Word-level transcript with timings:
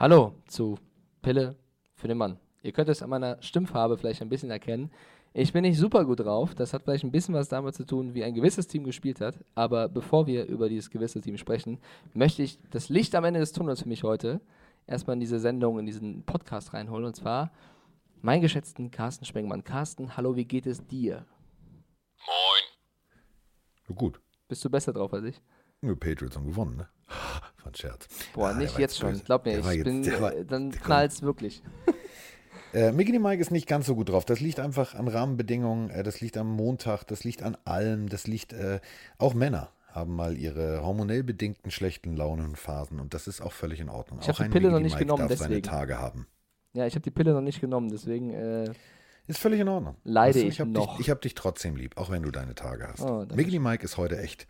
Hallo 0.00 0.32
zu 0.46 0.78
Pille 1.20 1.56
für 1.94 2.08
den 2.08 2.16
Mann. 2.16 2.38
Ihr 2.62 2.72
könnt 2.72 2.88
es 2.88 3.02
an 3.02 3.10
meiner 3.10 3.36
Stimmfarbe 3.42 3.98
vielleicht 3.98 4.22
ein 4.22 4.30
bisschen 4.30 4.50
erkennen. 4.50 4.90
Ich 5.34 5.52
bin 5.52 5.60
nicht 5.60 5.78
super 5.78 6.06
gut 6.06 6.20
drauf. 6.20 6.54
Das 6.54 6.72
hat 6.72 6.84
vielleicht 6.84 7.04
ein 7.04 7.10
bisschen 7.10 7.34
was 7.34 7.50
damit 7.50 7.74
zu 7.74 7.84
tun, 7.84 8.14
wie 8.14 8.24
ein 8.24 8.32
gewisses 8.32 8.66
Team 8.66 8.84
gespielt 8.84 9.20
hat. 9.20 9.44
Aber 9.54 9.90
bevor 9.90 10.26
wir 10.26 10.46
über 10.46 10.70
dieses 10.70 10.88
gewisse 10.88 11.20
Team 11.20 11.36
sprechen, 11.36 11.78
möchte 12.14 12.42
ich 12.42 12.58
das 12.70 12.88
Licht 12.88 13.14
am 13.14 13.24
Ende 13.24 13.40
des 13.40 13.52
Tunnels 13.52 13.82
für 13.82 13.90
mich 13.90 14.02
heute 14.02 14.40
erstmal 14.86 15.16
in 15.16 15.20
diese 15.20 15.38
Sendung, 15.38 15.78
in 15.78 15.84
diesen 15.84 16.22
Podcast 16.24 16.72
reinholen. 16.72 17.04
Und 17.04 17.16
zwar 17.16 17.52
meinen 18.22 18.40
geschätzten 18.40 18.90
Carsten 18.90 19.26
Spengmann. 19.26 19.64
Carsten, 19.64 20.16
hallo, 20.16 20.34
wie 20.34 20.46
geht 20.46 20.64
es 20.64 20.86
dir? 20.86 21.26
Moin. 22.26 23.98
Gut. 23.98 24.18
Bist 24.48 24.64
du 24.64 24.70
besser 24.70 24.94
drauf 24.94 25.12
als 25.12 25.26
ich? 25.26 25.42
Nur 25.82 26.00
Patriots 26.00 26.38
haben 26.38 26.46
gewonnen, 26.46 26.78
ne? 26.78 26.88
Von 27.62 27.74
Scherz. 27.74 28.08
Boah, 28.34 28.48
Ah, 28.50 28.54
nicht 28.54 28.78
jetzt 28.78 28.98
schon. 28.98 29.10
böse. 29.10 29.24
Glaub 29.24 29.44
mir, 29.44 29.52
Der 29.52 29.60
ich 29.60 29.76
jetzt- 29.76 29.84
bin, 29.84 30.20
war- 30.20 30.34
äh, 30.34 30.44
dann 30.44 30.70
knallt's 30.72 31.22
wirklich. 31.22 31.62
Äh, 32.72 32.92
Mickey 32.92 33.18
Mike 33.18 33.40
ist 33.42 33.50
nicht 33.50 33.66
ganz 33.66 33.86
so 33.86 33.96
gut 33.96 34.10
drauf. 34.10 34.24
Das 34.24 34.38
liegt 34.38 34.60
einfach 34.60 34.94
an 34.94 35.08
Rahmenbedingungen, 35.08 35.90
äh, 35.90 36.04
das 36.04 36.20
liegt 36.20 36.36
am 36.36 36.48
Montag, 36.54 37.02
das 37.04 37.24
liegt 37.24 37.42
an 37.42 37.56
allem, 37.64 38.08
das 38.08 38.28
liegt, 38.28 38.52
äh, 38.52 38.78
auch 39.18 39.34
Männer 39.34 39.70
haben 39.88 40.14
mal 40.14 40.36
ihre 40.38 40.80
hormonell 40.84 41.24
bedingten 41.24 41.72
schlechten 41.72 42.14
Launenphasen 42.14 43.00
und 43.00 43.12
das 43.12 43.26
ist 43.26 43.40
auch 43.40 43.50
völlig 43.50 43.80
in 43.80 43.88
Ordnung. 43.88 44.20
Ich 44.22 44.28
hab 44.28 44.38
auch 44.38 44.44
die 44.44 44.50
Pille 44.50 44.70
noch 44.70 44.78
nicht 44.78 44.92
Mike 44.92 45.04
genommen, 45.04 45.26
darf 45.28 45.36
seine 45.38 45.48
deswegen. 45.56 45.66
Tage 45.66 45.98
haben. 45.98 46.28
Ja, 46.72 46.86
ich 46.86 46.94
habe 46.94 47.02
die 47.02 47.10
Pille 47.10 47.32
noch 47.32 47.40
nicht 47.40 47.60
genommen, 47.60 47.88
deswegen 47.90 48.30
äh, 48.30 48.70
Ist 49.26 49.40
völlig 49.40 49.58
in 49.58 49.66
Ordnung. 49.68 49.96
Leide 50.04 50.34
Weißt 50.36 50.44
du, 50.44 50.48
ich 50.48 50.60
hab 50.60 50.68
noch. 50.68 50.92
Dich, 50.96 51.06
ich 51.06 51.10
habe 51.10 51.18
dich 51.20 51.34
trotzdem 51.34 51.74
lieb, 51.74 51.96
auch 51.96 52.08
wenn 52.12 52.22
du 52.22 52.30
deine 52.30 52.54
Tage 52.54 52.86
hast. 52.86 53.00
Oh, 53.00 53.26
Mickey 53.34 53.58
Mike 53.58 53.84
ist 53.84 53.96
heute 53.96 54.16
echt 54.20 54.46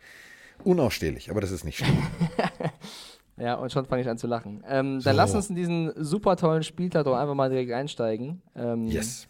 unausstehlich, 0.65 1.29
aber 1.29 1.41
das 1.41 1.51
ist 1.51 1.63
nicht 1.63 1.77
schlimm. 1.77 1.97
Ja, 3.37 3.55
und 3.55 3.71
schon 3.71 3.85
fange 3.85 4.03
ich 4.03 4.09
an 4.09 4.19
zu 4.19 4.27
lachen. 4.27 4.63
Ähm, 4.67 4.99
So. 4.99 5.05
Dann 5.05 5.15
lass 5.15 5.33
uns 5.33 5.49
in 5.49 5.55
diesen 5.55 5.91
super 5.95 6.35
tollen 6.35 6.61
Spieltag 6.61 7.05
doch 7.05 7.15
einfach 7.15 7.33
mal 7.33 7.49
direkt 7.49 7.71
einsteigen. 7.71 8.41
Ähm, 8.55 8.85
yes. 8.85 9.27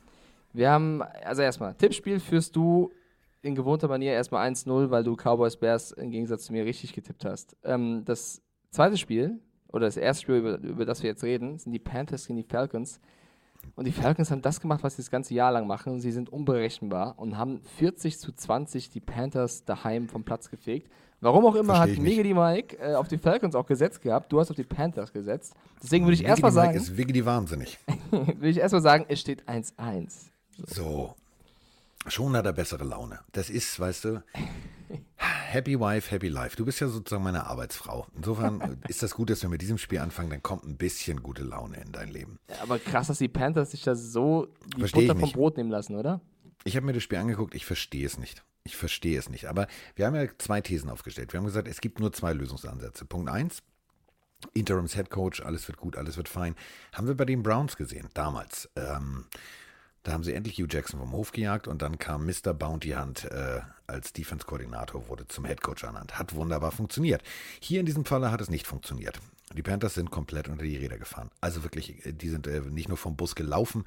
Wir 0.51 0.69
haben, 0.69 1.01
also 1.23 1.41
erstmal, 1.41 1.75
Tippspiel 1.75 2.19
führst 2.19 2.55
du 2.57 2.91
in 3.41 3.55
gewohnter 3.55 3.87
Manier 3.87 4.11
erstmal 4.11 4.49
1-0, 4.51 4.89
weil 4.89 5.03
du 5.05 5.15
Cowboys 5.15 5.55
Bears 5.55 5.91
im 5.91 6.11
Gegensatz 6.11 6.45
zu 6.45 6.51
mir 6.51 6.65
richtig 6.65 6.93
getippt 6.93 7.23
hast. 7.23 7.55
Ähm, 7.63 8.03
das 8.03 8.41
zweite 8.69 8.97
Spiel, 8.97 9.39
oder 9.69 9.85
das 9.85 9.95
erste 9.95 10.23
Spiel, 10.23 10.35
über, 10.35 10.57
über 10.59 10.85
das 10.85 11.01
wir 11.03 11.09
jetzt 11.09 11.23
reden, 11.23 11.57
sind 11.57 11.71
die 11.71 11.79
Panthers 11.79 12.27
gegen 12.27 12.37
die 12.37 12.43
Falcons. 12.43 12.99
Und 13.75 13.85
die 13.85 13.93
Falcons 13.93 14.29
haben 14.31 14.41
das 14.41 14.59
gemacht, 14.59 14.83
was 14.83 14.97
sie 14.97 15.03
das 15.03 15.11
ganze 15.11 15.33
Jahr 15.33 15.51
lang 15.53 15.67
machen. 15.67 16.01
Sie 16.01 16.11
sind 16.11 16.29
unberechenbar 16.29 17.17
und 17.17 17.37
haben 17.37 17.61
40 17.77 18.19
zu 18.19 18.33
20 18.33 18.89
die 18.89 18.99
Panthers 18.99 19.63
daheim 19.63 20.09
vom 20.09 20.25
Platz 20.25 20.49
gefegt. 20.49 20.91
Warum 21.21 21.45
auch 21.45 21.55
immer 21.55 21.75
Versteh 21.75 21.97
hat. 21.97 22.03
Miggy 22.03 22.33
Mike 22.33 22.77
äh, 22.77 22.95
auf 22.95 23.07
die 23.07 23.19
Falcons 23.19 23.53
auch 23.55 23.67
gesetzt 23.67 24.01
gehabt. 24.01 24.31
Du 24.31 24.39
hast 24.39 24.49
auf 24.49 24.55
die 24.55 24.63
Panthers 24.63 25.13
gesetzt. 25.13 25.53
Deswegen 25.81 26.05
würde 26.05 26.15
ich 26.15 26.25
erstmal 26.25 26.51
Mike 26.51 26.65
sagen, 26.65 26.77
ist 26.77 26.97
Wiggity 26.97 27.25
wahnsinnig. 27.25 27.77
würde 28.11 28.49
ich 28.49 28.57
erstmal 28.57 28.81
sagen, 28.81 29.05
es 29.07 29.19
steht 29.19 29.47
1-1. 29.47 30.31
So. 30.65 31.15
Schon 32.07 32.35
hat 32.35 32.45
er 32.47 32.53
bessere 32.53 32.83
Laune. 32.83 33.19
Das 33.31 33.51
ist, 33.51 33.79
weißt 33.79 34.05
du, 34.05 34.23
Happy 35.17 35.79
Wife, 35.79 36.09
Happy 36.09 36.29
Life. 36.29 36.55
Du 36.55 36.65
bist 36.65 36.79
ja 36.79 36.87
sozusagen 36.87 37.23
meine 37.23 37.45
Arbeitsfrau. 37.45 38.07
Insofern 38.15 38.79
ist 38.87 39.03
das 39.03 39.13
gut, 39.13 39.29
dass 39.29 39.43
wir 39.43 39.49
mit 39.49 39.61
diesem 39.61 39.77
Spiel 39.77 39.99
anfangen, 39.99 40.31
dann 40.31 40.41
kommt 40.41 40.63
ein 40.63 40.77
bisschen 40.77 41.21
gute 41.21 41.43
Laune 41.43 41.79
in 41.79 41.91
dein 41.91 42.09
Leben. 42.09 42.39
Aber 42.63 42.79
krass, 42.79 43.07
dass 43.07 43.19
die 43.19 43.27
Panthers 43.27 43.71
sich 43.71 43.83
da 43.83 43.93
so 43.93 44.47
die 44.75 44.79
Versteh 44.79 45.07
Butter 45.07 45.19
vom. 45.19 45.31
Brot 45.31 45.57
nehmen 45.57 45.69
lassen, 45.69 45.95
oder? 45.95 46.21
Ich 46.63 46.75
habe 46.75 46.85
mir 46.87 46.93
das 46.93 47.03
Spiel 47.03 47.19
angeguckt, 47.19 47.53
ich 47.53 47.65
verstehe 47.65 48.05
es 48.05 48.17
nicht. 48.17 48.43
Ich 48.63 48.77
verstehe 48.77 49.17
es 49.17 49.29
nicht. 49.29 49.45
Aber 49.45 49.67
wir 49.95 50.05
haben 50.05 50.15
ja 50.15 50.27
zwei 50.37 50.61
Thesen 50.61 50.89
aufgestellt. 50.89 51.33
Wir 51.33 51.39
haben 51.39 51.45
gesagt, 51.45 51.67
es 51.67 51.81
gibt 51.81 51.99
nur 51.99 52.13
zwei 52.13 52.33
Lösungsansätze. 52.33 53.05
Punkt 53.05 53.29
eins, 53.29 53.63
Interims 54.53 54.95
Head 54.95 55.09
Coach, 55.09 55.41
alles 55.41 55.67
wird 55.67 55.77
gut, 55.77 55.95
alles 55.95 56.17
wird 56.17 56.29
fein. 56.29 56.55
Haben 56.93 57.07
wir 57.07 57.15
bei 57.15 57.25
den 57.25 57.43
Browns 57.43 57.75
gesehen, 57.75 58.09
damals. 58.13 58.69
Ähm, 58.75 59.25
da 60.03 60.13
haben 60.13 60.23
sie 60.23 60.33
endlich 60.33 60.57
Hugh 60.57 60.67
Jackson 60.69 60.99
vom 60.99 61.11
Hof 61.11 61.31
gejagt 61.31 61.67
und 61.67 61.81
dann 61.81 61.99
kam 61.99 62.25
Mr. 62.25 62.53
Bounty 62.53 62.91
Hunt 62.91 63.25
äh, 63.25 63.61
als 63.85 64.13
Defense-Koordinator, 64.13 65.07
wurde 65.07 65.27
zum 65.27 65.45
Head 65.45 65.61
Coach 65.61 65.83
ernannt. 65.83 66.17
Hat 66.17 66.33
wunderbar 66.33 66.71
funktioniert. 66.71 67.21
Hier 67.59 67.79
in 67.79 67.85
diesem 67.85 68.05
Falle 68.05 68.31
hat 68.31 68.41
es 68.41 68.49
nicht 68.49 68.65
funktioniert. 68.65 69.19
Die 69.53 69.61
Panthers 69.61 69.95
sind 69.95 70.09
komplett 70.09 70.47
unter 70.47 70.63
die 70.63 70.77
Räder 70.77 70.97
gefahren. 70.97 71.29
Also 71.39 71.63
wirklich, 71.63 72.05
äh, 72.05 72.13
die 72.13 72.29
sind 72.29 72.47
äh, 72.47 72.61
nicht 72.61 72.89
nur 72.89 72.97
vom 72.97 73.15
Bus 73.15 73.35
gelaufen, 73.35 73.85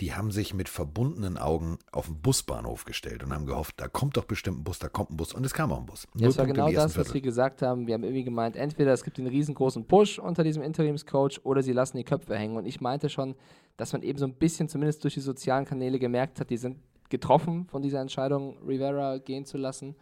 die 0.00 0.14
haben 0.14 0.30
sich 0.30 0.54
mit 0.54 0.68
verbundenen 0.68 1.36
Augen 1.36 1.78
auf 1.92 2.06
den 2.06 2.20
Busbahnhof 2.20 2.86
gestellt 2.86 3.22
und 3.22 3.34
haben 3.34 3.44
gehofft, 3.44 3.80
da 3.80 3.88
kommt 3.88 4.16
doch 4.16 4.24
bestimmt 4.24 4.60
ein 4.60 4.64
Bus, 4.64 4.78
da 4.78 4.88
kommt 4.88 5.10
ein 5.10 5.16
Bus. 5.16 5.34
Und 5.34 5.44
es 5.44 5.52
kam 5.52 5.70
auch 5.72 5.78
ein 5.78 5.86
Bus. 5.86 6.08
Ja, 6.14 6.26
das 6.26 6.38
war 6.38 6.46
genau 6.46 6.70
das, 6.70 6.96
was 6.96 7.12
wir 7.12 7.20
gesagt 7.20 7.60
haben. 7.60 7.86
Wir 7.86 7.94
haben 7.94 8.04
irgendwie 8.04 8.24
gemeint, 8.24 8.56
entweder 8.56 8.92
es 8.92 9.04
gibt 9.04 9.18
einen 9.18 9.28
riesengroßen 9.28 9.84
Push 9.86 10.18
unter 10.18 10.42
diesem 10.42 10.62
Interimscoach 10.62 11.40
oder 11.44 11.62
sie 11.62 11.72
lassen 11.72 11.98
die 11.98 12.04
Köpfe 12.04 12.36
hängen. 12.36 12.56
Und 12.56 12.66
ich 12.66 12.80
meinte 12.80 13.10
schon, 13.10 13.34
dass 13.76 13.92
man 13.92 14.02
eben 14.02 14.18
so 14.18 14.24
ein 14.24 14.34
bisschen, 14.34 14.68
zumindest 14.68 15.04
durch 15.04 15.14
die 15.14 15.20
sozialen 15.20 15.66
Kanäle, 15.66 15.98
gemerkt 15.98 16.40
hat, 16.40 16.48
die 16.48 16.56
sind 16.56 16.78
getroffen 17.10 17.66
von 17.66 17.82
dieser 17.82 18.00
Entscheidung, 18.00 18.56
Rivera 18.66 19.18
gehen 19.18 19.44
zu 19.44 19.58
lassen. 19.58 19.96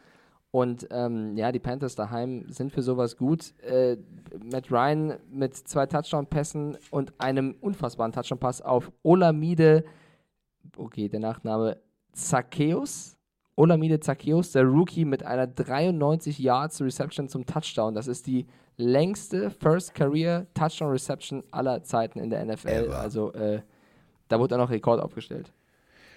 Und 0.50 0.88
ähm, 0.90 1.36
ja, 1.36 1.52
die 1.52 1.58
Panthers 1.58 1.94
daheim 1.94 2.46
sind 2.48 2.72
für 2.72 2.82
sowas 2.82 3.16
gut. 3.16 3.52
Äh, 3.62 3.98
Matt 4.42 4.70
Ryan 4.70 5.18
mit 5.30 5.54
zwei 5.54 5.86
Touchdown-Pässen 5.86 6.78
und 6.90 7.12
einem 7.20 7.56
unfassbaren 7.60 8.12
Touchdown-Pass 8.12 8.62
auf 8.62 8.90
Olamide, 9.02 9.84
okay, 10.76 11.08
der 11.08 11.20
Nachname 11.20 11.78
Zacchaeus. 12.12 13.16
Olamide 13.56 14.00
Zacchaeus, 14.00 14.52
der 14.52 14.64
Rookie 14.64 15.04
mit 15.04 15.24
einer 15.24 15.46
93 15.46 16.38
Yards 16.38 16.80
Reception 16.80 17.28
zum 17.28 17.44
Touchdown. 17.44 17.94
Das 17.94 18.06
ist 18.06 18.26
die 18.26 18.46
längste 18.76 19.50
First 19.50 19.94
Career 19.94 20.46
Touchdown 20.54 20.90
Reception 20.90 21.42
aller 21.50 21.82
Zeiten 21.82 22.20
in 22.20 22.30
der 22.30 22.44
NFL. 22.44 22.68
Ever. 22.68 22.98
Also 22.98 23.32
äh, 23.32 23.60
da 24.28 24.38
wurde 24.38 24.54
auch 24.54 24.60
noch 24.60 24.70
Rekord 24.70 25.00
aufgestellt. 25.00 25.52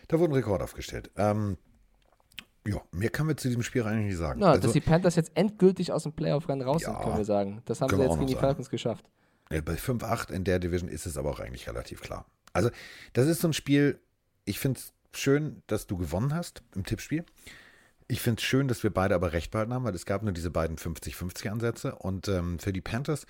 Da 0.08 0.20
wurde 0.20 0.34
ein 0.34 0.36
Rekord 0.36 0.62
aufgestellt. 0.62 1.10
Ähm, 1.18 1.58
ja, 2.68 2.82
mehr 2.92 3.10
können 3.10 3.30
wir 3.30 3.38
zu 3.38 3.48
diesem 3.48 3.64
Spiel 3.64 3.84
eigentlich 3.84 4.08
nicht 4.08 4.18
sagen. 4.18 4.42
Ja, 4.42 4.50
also, 4.52 4.62
dass 4.62 4.74
die 4.74 4.82
Panthers 4.82 5.16
jetzt 5.16 5.32
endgültig 5.36 5.92
aus 5.92 6.04
dem 6.04 6.14
Playoff-Rennen 6.14 6.62
raus 6.62 6.82
sind, 6.84 6.94
Ja, 6.94 7.02
können 7.04 7.18
wir 7.18 7.26
sagen. 7.26 7.62
Das 7.66 7.82
haben 7.82 7.90
sie 7.90 7.98
wir 7.98 8.06
jetzt 8.06 8.16
gegen 8.16 8.28
die 8.28 8.34
sagen. 8.34 8.46
Falcons 8.46 8.70
geschafft. 8.70 9.06
äh, 9.50 9.62
bei 9.62 9.74
5-8 9.74 10.32
in 10.32 10.44
der 10.44 10.60
Division 10.60 10.90
ist 10.90 11.06
es 11.06 11.18
aber 11.18 11.32
auch 11.32 11.40
eigentlich 11.40 11.68
relativ 11.68 12.02
klar. 12.02 12.26
Also, 12.54 12.70
das 13.14 13.28
ist 13.28 13.42
so 13.42 13.48
ein 13.48 13.54
Spiel, 13.54 14.00
ich 14.46 14.60
finde 14.60 14.80
es 14.80 14.94
schön, 15.18 15.64
dass 15.68 15.88
du 15.88 15.98
gewonnen 15.98 16.34
hast 16.36 16.62
im 16.76 16.86
Tippspiel. 16.86 17.26
Ich 18.08 18.22
finde 18.22 18.40
es 18.40 18.44
schön, 18.44 18.68
dass 18.68 18.84
wir 18.84 18.90
beide 18.94 19.16
aber 19.16 19.32
recht 19.34 19.52
behalten 19.52 19.74
haben, 19.74 19.86
weil 19.86 19.96
es 19.96 20.06
gab 20.06 20.22
nur 20.22 20.34
diese 20.34 20.52
beiden 20.52 20.78
50-50-Ansätze. 20.78 21.96
Und 21.96 22.28
ähm, 22.28 22.60
für 22.60 22.74
die 22.74 22.82
Panthers, 22.82 23.26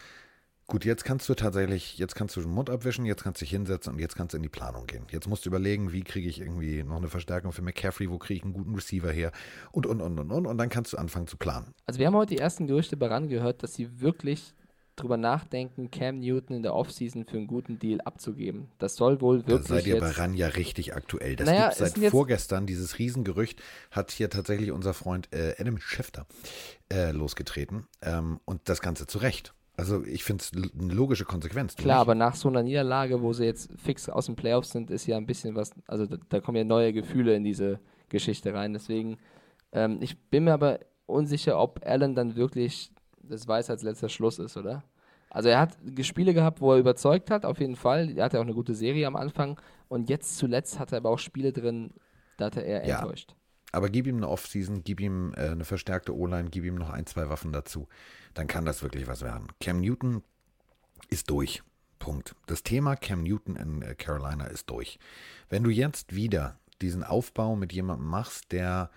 gut, 0.71 0.85
jetzt 0.85 1.03
kannst 1.03 1.27
du 1.27 1.33
tatsächlich, 1.33 1.97
jetzt 1.97 2.15
kannst 2.15 2.37
du 2.37 2.41
den 2.41 2.49
Mund 2.49 2.69
abwischen, 2.69 3.05
jetzt 3.05 3.23
kannst 3.23 3.41
du 3.41 3.43
dich 3.43 3.51
hinsetzen 3.51 3.91
und 3.93 3.99
jetzt 3.99 4.15
kannst 4.15 4.33
du 4.33 4.37
in 4.37 4.43
die 4.43 4.47
Planung 4.49 4.87
gehen. 4.87 5.05
Jetzt 5.11 5.27
musst 5.27 5.45
du 5.45 5.49
überlegen, 5.49 5.91
wie 5.91 6.01
kriege 6.01 6.29
ich 6.29 6.39
irgendwie 6.39 6.81
noch 6.83 6.95
eine 6.95 7.09
Verstärkung 7.09 7.51
für 7.51 7.61
McCaffrey, 7.61 8.09
wo 8.09 8.17
kriege 8.17 8.37
ich 8.37 8.43
einen 8.43 8.53
guten 8.53 8.73
Receiver 8.73 9.11
her 9.11 9.33
und, 9.73 9.85
und, 9.85 9.99
und, 9.99 10.17
und, 10.17 10.31
und. 10.31 10.47
Und 10.47 10.57
dann 10.57 10.69
kannst 10.69 10.93
du 10.93 10.97
anfangen 10.97 11.27
zu 11.27 11.35
planen. 11.35 11.73
Also 11.85 11.99
wir 11.99 12.07
haben 12.07 12.15
heute 12.15 12.35
die 12.35 12.41
ersten 12.41 12.67
Gerüchte 12.67 12.95
daran 12.95 13.27
gehört, 13.27 13.63
dass 13.63 13.73
sie 13.73 13.99
wirklich 13.99 14.53
drüber 14.95 15.17
nachdenken, 15.17 15.91
Cam 15.91 16.19
Newton 16.19 16.55
in 16.55 16.63
der 16.63 16.73
Offseason 16.73 17.25
für 17.25 17.35
einen 17.35 17.47
guten 17.47 17.77
Deal 17.77 17.99
abzugeben. 17.99 18.71
Das 18.77 18.95
soll 18.95 19.19
wohl 19.19 19.41
Da 19.41 19.47
wirklich 19.47 19.67
seid 19.67 19.87
ihr 19.87 19.99
bei. 19.99 20.11
RAN 20.11 20.33
ja 20.35 20.47
richtig 20.47 20.95
aktuell. 20.95 21.35
Das 21.35 21.47
Naja, 21.47 21.69
gibt 21.69 21.81
es 21.81 21.93
seit 21.95 22.11
vorgestern, 22.11 22.65
dieses 22.65 22.97
Riesengerücht, 22.97 23.61
hat 23.89 24.11
hier 24.11 24.29
tatsächlich 24.29 24.71
unser 24.71 24.93
Freund 24.93 25.27
äh, 25.33 25.53
Adam 25.59 25.79
Schefter 25.79 26.27
äh, 26.91 27.11
losgetreten. 27.11 27.87
Ähm, 28.01 28.39
und 28.45 28.61
das 28.69 28.81
Ganze 28.81 29.05
zu 29.05 29.17
Recht. 29.17 29.53
Also 29.77 30.03
ich 30.03 30.23
finde 30.23 30.43
es 30.43 30.51
eine 30.53 30.93
logische 30.93 31.25
Konsequenz. 31.25 31.75
Klar, 31.75 31.97
nicht? 31.97 32.01
aber 32.01 32.15
nach 32.15 32.35
so 32.35 32.49
einer 32.49 32.61
Niederlage, 32.63 33.21
wo 33.21 33.33
sie 33.33 33.45
jetzt 33.45 33.71
fix 33.77 34.09
aus 34.09 34.25
den 34.27 34.35
Playoffs 34.35 34.71
sind, 34.71 34.91
ist 34.91 35.07
ja 35.07 35.17
ein 35.17 35.25
bisschen 35.25 35.55
was, 35.55 35.71
also 35.87 36.05
da, 36.05 36.17
da 36.29 36.39
kommen 36.39 36.57
ja 36.57 36.63
neue 36.63 36.93
Gefühle 36.93 37.35
in 37.35 37.43
diese 37.43 37.79
Geschichte 38.09 38.53
rein. 38.53 38.73
Deswegen, 38.73 39.17
ähm, 39.71 39.97
ich 40.01 40.19
bin 40.29 40.43
mir 40.43 40.53
aber 40.53 40.79
unsicher, 41.05 41.59
ob 41.59 41.85
Allen 41.85 42.15
dann 42.15 42.35
wirklich 42.35 42.91
das 43.23 43.47
weiß 43.47 43.69
als 43.69 43.83
letzter 43.83 44.09
Schluss 44.09 44.39
ist, 44.39 44.57
oder? 44.57 44.83
Also 45.29 45.47
er 45.47 45.59
hat 45.59 45.77
Spiele 46.01 46.33
gehabt, 46.33 46.59
wo 46.59 46.73
er 46.73 46.79
überzeugt 46.79 47.31
hat, 47.31 47.45
auf 47.45 47.59
jeden 47.59 47.77
Fall. 47.77 48.17
Er 48.17 48.25
hatte 48.25 48.37
auch 48.39 48.43
eine 48.43 48.53
gute 48.53 48.75
Serie 48.75 49.07
am 49.07 49.15
Anfang. 49.15 49.59
Und 49.87 50.09
jetzt 50.09 50.37
zuletzt 50.37 50.77
hat 50.77 50.91
er 50.91 50.97
aber 50.97 51.09
auch 51.09 51.19
Spiele 51.19 51.53
drin, 51.53 51.91
da 52.37 52.45
hat 52.45 52.57
er 52.57 52.65
eher 52.65 52.85
Ja. 52.85 52.99
enttäuscht. 52.99 53.33
Aber 53.71 53.89
gib 53.89 54.05
ihm 54.07 54.17
eine 54.17 54.27
Offseason, 54.27 54.83
gib 54.83 54.99
ihm 54.99 55.33
äh, 55.37 55.49
eine 55.51 55.63
verstärkte 55.63 56.13
O-Line, 56.13 56.49
gib 56.49 56.65
ihm 56.65 56.75
noch 56.75 56.89
ein, 56.89 57.05
zwei 57.05 57.29
Waffen 57.29 57.53
dazu. 57.53 57.87
Dann 58.33 58.47
kann 58.47 58.65
das 58.65 58.81
wirklich 58.83 59.07
was 59.07 59.21
werden. 59.21 59.47
Cam 59.59 59.79
Newton 59.81 60.23
ist 61.09 61.29
durch. 61.29 61.63
Punkt. 61.99 62.35
Das 62.47 62.63
Thema 62.63 62.95
Cam 62.95 63.23
Newton 63.23 63.55
in 63.55 63.81
äh, 63.83 63.95
Carolina 63.95 64.45
ist 64.45 64.69
durch. 64.69 64.97
Wenn 65.49 65.63
du 65.63 65.69
jetzt 65.69 66.15
wieder 66.15 66.57
diesen 66.81 67.03
Aufbau 67.03 67.55
mit 67.55 67.73
jemandem 67.73 68.07
machst, 68.07 68.51
der 68.51 68.89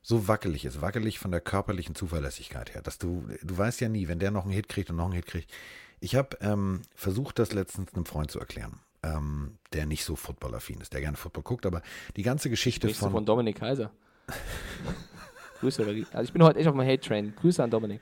so 0.00 0.28
wackelig 0.28 0.64
ist, 0.64 0.80
wackelig 0.80 1.18
von 1.18 1.32
der 1.32 1.40
körperlichen 1.40 1.94
Zuverlässigkeit 1.94 2.74
her, 2.74 2.80
dass 2.80 2.96
du, 2.96 3.26
du 3.42 3.58
weißt 3.58 3.80
ja 3.80 3.88
nie, 3.88 4.08
wenn 4.08 4.20
der 4.20 4.30
noch 4.30 4.44
einen 4.44 4.52
Hit 4.52 4.68
kriegt 4.68 4.88
und 4.88 4.96
noch 4.96 5.06
einen 5.06 5.14
Hit 5.14 5.26
kriegt. 5.26 5.52
Ich 6.00 6.14
habe 6.14 6.38
ähm, 6.40 6.82
versucht, 6.94 7.38
das 7.38 7.52
letztens 7.52 7.92
einem 7.92 8.06
Freund 8.06 8.30
zu 8.30 8.38
erklären, 8.38 8.80
ähm, 9.02 9.58
der 9.72 9.84
nicht 9.84 10.04
so 10.04 10.16
footballaffin 10.16 10.80
ist, 10.80 10.92
der 10.92 11.00
gerne 11.00 11.16
Football 11.16 11.42
guckt, 11.42 11.66
aber 11.66 11.82
die 12.16 12.22
ganze 12.22 12.48
Geschichte 12.48 12.88
von, 12.94 13.10
von 13.10 13.26
Dominik 13.26 13.56
Kaiser? 13.56 13.90
Grüße. 15.60 15.82
Also 16.12 16.22
ich 16.22 16.32
bin 16.32 16.42
heute 16.42 16.58
echt 16.58 16.68
auf 16.68 16.74
dem 16.74 16.86
Hate-Train. 16.86 17.34
Grüße 17.34 17.62
an 17.62 17.70
Dominik. 17.70 18.00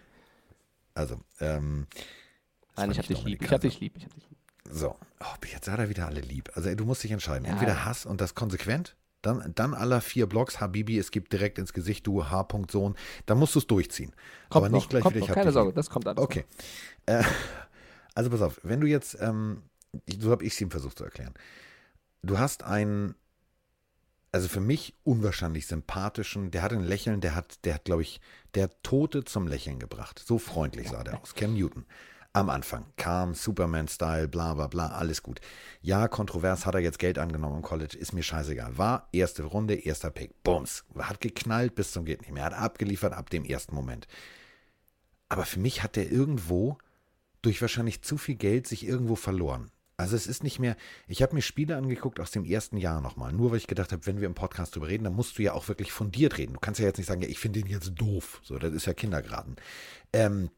Also, 0.94 1.20
ähm, 1.41 1.87
Nein, 2.76 2.91
ich 2.91 2.99
hab 2.99 3.06
dich 3.06 3.23
lieb. 3.25 3.43
Ich 3.43 3.52
hab 3.52 3.61
dich 3.61 3.81
lieb. 3.81 3.94
Ich 3.96 4.05
hab 4.05 4.14
dich 4.14 4.29
lieb. 4.29 4.38
So, 4.70 4.96
oh, 5.20 5.46
jetzt 5.52 5.69
hat 5.69 5.79
er 5.79 5.88
wieder 5.88 6.06
alle 6.06 6.20
lieb. 6.20 6.50
Also 6.55 6.69
ey, 6.69 6.76
du 6.76 6.85
musst 6.85 7.05
dich 7.05 7.12
entscheiden. 7.12 7.44
Ja. 7.44 7.52
Entweder 7.52 7.85
Hass 7.85 8.06
und 8.06 8.20
das 8.20 8.35
konsequent, 8.35 8.96
dann, 9.23 9.52
dann 9.55 9.75
aller 9.75 10.00
vier 10.00 10.26
Blocks, 10.26 10.61
Habibi, 10.61 10.99
es 10.99 11.11
gibt 11.11 11.32
direkt 11.32 11.58
ins 11.58 11.73
Gesicht, 11.73 12.06
du 12.06 12.25
H. 12.25 12.49
Sohn. 12.70 12.94
Dann 13.26 13.38
musst 13.38 13.55
du 13.55 13.58
es 13.58 13.67
durchziehen. 13.67 14.11
Kommt 14.49 14.64
Aber 14.64 14.69
noch, 14.69 14.79
nicht 14.79 14.91
gleich 14.91 15.05
wieder, 15.05 15.20
noch, 15.20 15.29
ich 15.29 15.35
keine 15.35 15.52
Sorge, 15.52 15.70
lieb. 15.70 15.76
das 15.76 15.91
kommt 15.91 16.06
alles. 16.06 16.19
Okay. 16.19 16.44
Äh, 17.06 17.23
also 18.14 18.31
pass 18.31 18.43
auf, 18.43 18.61
wenn 18.62 18.81
du 18.81 18.87
jetzt, 18.87 19.17
ähm, 19.20 19.62
so 20.19 20.31
habe 20.31 20.44
ich 20.44 20.55
es 20.55 20.61
ihm 20.61 20.70
versucht 20.70 20.99
zu 20.99 21.05
erklären. 21.05 21.35
Du 22.23 22.38
hast 22.38 22.62
einen, 22.62 23.14
also 24.34 24.48
für 24.48 24.58
mich 24.58 24.96
unwahrscheinlich 25.04 25.69
sympathischen, 25.69 26.50
der 26.50 26.62
hat 26.62 26.72
ein 26.72 26.82
Lächeln, 26.82 27.20
der 27.20 27.36
hat, 27.36 27.64
der 27.64 27.75
hat, 27.75 27.84
glaube 27.84 28.02
ich, 28.02 28.20
der 28.56 28.69
Tote 28.82 29.22
zum 29.22 29.46
Lächeln 29.46 29.78
gebracht. 29.78 30.20
So 30.26 30.38
freundlich 30.38 30.88
sah 30.88 31.04
der 31.04 31.22
aus. 31.22 31.36
Cam 31.36 31.54
Newton. 31.54 31.86
Am 32.32 32.50
Anfang. 32.50 32.84
Calm, 32.96 33.34
Superman-Style, 33.34 34.26
bla 34.26 34.54
bla 34.54 34.66
bla, 34.66 34.88
alles 34.88 35.22
gut. 35.22 35.40
Ja, 35.82 36.08
kontrovers 36.08 36.66
hat 36.66 36.75
er 36.75 36.81
jetzt 36.81 36.98
Geld 36.98 37.16
angenommen 37.16 37.58
im 37.58 37.62
College, 37.62 37.96
ist 37.96 38.12
mir 38.12 38.25
scheißegal. 38.25 38.76
War 38.76 39.08
erste 39.12 39.44
Runde, 39.44 39.76
erster 39.76 40.10
Pick. 40.10 40.42
Bums. 40.42 40.82
Hat 40.98 41.20
geknallt 41.20 41.76
bis 41.76 41.92
zum 41.92 42.04
geht 42.04 42.22
nicht 42.22 42.32
mehr. 42.32 42.42
Hat 42.42 42.54
abgeliefert 42.54 43.12
ab 43.12 43.31
dem 43.31 43.44
ersten 43.44 43.76
Moment. 43.76 44.08
Aber 45.28 45.44
für 45.44 45.60
mich 45.60 45.84
hat 45.84 45.94
der 45.94 46.10
irgendwo 46.10 46.76
durch 47.40 47.60
wahrscheinlich 47.60 48.02
zu 48.02 48.19
viel 48.19 48.34
Geld 48.34 48.66
sich 48.66 48.84
irgendwo 48.84 49.14
verloren. 49.14 49.70
Also 49.96 50.17
es 50.17 50.26
ist 50.26 50.43
nicht 50.43 50.58
mehr, 50.58 50.76
ich 51.06 51.23
habe 51.23 51.35
mir 51.35 51.43
Spiele 51.43 51.76
angeguckt 51.76 52.19
aus 52.19 52.32
dem 52.32 52.44
ersten 52.44 52.76
Jahr 52.76 53.00
nochmal, 53.00 53.32
nur 53.32 53.50
weil 53.50 53.58
ich 53.58 53.69
gedacht 53.69 53.93
habe, 53.93 54.06
wenn 54.06 54.20
wir 54.20 54.26
im 54.26 54.35
Podcast 54.35 54.75
drüber 54.75 54.88
reden, 54.88 55.05
dann 55.05 55.14
musst 55.14 55.38
du 55.38 55.43
ja 55.43 55.52
auch 55.52 55.69
wirklich 55.69 55.93
fundiert 55.93 56.37
reden. 56.37 56.55
Du 56.55 56.61
kannst 56.61 56.81
ja 56.81 56.87
jetzt 56.87 56.99
nicht 56.99 57.06
sagen, 57.06 57.23
ja, 57.23 57.29
ich 57.29 57.38
finde 57.38 57.61
den 57.61 57.70
jetzt 57.70 57.93
doof. 57.94 58.41
So, 58.43 58.58
das 58.58 58.73
ist 58.73 58.87
ja 58.87 58.94
Kindergarten. 58.94 59.56
Ähm, 60.12 60.50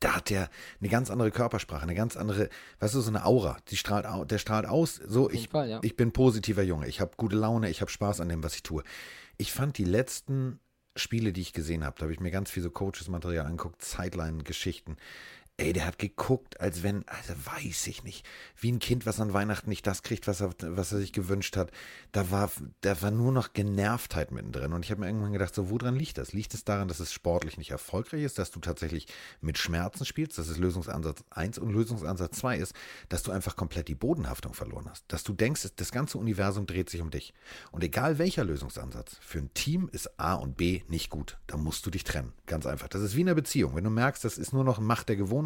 da 0.00 0.16
hat 0.16 0.30
der 0.30 0.50
eine 0.80 0.88
ganz 0.88 1.10
andere 1.10 1.30
Körpersprache, 1.30 1.82
eine 1.82 1.94
ganz 1.94 2.16
andere, 2.16 2.48
weißt 2.80 2.94
du, 2.94 3.00
so 3.00 3.10
eine 3.10 3.24
Aura. 3.24 3.56
Die 3.68 3.76
strahlt, 3.76 4.30
der 4.30 4.38
strahlt 4.38 4.66
aus, 4.66 4.94
so 4.94 5.30
ich, 5.30 5.48
Fall, 5.48 5.68
ja. 5.68 5.80
ich 5.82 5.96
bin 5.96 6.12
positiver 6.12 6.62
Junge, 6.62 6.86
ich 6.86 7.00
habe 7.00 7.12
gute 7.16 7.36
Laune, 7.36 7.70
ich 7.70 7.80
habe 7.80 7.90
Spaß 7.90 8.20
an 8.20 8.28
dem, 8.28 8.42
was 8.42 8.54
ich 8.54 8.62
tue. 8.62 8.82
Ich 9.38 9.52
fand 9.52 9.78
die 9.78 9.84
letzten 9.84 10.60
Spiele, 10.96 11.32
die 11.32 11.40
ich 11.40 11.52
gesehen 11.52 11.84
habe, 11.84 11.96
da 11.98 12.02
habe 12.02 12.12
ich 12.12 12.20
mir 12.20 12.30
ganz 12.30 12.50
viel 12.50 12.62
so 12.62 12.70
Coaches-Material 12.70 13.46
angeguckt, 13.46 13.84
Sideline-Geschichten. 13.84 14.96
Ey, 15.58 15.72
der 15.72 15.86
hat 15.86 15.98
geguckt, 15.98 16.60
als 16.60 16.82
wenn, 16.82 17.08
also 17.08 17.32
weiß 17.32 17.86
ich 17.86 18.04
nicht, 18.04 18.26
wie 18.60 18.70
ein 18.70 18.78
Kind, 18.78 19.06
was 19.06 19.20
an 19.20 19.32
Weihnachten 19.32 19.70
nicht 19.70 19.86
das 19.86 20.02
kriegt, 20.02 20.26
was 20.26 20.42
er, 20.42 20.50
was 20.60 20.92
er 20.92 20.98
sich 20.98 21.14
gewünscht 21.14 21.56
hat. 21.56 21.70
Da 22.12 22.30
war, 22.30 22.50
da 22.82 23.00
war 23.00 23.10
nur 23.10 23.32
noch 23.32 23.54
Genervtheit 23.54 24.32
mittendrin. 24.32 24.74
Und 24.74 24.84
ich 24.84 24.90
habe 24.90 25.00
mir 25.00 25.06
irgendwann 25.06 25.32
gedacht, 25.32 25.54
so, 25.54 25.70
woran 25.70 25.96
liegt 25.96 26.18
das? 26.18 26.34
Liegt 26.34 26.52
es 26.52 26.64
daran, 26.64 26.88
dass 26.88 27.00
es 27.00 27.10
sportlich 27.10 27.56
nicht 27.56 27.70
erfolgreich 27.70 28.22
ist, 28.22 28.38
dass 28.38 28.50
du 28.50 28.60
tatsächlich 28.60 29.06
mit 29.40 29.56
Schmerzen 29.56 30.04
spielst? 30.04 30.36
Das 30.36 30.48
ist 30.48 30.58
Lösungsansatz 30.58 31.24
1 31.30 31.56
und 31.56 31.70
Lösungsansatz 31.70 32.36
2 32.36 32.58
ist, 32.58 32.74
dass 33.08 33.22
du 33.22 33.32
einfach 33.32 33.56
komplett 33.56 33.88
die 33.88 33.94
Bodenhaftung 33.94 34.52
verloren 34.52 34.90
hast. 34.90 35.04
Dass 35.08 35.24
du 35.24 35.32
denkst, 35.32 35.68
das 35.76 35.90
ganze 35.90 36.18
Universum 36.18 36.66
dreht 36.66 36.90
sich 36.90 37.00
um 37.00 37.10
dich. 37.10 37.32
Und 37.72 37.82
egal 37.82 38.18
welcher 38.18 38.44
Lösungsansatz, 38.44 39.16
für 39.22 39.38
ein 39.38 39.54
Team 39.54 39.88
ist 39.90 40.20
A 40.20 40.34
und 40.34 40.58
B 40.58 40.82
nicht 40.88 41.08
gut. 41.08 41.38
Da 41.46 41.56
musst 41.56 41.86
du 41.86 41.90
dich 41.90 42.04
trennen. 42.04 42.34
Ganz 42.44 42.66
einfach. 42.66 42.88
Das 42.88 43.00
ist 43.00 43.16
wie 43.16 43.22
in 43.22 43.28
einer 43.28 43.34
Beziehung. 43.34 43.74
Wenn 43.74 43.84
du 43.84 43.90
merkst, 43.90 44.22
das 44.22 44.36
ist 44.36 44.52
nur 44.52 44.62
noch 44.62 44.80
Macht 44.80 45.08
der 45.08 45.16
Gewohnheit, 45.16 45.45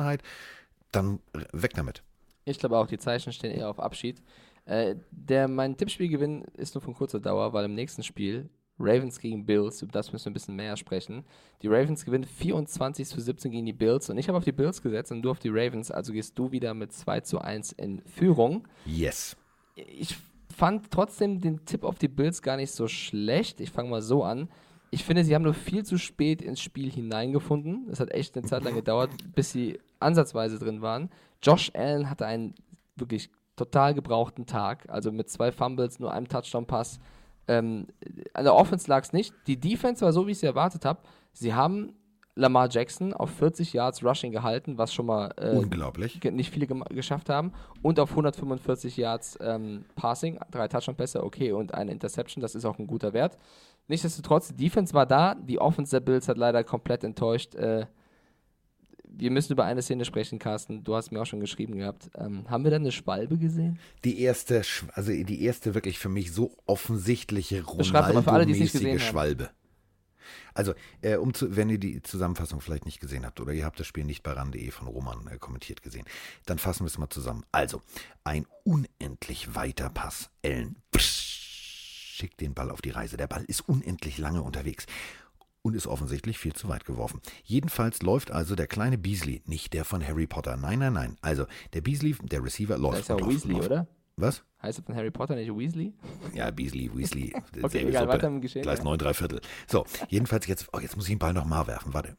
dann 0.93 1.20
weg 1.52 1.75
damit. 1.75 2.02
Ich 2.44 2.58
glaube 2.58 2.79
auch, 2.79 2.87
die 2.87 2.99
Zeichen 2.99 3.32
stehen 3.32 3.52
eher 3.52 3.69
auf 3.69 3.81
Abschied. 3.81 4.23
Äh, 4.64 4.97
der, 5.11 5.49
mein 5.49 5.76
Tippspielgewinn 5.76 6.44
ist 6.56 6.75
nur 6.75 6.82
von 6.82 6.94
kurzer 6.94 7.20
Dauer, 7.20 7.52
weil 7.52 7.64
im 7.64 7.75
nächsten 7.75 8.02
Spiel 8.02 8.50
Ravens 8.81 9.20
gegen 9.20 9.44
Bills, 9.44 9.82
über 9.82 9.93
das 9.93 10.12
müssen 10.12 10.26
wir 10.26 10.31
ein 10.31 10.35
bisschen 10.35 10.56
mehr 10.56 10.76
sprechen. 10.76 11.25
Die 11.62 11.69
Ravens 11.69 12.05
gewinnen 12.05 12.25
24 12.25 13.06
zu 13.06 13.20
17 13.20 13.50
gegen 13.50 13.67
die 13.67 13.73
Bills 13.73 14.08
und 14.08 14.17
ich 14.17 14.29
habe 14.29 14.38
auf 14.38 14.44
die 14.44 14.52
Bills 14.52 14.81
gesetzt 14.82 15.12
und 15.12 15.23
du 15.23 15.31
auf 15.31 15.38
die 15.38 15.50
Ravens, 15.50 15.91
also 15.91 16.12
gehst 16.12 16.38
du 16.38 16.50
wieder 16.50 16.73
mit 16.73 16.93
2 16.93 17.20
zu 17.20 17.41
1 17.41 17.73
in 17.73 18.00
Führung. 18.02 18.67
Yes. 18.87 19.37
Ich 19.75 20.17
fand 20.56 20.91
trotzdem 20.91 21.41
den 21.41 21.64
Tipp 21.64 21.85
auf 21.85 21.99
die 21.99 22.08
Bills 22.08 22.43
gar 22.43 22.56
nicht 22.56 22.73
so 22.73 22.88
schlecht. 22.88 23.61
Ich 23.61 23.70
fange 23.70 23.91
mal 23.91 24.02
so 24.02 24.25
an. 24.25 24.49
Ich 24.90 25.04
finde, 25.04 25.25
sie 25.25 25.34
haben 25.34 25.42
nur 25.42 25.54
viel 25.54 25.84
zu 25.84 25.98
spät 25.98 26.42
ins 26.42 26.60
Spiel 26.60 26.90
hineingefunden. 26.90 27.88
Es 27.90 28.00
hat 28.00 28.10
echt 28.10 28.37
eine 28.37 28.46
Zeit 28.46 28.64
lang 28.64 28.75
gedauert, 28.75 29.10
bis 29.34 29.52
sie 29.52 29.78
ansatzweise 30.00 30.58
drin 30.58 30.82
waren. 30.82 31.10
Josh 31.42 31.70
Allen 31.75 32.10
hatte 32.10 32.26
einen 32.26 32.54
wirklich 32.96 33.31
total 33.56 33.94
gebrauchten 33.94 34.46
Tag, 34.46 34.88
also 34.88 35.12
mit 35.12 35.28
zwei 35.28 35.52
Fumbles, 35.52 36.00
nur 36.00 36.12
einem 36.12 36.28
Touchdown-Pass. 36.28 36.98
Ähm, 37.46 37.87
an 38.32 38.44
der 38.44 38.54
Offense 38.54 38.88
lag 38.88 39.04
es 39.04 39.12
nicht. 39.12 39.34
Die 39.46 39.58
Defense 39.58 40.04
war 40.04 40.12
so, 40.12 40.26
wie 40.26 40.32
ich 40.32 40.38
sie 40.38 40.46
erwartet 40.46 40.84
habe. 40.84 41.00
Sie 41.32 41.54
haben 41.54 41.94
Lamar 42.37 42.69
Jackson 42.70 43.12
auf 43.12 43.31
40 43.31 43.72
Yards 43.72 44.04
Rushing 44.04 44.32
gehalten, 44.32 44.78
was 44.78 44.94
schon 44.94 45.06
mal 45.06 45.31
äh, 45.37 46.31
nicht 46.31 46.50
viele 46.50 46.66
geschafft 46.66 47.28
haben. 47.28 47.52
Und 47.82 48.00
auf 48.00 48.10
145 48.10 48.96
Yards 48.96 49.38
ähm, 49.40 49.84
Passing, 49.94 50.38
drei 50.50 50.69
Touchdown-Pässe, 50.69 51.22
okay, 51.22 51.52
und 51.52 51.75
eine 51.75 51.92
Interception, 51.92 52.40
das 52.40 52.54
ist 52.54 52.64
auch 52.64 52.78
ein 52.78 52.87
guter 52.87 53.12
Wert. 53.12 53.37
Nichtsdestotrotz, 53.90 54.48
die 54.48 54.54
Defense 54.54 54.94
war 54.94 55.04
da, 55.04 55.34
die 55.34 55.58
Offense 55.58 55.90
der 55.90 55.98
Bills 55.98 56.28
hat 56.28 56.38
leider 56.38 56.62
komplett 56.62 57.02
enttäuscht. 57.02 57.56
Äh, 57.56 57.87
wir 59.02 59.32
müssen 59.32 59.52
über 59.52 59.64
eine 59.64 59.82
Szene 59.82 60.04
sprechen, 60.04 60.38
Carsten. 60.38 60.84
Du 60.84 60.94
hast 60.94 61.10
mir 61.10 61.20
auch 61.20 61.26
schon 61.26 61.40
geschrieben 61.40 61.75
gehabt. 61.76 62.08
Ähm, 62.16 62.48
haben 62.48 62.62
wir 62.62 62.70
da 62.70 62.76
eine 62.76 62.92
Schwalbe 62.92 63.37
gesehen? 63.37 63.81
Die 64.04 64.20
erste, 64.20 64.62
also 64.92 65.10
die 65.10 65.42
erste 65.42 65.75
wirklich 65.75 65.98
für 65.98 66.08
mich 66.08 66.32
so 66.32 66.56
offensichtliche 66.66 67.64
Ronaldo-mäßige 67.64 68.84
haben. 68.84 68.98
Schwalbe. 69.00 69.50
Also, 70.54 70.75
äh, 71.02 71.16
um 71.16 71.34
zu, 71.34 71.56
wenn 71.56 71.69
ihr 71.69 71.78
die 71.78 72.00
Zusammenfassung 72.00 72.60
vielleicht 72.60 72.84
nicht 72.84 73.00
gesehen 73.00 73.26
habt 73.26 73.40
oder 73.40 73.52
ihr 73.52 73.64
habt 73.64 73.81
das 73.81 73.88
Spiel 73.88 74.04
nicht 74.04 74.22
bei 74.22 74.32
ran.de 74.32 74.70
von 74.70 74.87
Roman 74.87 75.26
äh, 75.26 75.38
kommentiert 75.38 75.82
gesehen, 75.82 76.04
dann 76.46 76.58
fassen 76.58 76.84
wir 76.84 76.88
es 76.88 76.98
mal 76.98 77.10
zusammen. 77.10 77.44
Also, 77.50 77.82
ein 78.22 78.46
unendlich 78.62 79.56
weiter 79.56 79.90
Pass. 79.90 80.31
Ellen 80.42 80.76
psch, 80.92 81.19
schickt 82.20 82.40
den 82.40 82.55
Ball 82.55 82.70
auf 82.70 82.82
die 82.82 82.90
Reise. 82.90 83.17
Der 83.17 83.26
Ball 83.26 83.44
ist 83.44 83.67
unendlich 83.69 84.19
lange 84.19 84.43
unterwegs 84.43 84.87
und 85.62 85.75
ist 85.75 85.87
offensichtlich 85.87 86.38
viel 86.38 86.52
zu 86.52 86.69
weit 86.69 86.84
geworfen. 86.84 87.20
Jedenfalls 87.44 88.02
läuft 88.02 88.31
also 88.31 88.55
der 88.55 88.67
kleine 88.67 88.99
Beasley, 88.99 89.43
nicht 89.46 89.72
der 89.72 89.84
von 89.84 90.06
Harry 90.06 90.26
Potter. 90.26 90.56
Nein, 90.56 90.78
nein, 90.78 90.93
nein. 90.93 91.17
Also, 91.22 91.46
der 91.72 91.81
Beasley, 91.81 92.14
der 92.22 92.43
Receiver, 92.43 92.78
läuft 92.78 93.00
ist 93.00 93.08
ja 93.08 93.14
und 93.17 93.22
läuft 93.22 93.34
Weasley, 93.34 93.52
läuft. 93.55 93.67
oder? 93.67 93.87
Was? 94.17 94.44
Heißt 94.62 94.78
er 94.78 94.84
von 94.84 94.94
Harry 94.94 95.11
Potter 95.11 95.34
nicht 95.34 95.50
Weasley? 95.50 95.94
Ja, 96.34 96.50
Beasley, 96.50 96.90
Weasley. 96.94 97.32
Okay, 97.62 97.87
egal, 97.87 98.02
Suppe. 98.02 98.14
weiter 98.14 98.26
im 98.26 98.40
Geschehen, 98.43 98.64
ja. 98.64 98.82
9, 98.82 98.99
3 98.99 99.14
Viertel. 99.14 99.40
So, 99.66 99.87
jedenfalls 100.09 100.47
jetzt, 100.47 100.68
oh, 100.73 100.78
jetzt 100.78 100.97
muss 100.97 101.06
ich 101.06 101.12
den 101.12 101.18
Ball 101.18 101.33
nochmal 101.33 101.66
werfen. 101.66 101.95
Warte. 101.95 102.16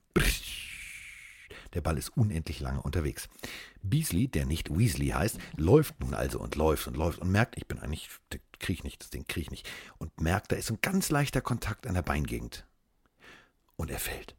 Der 1.74 1.82
Ball 1.82 1.98
ist 1.98 2.10
unendlich 2.18 2.60
lange 2.60 2.82
unterwegs. 2.82 3.30
Beasley, 3.82 4.28
der 4.28 4.46
nicht 4.46 4.78
Weasley 4.78 5.08
heißt, 5.10 5.38
läuft 5.56 6.00
nun 6.00 6.14
also 6.14 6.40
und 6.40 6.56
läuft 6.56 6.88
und 6.88 6.98
läuft 6.98 7.20
und 7.20 7.32
merkt, 7.32 7.58
ich 7.58 7.68
bin 7.68 7.80
eigentlich, 7.80 8.10
krieg 8.60 8.78
ich 8.80 8.84
nicht, 8.84 9.02
das 9.02 9.10
Ding 9.10 9.26
krieg 9.28 9.44
ich 9.44 9.52
nicht. 9.52 9.70
Und 9.98 10.20
merkt, 10.20 10.52
da 10.52 10.58
ist 10.58 10.70
ein 10.70 10.80
ganz 10.82 11.10
leichter 11.10 11.42
Kontakt 11.42 11.88
an 11.88 11.94
der 11.94 12.02
Beingegend. 12.02 12.66
Und 13.78 13.90
er 13.90 14.00
fällt. 14.00 14.36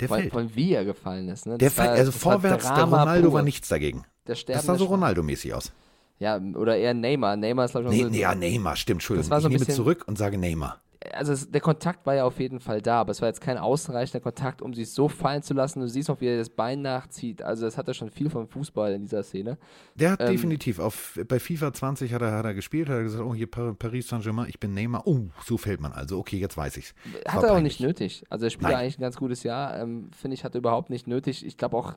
Der 0.00 0.08
Weil, 0.10 0.20
fällt. 0.22 0.32
von 0.32 0.54
wie 0.54 0.72
er 0.72 0.84
gefallen 0.84 1.28
ist. 1.28 1.46
Ne? 1.46 1.58
Der 1.58 1.70
fällt, 1.70 1.90
also 1.90 2.12
vorwärts, 2.12 2.64
der 2.66 2.84
Ronaldo 2.84 3.28
pur. 3.28 3.34
war 3.38 3.42
nichts 3.42 3.68
dagegen. 3.68 4.04
Der 4.26 4.36
Das 4.36 4.64
sah 4.66 4.76
so. 4.76 4.86
Ronaldo-mäßig 4.86 5.54
aus. 5.54 5.72
Ja, 6.18 6.38
oder 6.38 6.76
eher 6.76 6.94
Neymar. 6.94 7.36
Neymar 7.36 7.66
ist, 7.66 7.72
glaube 7.72 7.88
ich, 7.88 7.92
Nee, 7.96 8.04
noch 8.04 8.10
so, 8.12 8.16
ja, 8.18 8.34
Neymar, 8.34 8.76
stimmt, 8.76 8.96
Entschuldigung. 8.96 9.28
Das 9.28 9.30
war 9.30 9.40
so 9.40 9.48
ein 9.48 9.52
ich 9.52 9.58
nehme 9.58 9.66
bisschen- 9.66 9.76
zurück 9.76 10.04
und 10.06 10.16
sage 10.16 10.38
Neymar. 10.38 10.80
Also 11.12 11.32
es, 11.32 11.50
der 11.50 11.60
Kontakt 11.60 12.06
war 12.06 12.14
ja 12.14 12.24
auf 12.24 12.38
jeden 12.40 12.60
Fall 12.60 12.80
da, 12.82 13.00
aber 13.00 13.10
es 13.10 13.20
war 13.20 13.28
jetzt 13.28 13.40
kein 13.40 13.58
ausreichender 13.58 14.20
Kontakt, 14.22 14.62
um 14.62 14.74
sich 14.74 14.90
so 14.92 15.08
fallen 15.08 15.42
zu 15.42 15.54
lassen. 15.54 15.80
Du 15.80 15.88
siehst 15.88 16.08
auch, 16.10 16.20
wie 16.20 16.26
er 16.26 16.38
das 16.38 16.50
Bein 16.50 16.82
nachzieht. 16.82 17.42
Also 17.42 17.64
das 17.64 17.76
hat 17.78 17.88
er 17.88 17.94
schon 17.94 18.10
viel 18.10 18.30
vom 18.30 18.48
Fußball 18.48 18.92
in 18.92 19.02
dieser 19.02 19.22
Szene. 19.22 19.58
Der 19.94 20.12
hat 20.12 20.20
Ähm, 20.20 20.28
definitiv, 20.32 20.78
auf, 20.78 21.18
bei 21.28 21.38
FIFA 21.38 21.72
20 21.72 22.12
hat 22.12 22.22
er, 22.22 22.32
hat 22.32 22.44
er 22.44 22.54
gespielt, 22.54 22.88
hat 22.88 22.96
er 22.96 23.02
gesagt, 23.02 23.24
oh, 23.24 23.34
hier 23.34 23.50
Pa- 23.50 23.74
Paris 23.78 24.08
Saint-Germain, 24.08 24.46
ich 24.48 24.60
bin 24.60 24.74
Neymar. 24.74 25.06
Oh, 25.06 25.20
so 25.44 25.56
fällt 25.58 25.80
man 25.80 25.92
also. 25.92 26.18
Okay, 26.18 26.38
jetzt 26.38 26.56
weiß 26.56 26.76
ich's. 26.76 26.94
Es 27.24 27.32
Hat 27.32 27.42
er 27.42 27.50
auch 27.50 27.54
peinlich. 27.54 27.78
nicht 27.78 27.86
nötig. 27.86 28.24
Also 28.30 28.44
er 28.46 28.50
spielt 28.50 28.70
Nein. 28.70 28.80
eigentlich 28.80 28.98
ein 28.98 29.02
ganz 29.02 29.16
gutes 29.16 29.42
Jahr. 29.42 29.78
Ähm, 29.80 30.10
Finde 30.12 30.34
ich, 30.34 30.44
hat 30.44 30.54
er 30.54 30.58
überhaupt 30.58 30.90
nicht 30.90 31.06
nötig. 31.06 31.44
Ich 31.46 31.56
glaube 31.56 31.76
auch, 31.76 31.94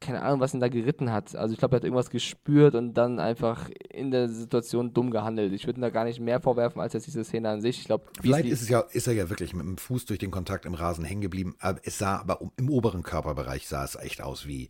keine 0.00 0.22
Ahnung, 0.22 0.40
was 0.40 0.54
ihn 0.54 0.60
da 0.60 0.68
geritten 0.68 1.12
hat. 1.12 1.34
Also 1.36 1.52
ich 1.52 1.58
glaube, 1.58 1.74
er 1.74 1.76
hat 1.76 1.84
irgendwas 1.84 2.10
gespürt 2.10 2.74
und 2.74 2.94
dann 2.94 3.18
einfach 3.18 3.68
in 3.90 4.10
der 4.10 4.28
Situation 4.28 4.92
dumm 4.92 5.10
gehandelt. 5.10 5.52
Ich 5.52 5.66
würde 5.66 5.80
ihm 5.80 5.82
da 5.82 5.90
gar 5.90 6.04
nicht 6.04 6.20
mehr 6.20 6.40
vorwerfen, 6.40 6.80
als 6.80 6.92
jetzt 6.92 7.06
diese 7.06 7.24
Szene 7.24 7.48
an 7.50 7.60
sich. 7.60 7.80
Ich 7.80 7.84
glaube, 7.84 8.04
Vielleicht 8.20 8.46
ist, 8.46 8.62
es 8.62 8.68
ja, 8.68 8.80
ist 8.80 9.06
er 9.06 9.14
ja 9.14 9.30
wirklich 9.30 9.54
mit 9.54 9.64
dem 9.66 9.78
Fuß 9.78 10.04
durch 10.06 10.18
den 10.18 10.30
Kontakt 10.30 10.66
im 10.66 10.74
Rasen 10.74 11.04
hängen 11.04 11.20
geblieben. 11.20 11.54
Aber 11.58 11.80
es 11.84 11.98
sah 11.98 12.18
aber 12.18 12.40
im 12.56 12.70
oberen 12.70 13.02
Körperbereich 13.02 13.68
sah 13.68 13.84
es 13.84 13.96
echt 13.96 14.22
aus 14.22 14.46
wie, 14.46 14.68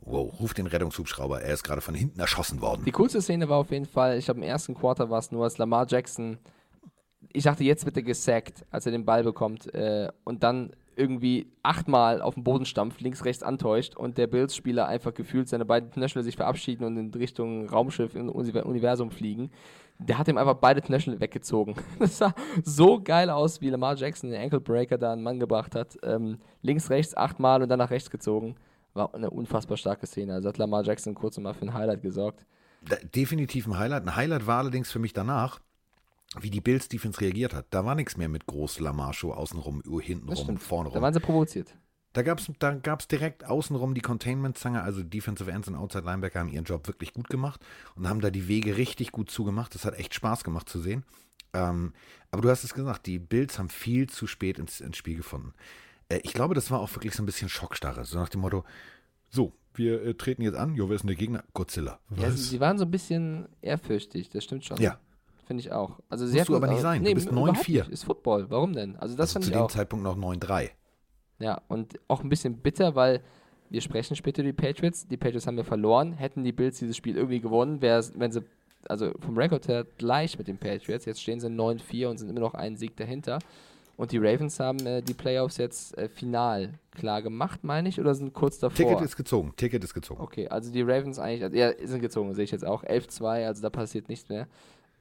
wow, 0.00 0.32
ruf 0.40 0.54
den 0.54 0.66
Rettungshubschrauber, 0.66 1.42
er 1.42 1.54
ist 1.54 1.64
gerade 1.64 1.80
von 1.80 1.94
hinten 1.94 2.20
erschossen 2.20 2.60
worden. 2.60 2.84
Die 2.84 2.92
coolste 2.92 3.22
Szene 3.22 3.48
war 3.48 3.58
auf 3.58 3.70
jeden 3.70 3.86
Fall, 3.86 4.18
ich 4.18 4.26
glaube 4.26 4.40
im 4.40 4.46
ersten 4.46 4.74
Quarter 4.74 5.10
war 5.10 5.18
es 5.18 5.32
nur, 5.32 5.44
als 5.44 5.58
Lamar 5.58 5.86
Jackson, 5.88 6.38
ich 7.32 7.44
dachte, 7.44 7.64
jetzt 7.64 7.84
wird 7.84 7.96
er 7.96 8.02
gesackt, 8.02 8.64
als 8.70 8.86
er 8.86 8.92
den 8.92 9.04
Ball 9.04 9.24
bekommt 9.24 9.72
äh, 9.74 10.08
und 10.24 10.42
dann 10.42 10.70
irgendwie 10.96 11.46
achtmal 11.62 12.22
auf 12.22 12.34
den 12.34 12.44
Boden 12.44 12.64
stampft, 12.64 13.00
links, 13.00 13.24
rechts 13.24 13.42
antäuscht 13.42 13.96
und 13.96 14.18
der 14.18 14.26
Bills-Spieler 14.26 14.86
einfach 14.86 15.14
gefühlt 15.14 15.48
seine 15.48 15.64
beiden 15.64 15.90
Knöchel 15.90 16.22
sich 16.22 16.36
verabschieden 16.36 16.84
und 16.84 16.96
in 16.96 17.12
Richtung 17.12 17.68
Raumschiff 17.68 18.14
im 18.14 18.28
Uni- 18.28 18.58
Universum 18.58 19.10
fliegen. 19.10 19.50
Der 19.98 20.18
hat 20.18 20.26
ihm 20.28 20.38
einfach 20.38 20.54
beide 20.54 20.80
Knöchel 20.82 21.20
weggezogen. 21.20 21.74
Das 21.98 22.18
sah 22.18 22.34
so 22.64 23.00
geil 23.00 23.30
aus, 23.30 23.60
wie 23.60 23.70
Lamar 23.70 23.94
Jackson 23.96 24.30
den 24.30 24.40
Ankle 24.42 24.60
Breaker 24.60 24.98
da 24.98 25.12
einen 25.12 25.22
Mann 25.22 25.38
gebracht 25.38 25.74
hat. 25.74 25.96
Ähm, 26.02 26.38
links, 26.62 26.90
rechts 26.90 27.16
achtmal 27.16 27.62
und 27.62 27.68
dann 27.68 27.78
nach 27.78 27.90
rechts 27.90 28.10
gezogen. 28.10 28.56
war 28.92 29.14
eine 29.14 29.30
unfassbar 29.30 29.76
starke 29.76 30.06
Szene. 30.06 30.34
Also 30.34 30.48
hat 30.48 30.58
Lamar 30.58 30.82
Jackson 30.82 31.14
kurz 31.14 31.38
mal 31.38 31.54
für 31.54 31.66
ein 31.66 31.74
Highlight 31.74 32.02
gesorgt. 32.02 32.44
Definitiv 33.14 33.66
ein 33.66 33.78
Highlight. 33.78 34.02
Ein 34.04 34.16
Highlight 34.16 34.46
war 34.46 34.58
allerdings 34.58 34.90
für 34.90 34.98
mich 34.98 35.12
danach, 35.12 35.60
wie 36.40 36.50
die 36.50 36.60
Bills 36.60 36.88
Defense 36.88 37.20
reagiert 37.20 37.54
hat. 37.54 37.66
Da 37.70 37.84
war 37.84 37.94
nichts 37.94 38.16
mehr 38.16 38.28
mit 38.28 38.46
groß 38.46 38.80
Lamar 38.80 39.12
Show 39.12 39.32
außenrum, 39.32 39.82
hintenrum, 40.00 40.58
vorne 40.58 40.88
rum. 40.88 40.94
Da 40.94 41.02
waren 41.02 41.14
sie 41.14 41.20
provoziert. 41.20 41.76
Da 42.12 42.22
gab 42.22 42.38
es 42.38 42.50
da 42.60 42.74
gab's 42.74 43.08
direkt 43.08 43.44
außenrum 43.44 43.92
die 43.92 44.00
Containment-Zange, 44.00 44.82
also 44.82 45.02
Defensive 45.02 45.50
Ends 45.50 45.66
und 45.66 45.74
Outside 45.74 46.04
Linebacker 46.04 46.38
haben 46.38 46.48
ihren 46.48 46.64
Job 46.64 46.86
wirklich 46.86 47.12
gut 47.12 47.28
gemacht 47.28 47.60
und 47.96 48.08
haben 48.08 48.20
da 48.20 48.30
die 48.30 48.46
Wege 48.46 48.76
richtig 48.76 49.10
gut 49.10 49.30
zugemacht. 49.30 49.74
Das 49.74 49.84
hat 49.84 49.94
echt 49.98 50.14
Spaß 50.14 50.44
gemacht 50.44 50.68
zu 50.68 50.78
sehen. 50.78 51.04
Ähm, 51.52 51.92
aber 52.30 52.42
du 52.42 52.50
hast 52.50 52.62
es 52.62 52.74
gesagt, 52.74 53.06
die 53.06 53.18
Bills 53.18 53.58
haben 53.58 53.68
viel 53.68 54.08
zu 54.08 54.26
spät 54.26 54.58
ins, 54.58 54.80
ins 54.80 54.96
Spiel 54.96 55.16
gefunden. 55.16 55.54
Äh, 56.08 56.20
ich 56.22 56.34
glaube, 56.34 56.54
das 56.54 56.70
war 56.70 56.80
auch 56.80 56.94
wirklich 56.94 57.14
so 57.14 57.22
ein 57.22 57.26
bisschen 57.26 57.48
Schockstarre. 57.48 58.04
So 58.04 58.18
nach 58.18 58.28
dem 58.28 58.42
Motto, 58.42 58.64
so, 59.30 59.52
wir 59.74 60.02
äh, 60.02 60.14
treten 60.14 60.42
jetzt 60.42 60.56
an, 60.56 60.74
jo, 60.74 60.88
wer 60.88 60.96
ist 60.96 61.02
denn 61.02 61.08
der 61.08 61.16
Gegner? 61.16 61.44
Godzilla. 61.52 61.98
Ja, 62.16 62.30
sie, 62.30 62.42
sie, 62.42 62.60
waren 62.60 62.78
so 62.78 62.84
ein 62.84 62.90
bisschen 62.90 63.48
ehrfürchtig, 63.60 64.30
das 64.30 64.44
stimmt 64.44 64.64
schon. 64.64 64.80
Ja. 64.80 64.98
Finde 65.46 65.60
ich 65.60 65.72
auch. 65.72 65.98
Also 66.08 66.26
sehr 66.26 66.40
Musst 66.40 66.48
du 66.48 66.56
aber 66.56 66.68
nicht 66.68 66.80
sein, 66.80 67.02
nee, 67.02 67.10
du 67.10 67.14
bist 67.16 67.30
9-4. 67.30 67.90
Ist 67.90 68.04
Football, 68.04 68.46
warum 68.48 68.72
denn? 68.72 68.96
Also 68.96 69.16
das 69.16 69.36
also 69.36 69.50
zu 69.50 69.56
dem 69.56 69.68
Zeitpunkt 69.68 70.02
noch 70.02 70.16
9-3. 70.16 70.70
Ja, 71.38 71.60
und 71.68 72.00
auch 72.08 72.22
ein 72.22 72.28
bisschen 72.28 72.58
bitter, 72.58 72.94
weil 72.94 73.20
wir 73.68 73.80
sprechen 73.80 74.16
später 74.16 74.42
über 74.42 74.52
die 74.52 74.56
Patriots. 74.56 75.06
Die 75.06 75.16
Patriots 75.16 75.46
haben 75.46 75.56
wir 75.56 75.64
verloren. 75.64 76.12
Hätten 76.12 76.44
die 76.44 76.52
Bills 76.52 76.78
dieses 76.78 76.96
Spiel 76.96 77.16
irgendwie 77.16 77.40
gewonnen, 77.40 77.82
wäre 77.82 78.02
wenn 78.14 78.32
sie, 78.32 78.42
also 78.88 79.12
vom 79.20 79.36
Rekord 79.36 79.68
her 79.68 79.84
gleich 79.98 80.38
mit 80.38 80.48
den 80.48 80.58
Patriots. 80.58 81.04
Jetzt 81.04 81.20
stehen 81.20 81.40
sie 81.40 81.48
9-4 81.48 82.08
und 82.08 82.18
sind 82.18 82.30
immer 82.30 82.40
noch 82.40 82.54
einen 82.54 82.76
Sieg 82.76 82.96
dahinter. 82.96 83.38
Und 83.96 84.10
die 84.10 84.18
Ravens 84.18 84.58
haben 84.58 84.84
äh, 84.86 85.02
die 85.02 85.14
Playoffs 85.14 85.56
jetzt 85.56 85.96
äh, 85.96 86.08
final 86.08 86.70
klar 86.92 87.22
gemacht, 87.22 87.62
meine 87.62 87.88
ich, 87.88 88.00
oder 88.00 88.14
sind 88.14 88.32
kurz 88.32 88.58
davor? 88.58 88.76
Ticket 88.76 89.00
ist 89.00 89.16
gezogen. 89.16 89.52
Ticket 89.56 89.84
ist 89.84 89.94
gezogen. 89.94 90.20
Okay, 90.20 90.48
also 90.48 90.72
die 90.72 90.82
Ravens 90.82 91.18
eigentlich, 91.18 91.44
also, 91.44 91.56
ja, 91.56 91.72
sind 91.86 92.00
gezogen, 92.00 92.34
sehe 92.34 92.44
ich 92.44 92.50
jetzt 92.50 92.64
auch. 92.64 92.82
11-2, 92.82 93.46
also 93.46 93.62
da 93.62 93.70
passiert 93.70 94.08
nichts 94.08 94.28
mehr. 94.28 94.48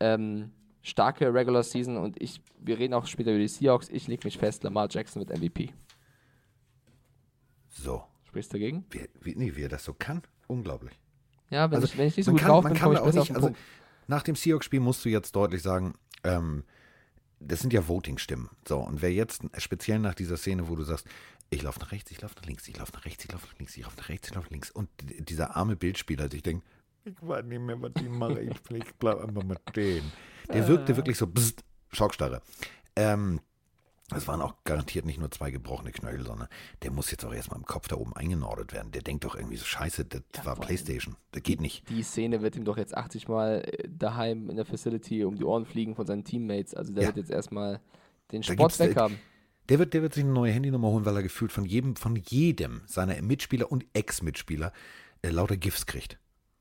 Ähm, 0.04 0.52
starke 0.82 1.34
Regular 1.34 1.64
Season 1.64 1.96
und 1.98 2.22
ich, 2.22 2.42
wir 2.60 2.78
reden 2.78 2.94
auch 2.94 3.08
später 3.08 3.32
über 3.32 3.40
die 3.40 3.48
Seahawks. 3.48 3.88
Ich 3.90 4.08
lege 4.08 4.26
mich 4.26 4.38
fest, 4.38 4.64
Lamar 4.64 4.88
Jackson 4.90 5.22
mit 5.22 5.30
MVP. 5.30 5.72
So. 7.70 8.04
Sprichst 8.26 8.52
du 8.52 8.58
dagegen? 8.58 8.86
Wie, 8.90 9.08
wie, 9.22 9.36
nee, 9.36 9.56
wie 9.56 9.64
er 9.64 9.70
das 9.70 9.86
so 9.86 9.94
kann, 9.94 10.24
unglaublich. 10.48 11.00
Ja, 11.50 11.70
wenn, 11.70 11.76
also, 11.76 11.86
ich, 11.86 11.98
wenn 11.98 12.08
ich 12.08 12.18
nicht 12.18 12.26
so 12.26 12.32
gut 12.32 12.42
kann, 12.42 12.50
drauf 12.50 12.64
bin, 12.66 12.78
komme 12.78 12.96
ich 12.96 13.02
besser 13.02 13.20
nicht, 13.20 13.36
also, 13.36 13.54
Nach 14.08 14.24
dem 14.24 14.36
Seahawks-Spiel 14.36 14.80
musst 14.80 15.06
du 15.06 15.10
jetzt 15.10 15.36
deutlich 15.36 15.62
sagen, 15.62 15.94
ähm, 16.24 16.64
das 17.40 17.60
sind 17.60 17.72
ja 17.72 17.88
Voting-Stimmen. 17.88 18.50
So, 18.68 18.80
und 18.80 19.02
wer 19.02 19.14
jetzt 19.14 19.44
speziell 19.58 20.00
nach 20.00 20.16
dieser 20.16 20.36
Szene, 20.36 20.68
wo 20.68 20.76
du 20.76 20.84
sagst, 20.84 21.08
ich 21.50 21.62
laufe 21.62 21.80
nach 21.80 21.92
rechts, 21.92 22.12
ich 22.12 22.22
laufe 22.22 22.36
nach 22.36 22.46
links, 22.46 22.68
ich 22.68 22.78
laufe 22.78 22.92
nach 22.94 23.06
rechts, 23.06 23.24
ich 23.24 23.32
laufe 23.32 23.46
nach 23.46 23.58
links, 23.60 23.78
ich 23.78 23.84
laufe 23.84 23.98
nach 23.98 24.10
rechts, 24.10 24.28
ich 24.28 24.36
laufe 24.36 24.46
nach 24.48 24.52
links. 24.52 24.72
Und 24.72 24.90
dieser 25.30 25.56
arme 25.56 25.76
Bildspieler, 25.76 26.34
ich 26.34 26.44
denke, 26.44 26.66
ich 27.06 27.16
weiß 27.22 27.46
nicht 27.46 27.62
mehr, 27.62 27.82
was 27.82 27.94
die 27.94 28.10
mache, 28.10 28.42
ich, 28.42 28.58
ich 28.72 28.94
bleib 28.96 29.20
einfach 29.20 29.44
mit 29.44 29.60
denen. 29.76 30.12
Der 30.52 30.68
wirkte 30.68 30.96
wirklich 30.96 31.18
so, 31.18 31.28
bzzt, 31.28 31.64
Schockstarre. 31.92 32.42
Ähm, 32.96 33.40
es 34.16 34.28
waren 34.28 34.42
auch 34.42 34.56
garantiert 34.64 35.06
nicht 35.06 35.20
nur 35.20 35.32
zwei 35.32 35.50
gebrochene 35.50 35.92
Knöchel, 35.92 36.26
sondern 36.26 36.48
der 36.82 36.92
muss 36.92 37.10
jetzt 37.10 37.24
auch 37.26 37.34
erstmal 37.34 37.60
im 37.60 37.66
Kopf 37.66 37.88
da 37.88 37.96
oben 37.96 38.16
eingenordet 38.16 38.74
werden. 38.74 38.92
Der 38.92 39.02
denkt 39.02 39.24
doch 39.24 39.36
irgendwie 39.36 39.56
so, 39.56 39.66
scheiße, 39.66 40.06
das 40.06 40.22
ja, 40.36 40.46
war 40.46 40.56
Playstation. 40.56 41.16
Das 41.32 41.42
geht 41.44 41.62
nicht. 41.62 41.90
Die 41.90 42.04
Szene 42.04 42.42
wird 42.42 42.56
ihm 42.56 42.66
doch 42.66 42.78
jetzt 42.78 42.96
80 42.96 43.28
Mal 43.28 43.64
äh, 43.66 43.88
daheim 43.90 44.50
in 44.50 44.56
der 44.56 44.66
Facility 44.66 45.24
um 45.24 45.36
die 45.36 45.44
Ohren 45.44 45.66
fliegen 45.66 45.96
von 45.96 46.06
seinen 46.06 46.24
Teammates. 46.24 46.74
Also 46.74 46.94
der 46.94 47.04
ja. 47.04 47.08
wird 47.10 47.18
jetzt 47.18 47.32
erstmal 47.32 47.80
den 48.32 48.44
Sport 48.44 48.78
weg 48.80 48.96
haben. 48.96 49.20
Der 49.70 49.80
wird, 49.80 49.94
der 49.94 50.02
wird 50.02 50.14
sich 50.14 50.24
eine 50.24 50.34
neue 50.34 50.52
Handynummer 50.52 50.90
holen, 50.90 51.06
weil 51.06 51.16
er 51.16 51.24
gefühlt 51.24 51.54
von 51.54 51.64
jedem, 51.64 51.96
von 51.96 52.18
jedem 52.18 52.82
seiner 52.86 53.20
Mitspieler 53.22 53.72
und 53.72 53.86
Ex-Mitspieler 53.94 54.74
äh, 55.22 55.30
lauter 55.30 55.56
GIFs 55.56 55.86
kriegt. 55.86 56.20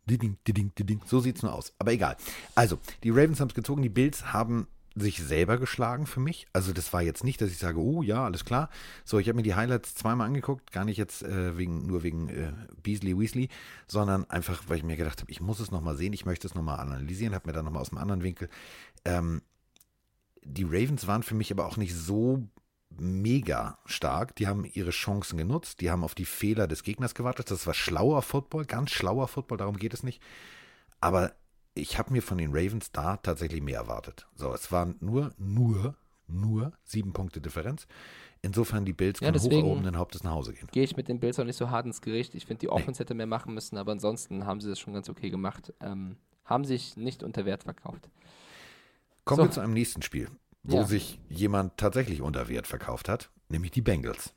Diding, 0.08 0.36
diding, 0.46 0.72
diding. 0.76 1.00
So 1.06 1.20
sieht's 1.20 1.42
nur 1.42 1.52
aus. 1.52 1.72
Aber 1.78 1.92
egal. 1.92 2.16
Also, 2.54 2.78
die 3.04 3.10
Ravens 3.10 3.40
haben 3.40 3.48
es 3.48 3.54
gezogen, 3.54 3.82
die 3.82 3.88
Bills 3.88 4.32
haben 4.32 4.66
sich 4.94 5.22
selber 5.22 5.58
geschlagen 5.58 6.06
für 6.06 6.20
mich. 6.20 6.46
Also 6.52 6.72
das 6.72 6.92
war 6.92 7.02
jetzt 7.02 7.24
nicht, 7.24 7.40
dass 7.40 7.50
ich 7.50 7.58
sage, 7.58 7.80
oh 7.80 8.02
ja, 8.02 8.24
alles 8.24 8.44
klar. 8.44 8.68
So, 9.04 9.18
ich 9.18 9.28
habe 9.28 9.36
mir 9.36 9.42
die 9.42 9.54
Highlights 9.54 9.94
zweimal 9.94 10.26
angeguckt, 10.26 10.72
gar 10.72 10.84
nicht 10.84 10.98
jetzt 10.98 11.22
äh, 11.22 11.56
wegen, 11.56 11.86
nur 11.86 12.02
wegen 12.02 12.28
äh, 12.28 12.52
Beasley 12.82 13.18
Weasley, 13.18 13.48
sondern 13.86 14.28
einfach, 14.28 14.64
weil 14.68 14.78
ich 14.78 14.84
mir 14.84 14.96
gedacht 14.96 15.20
habe, 15.20 15.30
ich 15.30 15.40
muss 15.40 15.60
es 15.60 15.70
nochmal 15.70 15.96
sehen, 15.96 16.12
ich 16.12 16.26
möchte 16.26 16.46
es 16.46 16.54
nochmal 16.54 16.80
analysieren, 16.80 17.34
habe 17.34 17.48
mir 17.48 17.52
dann 17.52 17.64
nochmal 17.64 17.82
aus 17.82 17.90
einem 17.90 18.02
anderen 18.02 18.22
Winkel. 18.22 18.48
Ähm, 19.04 19.42
die 20.44 20.64
Ravens 20.64 21.06
waren 21.06 21.22
für 21.22 21.34
mich 21.34 21.52
aber 21.52 21.66
auch 21.66 21.76
nicht 21.76 21.94
so 21.94 22.46
mega 22.98 23.78
stark. 23.86 24.36
Die 24.36 24.46
haben 24.46 24.64
ihre 24.64 24.90
Chancen 24.90 25.38
genutzt, 25.38 25.80
die 25.80 25.90
haben 25.90 26.04
auf 26.04 26.14
die 26.14 26.24
Fehler 26.24 26.66
des 26.66 26.82
Gegners 26.82 27.14
gewartet. 27.14 27.50
Das 27.50 27.66
war 27.66 27.74
schlauer 27.74 28.22
Football, 28.22 28.64
ganz 28.64 28.90
schlauer 28.90 29.28
Football, 29.28 29.58
darum 29.58 29.76
geht 29.76 29.94
es 29.94 30.02
nicht. 30.02 30.22
Aber 31.00 31.32
ich 31.74 31.98
habe 31.98 32.12
mir 32.12 32.22
von 32.22 32.38
den 32.38 32.50
Ravens 32.52 32.92
da 32.92 33.16
tatsächlich 33.16 33.62
mehr 33.62 33.78
erwartet. 33.78 34.26
So, 34.34 34.52
es 34.52 34.70
waren 34.70 34.96
nur, 35.00 35.32
nur, 35.38 35.96
nur 36.26 36.72
sieben 36.84 37.12
Punkte 37.12 37.40
Differenz. 37.40 37.86
Insofern 38.42 38.84
die 38.84 38.92
Bills 38.92 39.20
können 39.20 39.36
ja, 39.36 39.42
hoch 39.42 39.52
erhobenen 39.52 39.96
Hauptes 39.96 40.24
nach 40.24 40.32
Hause 40.32 40.52
gehen. 40.52 40.68
Gehe 40.72 40.82
ich 40.82 40.96
mit 40.96 41.08
den 41.08 41.20
Bills 41.20 41.38
auch 41.38 41.44
nicht 41.44 41.56
so 41.56 41.70
hart 41.70 41.86
ins 41.86 42.00
Gericht. 42.00 42.34
Ich 42.34 42.46
finde, 42.46 42.60
die 42.60 42.68
Offense 42.68 43.00
nee. 43.00 43.04
hätte 43.04 43.14
mehr 43.14 43.26
machen 43.26 43.54
müssen, 43.54 43.78
aber 43.78 43.92
ansonsten 43.92 44.46
haben 44.46 44.60
sie 44.60 44.68
das 44.68 44.80
schon 44.80 44.94
ganz 44.94 45.08
okay 45.08 45.30
gemacht. 45.30 45.72
Ähm, 45.80 46.16
haben 46.44 46.64
sich 46.64 46.96
nicht 46.96 47.22
unter 47.22 47.44
Wert 47.44 47.62
verkauft. 47.62 48.10
Kommen 49.24 49.38
so. 49.38 49.44
wir 49.44 49.50
zu 49.52 49.60
einem 49.60 49.74
nächsten 49.74 50.02
Spiel, 50.02 50.28
wo 50.62 50.78
ja. 50.78 50.84
sich 50.84 51.18
jemand 51.28 51.76
tatsächlich 51.76 52.22
unter 52.22 52.48
Wert 52.48 52.66
verkauft 52.66 53.08
hat, 53.08 53.30
nämlich 53.48 53.70
die 53.72 53.82
Bengals. 53.82 54.34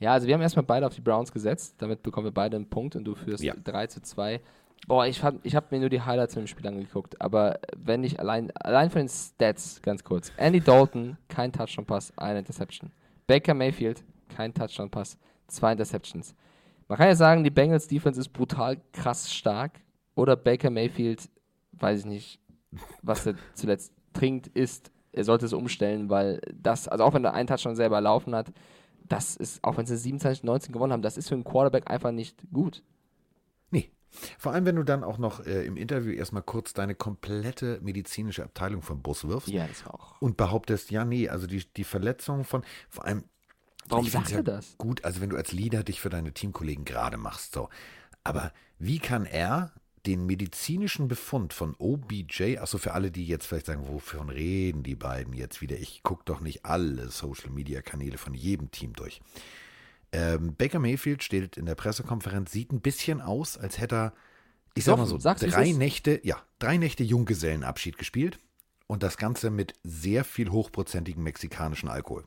Ja, 0.00 0.12
also 0.12 0.26
wir 0.26 0.34
haben 0.34 0.42
erstmal 0.42 0.64
beide 0.64 0.86
auf 0.86 0.94
die 0.94 1.00
Browns 1.00 1.32
gesetzt. 1.32 1.76
Damit 1.78 2.02
bekommen 2.02 2.26
wir 2.26 2.32
beide 2.32 2.56
einen 2.56 2.68
Punkt 2.68 2.96
und 2.96 3.04
du 3.04 3.14
führst 3.14 3.42
ja. 3.42 3.54
3 3.54 3.86
zu 3.86 4.02
2. 4.02 4.40
Boah, 4.86 5.06
ich, 5.06 5.22
ich 5.44 5.56
habe 5.56 5.66
mir 5.70 5.80
nur 5.80 5.88
die 5.88 6.02
Highlights 6.02 6.34
von 6.34 6.42
dem 6.42 6.46
Spiel 6.46 6.66
angeguckt, 6.66 7.18
aber 7.20 7.58
wenn 7.74 8.04
ich 8.04 8.20
allein, 8.20 8.50
allein 8.56 8.90
von 8.90 9.00
den 9.00 9.08
Stats, 9.08 9.80
ganz 9.80 10.04
kurz. 10.04 10.30
Andy 10.36 10.60
Dalton, 10.60 11.16
kein 11.28 11.52
Touchdown-Pass, 11.52 12.12
eine 12.18 12.40
Interception. 12.40 12.90
Baker 13.26 13.54
Mayfield, 13.54 14.04
kein 14.28 14.52
Touchdown-Pass, 14.52 15.16
zwei 15.46 15.72
Interceptions. 15.72 16.34
Man 16.88 16.98
kann 16.98 17.08
ja 17.08 17.14
sagen, 17.14 17.44
die 17.44 17.50
Bengals 17.50 17.88
Defense 17.88 18.20
ist 18.20 18.28
brutal 18.28 18.78
krass 18.92 19.32
stark. 19.32 19.80
Oder 20.16 20.36
Baker 20.36 20.68
Mayfield, 20.68 21.30
weiß 21.72 22.00
ich 22.00 22.06
nicht, 22.06 22.40
was 23.02 23.26
er 23.26 23.36
zuletzt 23.54 23.92
trinkt, 24.12 24.48
ist, 24.48 24.90
er 25.14 25.24
sollte 25.24 25.46
es 25.46 25.52
umstellen, 25.52 26.10
weil 26.10 26.40
das, 26.52 26.88
also 26.88 27.04
auch 27.04 27.14
wenn 27.14 27.24
er 27.24 27.34
einen 27.34 27.46
Touchdown 27.46 27.76
selber 27.76 28.00
laufen 28.00 28.34
hat, 28.34 28.52
das 29.06 29.36
ist, 29.36 29.62
auch 29.62 29.76
wenn 29.76 29.86
sie 29.86 29.96
27, 29.96 30.44
19 30.44 30.72
gewonnen 30.72 30.92
haben, 30.92 31.02
das 31.02 31.16
ist 31.16 31.28
für 31.28 31.34
einen 31.34 31.44
Quarterback 31.44 31.90
einfach 31.90 32.10
nicht 32.10 32.42
gut. 32.52 32.82
Vor 34.38 34.52
allem, 34.52 34.64
wenn 34.66 34.76
du 34.76 34.82
dann 34.82 35.04
auch 35.04 35.18
noch 35.18 35.44
äh, 35.44 35.64
im 35.66 35.76
Interview 35.76 36.12
erstmal 36.12 36.42
kurz 36.42 36.72
deine 36.72 36.94
komplette 36.94 37.80
medizinische 37.82 38.44
Abteilung 38.44 38.82
vom 38.82 39.02
Bus 39.02 39.26
wirfst. 39.26 39.48
Ja, 39.48 39.66
das 39.66 39.86
auch. 39.86 40.20
Und 40.20 40.36
behauptest, 40.36 40.90
ja, 40.90 41.04
nee, 41.04 41.28
also 41.28 41.46
die, 41.46 41.64
die 41.76 41.84
Verletzung 41.84 42.44
von, 42.44 42.62
vor 42.88 43.04
allem. 43.04 43.24
Warum 43.88 44.06
sagst 44.06 44.32
du 44.32 44.36
ja 44.36 44.42
das? 44.42 44.78
Gut, 44.78 45.04
also 45.04 45.20
wenn 45.20 45.30
du 45.30 45.36
als 45.36 45.52
Leader 45.52 45.82
dich 45.82 46.00
für 46.00 46.08
deine 46.08 46.32
Teamkollegen 46.32 46.84
gerade 46.84 47.16
machst, 47.16 47.54
so. 47.54 47.68
Aber 48.22 48.52
wie 48.78 48.98
kann 48.98 49.26
er 49.26 49.72
den 50.06 50.26
medizinischen 50.26 51.08
Befund 51.08 51.52
von 51.52 51.74
OBJ, 51.78 52.58
also 52.58 52.78
für 52.78 52.92
alle, 52.92 53.10
die 53.10 53.26
jetzt 53.26 53.46
vielleicht 53.46 53.66
sagen, 53.66 53.88
wovon 53.88 54.28
reden 54.28 54.82
die 54.82 54.94
beiden 54.94 55.32
jetzt 55.32 55.60
wieder? 55.60 55.76
Ich 55.78 56.02
gucke 56.02 56.24
doch 56.26 56.40
nicht 56.40 56.64
alle 56.64 57.08
Social 57.08 57.50
Media 57.50 57.80
Kanäle 57.80 58.18
von 58.18 58.34
jedem 58.34 58.70
Team 58.70 58.92
durch. 58.92 59.20
Ähm, 60.12 60.54
Baker 60.56 60.78
Mayfield 60.78 61.22
steht 61.22 61.56
in 61.56 61.66
der 61.66 61.74
Pressekonferenz, 61.74 62.52
sieht 62.52 62.72
ein 62.72 62.80
bisschen 62.80 63.20
aus, 63.20 63.56
als 63.56 63.78
hätte 63.78 63.96
er, 63.96 64.12
ich 64.74 64.84
sag 64.84 64.96
mal 64.96 65.06
so, 65.06 65.18
drei 65.18 65.72
Nächte, 65.72 66.20
ja, 66.22 66.42
drei 66.58 66.76
Nächte 66.76 67.02
Junggesellenabschied 67.02 67.98
gespielt 67.98 68.38
und 68.86 69.02
das 69.02 69.16
Ganze 69.16 69.50
mit 69.50 69.74
sehr 69.82 70.24
viel 70.24 70.50
hochprozentigem 70.50 71.22
mexikanischen 71.22 71.88
Alkohol 71.88 72.24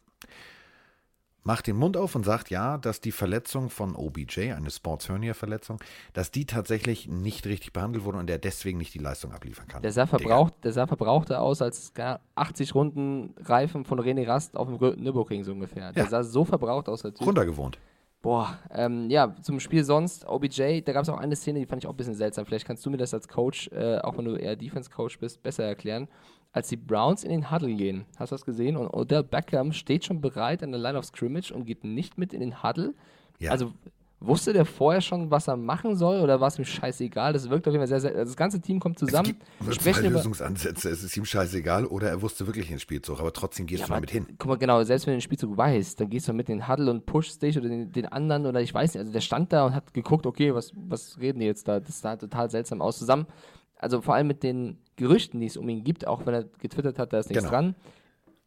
macht 1.44 1.68
den 1.68 1.78
Mund 1.78 1.96
auf 1.98 2.16
und 2.16 2.26
sagt 2.26 2.50
ja, 2.50 2.78
dass 2.78 3.00
die 3.00 3.12
Verletzung 3.12 3.70
von 3.70 3.96
OBJ, 3.96 4.52
eine 4.52 4.70
Sports 4.70 5.08
Hernia 5.08 5.34
Verletzung, 5.34 5.80
dass 6.14 6.32
die 6.32 6.46
tatsächlich 6.46 7.08
nicht 7.08 7.46
richtig 7.46 7.74
behandelt 7.74 8.04
wurde 8.04 8.18
und 8.18 8.30
er 8.30 8.38
deswegen 8.38 8.78
nicht 8.78 8.94
die 8.94 9.00
Leistung 9.00 9.32
abliefern 9.32 9.68
kann. 9.68 9.82
Der 9.82 9.92
sah, 9.92 10.06
verbraucht, 10.06 10.54
der 10.64 10.74
sah 10.74 10.88
verbrauchter 10.88 11.42
aus 11.42 11.62
als 11.62 11.94
80 12.36 12.76
Runden 12.76 13.34
Reifen 13.44 13.86
von 13.86 14.00
René 14.00 14.28
Rast 14.28 14.58
auf 14.58 14.68
dem 14.68 15.02
Nürburgring 15.02 15.44
so 15.44 15.54
ungefähr. 15.54 15.86
Ja. 15.86 15.92
Der 15.94 16.08
sah 16.08 16.24
so 16.24 16.44
verbraucht 16.44 16.90
aus. 16.90 17.06
Als 17.06 17.22
Runtergewohnt. 17.22 17.80
Boah, 18.22 18.58
ähm, 18.72 19.10
ja, 19.10 19.36
zum 19.42 19.60
Spiel 19.60 19.84
sonst, 19.84 20.28
OBJ, 20.28 20.82
da 20.82 20.92
gab 20.92 21.04
es 21.04 21.10
auch 21.10 21.20
eine 21.20 21.36
Szene, 21.36 21.60
die 21.60 21.66
fand 21.66 21.84
ich 21.84 21.88
auch 21.88 21.94
ein 21.94 21.98
bisschen 21.98 22.16
seltsam. 22.16 22.46
Vielleicht 22.46 22.66
kannst 22.66 22.86
du 22.86 22.90
mir 22.90 22.98
das 22.98 23.14
als 23.14 23.28
Coach, 23.28 23.70
äh, 23.72 24.00
auch 24.00 24.18
wenn 24.18 24.26
du 24.26 24.36
eher 24.36 24.56
Defense-Coach 24.56 25.20
bist, 25.20 25.44
besser 25.44 25.64
erklären 25.64 26.08
als 26.58 26.70
die 26.70 26.78
Browns 26.78 27.24
in 27.24 27.30
den 27.30 27.52
Huddle 27.52 27.74
gehen. 27.74 28.06
Hast 28.18 28.32
du 28.32 28.36
das 28.36 28.46
gesehen? 28.46 28.76
Und 28.76 28.90
Odell 28.90 29.24
Beckham 29.24 29.72
steht 29.72 30.06
schon 30.06 30.22
bereit 30.22 30.64
an 30.64 30.72
der 30.72 30.80
Line 30.82 30.98
of 30.98 31.06
Scrimmage 31.06 31.52
und 31.52 31.66
geht 31.66 31.84
nicht 31.84 32.18
mit 32.18 32.34
in 32.34 32.42
den 32.42 32.64
Huddle. 32.64 32.94
Ja. 33.40 33.52
Also 33.52 33.72
Wusste 34.20 34.52
der 34.52 34.66
vorher 34.66 35.02
schon, 35.02 35.30
was 35.30 35.48
er 35.48 35.58
machen 35.58 35.96
soll 35.96 36.22
oder 36.22 36.42
war 36.42 36.48
es 36.48 36.58
ihm 36.58 36.66
scheißegal? 36.66 37.34
Das 37.34 37.52
wirkt 37.52 37.68
auf 37.68 37.74
jeden 37.74 37.82
Fall 37.82 37.88
sehr, 37.88 38.00
sehr. 38.00 38.16
Also 38.16 38.32
das 38.32 38.36
ganze 38.36 38.60
Team 38.60 38.80
kommt 38.80 38.98
zusammen. 38.98 39.38
Es 39.60 39.78
gibt 39.78 39.96
zwei 39.96 40.08
Lösungsansätze. 40.08 40.90
Es 40.90 41.04
ist 41.04 41.16
ihm 41.16 41.26
scheißegal 41.26 41.86
oder 41.86 42.10
er 42.10 42.20
wusste 42.24 42.48
wirklich 42.48 42.68
den 42.68 42.80
Spielzug, 42.80 43.20
aber 43.20 43.32
trotzdem 43.32 43.68
gehst 43.68 43.82
Ja, 43.82 43.86
du 43.86 43.94
aber 43.94 43.98
damit 44.08 44.10
hin. 44.10 44.26
Guck 44.40 44.48
mal, 44.48 44.58
genau, 44.58 44.82
selbst 44.82 45.06
wenn 45.06 45.12
du 45.14 45.18
den 45.18 45.22
Spielzug 45.22 45.56
weißt, 45.56 46.00
dann 46.00 46.10
gehst 46.10 46.28
du 46.28 46.34
mit 46.34 46.48
den 46.48 46.68
Huddle 46.68 46.90
und 46.90 47.06
pushst 47.06 47.44
dich 47.44 47.60
oder 47.60 47.70
den, 47.70 47.92
den 47.92 48.08
anderen 48.08 48.48
oder 48.48 48.60
ich 48.60 48.74
weiß 48.74 48.96
nicht, 48.96 49.02
also 49.02 49.12
der 49.12 49.22
stand 49.22 49.54
da 49.54 49.68
und 49.68 49.76
hat 49.76 49.94
geguckt, 49.94 50.26
okay, 50.26 50.52
was, 50.56 50.72
was 50.74 51.20
reden 51.20 51.40
die 51.40 51.46
jetzt 51.46 51.68
da? 51.68 51.80
Das 51.80 52.02
sah 52.02 52.16
total 52.16 52.50
seltsam 52.50 52.82
aus 52.82 52.98
zusammen. 52.98 53.28
Also 53.80 54.02
vor 54.02 54.16
allem 54.16 54.28
mit 54.28 54.44
den 54.44 54.78
Gerüchten, 54.96 55.40
die 55.40 55.46
es 55.48 55.58
um 55.58 55.68
ihn 55.70 55.84
gibt, 55.84 56.08
auch 56.08 56.26
wenn 56.26 56.34
er 56.34 56.44
getwittert 56.44 56.98
hat, 57.00 57.14
da 57.14 57.20
ist 57.20 57.30
nichts 57.30 57.44
Genau. 57.44 57.52
dran, 57.54 57.76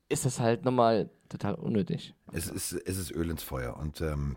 ist 0.09 0.25
das 0.25 0.41
halt 0.41 0.65
nochmal 0.65 1.09
total 1.29 1.55
unnötig. 1.55 2.15
Es 2.33 2.49
ist, 2.49 2.73
es 2.73 2.99
ist 2.99 3.13
Öl 3.13 3.31
ins 3.31 3.43
Feuer. 3.45 3.77
Und 3.77 4.01
ähm, 4.01 4.37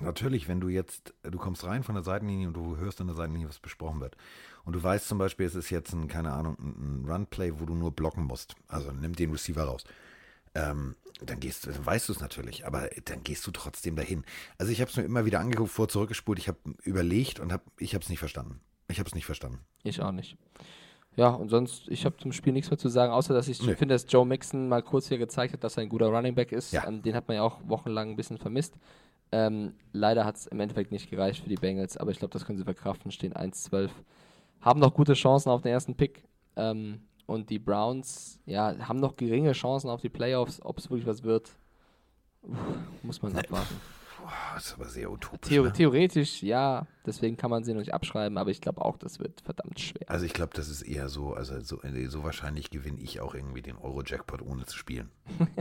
natürlich, 0.00 0.48
wenn 0.48 0.60
du 0.60 0.68
jetzt, 0.68 1.14
du 1.22 1.38
kommst 1.38 1.64
rein 1.64 1.84
von 1.84 1.94
der 1.94 2.02
Seitenlinie 2.02 2.48
und 2.48 2.54
du 2.54 2.76
hörst 2.76 3.00
an 3.00 3.06
der 3.06 3.16
Seitenlinie, 3.16 3.48
was 3.48 3.60
besprochen 3.60 4.00
wird. 4.00 4.16
Und 4.64 4.74
du 4.74 4.82
weißt 4.82 5.06
zum 5.06 5.18
Beispiel, 5.18 5.46
es 5.46 5.54
ist 5.54 5.70
jetzt 5.70 5.92
ein, 5.92 6.08
keine 6.08 6.32
Ahnung, 6.32 6.56
ein 6.58 7.04
Runplay, 7.08 7.52
wo 7.58 7.64
du 7.64 7.74
nur 7.74 7.92
blocken 7.92 8.24
musst. 8.24 8.54
Also 8.68 8.90
nimm 8.92 9.14
den 9.14 9.30
Receiver 9.30 9.62
raus. 9.64 9.84
Ähm, 10.54 10.96
dann 11.24 11.40
gehst 11.40 11.66
du, 11.66 11.86
weißt 11.86 12.08
du 12.08 12.12
es 12.12 12.20
natürlich, 12.20 12.66
aber 12.66 12.88
dann 13.04 13.22
gehst 13.22 13.46
du 13.46 13.52
trotzdem 13.52 13.96
dahin. 13.96 14.24
Also 14.58 14.72
ich 14.72 14.80
habe 14.80 14.90
es 14.90 14.96
mir 14.96 15.04
immer 15.04 15.24
wieder 15.24 15.40
angeguckt, 15.40 15.70
vor 15.70 15.88
zurückgespult, 15.88 16.38
ich 16.38 16.48
habe 16.48 16.58
überlegt 16.82 17.38
und 17.40 17.52
hab, 17.52 17.62
ich 17.78 17.94
habe 17.94 18.02
es 18.02 18.08
nicht 18.10 18.18
verstanden. 18.18 18.60
Ich 18.92 18.98
habe 18.98 19.08
es 19.08 19.14
nicht 19.14 19.26
verstanden. 19.26 19.58
Ich 19.82 20.00
auch 20.00 20.12
nicht. 20.12 20.36
Ja, 21.16 21.28
und 21.28 21.48
sonst, 21.48 21.88
ich 21.88 22.04
habe 22.06 22.16
zum 22.16 22.32
Spiel 22.32 22.52
nichts 22.52 22.70
mehr 22.70 22.78
zu 22.78 22.88
sagen, 22.88 23.12
außer 23.12 23.34
dass 23.34 23.48
ich 23.48 23.60
Nö. 23.62 23.74
finde, 23.74 23.94
dass 23.94 24.06
Joe 24.08 24.24
Mixon 24.24 24.68
mal 24.68 24.82
kurz 24.82 25.08
hier 25.08 25.18
gezeigt 25.18 25.52
hat, 25.52 25.62
dass 25.62 25.76
er 25.76 25.82
ein 25.82 25.88
guter 25.88 26.06
Running 26.06 26.34
Back 26.34 26.52
ist. 26.52 26.72
Ja. 26.72 26.86
Ähm, 26.86 27.02
den 27.02 27.14
hat 27.14 27.28
man 27.28 27.36
ja 27.36 27.42
auch 27.42 27.60
wochenlang 27.64 28.10
ein 28.10 28.16
bisschen 28.16 28.38
vermisst. 28.38 28.74
Ähm, 29.30 29.74
leider 29.92 30.24
hat 30.24 30.36
es 30.36 30.46
im 30.46 30.60
Endeffekt 30.60 30.92
nicht 30.92 31.10
gereicht 31.10 31.42
für 31.42 31.48
die 31.48 31.56
Bengals, 31.56 31.96
aber 31.96 32.10
ich 32.10 32.18
glaube, 32.18 32.32
das 32.32 32.44
können 32.44 32.58
sie 32.58 32.64
verkraften, 32.64 33.10
stehen 33.10 33.34
1-12. 33.34 33.90
Haben 34.60 34.80
noch 34.80 34.94
gute 34.94 35.14
Chancen 35.14 35.50
auf 35.50 35.62
den 35.62 35.72
ersten 35.72 35.96
Pick. 35.96 36.24
Ähm, 36.56 37.02
und 37.26 37.50
die 37.50 37.58
Browns, 37.58 38.38
ja, 38.46 38.76
haben 38.88 39.00
noch 39.00 39.16
geringe 39.16 39.52
Chancen 39.52 39.88
auf 39.88 40.00
die 40.00 40.10
Playoffs. 40.10 40.60
Ob 40.62 40.78
es 40.78 40.90
wirklich 40.90 41.06
was 41.06 41.22
wird, 41.22 41.50
muss 43.02 43.22
man 43.22 43.36
abwarten. 43.36 43.74
Boah, 43.74 44.01
das 44.54 44.66
ist 44.66 44.74
aber 44.74 44.86
sehr 44.88 45.10
utopisch. 45.10 45.48
Theo 45.48 45.64
ne? 45.64 45.72
Theoretisch, 45.72 46.42
ja, 46.42 46.86
deswegen 47.06 47.36
kann 47.36 47.50
man 47.50 47.64
sie 47.64 47.72
noch 47.72 47.80
nicht 47.80 47.94
abschreiben, 47.94 48.38
aber 48.38 48.50
ich 48.50 48.60
glaube 48.60 48.84
auch, 48.84 48.96
das 48.96 49.18
wird 49.18 49.40
verdammt 49.40 49.80
schwer. 49.80 50.08
Also 50.08 50.24
ich 50.26 50.32
glaube, 50.32 50.52
das 50.54 50.68
ist 50.68 50.82
eher 50.82 51.08
so, 51.08 51.34
also 51.34 51.60
so, 51.60 51.80
so 52.08 52.22
wahrscheinlich 52.22 52.70
gewinne 52.70 53.00
ich 53.00 53.20
auch 53.20 53.34
irgendwie 53.34 53.62
den 53.62 53.76
Euro-Jackpot 53.76 54.42
ohne 54.42 54.66
zu 54.66 54.76
spielen. 54.76 55.10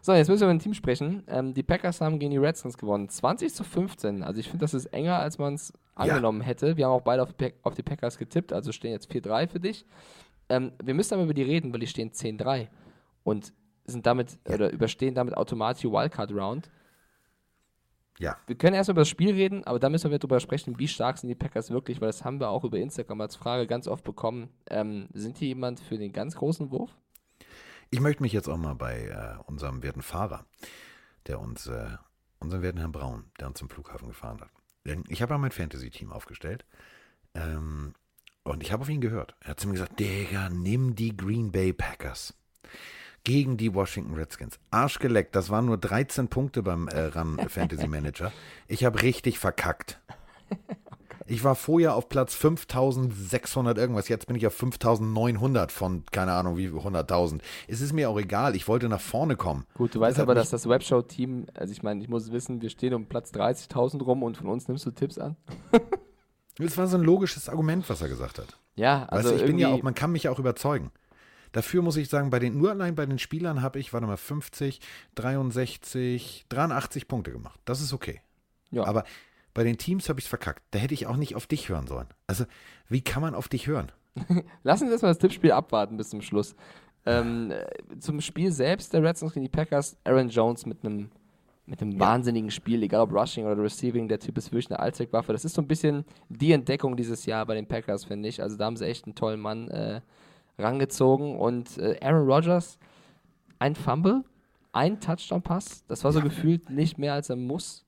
So, 0.00 0.12
jetzt 0.14 0.28
müssen 0.28 0.40
wir 0.42 0.46
über 0.46 0.54
ein 0.54 0.60
Team 0.60 0.74
sprechen. 0.74 1.24
Ähm, 1.26 1.52
die 1.54 1.62
Packers 1.62 2.00
haben 2.00 2.18
gegen 2.18 2.30
die 2.30 2.38
Redskins 2.38 2.78
gewonnen. 2.78 3.08
20 3.08 3.52
zu 3.52 3.64
15. 3.64 4.22
Also 4.22 4.40
ich 4.40 4.48
finde, 4.48 4.62
das 4.64 4.72
ist 4.72 4.86
enger, 4.86 5.18
als 5.18 5.38
man 5.38 5.54
es 5.54 5.72
angenommen 5.96 6.40
hätte. 6.40 6.76
Wir 6.76 6.86
haben 6.86 6.92
auch 6.92 7.02
beide 7.02 7.22
auf, 7.22 7.34
auf 7.62 7.74
die 7.74 7.82
Packers 7.82 8.16
getippt, 8.16 8.52
also 8.52 8.72
stehen 8.72 8.92
jetzt 8.92 9.10
4-3 9.10 9.48
für 9.48 9.60
dich. 9.60 9.84
Ähm, 10.48 10.72
wir 10.82 10.94
müssen 10.94 11.14
aber 11.14 11.24
über 11.24 11.34
die 11.34 11.42
reden, 11.42 11.72
weil 11.72 11.80
die 11.80 11.86
stehen 11.88 12.12
10-3 12.12 12.68
und 13.24 13.52
sind 13.84 14.06
damit 14.06 14.38
Ja. 14.48 14.54
oder 14.54 14.70
überstehen 14.70 15.14
damit 15.14 15.36
automatisch 15.36 15.82
die 15.82 15.90
Wildcard 15.90 16.32
Round. 16.32 16.70
Ja, 18.18 18.36
Wir 18.46 18.56
können 18.56 18.74
erst 18.74 18.90
über 18.90 19.02
das 19.02 19.08
Spiel 19.08 19.32
reden, 19.32 19.64
aber 19.64 19.78
da 19.78 19.88
müssen 19.88 20.10
wir 20.10 20.18
darüber 20.18 20.40
sprechen, 20.40 20.78
wie 20.78 20.88
stark 20.88 21.18
sind 21.18 21.28
die 21.28 21.36
Packers 21.36 21.70
wirklich, 21.70 22.00
weil 22.00 22.08
das 22.08 22.24
haben 22.24 22.40
wir 22.40 22.48
auch 22.48 22.64
über 22.64 22.78
Instagram 22.78 23.20
als 23.20 23.36
Frage 23.36 23.66
ganz 23.66 23.86
oft 23.86 24.04
bekommen. 24.04 24.48
Ähm, 24.68 25.08
sind 25.12 25.40
die 25.40 25.46
jemand 25.46 25.78
für 25.78 25.98
den 25.98 26.12
ganz 26.12 26.34
großen 26.34 26.70
Wurf? 26.72 26.90
Ich 27.90 28.00
möchte 28.00 28.22
mich 28.22 28.32
jetzt 28.32 28.48
auch 28.48 28.56
mal 28.56 28.74
bei 28.74 29.06
äh, 29.06 29.42
unserem 29.46 29.82
werten 29.82 30.02
Fahrer, 30.02 30.44
der 31.26 31.40
uns, 31.40 31.68
äh, 31.68 31.96
unseren 32.40 32.62
werten 32.62 32.78
Herrn 32.78 32.92
Braun, 32.92 33.30
der 33.38 33.46
uns 33.46 33.58
zum 33.58 33.70
Flughafen 33.70 34.08
gefahren 34.08 34.40
hat. 34.40 34.50
Denn 34.84 35.04
ich 35.08 35.22
habe 35.22 35.34
ja 35.34 35.38
mein 35.38 35.52
Fantasy-Team 35.52 36.12
aufgestellt. 36.12 36.64
Ähm, 37.34 37.94
und 38.42 38.62
ich 38.62 38.72
habe 38.72 38.82
auf 38.82 38.88
ihn 38.88 39.00
gehört. 39.00 39.36
Er 39.40 39.50
hat 39.50 39.60
zu 39.60 39.68
mir 39.68 39.74
gesagt, 39.74 40.00
Digga, 40.00 40.48
nimm 40.48 40.94
die 40.94 41.16
Green 41.16 41.52
Bay 41.52 41.72
Packers. 41.72 42.34
Gegen 43.24 43.56
die 43.56 43.74
Washington 43.74 44.14
Redskins. 44.14 44.58
Arschgeleckt, 44.70 45.36
das 45.36 45.50
waren 45.50 45.66
nur 45.66 45.78
13 45.78 46.28
Punkte 46.28 46.62
beim 46.62 46.88
äh, 46.88 47.00
RAN 47.06 47.38
Fantasy 47.48 47.86
Manager. 47.86 48.32
Ich 48.68 48.84
habe 48.84 49.02
richtig 49.02 49.38
verkackt. 49.38 50.00
Ich 51.30 51.44
war 51.44 51.54
vorher 51.54 51.94
auf 51.94 52.08
Platz 52.08 52.34
5600 52.34 53.76
irgendwas, 53.76 54.08
jetzt 54.08 54.26
bin 54.26 54.36
ich 54.36 54.46
auf 54.46 54.54
5900 54.54 55.70
von, 55.70 56.02
keine 56.10 56.32
Ahnung, 56.32 56.56
wie 56.56 56.68
100.000. 56.68 57.40
Es 57.66 57.82
ist 57.82 57.92
mir 57.92 58.08
auch 58.08 58.18
egal, 58.18 58.56
ich 58.56 58.66
wollte 58.66 58.88
nach 58.88 59.00
vorne 59.00 59.36
kommen. 59.36 59.66
Gut, 59.74 59.94
du 59.94 60.00
weißt 60.00 60.12
Das 60.12 60.22
hat 60.22 60.22
aber, 60.22 60.34
dass 60.34 60.48
das 60.48 60.66
Webshow-Team, 60.66 61.48
also 61.52 61.70
ich 61.70 61.82
meine, 61.82 62.00
ich 62.02 62.08
muss 62.08 62.32
wissen, 62.32 62.62
wir 62.62 62.70
stehen 62.70 62.94
um 62.94 63.04
Platz 63.04 63.30
30.000 63.32 64.02
rum 64.02 64.22
und 64.22 64.38
von 64.38 64.46
uns 64.46 64.68
nimmst 64.68 64.86
du 64.86 64.90
Tipps 64.90 65.18
an. 65.18 65.36
Es 66.60 66.76
war 66.76 66.88
so 66.88 66.96
ein 66.96 67.04
logisches 67.04 67.48
Argument, 67.48 67.88
was 67.88 68.00
er 68.02 68.08
gesagt 68.08 68.38
hat. 68.38 68.58
Ja, 68.74 69.04
also 69.04 69.30
weißt 69.30 69.42
ich 69.42 69.46
bin 69.46 69.60
ja 69.60 69.68
auch, 69.68 69.82
man 69.82 69.94
kann 69.94 70.10
mich 70.10 70.28
auch 70.28 70.40
überzeugen. 70.40 70.90
Dafür 71.52 71.82
muss 71.82 71.96
ich 71.96 72.08
sagen, 72.08 72.30
bei 72.30 72.38
den, 72.38 72.56
nur 72.56 72.70
allein 72.70 72.94
bei 72.94 73.06
den 73.06 73.18
Spielern 73.18 73.62
habe 73.62 73.78
ich, 73.78 73.92
warte 73.92 74.06
mal, 74.06 74.16
50, 74.16 74.80
63, 75.14 76.46
83 76.48 77.08
Punkte 77.08 77.32
gemacht. 77.32 77.60
Das 77.64 77.80
ist 77.80 77.92
okay. 77.92 78.20
Ja. 78.70 78.84
Aber 78.84 79.04
bei 79.54 79.64
den 79.64 79.78
Teams 79.78 80.08
habe 80.08 80.20
ich 80.20 80.26
es 80.26 80.28
verkackt. 80.28 80.62
Da 80.70 80.78
hätte 80.78 80.94
ich 80.94 81.06
auch 81.06 81.16
nicht 81.16 81.34
auf 81.34 81.46
dich 81.46 81.68
hören 81.68 81.86
sollen. 81.86 82.06
Also, 82.26 82.44
wie 82.88 83.00
kann 83.00 83.22
man 83.22 83.34
auf 83.34 83.48
dich 83.48 83.66
hören? 83.66 83.90
Lass 84.62 84.82
uns 84.82 84.90
erstmal 84.90 85.10
das 85.10 85.18
Tippspiel 85.18 85.52
abwarten 85.52 85.96
bis 85.96 86.10
zum 86.10 86.22
Schluss. 86.22 86.54
Ähm, 87.06 87.50
äh, 87.50 87.98
zum 87.98 88.20
Spiel 88.20 88.52
selbst 88.52 88.92
der 88.92 89.02
Redskins 89.02 89.32
gegen 89.32 89.44
die 89.44 89.50
Packers, 89.50 89.96
Aaron 90.04 90.28
Jones 90.28 90.66
mit 90.66 90.84
einem 90.84 91.10
mit 91.68 91.82
einem 91.82 92.00
wahnsinnigen 92.00 92.50
Spiel, 92.50 92.82
egal 92.82 93.02
ob 93.02 93.12
Rushing 93.12 93.44
oder 93.44 93.62
Receiving, 93.62 94.08
der 94.08 94.18
Typ 94.18 94.38
ist 94.38 94.50
wirklich 94.50 94.70
eine 94.70 94.80
Allzweckwaffe. 94.80 95.32
Das 95.32 95.44
ist 95.44 95.54
so 95.54 95.60
ein 95.60 95.68
bisschen 95.68 96.04
die 96.30 96.52
Entdeckung 96.52 96.96
dieses 96.96 97.26
Jahr 97.26 97.44
bei 97.44 97.54
den 97.54 97.66
Packers, 97.66 98.04
finde 98.04 98.28
ich. 98.28 98.40
Also 98.42 98.56
da 98.56 98.64
haben 98.64 98.76
sie 98.76 98.86
echt 98.86 99.04
einen 99.04 99.14
tollen 99.14 99.38
Mann 99.38 99.68
äh, 99.68 100.00
rangezogen 100.58 101.38
und 101.38 101.78
äh, 101.78 101.98
Aaron 102.02 102.28
Rodgers, 102.28 102.78
ein 103.58 103.74
Fumble, 103.74 104.24
ein 104.72 105.00
Touchdown-Pass, 105.00 105.84
das 105.86 106.04
war 106.04 106.12
so 106.12 106.20
gefühlt 106.20 106.70
nicht 106.70 106.98
mehr 106.98 107.14
als 107.14 107.30
er 107.30 107.36
muss. 107.36 107.84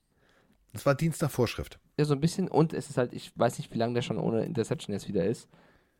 Das 0.72 0.86
war 0.86 0.94
Dienst 0.94 1.22
nach 1.22 1.30
Vorschrift. 1.30 1.78
Ja, 1.98 2.04
so 2.04 2.14
ein 2.14 2.20
bisschen. 2.20 2.48
Und 2.48 2.72
es 2.72 2.88
ist 2.88 2.96
halt, 2.96 3.12
ich 3.12 3.36
weiß 3.38 3.58
nicht, 3.58 3.72
wie 3.74 3.78
lange 3.78 3.94
der 3.94 4.02
schon 4.02 4.18
ohne 4.18 4.44
Interception 4.44 4.94
jetzt 4.94 5.08
wieder 5.08 5.24
ist. 5.24 5.48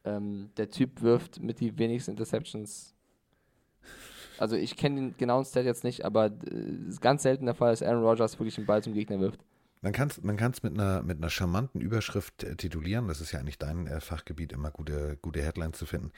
Ähm, 0.04 0.50
der 0.56 0.70
Typ 0.70 1.02
wirft 1.02 1.42
mit 1.42 1.61
die 1.61 1.76
wenigsten 1.78 2.12
Interceptions. 2.12 2.94
Also 4.38 4.56
ich 4.56 4.76
kenne 4.76 4.96
den 4.96 5.16
genauen 5.18 5.44
Stat 5.44 5.66
jetzt 5.66 5.85
nicht, 5.85 6.04
aber 6.04 6.26
äh, 6.26 6.54
es 6.88 6.94
ist 6.94 7.00
ganz 7.00 7.22
selten 7.22 7.44
der 7.44 7.54
Fall, 7.54 7.72
dass 7.72 7.83
Aaron 7.83 8.02
Rodgers 8.02 8.38
wirklich 8.38 8.56
einen 8.56 8.66
Ball 8.66 8.83
zum 8.83 8.94
Gegner 8.94 9.20
wirft. 9.20 9.40
Man 9.83 9.92
kann 9.92 10.09
es 10.09 10.22
man 10.22 10.37
kann's 10.37 10.62
mit, 10.62 10.74
einer, 10.74 11.02
mit 11.02 11.18
einer 11.18 11.30
charmanten 11.30 11.80
Überschrift 11.80 12.44
äh, 12.44 12.56
titulieren. 12.56 13.09
Das 13.09 13.20
ist 13.20 13.33
ja 13.33 13.40
eigentlich 13.40 13.59
dein 13.59 13.87
äh, 13.87 14.00
Fachgebiet, 14.00 14.52
immer 14.52 14.70
gute, 14.70 15.18
gute 15.20 15.42
Headlines 15.42 15.78
zu 15.78 15.87
finden. 15.87 16.12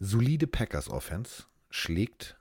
Solide 0.00 0.46
Packers 0.46 0.88
Offense 0.88 1.44
schlägt 1.70 2.36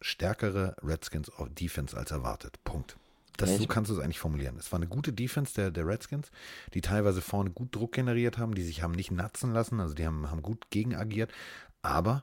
stärkere 0.00 0.76
Redskins 0.82 1.30
Defense 1.58 1.96
als 1.96 2.10
erwartet. 2.10 2.62
Punkt. 2.64 2.96
Das, 3.36 3.56
so 3.56 3.66
kannst 3.66 3.90
du 3.90 3.94
es 3.94 4.00
eigentlich 4.00 4.18
formulieren. 4.18 4.56
Es 4.58 4.70
war 4.70 4.78
eine 4.78 4.86
gute 4.86 5.12
Defense 5.14 5.54
der, 5.54 5.70
der 5.70 5.86
Redskins, 5.86 6.30
die 6.74 6.82
teilweise 6.82 7.22
vorne 7.22 7.50
gut 7.50 7.74
Druck 7.74 7.92
generiert 7.92 8.36
haben, 8.36 8.54
die 8.54 8.62
sich 8.62 8.82
haben 8.82 8.92
nicht 8.92 9.10
natzen 9.10 9.52
lassen, 9.52 9.80
also 9.80 9.94
die 9.94 10.04
haben, 10.04 10.30
haben 10.30 10.42
gut 10.42 10.68
gegen 10.70 10.94
agiert. 10.94 11.32
Aber 11.80 12.22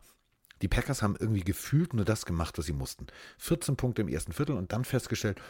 die 0.61 0.67
Packers 0.67 1.01
haben 1.01 1.15
irgendwie 1.19 1.43
gefühlt 1.43 1.93
nur 1.93 2.05
das 2.05 2.25
gemacht, 2.25 2.57
was 2.57 2.65
sie 2.65 2.73
mussten. 2.73 3.07
14 3.39 3.77
Punkte 3.77 4.03
im 4.03 4.07
ersten 4.09 4.31
Viertel 4.31 4.55
und 4.57 4.71
dann 4.73 4.85
festgestellt, 4.85 5.41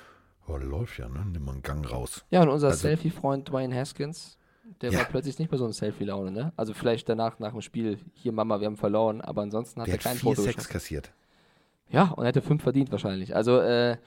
oh, 0.47 0.55
läuft 0.57 0.99
ja, 0.99 1.09
ne? 1.09 1.25
Nimm 1.25 1.43
mal 1.43 1.53
einen 1.53 1.63
Gang 1.63 1.89
raus. 1.89 2.23
Ja, 2.29 2.41
und 2.43 2.49
unser 2.49 2.67
Also- 2.69 2.79
Selfie-Freund 2.81 3.49
Dwayne 3.49 3.75
Haskins, 3.75 4.36
der 4.81 4.91
Ja. 4.91 4.99
war 4.99 5.05
plötzlich 5.05 5.37
nicht 5.39 5.51
mehr 5.51 5.57
so 5.57 5.63
eine 5.65 5.73
Selfie-Laune, 5.73 6.31
ne? 6.31 6.53
Also 6.55 6.73
vielleicht 6.73 7.07
danach, 7.09 7.39
nach 7.39 7.51
dem 7.51 7.61
Spiel, 7.61 7.99
hier 8.13 8.31
Mama, 8.31 8.59
wir 8.59 8.67
haben 8.67 8.77
verloren, 8.77 9.21
aber 9.21 9.41
ansonsten 9.41 9.81
hat 9.81 9.87
Der 9.87 9.95
er 9.95 9.97
hat 9.97 10.03
kein 10.03 10.15
vier 10.17 10.29
Foto 10.31 10.41
Sex 10.43 10.55
geschossen. 10.55 10.71
kassiert. 10.73 11.11
Ja, 11.89 12.09
und 12.11 12.23
er 12.23 12.27
hätte 12.29 12.41
fünf 12.41 12.63
verdient 12.63 12.91
wahrscheinlich. 12.91 13.35
Also, 13.35 13.59
äh, 13.59 13.97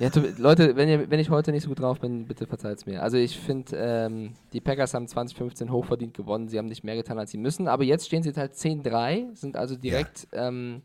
ja, 0.00 0.10
Leute, 0.38 0.74
wenn, 0.76 0.88
ihr, 0.88 1.08
wenn 1.10 1.20
ich 1.20 1.30
heute 1.30 1.52
nicht 1.52 1.62
so 1.62 1.68
gut 1.68 1.78
drauf 1.80 2.00
bin, 2.00 2.26
bitte 2.26 2.46
verzeiht 2.46 2.78
es 2.78 2.86
mir. 2.86 3.02
Also 3.02 3.16
ich 3.16 3.38
finde, 3.38 3.76
ähm, 3.76 4.32
die 4.52 4.60
Packers 4.60 4.92
haben 4.92 5.06
2015 5.06 5.70
hochverdient 5.70 6.14
gewonnen. 6.14 6.48
Sie 6.48 6.58
haben 6.58 6.66
nicht 6.66 6.82
mehr 6.82 6.96
getan, 6.96 7.18
als 7.18 7.30
sie 7.30 7.38
müssen. 7.38 7.68
Aber 7.68 7.84
jetzt 7.84 8.06
stehen 8.06 8.22
sie 8.24 8.32
halt 8.32 8.54
10-3, 8.54 9.36
sind 9.36 9.56
also 9.56 9.76
direkt 9.76 10.26
ähm, 10.32 10.82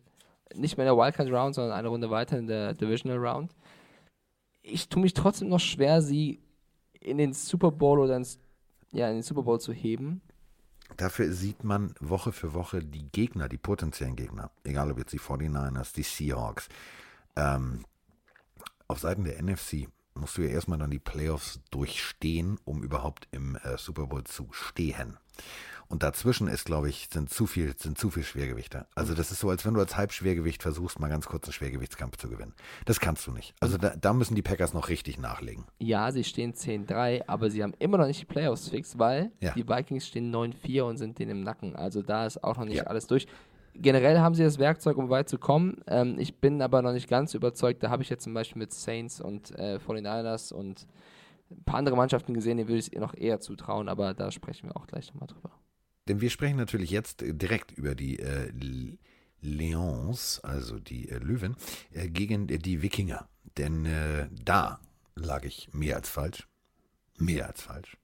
nicht 0.53 0.77
mehr 0.77 0.85
in 0.87 0.95
der 0.95 1.03
Wildcard 1.03 1.31
Round, 1.31 1.55
sondern 1.55 1.73
eine 1.73 1.87
Runde 1.87 2.09
weiter 2.11 2.37
in 2.37 2.45
der 2.45 2.73
Divisional 2.75 3.17
Round. 3.17 3.55
Ich 4.61 4.89
tue 4.89 5.01
mich 5.01 5.15
trotzdem 5.15 5.49
noch 5.49 5.59
schwer, 5.59 6.01
sie 6.03 6.39
in 6.99 7.17
den 7.17 7.33
Super 7.33 7.71
Bowl 7.71 7.99
oder 7.99 8.15
ins, 8.15 8.39
ja, 8.91 9.07
in 9.07 9.15
den 9.15 9.23
Super 9.23 9.43
Bowl 9.43 9.59
zu 9.59 9.73
heben. 9.73 10.21
Dafür 10.97 11.31
sieht 11.31 11.63
man 11.63 11.93
Woche 11.99 12.31
für 12.31 12.53
Woche 12.53 12.83
die 12.83 13.07
Gegner, 13.11 13.47
die 13.47 13.57
potenziellen 13.57 14.15
Gegner, 14.15 14.51
egal 14.63 14.91
ob 14.91 14.97
jetzt 14.97 15.13
die 15.13 15.19
49ers, 15.19 15.93
die 15.93 16.03
Seahawks, 16.03 16.67
ähm, 17.35 17.85
auf 18.87 18.99
Seiten 18.99 19.23
der 19.23 19.41
NFC 19.41 19.87
musst 20.15 20.37
du 20.37 20.41
ja 20.41 20.49
erstmal 20.49 20.79
dann 20.79 20.91
die 20.91 20.99
Playoffs 20.99 21.61
durchstehen, 21.71 22.59
um 22.65 22.83
überhaupt 22.83 23.27
im 23.31 23.55
äh, 23.57 23.77
Super 23.77 24.07
Bowl 24.07 24.23
zu 24.23 24.47
stehen. 24.51 25.17
Und 25.89 26.03
dazwischen 26.03 26.47
ist, 26.47 26.65
glaube 26.65 26.87
ich, 26.87 27.09
sind 27.11 27.31
zu 27.31 27.47
viel, 27.47 27.75
sind 27.75 27.97
zu 27.97 28.11
viel 28.11 28.21
Schwergewichte. 28.23 28.85
Also 28.93 29.15
das 29.15 29.31
ist 29.31 29.39
so, 29.39 29.49
als 29.49 29.65
wenn 29.65 29.73
du 29.73 29.79
als 29.79 29.97
Halbschwergewicht 29.97 30.61
versuchst, 30.61 30.99
mal 30.99 31.07
ganz 31.09 31.25
kurz 31.25 31.45
einen 31.45 31.53
Schwergewichtskampf 31.53 32.15
zu 32.17 32.29
gewinnen. 32.29 32.53
Das 32.85 32.99
kannst 32.99 33.25
du 33.25 33.31
nicht. 33.31 33.55
Also 33.59 33.79
da, 33.79 33.95
da 33.99 34.13
müssen 34.13 34.35
die 34.35 34.43
Packers 34.43 34.73
noch 34.75 34.87
richtig 34.89 35.17
nachlegen. 35.17 35.65
Ja, 35.79 36.11
sie 36.11 36.23
stehen 36.23 36.53
10-3, 36.53 37.23
aber 37.27 37.49
sie 37.49 37.63
haben 37.63 37.73
immer 37.79 37.97
noch 37.97 38.05
nicht 38.05 38.21
die 38.21 38.25
Playoffs 38.25 38.69
fix, 38.69 38.99
weil 38.99 39.31
Ja. 39.39 39.53
die 39.53 39.67
Vikings 39.67 40.05
stehen 40.07 40.31
9-4 40.33 40.83
und 40.83 40.97
sind 40.97 41.17
denen 41.17 41.31
im 41.31 41.41
Nacken. 41.43 41.75
Also 41.75 42.03
da 42.03 42.27
ist 42.27 42.43
auch 42.43 42.57
noch 42.57 42.65
nicht 42.65 42.77
Ja. 42.77 42.83
alles 42.83 43.07
durch. 43.07 43.25
Generell 43.73 44.19
haben 44.19 44.35
sie 44.35 44.43
das 44.43 44.59
Werkzeug, 44.59 44.95
um 44.97 45.09
weit 45.09 45.27
zu 45.27 45.39
kommen. 45.39 45.81
Ähm, 45.87 46.17
ich 46.19 46.35
bin 46.39 46.61
aber 46.61 46.83
noch 46.83 46.91
nicht 46.93 47.07
ganz 47.07 47.33
überzeugt. 47.33 47.81
Da 47.81 47.89
habe 47.89 48.03
ich 48.03 48.09
jetzt 48.09 48.23
zum 48.25 48.35
Beispiel 48.35 48.59
mit 48.59 48.73
Saints 48.73 49.21
und 49.21 49.57
äh, 49.57 49.79
49ers 49.79 50.53
und 50.53 50.85
ein 51.49 51.63
paar 51.63 51.75
andere 51.79 51.95
Mannschaften 51.95 52.35
gesehen, 52.35 52.57
denen 52.57 52.69
würde 52.69 52.77
ich 52.79 52.93
es 52.93 52.99
noch 52.99 53.15
eher 53.15 53.39
zutrauen, 53.39 53.89
aber 53.89 54.13
da 54.13 54.29
sprechen 54.31 54.69
wir 54.69 54.77
auch 54.77 54.85
gleich 54.85 55.11
nochmal 55.13 55.27
drüber. 55.27 55.49
Denn 56.09 56.19
wir 56.21 56.29
sprechen 56.29 56.57
natürlich 56.57 56.89
jetzt 56.89 57.21
äh, 57.21 57.33
direkt 57.33 57.71
über 57.71 57.95
die 57.95 58.19
äh, 58.19 58.49
L- 58.49 58.97
Lions, 59.41 60.41
also 60.43 60.79
die 60.79 61.07
äh, 61.09 61.19
Löwen, 61.19 61.55
äh, 61.93 62.09
gegen 62.09 62.47
die 62.47 62.81
Wikinger. 62.81 63.29
Denn 63.57 63.85
äh, 63.85 64.27
da 64.31 64.81
lag 65.15 65.45
ich 65.45 65.69
mehr 65.71 65.95
als 65.95 66.09
falsch. 66.09 66.47
Mehr 67.17 67.47
als 67.47 67.61
falsch. 67.61 67.95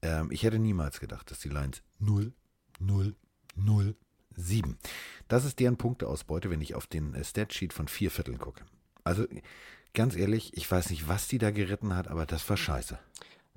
Ähm, 0.00 0.30
ich 0.30 0.42
hätte 0.44 0.58
niemals 0.58 1.00
gedacht, 1.00 1.30
dass 1.30 1.40
die 1.40 1.48
Lions 1.48 1.82
0, 1.98 2.32
0, 2.78 3.16
0, 3.56 3.96
7. 4.36 4.78
Das 5.26 5.44
ist 5.44 5.58
deren 5.58 5.76
Punkteausbeute, 5.76 6.50
wenn 6.50 6.60
ich 6.60 6.74
auf 6.74 6.86
den 6.86 7.14
äh, 7.14 7.24
Statsheet 7.24 7.72
von 7.72 7.88
vier 7.88 8.10
Vierteln 8.10 8.38
gucke. 8.38 8.64
Also 9.02 9.26
ganz 9.92 10.14
ehrlich, 10.14 10.56
ich 10.56 10.70
weiß 10.70 10.90
nicht, 10.90 11.08
was 11.08 11.26
die 11.28 11.38
da 11.38 11.50
geritten 11.50 11.94
hat, 11.94 12.08
aber 12.08 12.26
das 12.26 12.48
war 12.48 12.56
scheiße. 12.56 12.98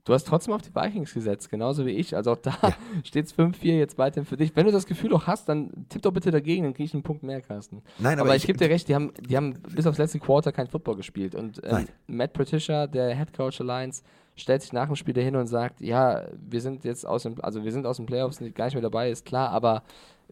Du 0.04 0.14
hast 0.14 0.26
trotzdem 0.26 0.54
auf 0.54 0.62
die 0.64 0.74
Vikings 0.74 1.14
gesetzt, 1.14 1.50
genauso 1.50 1.86
wie 1.86 1.92
ich. 1.92 2.16
Also 2.16 2.32
auch 2.32 2.38
da 2.38 2.56
steht 3.04 3.28
es 3.28 3.36
5-4 3.38 3.78
jetzt 3.78 3.98
weiterhin 3.98 4.26
für 4.26 4.36
dich. 4.38 4.56
Wenn 4.56 4.66
du 4.66 4.72
das 4.72 4.86
Gefühl 4.88 5.14
auch 5.14 5.28
hast, 5.28 5.48
dann 5.48 5.86
tipp 5.90 6.02
doch 6.02 6.12
bitte 6.12 6.32
dagegen, 6.32 6.64
dann 6.64 6.74
kriege 6.74 6.86
ich 6.86 6.94
einen 6.94 7.04
Punkt 7.04 7.22
mehr, 7.24 7.40
Carsten. 7.42 7.84
Nein, 8.00 8.20
Aber, 8.20 8.36
ich, 8.36 8.48
gebe 8.48 8.58
dir 8.58 8.70
recht, 8.70 8.88
die 8.88 8.96
haben, 8.96 9.14
die 9.20 9.38
haben 9.38 9.54
bis 9.76 9.86
aufs 9.86 10.00
letzte 10.00 10.20
Quarter 10.20 10.52
kein 10.52 10.68
Football 10.68 10.96
gespielt. 10.96 11.36
Und 11.36 11.62
ähm. 11.64 11.88
Matt 12.08 12.34
Patricia, 12.34 12.88
der 12.88 13.16
Head 13.16 13.34
Coach 13.34 13.60
Lions, 13.60 14.04
stellt 14.36 14.62
sich 14.64 14.74
nach 14.74 14.88
dem 14.88 14.96
Spiel 14.96 15.14
dahin 15.14 15.36
und 15.36 15.46
sagt, 15.48 15.82
ja, 15.82 16.24
wir 16.50 16.62
sind 16.62 16.84
jetzt 16.84 17.06
aus 17.06 17.24
dem, 17.24 17.36
also 17.42 17.64
wir 17.64 17.72
sind 17.72 17.86
aus 17.86 17.98
den 17.98 18.06
Playoffs 18.08 18.42
nicht- 18.42 18.56
gar 18.56 18.66
nicht 18.66 18.74
mehr 18.74 18.82
dabei, 18.82 19.12
ist 19.12 19.26
klar, 19.26 19.50
aber 19.50 19.84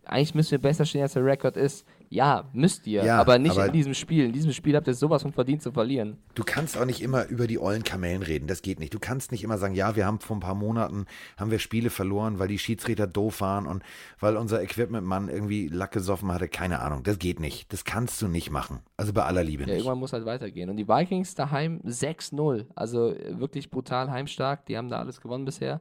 eigentlich 0.05 0.33
müssen 0.33 0.51
wir 0.51 0.59
besser 0.59 0.85
stehen, 0.85 1.01
als 1.03 1.13
der 1.13 1.25
Rekord 1.25 1.57
ist. 1.57 1.85
Ja, 2.11 2.49
müsst 2.53 2.87
ihr, 2.87 3.03
Ja, 3.03 3.19
aber 3.19 3.37
nicht 3.37 3.51
aber- 3.51 3.67
in 3.67 3.71
diesem 3.71 3.93
Spiel. 3.93 4.25
In 4.25 4.31
diesem 4.33 4.51
Spiel 4.51 4.75
habt 4.75 4.87
ihr 4.87 4.95
sowas 4.95 5.21
von 5.21 5.31
verdient 5.31 5.61
zu 5.61 5.71
verlieren. 5.71 6.17
Du 6.33 6.43
kannst 6.43 6.75
auch 6.75 6.85
nicht 6.85 7.01
immer 7.03 7.27
über 7.27 7.45
die 7.45 7.59
ollen 7.59 7.83
Kamellen 7.83 8.23
reden. 8.23 8.47
Das 8.47 8.63
geht 8.63 8.79
nicht. 8.79 8.93
Du 8.93 8.99
kannst 8.99 9.31
nicht 9.31 9.43
immer 9.43 9.59
sagen, 9.59 9.75
ja, 9.75 9.95
wir 9.95 10.07
haben 10.07 10.19
vor 10.19 10.35
ein 10.37 10.39
paar 10.39 10.55
Monaten 10.55 11.05
haben 11.37 11.51
wir 11.51 11.59
Spiele 11.59 11.91
verloren, 11.91 12.39
weil 12.39 12.47
die 12.47 12.57
Schiedsrichter 12.57 13.05
doof 13.05 13.41
waren 13.41 13.67
und 13.67 13.83
weil 14.19 14.37
unser 14.37 14.61
Equipmentmann 14.63 15.29
irgendwie 15.29 15.67
Lack 15.67 15.91
gesoffen 15.91 16.31
hatte. 16.31 16.47
Keine 16.47 16.79
Ahnung. 16.79 17.03
Das 17.03 17.19
geht 17.19 17.39
nicht. 17.39 17.71
Das 17.71 17.83
kannst 17.85 18.19
du 18.23 18.27
nicht 18.27 18.49
machen. 18.49 18.79
Also 18.97 19.13
bei 19.13 19.23
aller 19.23 19.43
Liebe 19.43 19.63
Ja, 19.63 19.67
nicht. 19.67 19.77
irgendwann 19.77 19.99
muss 19.99 20.11
halt 20.13 20.25
weitergehen. 20.25 20.71
Und 20.71 20.77
die 20.77 20.87
Vikings 20.87 21.35
daheim 21.35 21.79
6-0. 21.85 22.65
Also 22.73 23.13
wirklich 23.29 23.69
brutal 23.69 24.09
heimstark. 24.09 24.65
Die 24.65 24.77
haben 24.77 24.89
da 24.89 24.97
alles 24.97 25.21
gewonnen 25.21 25.45
bisher. 25.45 25.79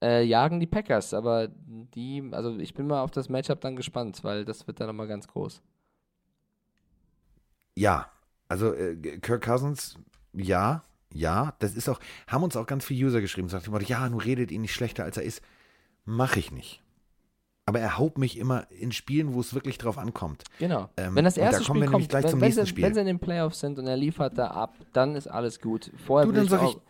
Äh, 0.00 0.22
jagen 0.24 0.60
die 0.60 0.66
Packers, 0.66 1.12
aber 1.12 1.48
die, 1.48 2.22
also 2.30 2.56
ich 2.58 2.72
bin 2.74 2.86
mal 2.86 3.02
auf 3.02 3.10
das 3.10 3.28
Matchup 3.28 3.60
dann 3.60 3.74
gespannt, 3.74 4.22
weil 4.22 4.44
das 4.44 4.66
wird 4.66 4.78
dann 4.78 4.86
nochmal 4.86 5.08
ganz 5.08 5.26
groß. 5.26 5.60
Ja, 7.76 8.10
also 8.48 8.72
äh, 8.74 8.96
Kirk 9.18 9.44
Cousins, 9.44 9.96
ja, 10.32 10.84
ja, 11.12 11.54
das 11.58 11.74
ist 11.74 11.88
auch, 11.88 11.98
haben 12.26 12.44
uns 12.44 12.56
auch 12.56 12.66
ganz 12.66 12.84
viele 12.84 13.06
User 13.06 13.20
geschrieben, 13.20 13.48
sagt 13.48 13.66
immer, 13.66 13.82
ja, 13.82 14.08
nun 14.08 14.20
redet 14.20 14.52
ihn 14.52 14.62
nicht 14.62 14.74
schlechter, 14.74 15.04
als 15.04 15.16
er 15.16 15.24
ist. 15.24 15.42
Mache 16.04 16.38
ich 16.38 16.52
nicht. 16.52 16.82
Aber 17.66 17.80
er 17.80 17.98
haut 17.98 18.16
mich 18.16 18.38
immer 18.38 18.66
in 18.70 18.92
Spielen, 18.92 19.34
wo 19.34 19.40
es 19.40 19.52
wirklich 19.52 19.76
drauf 19.76 19.98
ankommt. 19.98 20.42
Genau. 20.58 20.88
Ähm, 20.96 21.14
wenn 21.14 21.24
das 21.24 21.34
da 21.34 21.42
erste 21.42 21.64
kommen 21.64 21.82
Spiel 21.82 21.90
kommt, 21.90 22.08
gleich 22.08 22.24
wenn, 22.24 22.30
zum 22.30 22.40
wenn, 22.40 22.46
nächsten 22.46 22.64
sie, 22.64 22.70
Spiel. 22.70 22.84
wenn 22.84 22.94
sie 22.94 23.00
in 23.00 23.06
den 23.06 23.18
Playoffs 23.18 23.60
sind 23.60 23.78
und 23.78 23.86
er 23.86 23.96
liefert 23.96 24.38
da 24.38 24.48
ab, 24.52 24.74
dann 24.94 25.14
ist 25.16 25.26
alles 25.26 25.60
gut. 25.60 25.90
Vorher 26.06 26.26
Du, 26.26 26.32
dann 26.32 26.44
ich 26.44 26.50
sag 26.50 26.62
auch, 26.62 26.76
ich, 26.76 26.80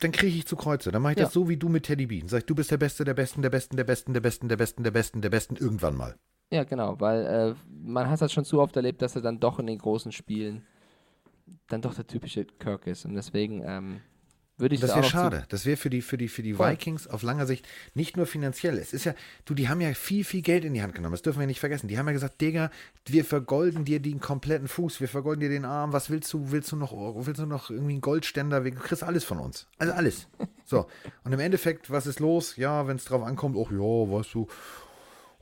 dann 0.00 0.12
kriege 0.12 0.36
ich 0.36 0.46
zu 0.46 0.56
Kreuze. 0.56 0.90
Dann 0.92 1.02
mache 1.02 1.12
ich 1.12 1.18
Ja. 1.18 1.24
das 1.24 1.32
so 1.32 1.48
wie 1.48 1.56
du 1.56 1.68
mit 1.68 1.84
Teddy 1.84 2.06
B. 2.06 2.20
Dann 2.20 2.28
sag 2.28 2.38
ich, 2.38 2.46
du 2.46 2.54
bist 2.54 2.70
der 2.70 2.76
Beste, 2.78 3.04
der 3.04 3.14
Besten, 3.14 3.42
der 3.42 3.50
Besten, 3.50 3.76
der 3.76 3.84
Besten, 3.84 4.12
der 4.12 4.20
Besten, 4.20 4.48
der 4.48 4.56
Besten, 4.56 4.82
der 4.84 4.90
Besten, 4.92 5.20
der 5.22 5.30
Besten, 5.30 5.56
irgendwann 5.56 5.96
mal. 5.96 6.16
Ja, 6.50 6.64
genau, 6.64 6.98
weil 7.00 7.26
äh, 7.26 7.54
man 7.68 8.08
hat 8.08 8.20
das 8.22 8.32
schon 8.32 8.44
zu 8.44 8.60
oft 8.60 8.74
erlebt, 8.76 9.02
dass 9.02 9.16
er 9.16 9.22
dann 9.22 9.38
doch 9.40 9.58
in 9.58 9.66
den 9.66 9.78
großen 9.78 10.12
Spielen 10.12 10.64
dann 11.68 11.82
doch 11.82 11.94
der 11.94 12.06
typische 12.06 12.44
Kirk 12.44 12.86
ist. 12.86 13.04
Und 13.04 13.14
deswegen 13.14 13.62
ähm, 13.66 14.00
würde 14.58 14.74
ich 14.74 14.80
Das 14.80 14.90
da 14.90 14.96
wäre 14.96 15.06
schade. 15.06 15.44
Das 15.48 15.64
wäre 15.64 15.76
für 15.76 15.90
die, 15.90 16.02
für 16.02 16.18
die, 16.18 16.28
für 16.28 16.42
die 16.42 16.54
Voll. 16.54 16.70
Vikings 16.70 17.06
auf 17.06 17.22
langer 17.22 17.46
Sicht 17.46 17.66
nicht 17.94 18.16
nur 18.16 18.26
finanziell. 18.26 18.76
Es 18.76 18.92
ist 18.92 19.04
ja, 19.04 19.14
du, 19.44 19.54
die 19.54 19.68
haben 19.68 19.80
ja 19.80 19.94
viel, 19.94 20.24
viel 20.24 20.42
Geld 20.42 20.64
in 20.64 20.74
die 20.74 20.82
Hand 20.82 20.94
genommen. 20.94 21.12
Das 21.12 21.22
dürfen 21.22 21.40
wir 21.40 21.46
nicht 21.46 21.60
vergessen. 21.60 21.88
Die 21.88 21.98
haben 21.98 22.06
ja 22.06 22.12
gesagt, 22.12 22.40
Digga, 22.40 22.70
wir 23.06 23.24
vergolden 23.24 23.84
dir 23.84 24.00
den 24.00 24.20
kompletten 24.20 24.68
Fuß, 24.68 25.00
wir 25.00 25.08
vergolden 25.08 25.40
dir 25.40 25.48
den 25.48 25.64
Arm. 25.64 25.92
Was 25.92 26.10
willst 26.10 26.32
du? 26.32 26.50
Willst 26.50 26.72
du 26.72 26.76
noch, 26.76 26.92
willst 27.26 27.40
du 27.40 27.46
noch 27.46 27.70
irgendwie 27.70 27.92
einen 27.92 28.00
Goldständer? 28.00 28.60
Du 28.60 28.70
kriegst 28.72 29.02
alles 29.02 29.24
von 29.24 29.38
uns. 29.38 29.66
Also 29.78 29.92
alles. 29.92 30.26
So. 30.64 30.86
Und 31.24 31.32
im 31.32 31.40
Endeffekt, 31.40 31.90
was 31.90 32.06
ist 32.06 32.20
los? 32.20 32.56
Ja, 32.56 32.86
wenn 32.86 32.96
es 32.96 33.04
drauf 33.04 33.22
ankommt, 33.22 33.56
ach 33.58 33.70
ja, 33.70 33.78
weißt 33.78 34.34
du, 34.34 34.48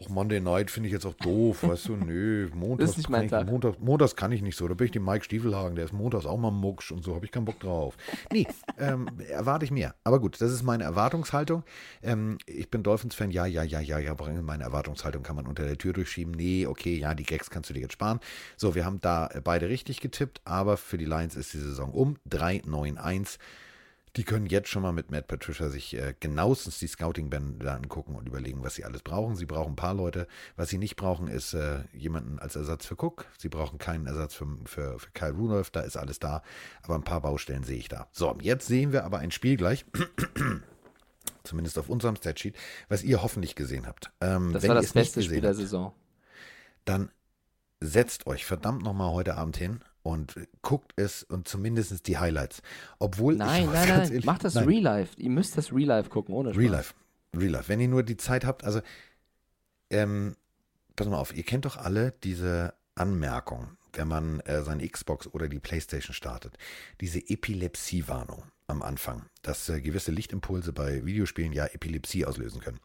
ach 0.03 0.09
Monday 0.09 0.41
Night 0.41 0.71
finde 0.71 0.89
ich 0.89 0.93
jetzt 0.93 1.07
auch 1.07 1.15
doof, 1.15 1.63
weißt 1.63 1.89
du, 1.89 1.97
nö, 1.97 2.49
montags, 2.55 2.97
nicht 2.97 3.11
kann 3.11 3.25
ich, 3.25 3.31
Tag. 3.31 3.47
montags, 3.47 3.79
montags 3.79 4.17
kann 4.17 4.33
ich 4.33 4.43
nicht 4.43 4.57
so, 4.57 4.69
da 4.69 4.75
bin 4.75 4.87
ich 4.87 4.93
dem 4.93 5.05
Mike 5.05 5.25
Stiefelhagen, 5.25 5.75
der 5.75 5.87
ist 5.87 5.93
montags 5.93 6.27
auch 6.27 6.37
mal 6.37 6.51
mucksch 6.51 6.93
und 6.93 7.03
so, 7.03 7.15
habe 7.15 7.25
ich 7.25 7.33
keinen 7.33 7.47
Bock 7.47 7.61
drauf. 7.61 7.97
Nee, 8.33 8.47
ähm, 8.79 9.09
erwarte 9.29 9.65
ich 9.65 9.71
mehr. 9.71 9.95
Aber 10.05 10.21
gut, 10.21 10.41
das 10.41 10.53
ist 10.53 10.63
meine 10.63 10.85
Erwartungshaltung. 10.85 11.63
Ähm, 12.03 12.39
ich 12.47 12.71
bin 12.71 12.83
Dolphins-Fan, 12.83 13.31
ja, 13.31 13.47
ja, 13.47 13.63
ja, 13.63 13.81
ja, 13.81 13.99
ja, 13.99 14.15
meine 14.43 14.65
Erwartungshaltung 14.65 15.23
kann 15.23 15.37
man 15.37 15.47
unter 15.47 15.65
der 15.65 15.79
Tür 15.79 15.93
durchschieben. 15.93 16.35
Nee, 16.35 16.67
okay, 16.67 16.97
ja, 16.97 17.15
die 17.15 17.25
Gags 17.25 17.51
kannst 17.51 17.71
du 17.71 17.75
dir 17.75 17.81
jetzt 17.81 17.93
sparen. 17.93 18.21
So, 18.57 18.75
wir 18.75 18.85
haben 18.85 19.01
da 19.01 19.31
beide 19.45 19.69
richtig 19.69 20.01
getippt, 20.01 20.41
aber 20.45 20.77
für 20.77 20.99
die 20.99 21.05
Lions 21.05 21.37
ist 21.37 21.55
die 21.55 21.59
Saison 21.59 21.91
um. 21.93 22.17
3-9-1. 22.29 23.39
Die 24.17 24.25
können 24.25 24.47
jetzt 24.47 24.71
schon 24.71 24.83
mal 24.83 24.93
mit 24.93 25.11
Matt 25.11 25.29
Patricia 25.29 25.69
sich 25.69 25.95
äh, 25.95 26.15
genauestens 26.19 26.79
die 26.79 26.87
Scouting-Bänder 26.87 27.75
angucken 27.75 28.15
und 28.15 28.27
überlegen, 28.27 28.63
was 28.63 28.75
sie 28.75 28.85
alles 28.85 29.03
brauchen. 29.03 29.37
Sie 29.37 29.45
brauchen 29.45 29.73
ein 29.73 29.77
paar 29.77 29.93
Leute. 29.93 30.27
Was 30.57 30.71
sie 30.71 30.79
nicht 30.79 30.97
brauchen, 30.97 31.29
ist 31.29 31.53
äh, 31.53 31.81
jemanden 31.93 32.39
als 32.39 32.57
Ersatz 32.57 32.87
für 32.87 32.95
Cook. 32.95 33.27
Sie 33.37 33.51
brauchen 33.51 33.79
keinen 33.79 34.07
Ersatz 34.07 34.35
für, 34.35 34.47
für, 34.65 34.99
für 34.99 35.11
Kyle 35.11 35.33
Rudolph. 35.33 35.71
Da 35.71 35.81
ist 35.83 35.99
alles 35.99 36.19
da. 36.19 36.43
Aber 36.83 36.95
ein 36.95 37.05
paar 37.05 37.21
Baustellen 37.21 37.63
sehe 37.63 37.77
ich 37.77 37.89
da. 37.89 38.09
So, 38.13 38.35
jetzt 38.41 38.67
sehen 38.67 38.93
wir 38.93 39.05
aber 39.05 39.19
ein 39.19 39.31
Spiel 39.31 39.59
gleich. 39.59 39.85
Zumindest 41.45 41.79
auf 41.79 41.91
unserem 41.91 42.17
Statsheet, 42.17 42.57
was 42.89 43.03
ihr 43.03 43.23
hoffentlich 43.23 43.55
gesehen 43.55 43.87
habt. 43.87 44.11
Ähm, 44.23 44.55
Das 44.55 44.63
wenn 44.63 44.71
war 44.71 44.77
ihr 44.77 44.83
das 44.83 44.93
beste 44.95 45.23
Spiel 45.23 45.43
der 45.43 45.51
habt, 45.51 45.61
Saison. 45.61 45.93
dann 46.87 47.11
setzt 47.81 48.27
euch 48.27 48.47
verdammt 48.47 48.83
nochmal 48.83 49.13
heute 49.13 49.37
Abend 49.37 49.59
hin 49.59 49.81
und 50.07 50.35
guckt 50.63 50.93
es 50.97 51.23
und 51.23 51.49
zumindest 51.49 52.07
die 52.07 52.19
Highlights. 52.19 52.63
Obwohl 52.99 53.35
ich 53.35 53.39
Nein, 53.39 53.65
muss 53.67 53.75
nein, 53.75 53.89
nein. 53.89 54.01
ehrlich- 54.11 54.25
Macht 54.25 54.45
das 54.45 54.55
nein. 54.55 54.65
Real 54.69 54.83
Life. 54.83 55.15
Ihr 55.19 55.31
müsst 55.31 55.57
das 55.59 55.73
Real 55.73 55.89
Life 55.89 56.11
gucken, 56.11 56.35
ohne 56.35 56.51
Spaß. 56.53 56.61
Real 56.63 56.73
Life. 56.73 56.95
Real 57.37 57.51
Life. 57.53 57.69
Wenn 57.69 57.81
ihr 57.81 57.89
nur 57.89 58.03
die 58.03 58.17
Zeit 58.17 58.45
habt, 58.45 58.65
also, 58.65 58.81
ähm, 59.91 60.37
pass 60.97 61.07
mal 61.09 61.17
auf, 61.19 61.37
ihr 61.37 61.43
kennt 61.45 61.65
doch 61.65 61.77
alle 61.77 62.13
diese 62.25 62.75
Anmerkung, 62.95 63.77
wenn 63.93 64.09
man 64.09 64.41
äh, 64.41 64.63
seine 64.63 64.89
Xbox 64.89 65.27
oder 65.29 65.49
die 65.49 65.59
Playstation 65.61 66.15
startet. 66.15 66.57
Diese 67.01 67.19
Epilepsie-Warnung 67.19 68.43
am 68.69 68.83
Anfang, 68.83 69.27
dass 69.43 69.69
äh, 69.69 69.81
gewisse 69.81 70.11
Lichtimpulse 70.13 70.73
bei 70.73 71.05
Videospielen 71.05 71.53
ja 71.53 71.67
Epilepsie 71.67 72.25
auslösen 72.25 72.61
können. 72.61 72.81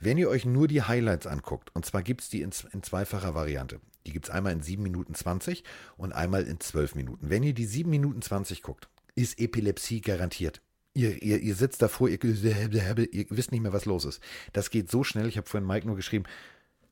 Wenn 0.00 0.18
ihr 0.18 0.28
euch 0.28 0.44
nur 0.44 0.68
die 0.68 0.82
Highlights 0.82 1.26
anguckt, 1.26 1.74
und 1.74 1.84
zwar 1.84 2.02
gibt 2.02 2.22
es 2.22 2.28
die 2.28 2.42
in, 2.42 2.50
in 2.72 2.82
zweifacher 2.82 3.34
Variante. 3.34 3.80
Die 4.06 4.12
gibt 4.12 4.26
es 4.26 4.30
einmal 4.30 4.52
in 4.52 4.62
7 4.62 4.82
Minuten 4.82 5.14
20 5.14 5.64
und 5.96 6.12
einmal 6.12 6.44
in 6.44 6.60
12 6.60 6.94
Minuten. 6.94 7.28
Wenn 7.28 7.42
ihr 7.42 7.52
die 7.52 7.66
7 7.66 7.90
Minuten 7.90 8.22
20 8.22 8.62
guckt, 8.62 8.88
ist 9.14 9.38
Epilepsie 9.38 10.00
garantiert. 10.00 10.62
Ihr, 10.94 11.22
ihr, 11.22 11.38
ihr 11.40 11.54
sitzt 11.54 11.82
davor, 11.82 12.08
ihr, 12.08 12.22
ihr 12.24 13.26
wisst 13.28 13.52
nicht 13.52 13.60
mehr, 13.60 13.72
was 13.72 13.84
los 13.84 14.04
ist. 14.04 14.20
Das 14.52 14.70
geht 14.70 14.90
so 14.90 15.04
schnell. 15.04 15.28
Ich 15.28 15.36
habe 15.36 15.48
vorhin 15.48 15.66
Mike 15.66 15.86
nur 15.86 15.96
geschrieben, 15.96 16.24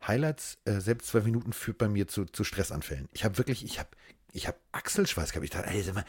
Highlights, 0.07 0.59
äh, 0.65 0.81
selbst 0.81 1.09
zwei 1.09 1.21
Minuten 1.21 1.53
führt 1.53 1.79
bei 1.79 1.89
mir 1.89 2.07
zu, 2.07 2.27
zu 2.27 2.45
Stressanfällen. 2.45 3.09
Ich 3.13 3.25
habe 3.25 3.39
wirklich, 3.39 3.65
ich 3.65 3.79
habe 3.79 3.89
ich 4.33 4.47
hab 4.47 4.61
Achselschweiß 4.73 5.31
gehabt. 5.31 5.45
Ich 5.45 5.51
dachte, 5.51 5.69
ey, 5.69 5.83
sag 5.83 5.95
mal, 5.95 6.05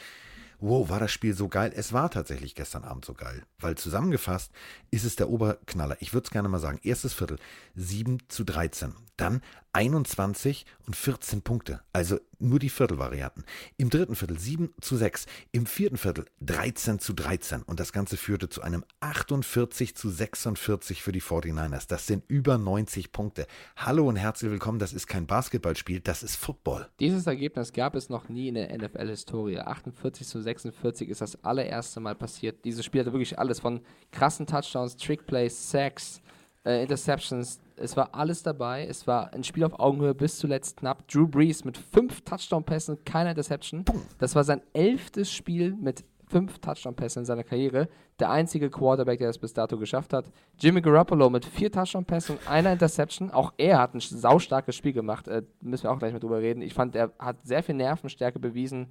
wow, 0.59 0.89
war 0.89 0.99
das 0.99 1.11
Spiel 1.11 1.33
so 1.33 1.47
geil? 1.47 1.71
Es 1.75 1.93
war 1.93 2.09
tatsächlich 2.09 2.55
gestern 2.55 2.83
Abend 2.83 3.05
so 3.05 3.13
geil. 3.13 3.43
Weil 3.59 3.75
zusammengefasst 3.75 4.51
ist 4.91 5.05
es 5.05 5.15
der 5.15 5.29
Oberknaller. 5.29 5.97
Ich 5.99 6.13
würde 6.13 6.25
es 6.25 6.31
gerne 6.31 6.49
mal 6.49 6.59
sagen. 6.59 6.79
Erstes 6.83 7.13
Viertel 7.13 7.37
7 7.75 8.19
zu 8.27 8.43
13. 8.43 8.93
Dann 9.17 9.41
21 9.73 10.65
und 10.85 10.95
14 10.95 11.41
Punkte. 11.41 11.81
Also 11.93 12.19
nur 12.39 12.59
die 12.59 12.69
Viertelvarianten. 12.69 13.43
Im 13.77 13.89
dritten 13.89 14.15
Viertel 14.15 14.39
7 14.39 14.73
zu 14.81 14.95
6. 14.95 15.25
Im 15.51 15.65
vierten 15.65 15.97
Viertel 15.97 16.25
13 16.41 16.99
zu 16.99 17.13
13. 17.13 17.63
Und 17.63 17.79
das 17.79 17.91
Ganze 17.93 18.17
führte 18.17 18.49
zu 18.49 18.61
einem 18.61 18.83
48 18.99 19.95
zu 19.95 20.09
46 20.09 21.01
für 21.01 21.11
die 21.11 21.21
49ers. 21.21 21.87
Das 21.87 22.07
sind 22.07 22.23
über 22.27 22.57
90 22.57 23.11
Punkte. 23.11 23.47
Hallo 23.75 24.07
und 24.07 24.15
herzlich 24.15 24.51
willkommen. 24.51 24.79
Das 24.79 24.93
ist 24.93 25.07
kein 25.07 25.27
Basketballspiel, 25.27 25.99
das 25.99 26.23
ist 26.23 26.35
Football. 26.35 26.87
Dieses 26.99 27.27
Ergebnis 27.27 27.73
gab 27.73 27.95
es 27.95 28.09
noch 28.09 28.29
nie 28.29 28.47
in 28.47 28.55
der 28.55 28.75
NFL-Historie. 28.75 29.59
48 29.59 30.27
zu 30.27 30.41
46 30.47 31.09
ist 31.09 31.21
das 31.21 31.43
allererste 31.43 31.99
Mal 31.99 32.15
passiert. 32.15 32.63
Dieses 32.65 32.85
Spiel 32.85 33.01
hatte 33.01 33.13
wirklich 33.13 33.37
alles 33.37 33.59
von 33.59 33.81
krassen 34.11 34.45
Touchdowns, 34.45 34.95
Trickplays, 34.95 35.71
Sacks, 35.71 36.21
äh, 36.65 36.81
Interceptions. 36.81 37.59
Es 37.75 37.95
war 37.95 38.15
alles 38.15 38.43
dabei. 38.43 38.87
Es 38.87 39.07
war 39.07 39.33
ein 39.33 39.43
Spiel 39.43 39.63
auf 39.63 39.79
Augenhöhe 39.79 40.15
bis 40.15 40.37
zuletzt 40.37 40.77
knapp. 40.77 41.07
Drew 41.07 41.27
Brees 41.27 41.63
mit 41.63 41.77
fünf 41.77 42.21
Touchdown-Pässen, 42.21 43.03
keiner 43.05 43.31
Interception. 43.31 43.85
Das 44.19 44.35
war 44.35 44.43
sein 44.43 44.61
elftes 44.73 45.31
Spiel 45.31 45.75
mit 45.75 46.03
fünf 46.27 46.59
Touchdown-Pässe 46.59 47.19
in 47.19 47.25
seiner 47.25 47.43
Karriere. 47.43 47.87
Der 48.19 48.29
einzige 48.29 48.69
Quarterback, 48.69 49.19
der 49.19 49.29
es 49.29 49.37
bis 49.37 49.53
dato 49.53 49.77
geschafft 49.77 50.13
hat. 50.13 50.29
Jimmy 50.59 50.81
Garoppolo 50.81 51.29
mit 51.29 51.45
vier 51.45 51.71
Touchdown-Pässen 51.71 52.37
und 52.37 52.49
einer 52.49 52.73
Interception. 52.73 53.31
Auch 53.31 53.53
er 53.57 53.79
hat 53.79 53.93
ein 53.93 53.99
saustarkes 53.99 54.75
Spiel 54.75 54.93
gemacht. 54.93 55.27
Äh, 55.27 55.43
müssen 55.61 55.83
wir 55.83 55.91
auch 55.91 55.99
gleich 55.99 56.13
mit 56.13 56.23
drüber 56.23 56.39
reden. 56.39 56.61
Ich 56.61 56.73
fand, 56.73 56.95
er 56.95 57.11
hat 57.19 57.37
sehr 57.45 57.63
viel 57.63 57.75
Nervenstärke 57.75 58.39
bewiesen. 58.39 58.87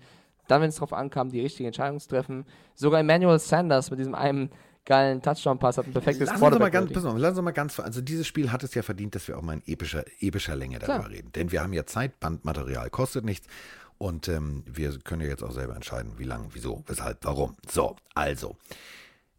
Dann, 0.48 0.62
wenn 0.62 0.68
es 0.68 0.76
darauf 0.76 0.92
ankam, 0.92 1.30
die 1.30 1.40
richtige 1.40 1.66
Entscheidung 1.66 2.00
zu 2.00 2.09
treffen. 2.09 2.44
Sogar 2.74 3.00
Emmanuel 3.00 3.38
Sanders 3.38 3.90
mit 3.90 3.98
diesem 3.98 4.14
einen 4.14 4.50
geilen 4.85 5.20
Touchdown-Pass 5.20 5.78
hat 5.78 5.87
ein 5.87 5.92
perfektes 5.92 6.28
lass 6.28 6.40
uns 6.40 6.59
mal 6.59 6.70
ganz, 6.70 6.92
pass 6.92 7.04
auf, 7.04 7.14
lass 7.18 7.32
uns 7.32 7.42
mal 7.42 7.50
ganz, 7.50 7.80
also 7.80 8.00
dieses 8.00 8.26
Spiel 8.26 8.52
hat 8.52 8.62
es 8.62 8.72
ja 8.74 8.82
verdient, 8.82 9.16
dass 9.16 9.26
wir 9.26 9.37
auch 9.37 9.42
mal 9.42 9.54
in 9.54 9.62
epischer, 9.66 10.04
epischer 10.20 10.54
Länge 10.54 10.78
darüber 10.78 11.00
Klar. 11.00 11.11
reden. 11.11 11.32
Denn 11.32 11.50
wir 11.50 11.62
haben 11.62 11.72
ja 11.72 11.85
Zeit, 11.87 12.20
Bandmaterial 12.20 12.88
kostet 12.90 13.24
nichts. 13.24 13.48
Und 13.98 14.28
ähm, 14.28 14.62
wir 14.66 14.98
können 15.00 15.22
ja 15.22 15.28
jetzt 15.28 15.42
auch 15.42 15.52
selber 15.52 15.74
entscheiden, 15.74 16.12
wie 16.18 16.24
lang, 16.24 16.50
wieso, 16.52 16.85
weshalb, 16.87 17.24
warum. 17.24 17.56
So, 17.68 17.96
also. 18.14 18.56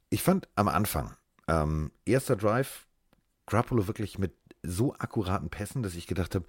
Ich 0.10 0.24
fand 0.24 0.48
am 0.56 0.68
Anfang, 0.68 1.16
ähm, 1.48 1.92
erster 2.06 2.36
Drive, 2.36 2.86
Grappolo 3.46 3.88
wirklich 3.88 4.18
mit 4.18 4.34
so 4.64 4.94
akkuraten 4.96 5.50
Pässen, 5.50 5.84
dass 5.84 5.96
ich 5.96 6.08
gedacht 6.08 6.34
habe, 6.34 6.46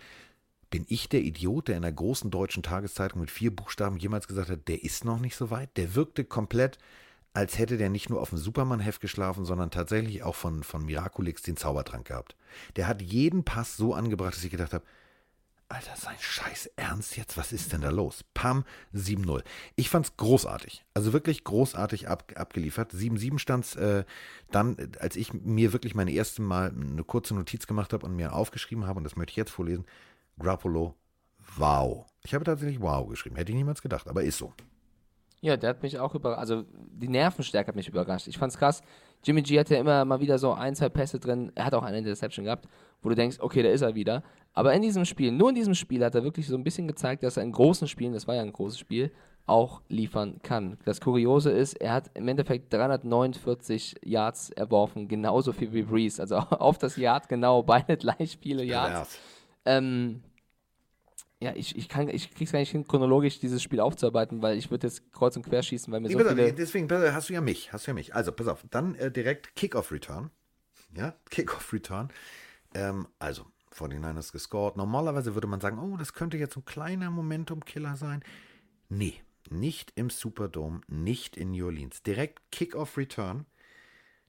bin 0.70 0.85
ich 0.88 1.09
der 1.09 1.22
Idiot, 1.22 1.68
der 1.68 1.76
in 1.76 1.85
einer 1.85 1.94
großen 1.94 2.31
deutschen 2.31 2.62
Tageszeitung 2.62 3.20
mit 3.20 3.31
vier 3.31 3.54
Buchstaben 3.54 3.98
jemals 3.98 4.28
gesagt 4.28 4.50
hat, 4.50 4.68
der 4.68 4.85
ist 4.85 5.04
noch 5.04 5.20
nicht 5.20 5.37
so 5.37 5.50
weit? 5.50 5.76
Der 5.76 5.94
wirkte 5.94 6.24
komplett, 6.24 6.78
als 7.33 7.59
hätte 7.59 7.78
der 7.78 7.90
nicht 7.90 8.11
nur 8.11 8.20
auf 8.20 8.31
dem 8.31 8.38
Superman-Heft 8.38 9.00
geschlafen, 9.00 9.44
sondern 9.44 9.70
tatsächlich 9.70 10.22
auch 10.22 10.35
von, 10.35 10.62
von 10.62 10.85
Miraculix 10.85 11.42
den 11.42 11.57
Zaubertrank 11.57 12.07
gehabt. 12.07 12.37
Der 12.76 12.87
hat 12.87 13.02
jeden 13.02 13.44
Pass 13.44 13.76
so 13.76 13.94
angebracht, 13.94 14.35
dass 14.35 14.44
ich 14.44 14.50
gedacht 14.50 14.72
habe, 14.72 14.85
Alter, 15.70 15.96
sein 15.96 16.16
Scheiß 16.18 16.70
Ernst 16.76 17.18
jetzt? 17.18 17.37
Was 17.37 17.52
ist 17.52 17.74
denn 17.74 17.83
da 17.83 17.90
los? 17.90 18.24
Pam, 18.33 18.64
7-0. 18.94 19.42
Ich 19.76 19.90
fand's 19.90 20.16
großartig. 20.16 20.83
Also 20.94 21.12
wirklich 21.12 21.44
großartig 21.44 22.09
ab, 22.09 22.33
abgeliefert. 22.37 22.94
7-7 22.94 23.38
stand's 23.38 23.76
äh, 23.76 24.04
dann, 24.50 24.78
als 24.98 25.16
ich 25.16 25.35
mir 25.35 25.74
wirklich 25.74 25.94
meine 25.94 26.12
erste 26.12 26.40
Mal 26.40 26.70
eine 26.70 27.04
kurze 27.04 27.35
Notiz 27.35 27.66
gemacht 27.66 27.92
habe 27.92 28.07
und 28.07 28.16
mir 28.16 28.33
aufgeschrieben 28.33 28.87
habe, 28.87 28.96
und 28.96 29.04
das 29.04 29.16
möchte 29.16 29.33
ich 29.33 29.37
jetzt 29.37 29.50
vorlesen, 29.50 29.85
Grappolo, 30.38 30.94
wow. 31.57 32.07
Ich 32.24 32.35
habe 32.35 32.44
tatsächlich 32.44 32.81
wow 32.81 33.09
geschrieben. 33.09 33.37
Hätte 33.37 33.53
ich 33.53 33.57
niemals 33.57 33.83
gedacht, 33.83 34.09
aber 34.09 34.22
ist 34.22 34.38
so. 34.38 34.53
Ja, 35.40 35.57
der 35.57 35.70
hat 35.70 35.83
mich 35.83 35.98
auch 35.98 36.14
überrascht. 36.14 36.40
Also 36.40 36.64
die 36.72 37.09
Nervenstärke 37.09 37.68
hat 37.68 37.77
mich 37.77 37.88
überrascht. 37.88 38.27
Ich 38.27 38.38
fand's 38.38 38.59
krass. 38.59 38.83
Jimmy 39.24 39.42
G 39.42 39.59
hatte 39.59 39.77
immer 39.77 40.05
mal 40.05 40.20
wieder 40.20 40.38
so 40.38 40.53
ein, 40.53 40.74
zwei 40.74 40.88
Pässe 40.88 41.20
drin. 41.20 41.53
Er 41.55 41.64
hat 41.66 41.74
auch 41.74 41.83
eine 41.83 41.98
Interception 41.98 42.44
gehabt, 42.44 42.68
wo 43.03 43.09
du 43.09 43.14
denkst, 43.14 43.38
okay, 43.40 43.62
da 43.62 43.68
ist 43.68 43.83
er 43.83 43.94
wieder. 43.94 44.22
Aber 44.53 44.72
in 44.74 44.83
diesem 44.83 45.05
Spiel, 45.05 45.31
nur 45.31 45.51
in 45.51 45.55
diesem 45.55 45.74
Spiel, 45.74 46.05
hat 46.05 46.14
er 46.14 46.24
wirklich 46.24 46.46
so 46.46 46.57
ein 46.57 46.64
bisschen 46.64 46.88
gezeigt, 46.88 47.22
dass 47.22 47.37
er 47.37 47.44
in 47.44 47.53
großen 47.53 47.87
Spielen, 47.87 48.12
das 48.12 48.27
war 48.27 48.35
ja 48.35 48.42
ein 48.42 48.53
großes 48.53 48.79
Spiel, 48.79 49.12
auch 49.46 49.81
liefern 49.88 50.40
kann. 50.42 50.77
Das 50.85 51.01
Kuriose 51.01 51.51
ist, 51.51 51.74
er 51.74 51.92
hat 51.92 52.11
im 52.14 52.29
Endeffekt 52.29 52.72
349 52.72 53.96
Yards 54.05 54.51
erworfen, 54.51 55.09
genauso 55.09 55.53
viel 55.53 55.72
wie 55.72 55.83
Breeze. 55.83 56.20
Also 56.20 56.37
auf 56.51 56.79
das 56.79 56.96
Yard 56.96 57.29
genau, 57.29 57.62
beide 57.62 57.96
gleich 57.96 58.38
viele 58.40 58.64
Yards. 58.64 59.18
Ähm, 59.64 60.22
ja, 61.40 61.55
ich, 61.55 61.77
ich, 61.77 61.88
kann, 61.88 62.09
ich 62.09 62.35
krieg's 62.35 62.51
gar 62.51 62.59
nicht 62.59 62.72
hin, 62.72 62.87
chronologisch 62.87 63.38
dieses 63.38 63.62
Spiel 63.62 63.79
aufzuarbeiten, 63.79 64.42
weil 64.42 64.59
ich 64.59 64.70
würde 64.70 64.88
jetzt 64.88 65.12
kreuz 65.12 65.37
und 65.37 65.44
quer 65.44 65.62
schießen, 65.62 65.92
weil 65.92 66.01
mir 66.01 66.11
so 66.11 66.18
viele... 66.18 66.53
Deswegen 66.53 66.90
hast 66.90 67.29
du 67.29 67.33
ja 67.33 67.40
mich, 67.40 67.72
hast 67.72 67.87
du 67.87 67.92
ja 67.92 67.94
mich. 67.94 68.14
Also, 68.14 68.33
pass 68.33 68.48
auf, 68.48 68.64
dann 68.70 68.96
äh, 68.96 69.11
direkt 69.11 69.55
Kickoff-Return. 69.55 70.31
Ja, 70.96 71.14
Kickoff-Return. 71.31 72.09
Ähm, 72.74 73.07
also, 73.20 73.46
49ers 73.72 74.33
gescored. 74.33 74.77
Normalerweise 74.77 75.35
würde 75.35 75.46
man 75.46 75.61
sagen, 75.61 75.79
oh, 75.79 75.96
das 75.96 76.12
könnte 76.12 76.37
jetzt 76.38 76.57
ein 76.57 76.64
kleiner 76.64 77.11
Momentum-Killer 77.11 77.96
sein. 77.96 78.24
Nee, 78.88 79.14
nicht 79.48 79.92
im 79.94 80.11
Superdome, 80.11 80.81
nicht 80.88 81.37
in 81.37 81.53
New 81.53 81.66
Orleans. 81.66 82.03
Direkt 82.03 82.51
Kickoff-Return. 82.51 83.46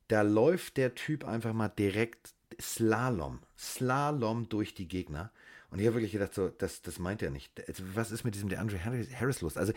Da 0.10 0.22
läuft 0.22 0.78
der 0.78 0.93
Typ 0.93 1.26
einfach 1.26 1.54
mal 1.54 1.69
direkt 1.69 2.36
Slalom, 2.60 3.39
Slalom 3.58 4.50
durch 4.50 4.74
die 4.74 4.88
Gegner. 4.88 5.32
Und 5.72 5.80
ich 5.80 5.86
habe 5.86 5.96
wirklich 5.96 6.12
gedacht, 6.12 6.34
so, 6.34 6.50
das, 6.50 6.82
das 6.82 7.00
meint 7.00 7.22
er 7.22 7.30
nicht. 7.30 7.52
Was 7.94 8.12
ist 8.12 8.24
mit 8.24 8.36
diesem 8.36 8.50
DeAndre 8.50 8.84
Harris 8.84 9.42
los? 9.42 9.58
Also, 9.58 9.74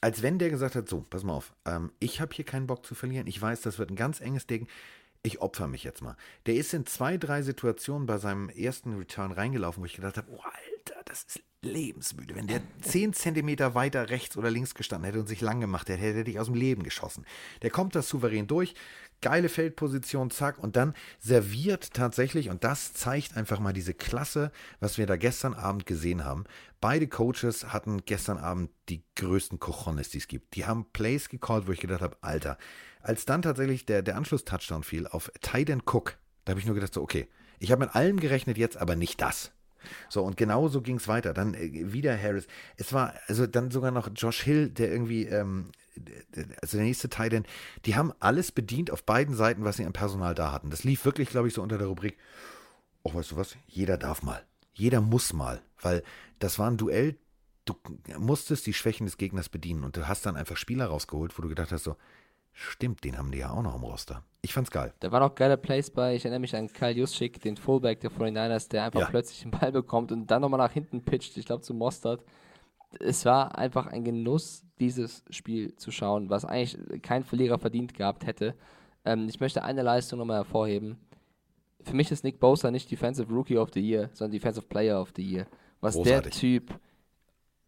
als 0.00 0.22
wenn 0.22 0.38
der 0.38 0.50
gesagt 0.50 0.74
hat, 0.74 0.88
so, 0.88 1.04
pass 1.08 1.22
mal 1.22 1.34
auf, 1.34 1.54
ähm, 1.64 1.92
ich 2.00 2.20
habe 2.20 2.34
hier 2.34 2.44
keinen 2.44 2.66
Bock 2.66 2.84
zu 2.84 2.94
verlieren. 2.94 3.26
Ich 3.26 3.40
weiß, 3.40 3.60
das 3.60 3.78
wird 3.78 3.90
ein 3.90 3.96
ganz 3.96 4.20
enges 4.20 4.46
Ding. 4.46 4.66
Ich 5.22 5.40
opfer 5.40 5.68
mich 5.68 5.84
jetzt 5.84 6.02
mal. 6.02 6.16
Der 6.46 6.54
ist 6.56 6.74
in 6.74 6.86
zwei, 6.86 7.16
drei 7.16 7.42
Situationen 7.42 8.06
bei 8.06 8.18
seinem 8.18 8.48
ersten 8.48 8.96
Return 8.96 9.30
reingelaufen, 9.30 9.80
wo 9.80 9.86
ich 9.86 9.94
gedacht 9.94 10.16
habe, 10.16 10.28
oh 10.32 10.40
Alter, 10.42 11.00
das 11.04 11.22
ist 11.22 11.42
lebensmüde. 11.62 12.34
Wenn 12.34 12.48
der 12.48 12.60
zehn 12.80 13.12
Zentimeter 13.12 13.76
weiter 13.76 14.10
rechts 14.10 14.36
oder 14.36 14.50
links 14.50 14.74
gestanden 14.74 15.06
hätte 15.06 15.20
und 15.20 15.28
sich 15.28 15.40
lang 15.40 15.60
gemacht 15.60 15.88
hätte, 15.88 16.02
hätte 16.02 16.18
er 16.18 16.24
dich 16.24 16.40
aus 16.40 16.46
dem 16.46 16.56
Leben 16.56 16.82
geschossen. 16.82 17.24
Der 17.62 17.70
kommt 17.70 17.94
das 17.94 18.08
souverän 18.08 18.48
durch, 18.48 18.74
geile 19.22 19.48
Feldposition, 19.48 20.30
zack, 20.30 20.58
und 20.58 20.76
dann 20.76 20.94
serviert 21.18 21.94
tatsächlich, 21.94 22.50
und 22.50 22.64
das 22.64 22.92
zeigt 22.92 23.36
einfach 23.36 23.60
mal 23.60 23.72
diese 23.72 23.94
Klasse, 23.94 24.52
was 24.80 24.98
wir 24.98 25.06
da 25.06 25.16
gestern 25.16 25.54
Abend 25.54 25.86
gesehen 25.86 26.24
haben. 26.24 26.44
Beide 26.80 27.08
Coaches 27.08 27.72
hatten 27.72 28.04
gestern 28.04 28.36
Abend 28.36 28.70
die 28.88 29.02
größten 29.16 29.58
Cojones, 29.58 30.10
die 30.10 30.18
es 30.18 30.28
gibt. 30.28 30.54
Die 30.56 30.66
haben 30.66 30.86
Plays 30.92 31.28
gecallt, 31.28 31.66
wo 31.66 31.72
ich 31.72 31.80
gedacht 31.80 32.02
habe, 32.02 32.16
Alter, 32.20 32.58
als 33.00 33.24
dann 33.24 33.42
tatsächlich 33.42 33.86
der, 33.86 34.02
der 34.02 34.16
Anschluss-Touchdown 34.16 34.82
fiel 34.82 35.06
auf 35.06 35.32
Tyden 35.40 35.82
Cook, 35.86 36.18
da 36.44 36.50
habe 36.50 36.60
ich 36.60 36.66
nur 36.66 36.74
gedacht, 36.74 36.92
so, 36.92 37.00
okay, 37.00 37.28
ich 37.58 37.70
habe 37.70 37.84
mit 37.84 37.94
allem 37.94 38.18
gerechnet 38.18 38.58
jetzt, 38.58 38.76
aber 38.76 38.96
nicht 38.96 39.20
das. 39.20 39.52
So, 40.08 40.22
und 40.22 40.36
genau 40.36 40.68
so 40.68 40.80
ging 40.80 40.96
es 40.96 41.08
weiter. 41.08 41.32
Dann 41.34 41.54
äh, 41.54 41.92
wieder 41.92 42.16
Harris. 42.20 42.46
Es 42.76 42.92
war, 42.92 43.14
also 43.26 43.46
dann 43.46 43.70
sogar 43.70 43.90
noch 43.90 44.08
Josh 44.14 44.42
Hill, 44.42 44.70
der 44.70 44.90
irgendwie 44.90 45.24
ähm, 45.26 45.70
also 46.60 46.76
der 46.76 46.86
nächste 46.86 47.08
Teil, 47.08 47.30
denn 47.30 47.44
die 47.84 47.96
haben 47.96 48.12
alles 48.20 48.52
bedient 48.52 48.90
auf 48.90 49.04
beiden 49.04 49.34
Seiten, 49.34 49.64
was 49.64 49.76
sie 49.76 49.84
an 49.84 49.92
Personal 49.92 50.34
da 50.34 50.52
hatten. 50.52 50.70
Das 50.70 50.84
lief 50.84 51.04
wirklich, 51.04 51.28
glaube 51.28 51.48
ich, 51.48 51.54
so 51.54 51.62
unter 51.62 51.78
der 51.78 51.88
Rubrik, 51.88 52.16
oh, 53.02 53.14
weißt 53.14 53.32
du 53.32 53.36
was, 53.36 53.56
jeder 53.66 53.96
darf 53.96 54.22
mal. 54.22 54.42
Jeder 54.74 55.00
muss 55.00 55.32
mal, 55.32 55.60
weil 55.80 56.02
das 56.38 56.58
war 56.58 56.70
ein 56.70 56.78
Duell, 56.78 57.16
du 57.66 57.74
musstest 58.18 58.66
die 58.66 58.72
Schwächen 58.72 59.06
des 59.06 59.18
Gegners 59.18 59.48
bedienen 59.48 59.84
und 59.84 59.96
du 59.96 60.08
hast 60.08 60.24
dann 60.24 60.36
einfach 60.36 60.56
Spieler 60.56 60.86
rausgeholt, 60.86 61.36
wo 61.36 61.42
du 61.42 61.48
gedacht 61.48 61.72
hast, 61.72 61.84
so, 61.84 61.96
stimmt, 62.52 63.04
den 63.04 63.18
haben 63.18 63.30
die 63.30 63.38
ja 63.38 63.50
auch 63.50 63.62
noch 63.62 63.74
im 63.74 63.82
Roster. 63.82 64.24
Ich 64.40 64.54
fand's 64.54 64.70
geil. 64.70 64.92
Da 65.00 65.12
waren 65.12 65.22
auch 65.22 65.34
geile 65.34 65.58
Plays 65.58 65.90
bei, 65.90 66.16
ich 66.16 66.24
erinnere 66.24 66.40
mich 66.40 66.56
an 66.56 66.72
Kyle 66.72 66.92
Juszczyk, 66.92 67.40
den 67.40 67.56
Fullback 67.56 68.00
der 68.00 68.10
49ers, 68.10 68.68
der 68.70 68.84
einfach 68.84 69.00
ja. 69.00 69.06
plötzlich 69.06 69.42
den 69.42 69.50
Ball 69.50 69.70
bekommt 69.70 70.10
und 70.10 70.26
dann 70.30 70.40
nochmal 70.40 70.58
nach 70.58 70.72
hinten 70.72 71.04
pitcht, 71.04 71.36
ich 71.36 71.46
glaube 71.46 71.62
zu 71.62 71.74
Mostert 71.74 72.24
es 73.00 73.24
war 73.24 73.56
einfach 73.58 73.86
ein 73.86 74.04
Genuss, 74.04 74.64
dieses 74.82 75.24
Spiel 75.30 75.74
zu 75.76 75.90
schauen, 75.90 76.28
was 76.28 76.44
eigentlich 76.44 77.02
kein 77.02 77.22
Verlierer 77.22 77.58
verdient 77.58 77.94
gehabt 77.94 78.26
hätte. 78.26 78.54
Ähm, 79.04 79.28
ich 79.28 79.40
möchte 79.40 79.62
eine 79.62 79.82
Leistung 79.82 80.18
nochmal 80.18 80.38
hervorheben. 80.38 80.96
Für 81.84 81.94
mich 81.94 82.10
ist 82.10 82.24
Nick 82.24 82.40
Bosa 82.40 82.70
nicht 82.70 82.90
Defensive 82.90 83.32
Rookie 83.32 83.56
of 83.56 83.70
the 83.72 83.80
Year, 83.80 84.10
sondern 84.12 84.32
Defensive 84.32 84.66
Player 84.66 85.00
of 85.00 85.12
the 85.16 85.22
Year. 85.22 85.46
Was 85.80 85.94
Großartig. 85.94 86.32
der 86.32 86.40
Typ 86.40 86.80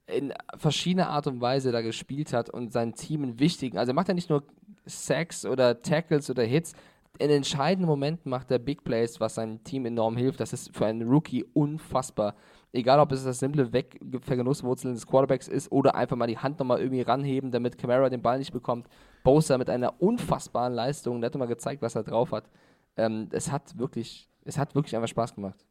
in 0.06 0.34
verschiedener 0.56 1.08
Art 1.08 1.26
und 1.26 1.40
Weise 1.40 1.72
da 1.72 1.80
gespielt 1.80 2.32
hat 2.32 2.50
und 2.50 2.72
sein 2.72 2.94
Team 2.94 3.24
in 3.24 3.38
wichtigen, 3.38 3.78
also 3.78 3.92
er 3.92 3.94
macht 3.94 4.08
ja 4.08 4.14
nicht 4.14 4.28
nur 4.28 4.44
Sacks 4.84 5.46
oder 5.46 5.80
Tackles 5.80 6.28
oder 6.28 6.42
Hits, 6.42 6.74
in 7.18 7.30
entscheidenden 7.30 7.88
Momenten 7.88 8.28
macht 8.28 8.50
er 8.50 8.58
Big 8.58 8.84
Plays, 8.84 9.20
was 9.20 9.36
seinem 9.36 9.62
Team 9.62 9.86
enorm 9.86 10.16
hilft. 10.16 10.40
Das 10.40 10.52
ist 10.52 10.76
für 10.76 10.86
einen 10.86 11.08
Rookie 11.08 11.44
unfassbar 11.52 12.34
egal 12.74 12.98
ob 12.98 13.12
es 13.12 13.24
das 13.24 13.38
simple 13.38 13.72
Wegvergenusswurzeln 13.72 14.94
des 14.94 15.06
Quarterbacks 15.06 15.48
ist 15.48 15.70
oder 15.70 15.94
einfach 15.94 16.16
mal 16.16 16.26
die 16.26 16.38
Hand 16.38 16.58
nochmal 16.58 16.80
irgendwie 16.80 17.02
ranheben, 17.02 17.50
damit 17.50 17.78
Camara 17.78 18.10
den 18.10 18.22
Ball 18.22 18.38
nicht 18.38 18.52
bekommt. 18.52 18.88
Bosa 19.22 19.56
mit 19.56 19.70
einer 19.70 20.00
unfassbaren 20.02 20.74
Leistung, 20.74 21.20
der 21.20 21.30
hat 21.30 21.38
mal 21.38 21.46
gezeigt, 21.46 21.82
was 21.82 21.94
er 21.94 22.02
drauf 22.02 22.32
hat. 22.32 22.50
Ähm, 22.96 23.28
es 23.30 23.50
hat 23.50 23.78
wirklich, 23.78 24.28
es 24.44 24.58
hat 24.58 24.74
wirklich 24.74 24.96
einfach 24.96 25.08
Spaß 25.08 25.34
gemacht. 25.34 25.64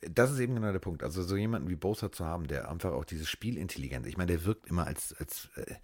Das 0.00 0.32
ist 0.32 0.40
eben 0.40 0.56
genau 0.56 0.72
der 0.72 0.80
Punkt. 0.80 1.04
Also 1.04 1.22
so 1.22 1.36
jemanden 1.36 1.68
wie 1.68 1.76
Bosa 1.76 2.10
zu 2.10 2.26
haben, 2.26 2.48
der 2.48 2.68
einfach 2.68 2.92
auch 2.92 3.04
diese 3.04 3.24
Spielintelligenz, 3.24 4.06
ich 4.06 4.16
meine, 4.16 4.32
der 4.32 4.44
wirkt 4.44 4.66
immer 4.66 4.86
als, 4.86 5.14
als, 5.18 5.50
äh, 5.54 5.76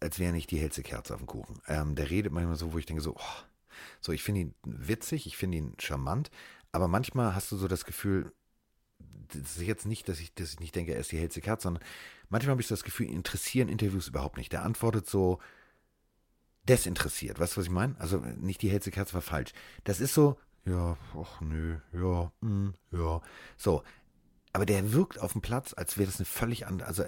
als 0.00 0.18
wäre 0.18 0.32
nicht 0.32 0.50
die 0.50 0.58
hellste 0.58 0.82
Kerze 0.82 1.14
auf 1.14 1.20
dem 1.20 1.26
Kuchen. 1.26 1.60
Ähm, 1.66 1.94
der 1.94 2.10
redet 2.10 2.32
manchmal 2.32 2.56
so, 2.56 2.74
wo 2.74 2.78
ich 2.78 2.84
denke 2.84 3.02
so, 3.02 3.16
oh, 3.16 3.44
so 4.02 4.12
ich 4.12 4.22
finde 4.22 4.42
ihn 4.42 4.54
witzig, 4.64 5.26
ich 5.26 5.38
finde 5.38 5.56
ihn 5.56 5.74
charmant, 5.78 6.30
aber 6.72 6.86
manchmal 6.86 7.34
hast 7.34 7.50
du 7.50 7.56
so 7.56 7.66
das 7.66 7.86
Gefühl, 7.86 8.32
das 9.28 9.56
ist 9.56 9.62
jetzt 9.62 9.86
nicht, 9.86 10.08
dass 10.08 10.20
ich, 10.20 10.34
dass 10.34 10.52
ich 10.52 10.60
nicht 10.60 10.74
denke, 10.74 10.92
er 10.92 11.00
ist 11.00 11.12
die 11.12 11.18
hellste 11.18 11.40
Kerze, 11.40 11.64
sondern 11.64 11.84
manchmal 12.28 12.52
habe 12.52 12.62
ich 12.62 12.66
so 12.66 12.74
das 12.74 12.84
Gefühl, 12.84 13.08
interessieren 13.08 13.68
Interviews 13.68 14.08
überhaupt 14.08 14.36
nicht. 14.36 14.52
Der 14.52 14.64
antwortet 14.64 15.08
so 15.08 15.38
desinteressiert. 16.68 17.38
Weißt 17.38 17.54
du, 17.54 17.58
was 17.58 17.66
ich 17.66 17.72
meine? 17.72 17.94
Also 17.98 18.18
nicht 18.18 18.62
die 18.62 18.70
hellste 18.70 18.90
Kerze 18.90 19.14
war 19.14 19.22
falsch. 19.22 19.52
Das 19.84 20.00
ist 20.00 20.14
so, 20.14 20.36
ja, 20.64 20.96
ach 21.16 21.40
nö, 21.40 21.78
ja, 21.92 22.32
mm, 22.40 22.74
ja. 22.92 23.20
So. 23.56 23.82
aber 24.52 24.66
der 24.66 24.92
wirkt 24.92 25.20
auf 25.20 25.32
dem 25.32 25.40
Platz, 25.40 25.74
als 25.74 25.96
wäre 25.96 26.06
das 26.06 26.18
eine 26.18 26.26
völlig 26.26 26.66
andere, 26.66 26.88
also 26.88 27.04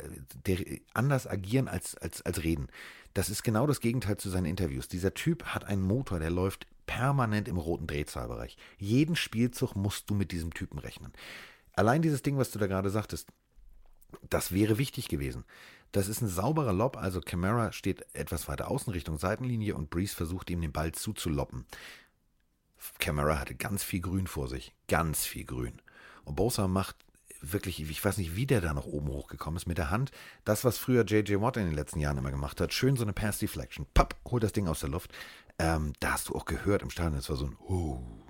der 0.47 0.59
anders 0.95 1.27
agieren 1.27 1.69
als, 1.69 1.97
als, 1.97 2.23
als 2.23 2.43
reden. 2.43 2.69
Das 3.15 3.29
ist 3.29 3.43
genau 3.43 3.67
das 3.67 3.81
Gegenteil 3.81 4.17
zu 4.17 4.31
seinen 4.31 4.47
Interviews. 4.47 4.89
Dieser 4.89 5.13
Typ 5.13 5.45
hat 5.45 5.65
einen 5.65 5.83
Motor, 5.83 6.19
der 6.19 6.31
läuft 6.31 6.67
permanent 6.87 7.49
im 7.49 7.59
roten 7.59 7.87
Drehzahlbereich. 7.87 8.57
Jeden 8.79 9.17
Spielzug 9.17 9.77
musst 9.77 10.09
du 10.09 10.15
mit 10.15 10.33
diesem 10.33 10.55
Typen 10.55 10.79
rechnen. 10.79 11.13
Allein 11.75 12.03
dieses 12.03 12.23
Ding, 12.23 12.39
was 12.39 12.51
du 12.51 12.59
da 12.59 12.67
gerade 12.67 12.91
sagtest, 12.91 13.29
das 14.29 14.53
wäre 14.53 14.79
wichtig 14.79 15.09
gewesen. 15.09 15.45
Das 15.93 16.09
ist 16.09 16.23
ein 16.23 16.29
sauberer 16.29 16.73
Lob, 16.73 16.97
also 16.97 17.21
Camara 17.21 17.73
steht 17.73 18.07
etwas 18.15 18.49
weiter 18.49 18.71
außen 18.71 18.93
Richtung 18.93 19.19
Seitenlinie 19.19 19.75
und 19.75 19.91
Breeze 19.91 20.15
versucht 20.15 20.49
ihm 20.51 20.61
den 20.61 20.73
Ball 20.73 20.93
zuzuloppen. 20.93 21.67
Camara 22.99 23.39
hatte 23.39 23.55
ganz 23.55 23.83
viel 23.83 24.01
Grün 24.01 24.27
vor 24.27 24.49
sich, 24.49 24.75
ganz 24.89 25.25
viel 25.25 25.45
Grün. 25.45 25.81
Und 26.25 26.37
Bosa 26.37 26.67
macht 26.67 26.97
wirklich, 27.43 27.81
ich 27.81 28.05
weiß 28.05 28.17
nicht, 28.19 28.37
wie 28.37 28.47
der 28.47 28.61
da 28.61 28.73
noch 28.73 28.87
oben 28.87 29.09
hochgekommen 29.09 29.57
ist, 29.57 29.67
mit 29.67 29.79
der 29.79 29.91
Hand. 29.91 30.13
Das, 30.45 30.65
was 30.65 30.79
früher 30.79 31.05
J.J. 31.05 31.41
Watt 31.41 31.57
in 31.57 31.67
den 31.67 31.75
letzten 31.75 32.01
Jahren 32.01 32.19
immer 32.19 32.31
gemacht 32.31 32.61
hat, 32.61 32.73
schön 32.73 32.97
so 32.97 33.03
eine 33.03 33.13
Pass 33.13 33.39
Deflection, 33.39 33.87
papp, 33.95 34.17
holt 34.31 34.43
das 34.43 34.53
Ding 34.53 34.69
aus 34.69 34.81
der 34.81 34.91
Luft. 34.91 35.13
Ähm, 35.59 35.93
da 36.01 36.13
hast 36.13 36.29
du 36.29 36.35
auch 36.35 36.45
gehört 36.45 36.83
im 36.83 36.91
Stadion, 36.91 37.19
es 37.19 37.29
war 37.29 37.37
so 37.37 37.47
ein 37.47 37.57
uh. 37.69 38.22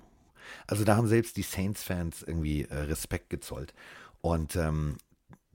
Also 0.67 0.83
da 0.83 0.95
haben 0.95 1.07
selbst 1.07 1.37
die 1.37 1.43
Saints-Fans 1.43 2.23
irgendwie 2.23 2.63
äh, 2.63 2.75
Respekt 2.75 3.29
gezollt. 3.29 3.73
Und 4.21 4.55
ähm, 4.55 4.97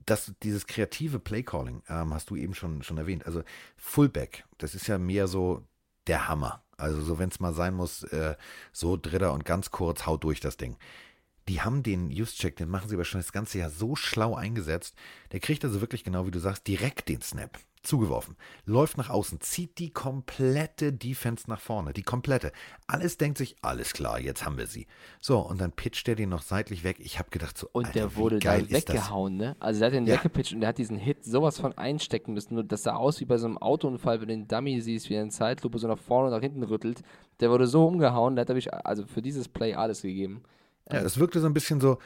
das, 0.05 0.33
dieses 0.43 0.67
kreative 0.67 1.19
Playcalling 1.19 1.83
ähm, 1.87 2.13
hast 2.13 2.29
du 2.29 2.35
eben 2.35 2.55
schon, 2.55 2.83
schon 2.83 2.97
erwähnt. 2.97 3.25
Also 3.25 3.43
Fullback, 3.77 4.45
das 4.57 4.75
ist 4.75 4.87
ja 4.87 4.97
mehr 4.97 5.27
so 5.27 5.63
der 6.07 6.27
Hammer. 6.27 6.63
Also 6.77 7.01
so, 7.01 7.19
wenn 7.19 7.29
es 7.29 7.39
mal 7.39 7.53
sein 7.53 7.73
muss, 7.73 8.03
äh, 8.03 8.35
so 8.71 8.97
Dritter 8.97 9.33
und 9.33 9.45
ganz 9.45 9.71
kurz, 9.71 10.05
haut 10.05 10.23
durch 10.23 10.39
das 10.39 10.57
Ding. 10.57 10.77
Die 11.47 11.61
haben 11.61 11.83
den 11.83 12.09
Just-Check, 12.11 12.55
den 12.57 12.69
machen 12.69 12.89
sie 12.89 12.95
aber 12.95 13.05
schon 13.05 13.19
das 13.19 13.31
ganze 13.31 13.57
Jahr 13.57 13.69
so 13.69 13.95
schlau 13.95 14.35
eingesetzt. 14.35 14.95
Der 15.31 15.39
kriegt 15.39 15.65
also 15.65 15.81
wirklich 15.81 16.03
genau, 16.03 16.25
wie 16.25 16.31
du 16.31 16.39
sagst, 16.39 16.67
direkt 16.67 17.09
den 17.09 17.21
Snap 17.21 17.57
zugeworfen, 17.81 18.35
läuft 18.65 18.97
nach 18.97 19.09
außen, 19.09 19.39
zieht 19.41 19.79
die 19.79 19.91
komplette 19.91 20.91
Defense 20.91 21.49
nach 21.49 21.61
vorne, 21.61 21.93
die 21.93 22.03
komplette. 22.03 22.51
Alles 22.87 23.17
denkt 23.17 23.37
sich, 23.37 23.55
alles 23.61 23.93
klar, 23.93 24.19
jetzt 24.19 24.45
haben 24.45 24.57
wir 24.57 24.67
sie. 24.67 24.87
So, 25.21 25.39
und 25.39 25.61
dann 25.61 25.71
pitcht 25.71 26.07
er 26.07 26.15
den 26.15 26.29
noch 26.29 26.41
seitlich 26.41 26.83
weg. 26.83 26.97
Ich 26.99 27.19
habe 27.19 27.29
gedacht, 27.29 27.57
so, 27.57 27.69
Und 27.71 27.87
Alter, 27.87 27.99
der 27.99 28.15
wurde 28.15 28.39
dann 28.39 28.69
weggehauen, 28.69 29.37
ne? 29.37 29.55
Also 29.59 29.79
der 29.79 29.87
hat 29.87 29.93
den 29.93 30.05
ja. 30.05 30.15
weggepitcht 30.15 30.53
und 30.53 30.61
der 30.61 30.69
hat 30.69 30.77
diesen 30.77 30.97
Hit 30.97 31.23
sowas 31.23 31.59
von 31.59 31.77
einstecken 31.77 32.33
müssen. 32.33 32.55
Nur 32.55 32.63
das 32.63 32.83
sah 32.83 32.95
aus 32.95 33.19
wie 33.21 33.25
bei 33.25 33.37
so 33.37 33.47
einem 33.47 33.57
Autounfall, 33.57 34.19
wenn 34.21 34.27
du 34.27 34.33
den 34.35 34.47
Dummy 34.47 34.81
siehst, 34.81 35.09
wie 35.09 35.15
er 35.15 35.23
in 35.23 35.31
Zeitlupe 35.31 35.79
so 35.79 35.87
nach 35.87 35.99
vorne 35.99 36.27
und 36.27 36.33
nach 36.33 36.41
hinten 36.41 36.63
rüttelt. 36.63 37.01
Der 37.39 37.49
wurde 37.49 37.67
so 37.67 37.87
umgehauen, 37.87 38.35
der 38.35 38.45
hat 38.45 38.55
ich 38.57 38.73
also 38.73 39.05
für 39.05 39.21
dieses 39.21 39.47
Play 39.47 39.73
alles 39.73 40.01
gegeben. 40.01 40.43
Ja, 40.91 40.99
es 40.99 41.17
wirkte 41.17 41.39
so 41.39 41.47
ein 41.47 41.53
bisschen 41.53 41.79
so, 41.79 41.99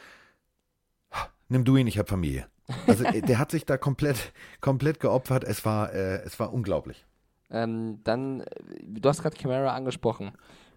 nimm 1.48 1.64
du 1.64 1.76
ihn, 1.76 1.86
ich 1.86 1.98
habe 1.98 2.08
Familie. 2.08 2.46
Also 2.86 3.04
äh, 3.04 3.20
der 3.20 3.38
hat 3.38 3.50
sich 3.50 3.66
da 3.66 3.76
komplett, 3.76 4.32
komplett 4.60 5.00
geopfert. 5.00 5.44
Es 5.44 5.64
war, 5.64 5.92
äh, 5.92 6.22
es 6.24 6.38
war 6.40 6.52
unglaublich. 6.52 7.04
Ähm, 7.50 8.00
dann, 8.04 8.40
äh, 8.40 8.44
du 8.82 9.08
hast 9.08 9.22
gerade 9.22 9.36
Camara 9.36 9.74
angesprochen. 9.74 10.32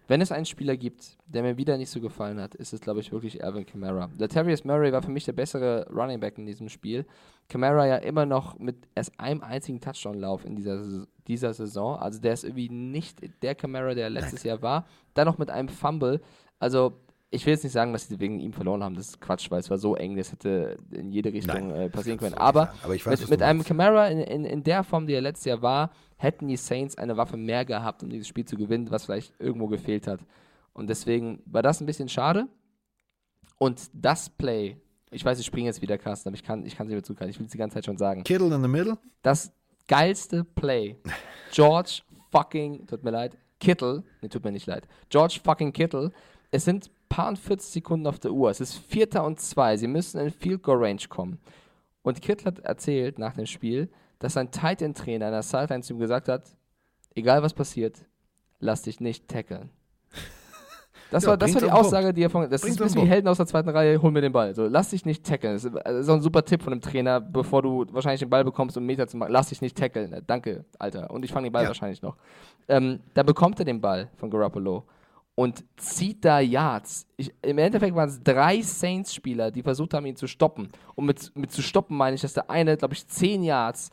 Wenn 0.08 0.22
es 0.22 0.32
einen 0.32 0.46
Spieler 0.46 0.74
gibt, 0.78 1.18
der 1.26 1.42
mir 1.42 1.58
wieder 1.58 1.76
nicht 1.76 1.90
so 1.90 2.00
gefallen 2.00 2.40
hat, 2.40 2.54
ist 2.54 2.72
es, 2.72 2.80
glaube 2.80 3.00
ich, 3.00 3.12
wirklich 3.12 3.44
Alvin 3.44 3.66
Kamara. 3.66 4.08
Der 4.18 4.30
Terrius 4.30 4.64
Murray 4.64 4.90
war 4.90 5.02
für 5.02 5.10
mich 5.10 5.26
der 5.26 5.34
bessere 5.34 5.86
Running 5.90 6.18
Back 6.18 6.38
in 6.38 6.46
diesem 6.46 6.70
Spiel. 6.70 7.04
Kamara 7.50 7.86
ja 7.86 7.96
immer 7.96 8.24
noch 8.24 8.58
mit 8.58 8.88
erst 8.94 9.20
einem 9.20 9.42
einzigen 9.42 9.82
Touchdown-Lauf 9.82 10.46
in 10.46 10.56
dieser, 10.56 11.06
dieser 11.26 11.52
Saison. 11.52 11.98
Also 11.98 12.20
der 12.20 12.32
ist 12.32 12.44
irgendwie 12.44 12.70
nicht 12.70 13.20
der 13.42 13.54
Kamara, 13.54 13.92
der 13.92 14.08
letztes 14.08 14.44
Jahr 14.44 14.62
war. 14.62 14.86
Dann 15.12 15.26
noch 15.26 15.36
mit 15.36 15.50
einem 15.50 15.68
Fumble. 15.68 16.22
Also 16.58 16.98
ich 17.30 17.44
will 17.44 17.52
jetzt 17.52 17.62
nicht 17.62 17.72
sagen, 17.72 17.92
dass 17.92 18.08
sie 18.08 18.18
wegen 18.20 18.40
ihm 18.40 18.52
verloren 18.52 18.82
haben, 18.82 18.94
das 18.94 19.08
ist 19.08 19.20
Quatsch, 19.20 19.50
weil 19.50 19.60
es 19.60 19.68
war 19.68 19.76
so 19.76 19.94
eng, 19.96 20.16
das 20.16 20.32
hätte 20.32 20.78
in 20.90 21.12
jede 21.12 21.32
Richtung 21.32 21.70
äh, 21.70 21.90
passieren 21.90 22.18
können. 22.18 22.34
Aber, 22.34 22.72
Aber 22.82 22.94
weiß, 22.94 23.20
mit, 23.20 23.30
mit 23.30 23.42
einem 23.42 23.62
Camara 23.64 24.08
in, 24.08 24.20
in, 24.20 24.44
in 24.44 24.62
der 24.62 24.82
Form, 24.82 25.06
die 25.06 25.12
er 25.12 25.20
letztes 25.20 25.44
Jahr 25.44 25.60
war, 25.60 25.90
hätten 26.16 26.48
die 26.48 26.56
Saints 26.56 26.96
eine 26.96 27.16
Waffe 27.16 27.36
mehr 27.36 27.64
gehabt, 27.64 28.02
um 28.02 28.08
dieses 28.08 28.26
Spiel 28.28 28.46
zu 28.46 28.56
gewinnen, 28.56 28.90
was 28.90 29.04
vielleicht 29.04 29.38
irgendwo 29.38 29.66
gefehlt 29.66 30.06
hat. 30.06 30.20
Und 30.72 30.88
deswegen 30.88 31.42
war 31.44 31.62
das 31.62 31.80
ein 31.80 31.86
bisschen 31.86 32.08
schade. 32.08 32.48
Und 33.58 33.90
das 33.92 34.30
Play, 34.30 34.76
ich 35.10 35.24
weiß, 35.24 35.38
ich 35.38 35.46
springe 35.46 35.66
jetzt 35.66 35.82
wieder, 35.82 35.98
Carsten, 35.98 36.28
aber 36.28 36.36
ich 36.36 36.44
kann 36.44 36.60
es 36.62 36.72
ich 36.72 36.78
nicht 36.78 36.88
mehr 36.88 37.02
zukalten. 37.02 37.30
Ich 37.30 37.38
will 37.38 37.46
es 37.46 37.52
die 37.52 37.58
ganze 37.58 37.74
Zeit 37.74 37.84
schon 37.84 37.98
sagen. 37.98 38.24
Kittle 38.24 38.54
in 38.54 38.62
the 38.62 38.68
middle? 38.68 38.96
Das 39.22 39.52
geilste 39.86 40.44
Play. 40.44 40.96
George 41.52 42.02
fucking, 42.30 42.86
tut 42.86 43.04
mir 43.04 43.10
leid, 43.10 43.36
Kittle, 43.60 44.04
ne, 44.22 44.28
tut 44.28 44.44
mir 44.44 44.52
nicht 44.52 44.66
leid. 44.66 44.86
George 45.10 45.40
fucking 45.42 45.72
Kittle. 45.72 46.12
Es 46.50 46.64
sind 46.64 46.90
paar 47.08 47.28
und 47.28 47.38
40 47.38 47.70
Sekunden 47.70 48.06
auf 48.06 48.18
der 48.18 48.32
Uhr. 48.32 48.50
Es 48.50 48.60
ist 48.60 48.74
Vierter 48.74 49.24
und 49.24 49.40
zwei. 49.40 49.76
Sie 49.76 49.86
müssen 49.86 50.20
in 50.20 50.30
Field 50.30 50.62
Goal 50.62 50.84
Range 50.84 51.02
kommen. 51.08 51.38
Und 52.02 52.22
Kittel 52.22 52.46
hat 52.46 52.58
erzählt 52.60 53.18
nach 53.18 53.34
dem 53.34 53.46
Spiel, 53.46 53.90
dass 54.18 54.34
sein 54.34 54.50
Tight 54.50 54.82
End 54.82 54.96
Trainer 54.96 55.26
an 55.26 55.32
der 55.32 55.42
Sideline 55.42 55.82
zu 55.82 55.94
ihm 55.94 55.98
gesagt 55.98 56.28
hat: 56.28 56.56
Egal 57.14 57.42
was 57.42 57.54
passiert, 57.54 58.04
lass 58.60 58.82
dich 58.82 59.00
nicht 59.00 59.28
tackeln. 59.28 59.70
Das, 61.10 61.22
ja, 61.22 61.30
war, 61.30 61.36
das 61.38 61.54
war 61.54 61.62
die 61.62 61.70
Aussage, 61.70 62.12
die 62.12 62.22
er 62.22 62.28
von. 62.28 62.50
Das 62.50 62.62
ist 62.62 62.78
ein 62.78 62.84
bisschen 62.84 63.00
wie 63.00 63.06
Helden 63.06 63.28
aus 63.28 63.38
der 63.38 63.46
zweiten 63.46 63.70
Reihe, 63.70 64.02
hol 64.02 64.10
mir 64.10 64.20
den 64.20 64.32
Ball. 64.32 64.54
So, 64.54 64.66
lass 64.66 64.90
dich 64.90 65.06
nicht 65.06 65.24
tackeln. 65.24 65.54
Das 65.54 65.64
ist, 65.64 65.74
das 65.74 66.00
ist 66.00 66.08
ein 66.10 66.20
super 66.20 66.44
Tipp 66.44 66.62
von 66.62 66.70
dem 66.70 66.82
Trainer, 66.82 67.18
bevor 67.18 67.62
du 67.62 67.86
wahrscheinlich 67.92 68.20
den 68.20 68.28
Ball 68.28 68.44
bekommst, 68.44 68.76
um 68.76 68.84
Meter 68.84 69.08
zu 69.08 69.16
machen. 69.16 69.32
Lass 69.32 69.48
dich 69.48 69.62
nicht 69.62 69.74
tackeln. 69.74 70.22
Danke, 70.26 70.66
Alter. 70.78 71.10
Und 71.10 71.24
ich 71.24 71.32
fange 71.32 71.46
den 71.46 71.52
Ball 71.54 71.62
ja. 71.62 71.68
wahrscheinlich 71.68 72.02
noch. 72.02 72.18
Ähm, 72.68 73.00
da 73.14 73.22
bekommt 73.22 73.58
er 73.58 73.64
den 73.64 73.80
Ball 73.80 74.10
von 74.16 74.28
Garoppolo 74.28 74.84
und 75.38 75.64
zieht 75.76 76.24
da 76.24 76.40
Yards. 76.40 77.06
Ich, 77.16 77.32
Im 77.42 77.58
Endeffekt 77.58 77.94
waren 77.94 78.08
es 78.08 78.20
drei 78.20 78.60
Saints-Spieler, 78.60 79.52
die 79.52 79.62
versucht 79.62 79.94
haben, 79.94 80.04
ihn 80.04 80.16
zu 80.16 80.26
stoppen. 80.26 80.68
Und 80.96 81.06
mit, 81.06 81.30
mit 81.36 81.52
zu 81.52 81.62
stoppen 81.62 81.96
meine 81.96 82.16
ich, 82.16 82.22
dass 82.22 82.32
der 82.32 82.50
eine, 82.50 82.76
glaube 82.76 82.94
ich, 82.94 83.06
zehn 83.06 83.44
Yards 83.44 83.90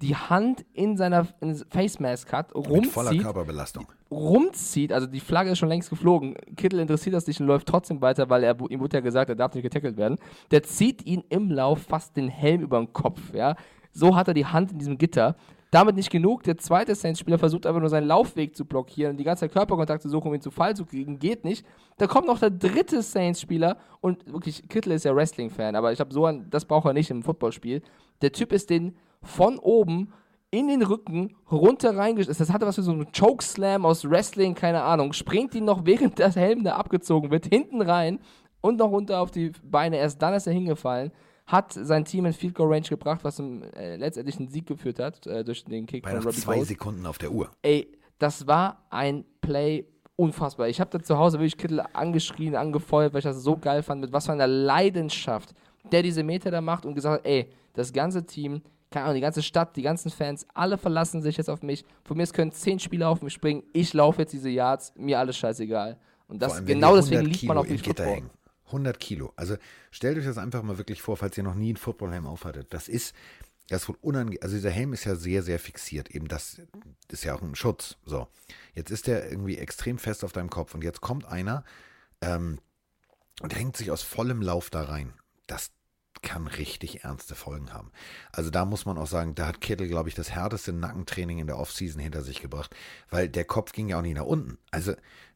die 0.00 0.16
Hand 0.16 0.64
in 0.72 0.96
seiner 0.96 1.26
in 1.42 1.54
Face 1.68 2.00
Mask 2.00 2.32
hat, 2.32 2.54
rumzieht. 2.54 2.80
Mit 2.80 2.90
voller 2.92 3.14
Körperbelastung. 3.14 3.86
Rumzieht, 4.10 4.90
also 4.90 5.06
die 5.06 5.20
Flagge 5.20 5.50
ist 5.50 5.58
schon 5.58 5.68
längst 5.68 5.90
geflogen. 5.90 6.34
Kittel 6.56 6.80
interessiert 6.80 7.14
das 7.14 7.26
nicht 7.26 7.42
und 7.42 7.46
läuft 7.46 7.68
trotzdem 7.68 8.00
weiter, 8.00 8.30
weil 8.30 8.42
er, 8.42 8.58
ihm 8.70 8.80
wurde 8.80 8.96
ja 8.96 9.00
gesagt, 9.02 9.28
er 9.28 9.36
darf 9.36 9.52
nicht 9.52 9.64
getackelt 9.64 9.98
werden. 9.98 10.16
Der 10.50 10.62
zieht 10.62 11.04
ihn 11.04 11.24
im 11.28 11.50
Lauf 11.50 11.82
fast 11.82 12.16
den 12.16 12.28
Helm 12.28 12.62
über 12.62 12.78
den 12.78 12.94
Kopf, 12.94 13.34
ja. 13.34 13.54
So 13.92 14.16
hat 14.16 14.28
er 14.28 14.34
die 14.34 14.46
Hand 14.46 14.72
in 14.72 14.78
diesem 14.78 14.96
Gitter. 14.96 15.36
Damit 15.70 15.96
nicht 15.96 16.10
genug. 16.10 16.44
Der 16.44 16.58
zweite 16.58 16.94
Saints-Spieler 16.94 17.38
versucht 17.38 17.66
einfach 17.66 17.80
nur 17.80 17.88
seinen 17.88 18.06
Laufweg 18.06 18.54
zu 18.54 18.64
blockieren 18.64 19.12
und 19.12 19.16
die 19.16 19.24
ganze 19.24 19.40
Zeit 19.40 19.52
Körperkontakt 19.52 20.02
zu 20.02 20.08
suchen, 20.08 20.28
um 20.28 20.34
ihn 20.34 20.40
zu 20.40 20.50
Fall 20.50 20.76
zu 20.76 20.86
kriegen. 20.86 21.18
Geht 21.18 21.44
nicht. 21.44 21.66
Da 21.98 22.06
kommt 22.06 22.26
noch 22.26 22.38
der 22.38 22.50
dritte 22.50 23.02
Saints-Spieler 23.02 23.76
und 24.00 24.26
wirklich, 24.32 24.68
Kittel 24.68 24.92
ist 24.92 25.04
ja 25.04 25.14
Wrestling-Fan, 25.14 25.74
aber 25.74 25.90
ich 25.90 25.96
glaube, 25.96 26.14
so 26.14 26.24
ein, 26.26 26.48
das 26.50 26.64
braucht 26.64 26.86
er 26.86 26.92
nicht 26.92 27.10
im 27.10 27.22
Footballspiel. 27.22 27.82
Der 28.22 28.32
Typ 28.32 28.52
ist 28.52 28.70
den 28.70 28.96
von 29.22 29.58
oben 29.58 30.12
in 30.50 30.68
den 30.68 30.82
Rücken 30.82 31.34
runter 31.50 31.96
reingeschlagen. 31.96 32.38
Das 32.38 32.52
hatte 32.52 32.66
was 32.66 32.76
für 32.76 32.82
so 32.82 32.92
einen 32.92 33.10
Chokeslam 33.12 33.84
aus 33.84 34.08
Wrestling, 34.08 34.54
keine 34.54 34.82
Ahnung. 34.82 35.12
Springt 35.12 35.54
ihn 35.56 35.64
noch, 35.64 35.84
während 35.84 36.20
der 36.20 36.30
Helm 36.30 36.62
da 36.62 36.76
abgezogen 36.76 37.30
wird, 37.30 37.46
hinten 37.46 37.82
rein 37.82 38.20
und 38.60 38.78
noch 38.78 38.90
runter 38.90 39.20
auf 39.20 39.32
die 39.32 39.50
Beine. 39.64 39.96
Erst 39.96 40.22
dann 40.22 40.34
ist 40.34 40.46
er 40.46 40.52
hingefallen 40.52 41.10
hat 41.46 41.72
sein 41.72 42.04
Team 42.04 42.26
in 42.26 42.32
Field 42.32 42.54
Goal 42.54 42.72
Range 42.72 42.86
gebracht, 42.88 43.22
was 43.22 43.36
zum 43.36 43.62
äh, 43.62 43.96
letztendlich 43.96 44.36
Sieg 44.50 44.66
geführt 44.66 44.98
hat 44.98 45.26
äh, 45.26 45.44
durch 45.44 45.64
den 45.64 45.86
Kick 45.86 46.02
Bei 46.02 46.10
von 46.10 46.20
Robbie 46.22 46.36
zwei 46.36 46.56
Gold. 46.56 46.68
Sekunden 46.68 47.06
auf 47.06 47.18
der 47.18 47.30
Uhr. 47.30 47.50
Ey, 47.62 47.88
das 48.18 48.46
war 48.46 48.84
ein 48.90 49.24
Play 49.40 49.86
unfassbar. 50.16 50.68
Ich 50.68 50.80
habe 50.80 50.90
da 50.90 51.02
zu 51.02 51.18
Hause 51.18 51.38
wirklich 51.38 51.56
Kittel 51.56 51.82
angeschrien, 51.92 52.56
angefeuert, 52.56 53.12
weil 53.12 53.18
ich 53.18 53.24
das 53.24 53.42
so 53.42 53.56
geil 53.56 53.82
fand, 53.82 54.00
mit 54.00 54.12
was 54.12 54.26
für 54.26 54.32
einer 54.32 54.46
Leidenschaft 54.46 55.54
der 55.92 56.02
diese 56.02 56.22
Meter 56.22 56.50
da 56.50 56.60
macht 56.60 56.84
und 56.84 56.94
gesagt 56.94 57.20
hat, 57.20 57.26
ey, 57.26 57.48
das 57.74 57.92
ganze 57.92 58.24
Team, 58.24 58.62
keine 58.90 59.04
Ahnung, 59.04 59.16
die 59.16 59.20
ganze 59.20 59.42
Stadt, 59.42 59.76
die 59.76 59.82
ganzen 59.82 60.10
Fans, 60.10 60.46
alle 60.54 60.78
verlassen 60.78 61.22
sich 61.22 61.36
jetzt 61.36 61.50
auf 61.50 61.62
mich. 61.62 61.84
Von 62.04 62.16
mir 62.16 62.26
können 62.26 62.52
zehn 62.52 62.78
Spieler 62.78 63.08
auf 63.08 63.22
mich 63.22 63.32
springen. 63.32 63.62
Ich 63.72 63.92
laufe 63.94 64.22
jetzt 64.22 64.32
diese 64.32 64.48
Yards, 64.48 64.92
mir 64.96 65.18
alles 65.18 65.36
scheißegal. 65.36 65.96
Und 66.28 66.42
das 66.42 66.64
genau 66.64 66.96
deswegen 66.96 67.26
liegt 67.26 67.44
man 67.44 67.58
auf 67.58 67.68
dem 67.68 67.78
Football. 67.78 68.06
Hängen. 68.06 68.30
100 68.66 68.98
Kilo. 69.00 69.32
Also 69.36 69.56
stellt 69.90 70.18
euch 70.18 70.24
das 70.24 70.38
einfach 70.38 70.62
mal 70.62 70.78
wirklich 70.78 71.02
vor, 71.02 71.16
falls 71.16 71.36
ihr 71.36 71.44
noch 71.44 71.54
nie 71.54 71.68
einen 71.68 71.76
Footballhelm 71.76 72.26
aufhattet. 72.26 72.72
Das 72.72 72.88
ist, 72.88 73.14
das 73.68 73.82
ist 73.82 73.88
wohl 73.88 73.98
unangenehm. 74.00 74.40
Also 74.42 74.56
dieser 74.56 74.70
Helm 74.70 74.92
ist 74.92 75.04
ja 75.04 75.16
sehr, 75.16 75.42
sehr 75.42 75.58
fixiert. 75.58 76.10
Eben 76.10 76.28
das 76.28 76.60
ist 77.08 77.24
ja 77.24 77.34
auch 77.34 77.42
ein 77.42 77.54
Schutz. 77.54 77.96
So. 78.04 78.28
Jetzt 78.74 78.90
ist 78.90 79.06
der 79.06 79.30
irgendwie 79.30 79.58
extrem 79.58 79.98
fest 79.98 80.24
auf 80.24 80.32
deinem 80.32 80.50
Kopf 80.50 80.74
und 80.74 80.84
jetzt 80.84 81.00
kommt 81.00 81.24
einer 81.24 81.64
ähm, 82.20 82.58
und 83.40 83.54
hängt 83.54 83.76
sich 83.76 83.90
aus 83.90 84.02
vollem 84.02 84.42
Lauf 84.42 84.70
da 84.70 84.82
rein. 84.82 85.12
Das 85.46 85.70
kann 86.22 86.46
richtig 86.46 87.04
ernste 87.04 87.34
Folgen 87.34 87.72
haben. 87.72 87.92
Also 88.32 88.50
da 88.50 88.64
muss 88.64 88.86
man 88.86 88.98
auch 88.98 89.06
sagen, 89.06 89.34
da 89.34 89.46
hat 89.46 89.60
Kittel, 89.60 89.86
glaube 89.86 90.08
ich, 90.08 90.14
das 90.14 90.30
härteste 90.30 90.72
Nackentraining 90.72 91.38
in 91.38 91.46
der 91.46 91.58
Offseason 91.58 92.00
hinter 92.00 92.22
sich 92.22 92.40
gebracht, 92.40 92.74
weil 93.10 93.28
der 93.28 93.44
Kopf 93.44 93.72
ging 93.72 93.88
ja 93.88 93.98
auch 93.98 94.02
nicht 94.02 94.16
nach 94.16 94.24
unten. 94.24 94.58
Also 94.70 94.94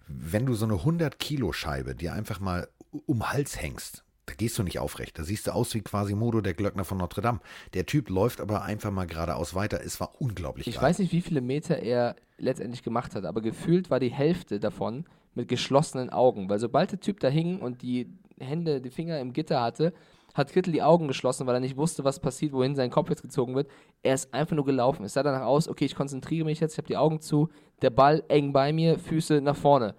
wenn 0.08 0.46
du 0.46 0.54
so 0.54 0.64
eine 0.64 0.74
100 0.74 1.18
Kilo 1.18 1.52
Scheibe 1.52 1.94
dir 1.94 2.12
einfach 2.12 2.40
mal 2.40 2.68
um 3.06 3.30
Hals 3.30 3.60
hängst, 3.60 4.04
da 4.26 4.34
gehst 4.34 4.58
du 4.58 4.62
nicht 4.62 4.78
aufrecht. 4.78 5.18
Da 5.18 5.24
siehst 5.24 5.48
du 5.48 5.54
aus 5.54 5.74
wie 5.74 5.80
quasi 5.80 6.14
Modo, 6.14 6.40
der 6.40 6.54
Glöckner 6.54 6.84
von 6.84 6.98
Notre 6.98 7.20
Dame. 7.20 7.40
Der 7.74 7.86
Typ 7.86 8.08
läuft 8.08 8.40
aber 8.40 8.62
einfach 8.62 8.92
mal 8.92 9.06
geradeaus 9.06 9.54
weiter. 9.54 9.80
Es 9.84 9.98
war 9.98 10.20
unglaublich. 10.20 10.68
Ich 10.68 10.76
geil. 10.76 10.84
weiß 10.84 11.00
nicht, 11.00 11.12
wie 11.12 11.20
viele 11.20 11.40
Meter 11.40 11.78
er 11.78 12.14
letztendlich 12.38 12.82
gemacht 12.82 13.14
hat, 13.14 13.24
aber 13.24 13.40
gefühlt 13.40 13.90
war 13.90 13.98
die 13.98 14.12
Hälfte 14.12 14.60
davon 14.60 15.04
mit 15.34 15.48
geschlossenen 15.48 16.10
Augen. 16.10 16.48
Weil 16.48 16.60
sobald 16.60 16.92
der 16.92 17.00
Typ 17.00 17.18
da 17.20 17.28
hing 17.28 17.60
und 17.60 17.82
die 17.82 18.06
Hände, 18.38 18.80
die 18.80 18.90
Finger 18.90 19.18
im 19.20 19.32
Gitter 19.32 19.60
hatte, 19.60 19.92
hat 20.32 20.52
Kittel 20.52 20.72
die 20.72 20.82
Augen 20.82 21.08
geschlossen, 21.08 21.46
weil 21.46 21.54
er 21.54 21.60
nicht 21.60 21.76
wusste, 21.76 22.04
was 22.04 22.20
passiert, 22.20 22.52
wohin 22.52 22.76
sein 22.76 22.90
Kopf 22.90 23.10
jetzt 23.10 23.22
gezogen 23.22 23.56
wird. 23.56 23.68
Er 24.02 24.14
ist 24.14 24.32
einfach 24.32 24.54
nur 24.54 24.64
gelaufen. 24.64 25.04
Es 25.04 25.14
sah 25.14 25.22
danach 25.22 25.42
aus, 25.42 25.68
okay, 25.68 25.84
ich 25.84 25.96
konzentriere 25.96 26.44
mich 26.44 26.60
jetzt, 26.60 26.74
ich 26.74 26.78
habe 26.78 26.86
die 26.86 26.96
Augen 26.96 27.20
zu, 27.20 27.48
der 27.82 27.90
Ball 27.90 28.22
eng 28.28 28.52
bei 28.52 28.72
mir, 28.72 28.98
Füße 28.98 29.40
nach 29.40 29.56
vorne. 29.56 29.94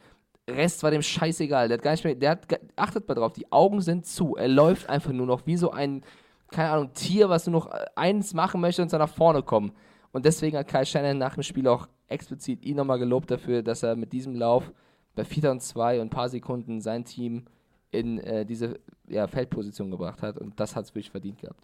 Rest 0.51 0.83
war 0.83 0.91
dem 0.91 1.01
scheißegal. 1.01 1.67
Der 1.67 1.77
hat 1.77 1.83
gar 1.83 1.91
nicht 1.91 2.03
mehr, 2.03 2.15
der 2.15 2.31
hat, 2.31 2.47
achtet 2.75 3.07
mal 3.07 3.15
drauf, 3.15 3.33
die 3.33 3.51
Augen 3.51 3.81
sind 3.81 4.05
zu. 4.05 4.35
Er 4.35 4.47
läuft 4.47 4.89
einfach 4.89 5.11
nur 5.11 5.25
noch 5.25 5.45
wie 5.45 5.57
so 5.57 5.71
ein, 5.71 6.03
keine 6.49 6.69
Ahnung, 6.71 6.93
Tier, 6.93 7.29
was 7.29 7.47
nur 7.47 7.53
noch 7.53 7.71
äh, 7.71 7.85
eins 7.95 8.33
machen 8.33 8.61
möchte 8.61 8.81
und 8.81 8.91
dann 8.91 8.99
nach 8.99 9.13
vorne 9.13 9.43
kommen. 9.43 9.71
Und 10.11 10.25
deswegen 10.25 10.57
hat 10.57 10.67
Kai 10.67 10.85
Shannon 10.85 11.17
nach 11.17 11.35
dem 11.35 11.43
Spiel 11.43 11.67
auch 11.67 11.87
explizit 12.07 12.65
ihn 12.65 12.75
nochmal 12.75 12.99
gelobt 12.99 13.31
dafür, 13.31 13.63
dass 13.63 13.83
er 13.83 13.95
mit 13.95 14.11
diesem 14.11 14.35
Lauf 14.35 14.71
bei 15.15 15.23
4 15.23 15.51
und 15.51 15.61
2 15.61 16.01
und 16.01 16.07
ein 16.07 16.09
paar 16.09 16.29
Sekunden 16.29 16.81
sein 16.81 17.05
Team 17.05 17.45
in 17.91 18.19
äh, 18.19 18.45
diese 18.45 18.79
ja, 19.07 19.27
Feldposition 19.27 19.91
gebracht 19.91 20.21
hat. 20.21 20.37
Und 20.37 20.59
das 20.59 20.75
hat 20.75 20.85
es 20.85 20.91
wirklich 20.91 21.11
verdient 21.11 21.39
gehabt. 21.39 21.63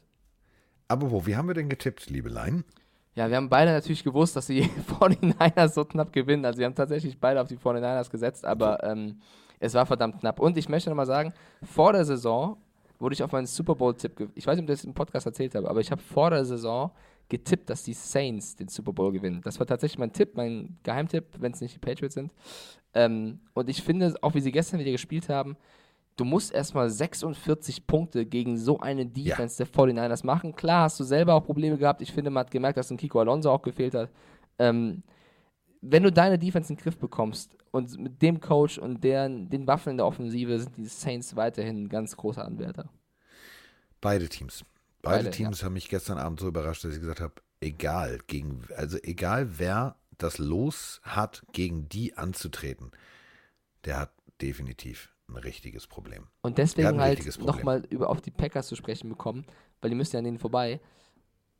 Aber 0.87 1.11
wo, 1.11 1.25
wie 1.25 1.35
haben 1.35 1.47
wir 1.47 1.53
denn 1.53 1.69
getippt, 1.69 2.09
liebe 2.09 2.29
Lein? 2.29 2.63
Ja, 3.17 3.27
wir 3.31 3.37
haben 3.37 3.49
beide 3.49 3.71
natürlich 3.71 4.03
gewusst, 4.03 4.35
dass 4.35 4.45
die 4.45 4.61
49ers 4.99 5.69
so 5.69 5.83
knapp 5.83 6.13
gewinnen. 6.13 6.45
Also 6.45 6.59
wir 6.59 6.67
haben 6.67 6.75
tatsächlich 6.75 7.19
beide 7.19 7.41
auf 7.41 7.47
die 7.47 7.57
49ers 7.57 8.11
gesetzt, 8.11 8.45
aber 8.45 8.83
ähm, 8.83 9.19
es 9.59 9.73
war 9.73 9.87
verdammt 9.87 10.19
knapp. 10.19 10.39
Und 10.39 10.55
ich 10.55 10.69
möchte 10.69 10.91
nochmal 10.91 11.07
sagen, 11.07 11.33
vor 11.63 11.93
der 11.93 12.05
Saison 12.05 12.57
wurde 12.99 13.13
ich 13.13 13.23
auf 13.23 13.31
meinen 13.31 13.47
Super 13.47 13.73
Bowl-Tipp, 13.73 14.29
ich 14.35 14.45
weiß 14.45 14.55
nicht, 14.55 14.65
ob 14.65 14.69
ich 14.69 14.75
das 14.75 14.85
im 14.85 14.93
Podcast 14.93 15.25
erzählt 15.25 15.55
habe, 15.55 15.67
aber 15.67 15.79
ich 15.79 15.89
habe 15.89 15.99
vor 15.99 16.29
der 16.29 16.45
Saison 16.45 16.91
getippt, 17.27 17.71
dass 17.71 17.81
die 17.81 17.93
Saints 17.93 18.55
den 18.55 18.67
Super 18.67 18.93
Bowl 18.93 19.11
gewinnen. 19.11 19.41
Das 19.43 19.57
war 19.57 19.65
tatsächlich 19.65 19.97
mein 19.97 20.13
Tipp, 20.13 20.35
mein 20.35 20.77
Geheimtipp, 20.83 21.25
wenn 21.39 21.53
es 21.53 21.61
nicht 21.61 21.73
die 21.73 21.79
Patriots 21.79 22.13
sind. 22.13 22.31
Ähm, 22.93 23.39
und 23.55 23.67
ich 23.67 23.81
finde, 23.81 24.13
auch 24.21 24.35
wie 24.35 24.41
sie 24.41 24.51
gestern 24.51 24.79
wieder 24.79 24.91
gespielt 24.91 25.27
haben, 25.27 25.57
du 26.17 26.25
musst 26.25 26.51
erstmal 26.51 26.89
46 26.89 27.87
Punkte 27.87 28.25
gegen 28.25 28.57
so 28.57 28.79
eine 28.79 29.05
Defense 29.05 29.63
ja. 29.63 29.65
der 29.65 29.73
49ers 29.73 30.25
machen. 30.25 30.55
Klar, 30.55 30.83
hast 30.83 30.99
du 30.99 31.03
selber 31.03 31.35
auch 31.35 31.45
Probleme 31.45 31.77
gehabt. 31.77 32.01
Ich 32.01 32.11
finde, 32.11 32.31
man 32.31 32.41
hat 32.41 32.51
gemerkt, 32.51 32.77
dass 32.77 32.91
ein 32.91 32.97
Kiko 32.97 33.19
Alonso 33.19 33.51
auch 33.51 33.61
gefehlt 33.61 33.93
hat. 33.93 34.09
Ähm, 34.59 35.03
wenn 35.81 36.03
du 36.03 36.11
deine 36.11 36.39
Defense 36.39 36.73
in 36.73 36.77
den 36.77 36.83
Griff 36.83 36.97
bekommst 36.97 37.55
und 37.71 37.97
mit 37.99 38.21
dem 38.21 38.41
Coach 38.41 38.79
und 38.79 39.03
deren, 39.03 39.49
den 39.49 39.67
Waffen 39.67 39.91
in 39.91 39.97
der 39.97 40.07
Offensive 40.07 40.59
sind 40.59 40.75
die 40.75 40.85
Saints 40.85 41.35
weiterhin 41.35 41.83
ein 41.83 41.89
ganz 41.89 42.17
großer 42.17 42.43
Anwärter. 42.43 42.89
Beide 44.01 44.27
Teams. 44.27 44.65
Beide, 45.01 45.25
Beide 45.25 45.31
Teams 45.31 45.61
ja. 45.61 45.65
haben 45.65 45.73
mich 45.73 45.87
gestern 45.87 46.17
Abend 46.17 46.39
so 46.39 46.47
überrascht, 46.47 46.83
dass 46.83 46.93
ich 46.93 46.99
gesagt 46.99 47.21
habe, 47.21 47.35
egal, 47.61 48.19
gegen, 48.25 48.63
also 48.75 48.97
egal 49.03 49.59
wer 49.59 49.95
das 50.17 50.39
Los 50.39 50.99
hat, 51.03 51.43
gegen 51.53 51.87
die 51.87 52.17
anzutreten, 52.17 52.91
der 53.85 53.99
hat 53.99 54.13
definitiv 54.41 55.13
ein 55.29 55.35
richtiges 55.37 55.87
Problem. 55.87 56.27
Und 56.41 56.57
deswegen 56.57 56.99
halt 56.99 57.39
nochmal 57.39 57.83
auf 57.99 58.21
die 58.21 58.31
Packers 58.31 58.67
zu 58.67 58.75
sprechen 58.75 59.09
bekommen, 59.09 59.45
weil 59.81 59.89
die 59.89 59.95
müssen 59.95 60.15
ja 60.15 60.19
an 60.19 60.25
denen 60.25 60.39
vorbei. 60.39 60.79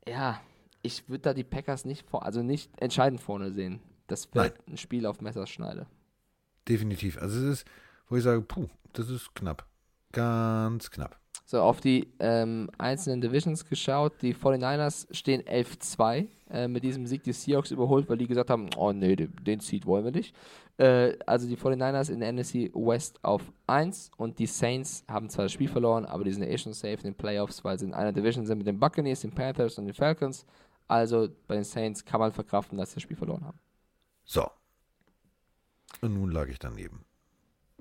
Ja, 0.06 0.40
ich 0.82 1.08
würde 1.08 1.22
da 1.22 1.34
die 1.34 1.44
Packers 1.44 1.84
nicht 1.84 2.08
vor, 2.08 2.24
also 2.24 2.42
nicht 2.42 2.70
entscheidend 2.80 3.20
vorne 3.20 3.52
sehen. 3.52 3.80
Das 4.06 4.34
wird 4.34 4.58
Nein. 4.58 4.74
ein 4.74 4.76
Spiel 4.78 5.06
auf 5.06 5.20
Messerschneide. 5.20 5.86
Definitiv. 6.66 7.18
Also 7.18 7.38
es 7.38 7.60
ist, 7.60 7.68
wo 8.08 8.16
ich 8.16 8.22
sage, 8.22 8.40
puh, 8.40 8.68
das 8.92 9.10
ist 9.10 9.34
knapp. 9.34 9.66
Ganz 10.12 10.90
knapp. 10.90 11.18
So, 11.44 11.60
auf 11.60 11.80
die 11.80 12.12
ähm, 12.18 12.70
einzelnen 12.78 13.20
Divisions 13.20 13.66
geschaut. 13.66 14.20
Die 14.22 14.34
49ers 14.34 15.14
stehen 15.14 15.42
11-2. 15.42 16.26
Äh, 16.50 16.66
mit 16.66 16.82
diesem 16.82 17.06
Sieg 17.06 17.22
die 17.24 17.32
Seahawks 17.32 17.70
überholt, 17.70 18.08
weil 18.08 18.16
die 18.16 18.26
gesagt 18.26 18.48
haben, 18.48 18.70
oh 18.76 18.92
nee, 18.92 19.16
den, 19.16 19.34
den 19.44 19.60
Seed 19.60 19.84
wollen 19.84 20.04
wir 20.04 20.12
nicht. 20.12 20.34
Äh, 20.78 21.18
also 21.26 21.46
die 21.46 21.56
49ers 21.56 22.10
in 22.10 22.20
der 22.20 22.32
NFC 22.32 22.70
West 22.74 23.22
auf 23.22 23.42
1 23.66 24.12
und 24.16 24.38
die 24.38 24.46
Saints 24.46 25.04
haben 25.08 25.28
zwar 25.28 25.44
das 25.44 25.52
Spiel 25.52 25.68
verloren, 25.68 26.06
aber 26.06 26.24
die 26.24 26.32
sind 26.32 26.44
eh 26.44 26.56
schon 26.56 26.72
safe 26.72 26.94
in 26.94 27.02
den 27.02 27.14
Playoffs, 27.14 27.64
weil 27.64 27.78
sie 27.78 27.84
in 27.84 27.94
einer 27.94 28.12
Division 28.12 28.46
sind 28.46 28.58
mit 28.58 28.66
den 28.66 28.78
Buccaneers, 28.78 29.20
den 29.20 29.32
Panthers 29.32 29.78
und 29.78 29.86
den 29.86 29.94
Falcons. 29.94 30.46
Also 30.86 31.28
bei 31.46 31.56
den 31.56 31.64
Saints 31.64 32.02
kann 32.02 32.20
man 32.20 32.32
verkraften, 32.32 32.78
dass 32.78 32.90
sie 32.90 32.96
das 32.96 33.02
Spiel 33.02 33.16
verloren 33.16 33.44
haben. 33.44 33.58
So. 34.24 34.48
Und 36.00 36.14
nun 36.14 36.30
lag 36.30 36.48
ich 36.48 36.58
daneben. 36.58 37.04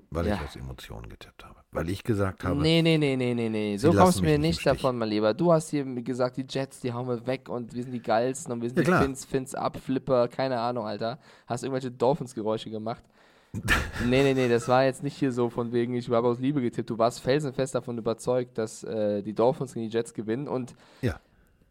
Weil 0.10 0.28
ja. 0.28 0.36
ich 0.36 0.41
aus 0.41 0.55
Emotionen 0.55 1.10
getippt 1.10 1.43
habe. 1.43 1.58
Weil 1.72 1.89
ich 1.89 2.03
gesagt 2.03 2.43
habe. 2.43 2.62
Nee, 2.62 2.82
nee, 2.82 2.97
nee, 2.97 3.16
nee, 3.18 3.34
nee, 3.34 3.49
nee. 3.49 3.78
So 3.78 3.91
kommst 3.91 4.20
du 4.20 4.24
mir 4.24 4.39
nicht 4.39 4.66
davon, 4.66 4.97
mein 4.97 5.10
Lieber. 5.10 5.34
Du 5.34 5.51
hast 5.51 5.70
hier 5.70 5.84
gesagt, 6.01 6.38
die 6.38 6.45
Jets, 6.47 6.80
die 6.80 6.93
hauen 6.93 7.08
wir 7.08 7.28
weg 7.28 7.49
und 7.49 7.76
wir 7.76 7.84
sind 7.84 7.91
die 7.91 8.01
geilsten 8.01 8.53
und 8.53 8.62
wir 8.62 8.70
sind 8.70 8.88
ja, 8.88 8.99
die 8.99 9.03
Fins, 9.03 9.26
Fins 9.26 9.53
ab, 9.53 9.78
Flipper, 9.78 10.30
keine 10.30 10.60
Ahnung, 10.60 10.86
Alter. 10.86 11.20
Hast 11.45 11.64
irgendwelche 11.64 11.91
Dolphins-Geräusche 11.91 12.70
gemacht. 12.70 13.03
nee, 14.05 14.24
nee, 14.24 14.34
nee, 14.34 14.47
das 14.47 14.68
war 14.68 14.86
jetzt 14.86 15.03
nicht 15.03 15.18
hier 15.18 15.32
so 15.32 15.49
von 15.49 15.72
wegen, 15.72 15.93
ich 15.93 16.10
habe 16.10 16.28
aus 16.28 16.39
Liebe 16.39 16.62
getippt. 16.62 16.89
Du 16.89 16.97
warst 16.97 17.20
felsenfest 17.20 17.76
davon 17.76 17.97
überzeugt, 17.97 18.58
dass 18.58 18.84
äh, 18.84 19.22
die 19.22 19.34
Dolphins 19.34 19.74
gegen 19.74 19.89
die 19.89 19.93
Jets 19.93 20.14
gewinnen 20.14 20.47
und 20.47 20.76
ja. 21.01 21.20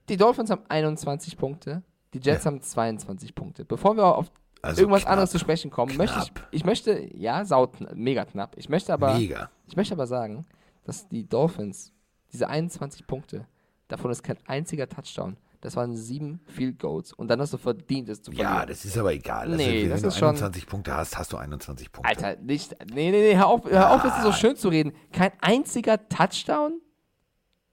die 0.09 0.17
Dolphins 0.17 0.51
haben 0.51 0.63
21 0.69 1.37
Punkte, 1.37 1.83
die 2.13 2.19
Jets 2.19 2.45
ja. 2.45 2.51
haben 2.51 2.61
22 2.61 3.35
Punkte. 3.35 3.65
Bevor 3.65 3.97
wir 3.97 4.17
auf 4.17 4.31
also 4.67 4.83
irgendwas 4.83 5.03
knapp, 5.03 5.13
anderes 5.13 5.31
zu 5.31 5.39
sprechen 5.39 5.71
kommen, 5.71 5.93
knapp. 5.93 5.99
möchte 5.99 6.33
ich, 6.51 6.59
ich 6.59 6.65
möchte, 6.65 7.17
ja, 7.17 7.45
saut, 7.45 7.77
mega 7.95 8.25
knapp. 8.25 8.55
Ich 8.57 8.69
möchte 8.69 8.93
aber, 8.93 9.15
mega. 9.15 9.51
ich 9.67 9.77
möchte 9.77 9.95
aber 9.95 10.07
sagen, 10.07 10.47
dass 10.85 11.09
die 11.09 11.29
Dolphins, 11.29 11.93
diese 12.33 12.49
21 12.49 13.07
Punkte, 13.07 13.47
davon 13.89 14.11
ist 14.11 14.23
kein 14.23 14.39
einziger 14.47 14.89
Touchdown. 14.89 15.37
Das 15.61 15.75
waren 15.75 15.97
sieben 15.97 16.41
Field 16.47 16.79
Goals 16.79 17.13
und 17.13 17.29
dann 17.29 17.41
hast 17.41 17.53
du 17.53 17.59
verdient, 17.59 18.09
es 18.09 18.23
zu 18.23 18.31
verlieren. 18.31 18.55
Ja, 18.55 18.67
das 18.67 18.85
ist 18.85 18.97
aber 18.97 19.13
egal. 19.13 19.47
Also, 19.47 19.57
nee, 19.57 19.89
das 19.89 20.03
wenn 20.03 20.09
ist 20.09 20.21
du 20.21 20.27
21 20.27 20.63
schon, 20.63 20.71
Punkte 20.71 20.95
hast, 20.95 21.19
hast 21.19 21.33
du 21.33 21.39
21 21.39 21.91
Punkte. 21.91 22.09
Alter, 22.09 22.41
nicht, 22.41 22.77
nee, 22.95 23.11
nee, 23.11 23.33
nee, 23.33 23.37
hör 23.37 23.49
auf, 23.49 23.65
hör 23.65 23.93
auf, 23.93 24.03
das 24.03 24.19
ist 24.19 24.23
so 24.23 24.33
schön 24.33 24.57
zu 24.57 24.69
reden. 24.69 24.93
Kein 25.13 25.33
einziger 25.41 26.09
Touchdown? 26.09 26.81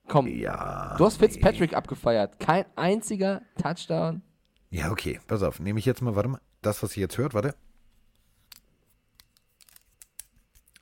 Komm, 0.07 0.27
ja, 0.27 0.95
du 0.97 1.05
hast 1.05 1.17
Fitzpatrick 1.17 1.71
nee. 1.71 1.77
abgefeiert. 1.77 2.39
Kein 2.39 2.65
einziger 2.75 3.41
Touchdown? 3.61 4.21
Ja, 4.69 4.89
okay, 4.89 5.19
pass 5.27 5.43
auf, 5.43 5.59
nehme 5.59 5.77
ich 5.77 5.85
jetzt 5.85 6.01
mal, 6.01 6.15
warte 6.15 6.29
mal, 6.29 6.41
das, 6.65 6.81
was 6.83 6.95
ihr 6.97 7.01
jetzt 7.01 7.17
hört, 7.17 7.33
warte. 7.33 7.55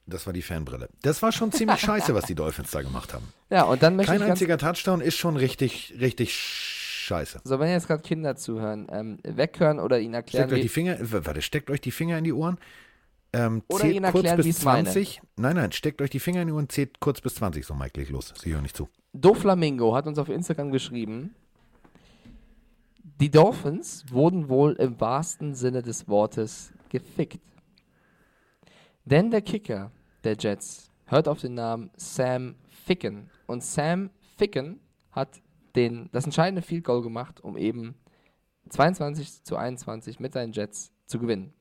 Das 0.08 0.26
war 0.26 0.34
die 0.34 0.42
Fanbrille. 0.42 0.90
Das 1.02 1.22
war 1.22 1.32
schon 1.32 1.52
ziemlich 1.52 1.80
scheiße, 1.82 2.14
was 2.14 2.26
die 2.26 2.36
Dolphins 2.36 2.72
da 2.72 2.82
gemacht 2.82 3.14
haben. 3.14 3.28
Ja, 3.50 3.64
und 3.64 3.82
dann 3.82 3.96
möchte 3.96 4.12
Kein 4.12 4.22
ich 4.22 4.28
einziger 4.28 4.58
Touchdown 4.58 5.02
ist 5.02 5.18
schon 5.18 5.38
richtig, 5.38 5.94
richtig 6.00 6.34
scheiße. 6.34 7.42
So, 7.44 7.60
wenn 7.60 7.70
jetzt 7.70 7.88
gerade 7.88 8.04
Kinder 8.04 8.36
zuhören, 8.36 8.88
ähm, 8.92 9.20
weghören 9.24 9.80
oder 9.80 10.00
ihnen 10.00 10.14
erklären. 10.14 10.50
Steckt 10.50 10.54
euch 10.54 10.62
die 10.62 10.70
Finger, 10.70 10.98
warte, 11.00 11.42
steckt 11.42 11.70
euch 11.70 11.82
die 11.82 11.92
Finger 11.92 12.18
in 12.18 12.24
die 12.24 12.34
Ohren. 12.34 12.58
Ähm, 13.34 13.64
oder 13.70 13.86
ihnen 13.86 14.04
erklären, 14.04 14.36
kurz 14.36 14.46
bis 14.46 14.60
20. 14.60 15.22
Meine. 15.36 15.54
Nein, 15.54 15.64
nein, 15.64 15.72
steckt 15.72 16.02
euch 16.02 16.10
die 16.10 16.20
Finger 16.20 16.42
in 16.42 16.48
die 16.48 16.54
Ohren, 16.54 16.70
zählt 16.70 17.00
kurz 17.00 17.22
bis 17.22 17.36
20. 17.36 17.66
So, 17.66 17.74
Mike, 17.74 18.00
leg 18.00 18.10
los. 18.10 18.34
Sie 18.42 18.54
hören 18.54 18.64
nicht 18.64 18.76
zu. 18.76 18.90
Doflamingo 19.14 19.96
hat 19.96 20.08
uns 20.08 20.18
auf 20.18 20.30
Instagram 20.30 20.72
geschrieben, 20.72 21.36
die 23.04 23.32
Dolphins 23.32 24.06
wurden 24.12 24.50
wohl 24.50 24.74
im 24.74 25.00
wahrsten 25.00 25.54
Sinne 25.56 25.82
des 25.82 26.08
Wortes 26.08 26.74
gefickt. 26.90 27.42
Denn 29.06 29.32
der 29.32 29.42
Kicker 29.42 29.92
der 30.24 30.36
Jets 30.38 30.92
hört 31.06 31.28
auf 31.28 31.40
den 31.40 31.56
Namen 31.56 31.92
Sam 31.96 32.56
Ficken. 32.86 33.30
Und 33.48 33.64
Sam 33.64 34.10
Ficken 34.38 34.80
hat 35.12 35.42
den, 35.76 36.10
das 36.12 36.26
entscheidende 36.26 36.62
Field 36.62 36.84
Goal 36.84 37.02
gemacht, 37.02 37.42
um 37.42 37.58
eben 37.58 37.96
22 38.70 39.44
zu 39.44 39.56
21 39.56 40.20
mit 40.20 40.34
seinen 40.34 40.54
Jets 40.54 40.92
zu 41.06 41.20
gewinnen. 41.20 41.54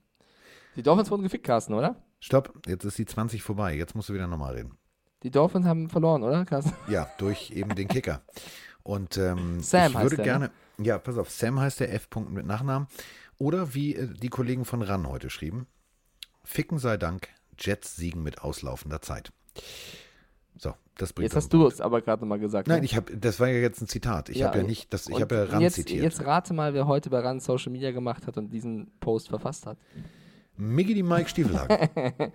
Die 0.77 0.83
Dolphins 0.83 1.11
wurden 1.11 1.23
gefickt, 1.23 1.45
Carsten, 1.45 1.75
oder? 1.75 1.97
Stopp, 2.21 2.53
jetzt 2.67 2.85
ist 2.85 2.99
die 2.99 3.07
20 3.07 3.43
vorbei. 3.43 3.75
Jetzt 3.75 3.95
musst 3.95 4.09
du 4.09 4.15
wieder 4.15 4.27
nochmal 4.27 4.55
reden. 4.55 4.77
Die 5.23 5.31
Dolphins 5.31 5.67
haben 5.67 5.89
verloren, 5.89 6.23
oder, 6.23 6.45
Carsten? 6.45 6.73
Ja, 6.89 7.09
durch 7.19 7.51
eben 7.51 7.75
den 7.75 7.89
Kicker. 7.89 8.23
Und 8.83 9.19
ähm, 9.19 9.61
Sam 9.61 9.93
ich 9.93 9.99
würde 9.99 10.17
der, 10.17 10.25
gerne, 10.25 10.45
ne? 10.47 10.51
Ja, 10.83 10.99
pass 10.99 11.19
auf, 11.19 11.31
Sam 11.31 11.61
heißt 11.61 11.81
der 11.81 11.93
F. 11.93 12.09
-Punkt 12.11 12.31
mit 12.31 12.47
Nachnamen. 12.47 12.89
Oder 13.39 13.75
wie 13.75 13.95
äh, 13.97 14.07
die 14.07 14.29
Kollegen 14.29 14.65
von 14.65 14.83
RAN 14.83 15.09
heute 15.09 15.31
schrieben, 15.31 15.67
Ficken 16.45 16.79
sei 16.79 16.97
Dank, 16.97 17.29
Jets 17.59 17.97
siegen 17.97 18.23
mit 18.23 18.43
auslaufender 18.43 19.01
Zeit. 19.01 19.33
So, 20.57 20.75
das 20.97 21.13
bringt 21.13 21.25
Jetzt 21.25 21.37
hast 21.37 21.53
du 21.53 21.67
es 21.67 21.81
aber 21.81 22.03
gerade 22.03 22.23
nochmal 22.23 22.39
gesagt. 22.39 22.69
Nein, 22.69 22.81
ne? 22.81 22.85
ich 22.85 22.97
habe, 22.97 23.17
das 23.17 23.41
war 23.41 23.49
ja 23.49 23.59
jetzt 23.59 23.81
ein 23.81 23.89
Zitat. 23.89 24.29
Ich 24.29 24.39
ja, 24.39 24.49
habe 24.49 24.59
ja 24.59 24.65
nicht, 24.65 24.93
das, 24.93 25.09
ich 25.09 25.21
habe 25.21 25.35
ja 25.35 25.45
RAN 25.45 25.61
jetzt, 25.61 25.75
zitiert. 25.75 26.03
Jetzt 26.03 26.25
rate 26.25 26.55
mal, 26.55 26.75
wer 26.75 26.87
heute 26.87 27.09
bei 27.09 27.21
RAN 27.21 27.41
Social 27.41 27.73
Media 27.73 27.93
gemacht 27.93 28.27
hat 28.27 28.37
und 28.37 28.51
diesen 28.51 28.91
Post 29.01 29.29
verfasst 29.29 29.67
hat. 29.67 29.79
Miggy 30.57 30.93
die 30.93 31.03
Mike 31.03 31.29
Stiefelhagen. 31.31 31.89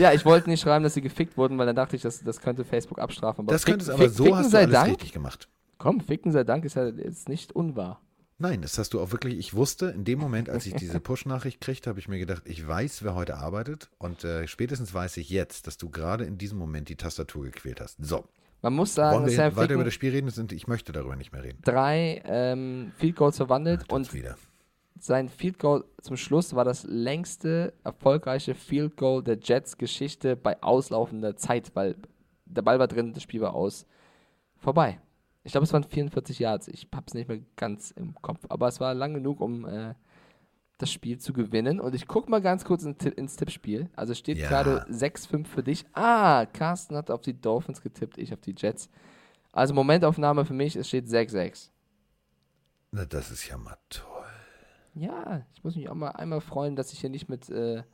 ja, 0.00 0.12
ich 0.12 0.24
wollte 0.24 0.48
nicht 0.48 0.60
schreiben, 0.60 0.82
dass 0.82 0.94
sie 0.94 1.02
gefickt 1.02 1.36
wurden, 1.36 1.58
weil 1.58 1.66
dann 1.66 1.76
dachte 1.76 1.96
ich, 1.96 2.02
das, 2.02 2.22
das 2.22 2.40
könnte 2.40 2.64
Facebook 2.64 2.98
abstrafen. 2.98 3.44
Aber 3.44 3.52
das 3.52 3.66
könnte 3.66 3.82
es, 3.82 3.90
aber 3.90 4.08
so 4.08 4.34
hast 4.34 4.52
du 4.52 4.56
alles 4.56 4.72
Dank, 4.72 4.90
richtig 4.90 5.12
gemacht. 5.12 5.48
Komm, 5.78 6.00
ficken 6.00 6.32
sei 6.32 6.44
Dank 6.44 6.64
ist 6.64 6.74
ja 6.74 6.88
jetzt 6.88 7.28
nicht 7.28 7.52
unwahr. 7.52 8.00
Nein, 8.40 8.62
das 8.62 8.78
hast 8.78 8.94
du 8.94 9.00
auch 9.00 9.10
wirklich. 9.10 9.36
Ich 9.36 9.54
wusste 9.54 9.86
in 9.86 10.04
dem 10.04 10.20
Moment, 10.20 10.48
als 10.48 10.64
ich 10.66 10.74
diese 10.74 11.00
Push-Nachricht 11.00 11.60
kriegte, 11.60 11.90
habe 11.90 11.98
ich 11.98 12.06
mir 12.06 12.18
gedacht, 12.20 12.42
ich 12.46 12.66
weiß, 12.66 13.02
wer 13.02 13.16
heute 13.16 13.36
arbeitet. 13.36 13.90
Und 13.98 14.22
äh, 14.22 14.46
spätestens 14.46 14.94
weiß 14.94 15.16
ich 15.16 15.28
jetzt, 15.28 15.66
dass 15.66 15.76
du 15.76 15.90
gerade 15.90 16.24
in 16.24 16.38
diesem 16.38 16.56
Moment 16.56 16.88
die 16.88 16.94
Tastatur 16.96 17.44
gequält 17.44 17.80
hast. 17.80 17.96
So. 18.00 18.24
Man 18.62 18.74
muss 18.74 18.94
sagen, 18.94 19.22
Wollen 19.24 19.30
wir 19.30 19.56
weiter 19.56 19.74
über 19.74 19.84
das 19.84 19.94
Spiel 19.94 20.10
reden? 20.10 20.30
Sind, 20.30 20.52
ich 20.52 20.66
möchte 20.68 20.92
darüber 20.92 21.16
nicht 21.16 21.32
mehr 21.32 21.42
reden. 21.42 21.58
Drei 21.62 22.22
ähm, 22.24 22.92
Field 22.96 23.16
Goals 23.16 23.36
verwandelt 23.36 23.84
Ach, 23.88 23.94
und 23.94 24.12
wieder. 24.14 24.36
sein 24.98 25.28
Field 25.28 25.58
Goal 25.58 25.84
zum 26.00 26.16
Schluss 26.16 26.54
war 26.54 26.64
das 26.64 26.84
längste 26.84 27.72
erfolgreiche 27.84 28.54
Field 28.54 28.96
Goal 28.96 29.22
der 29.22 29.38
Jets 29.40 29.78
Geschichte 29.78 30.36
bei 30.36 30.60
auslaufender 30.62 31.36
Zeit, 31.36 31.70
weil 31.74 31.96
der 32.46 32.62
Ball 32.62 32.78
war 32.78 32.88
drin, 32.88 33.12
das 33.14 33.22
Spiel 33.24 33.40
war 33.40 33.54
aus. 33.54 33.86
vorbei. 34.56 35.00
Ich 35.48 35.52
glaube, 35.52 35.64
es 35.64 35.72
waren 35.72 35.82
44 35.82 36.40
Yards. 36.40 36.68
Ich 36.68 36.88
habe 36.94 37.06
es 37.06 37.14
nicht 37.14 37.26
mehr 37.26 37.40
ganz 37.56 37.90
im 37.92 38.14
Kopf, 38.20 38.44
aber 38.50 38.68
es 38.68 38.80
war 38.80 38.92
lang 38.92 39.14
genug, 39.14 39.40
um 39.40 39.64
äh, 39.66 39.94
das 40.76 40.92
Spiel 40.92 41.16
zu 41.16 41.32
gewinnen. 41.32 41.80
Und 41.80 41.94
ich 41.94 42.06
gucke 42.06 42.30
mal 42.30 42.42
ganz 42.42 42.66
kurz 42.66 42.82
in, 42.82 42.94
ins 43.16 43.36
Tippspiel. 43.36 43.88
Also 43.96 44.12
steht 44.12 44.36
ja. 44.36 44.46
gerade 44.46 44.84
6-5 44.90 45.46
für 45.46 45.62
dich. 45.62 45.86
Ah, 45.94 46.44
Carsten 46.44 46.96
hat 46.96 47.10
auf 47.10 47.22
die 47.22 47.32
Dolphins 47.32 47.80
getippt, 47.80 48.18
ich 48.18 48.34
auf 48.34 48.42
die 48.42 48.54
Jets. 48.54 48.90
Also 49.50 49.72
Momentaufnahme 49.72 50.44
für 50.44 50.52
mich, 50.52 50.76
es 50.76 50.86
steht 50.86 51.06
6-6. 51.06 51.70
Na, 52.90 53.06
das 53.06 53.30
ist 53.30 53.48
ja 53.48 53.56
mal 53.56 53.78
toll. 53.88 54.26
Ja, 54.96 55.46
ich 55.54 55.64
muss 55.64 55.76
mich 55.76 55.88
auch 55.88 55.94
mal 55.94 56.10
einmal 56.10 56.42
freuen, 56.42 56.76
dass 56.76 56.92
ich 56.92 57.00
hier 57.00 57.08
nicht 57.08 57.30
mit 57.30 57.48
äh, 57.48 57.84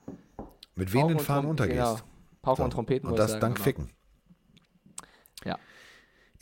mit 0.74 0.92
wehenden 0.92 1.20
Fahnen 1.20 1.48
untergehst. 1.48 1.78
Genau, 1.78 1.98
Pauken 2.42 2.56
so. 2.56 2.64
und 2.64 2.70
Trompeten. 2.72 3.08
Und 3.08 3.16
das 3.16 3.38
dank 3.38 3.54
genau. 3.54 3.64
Ficken. 3.64 3.90
Ja. 5.44 5.56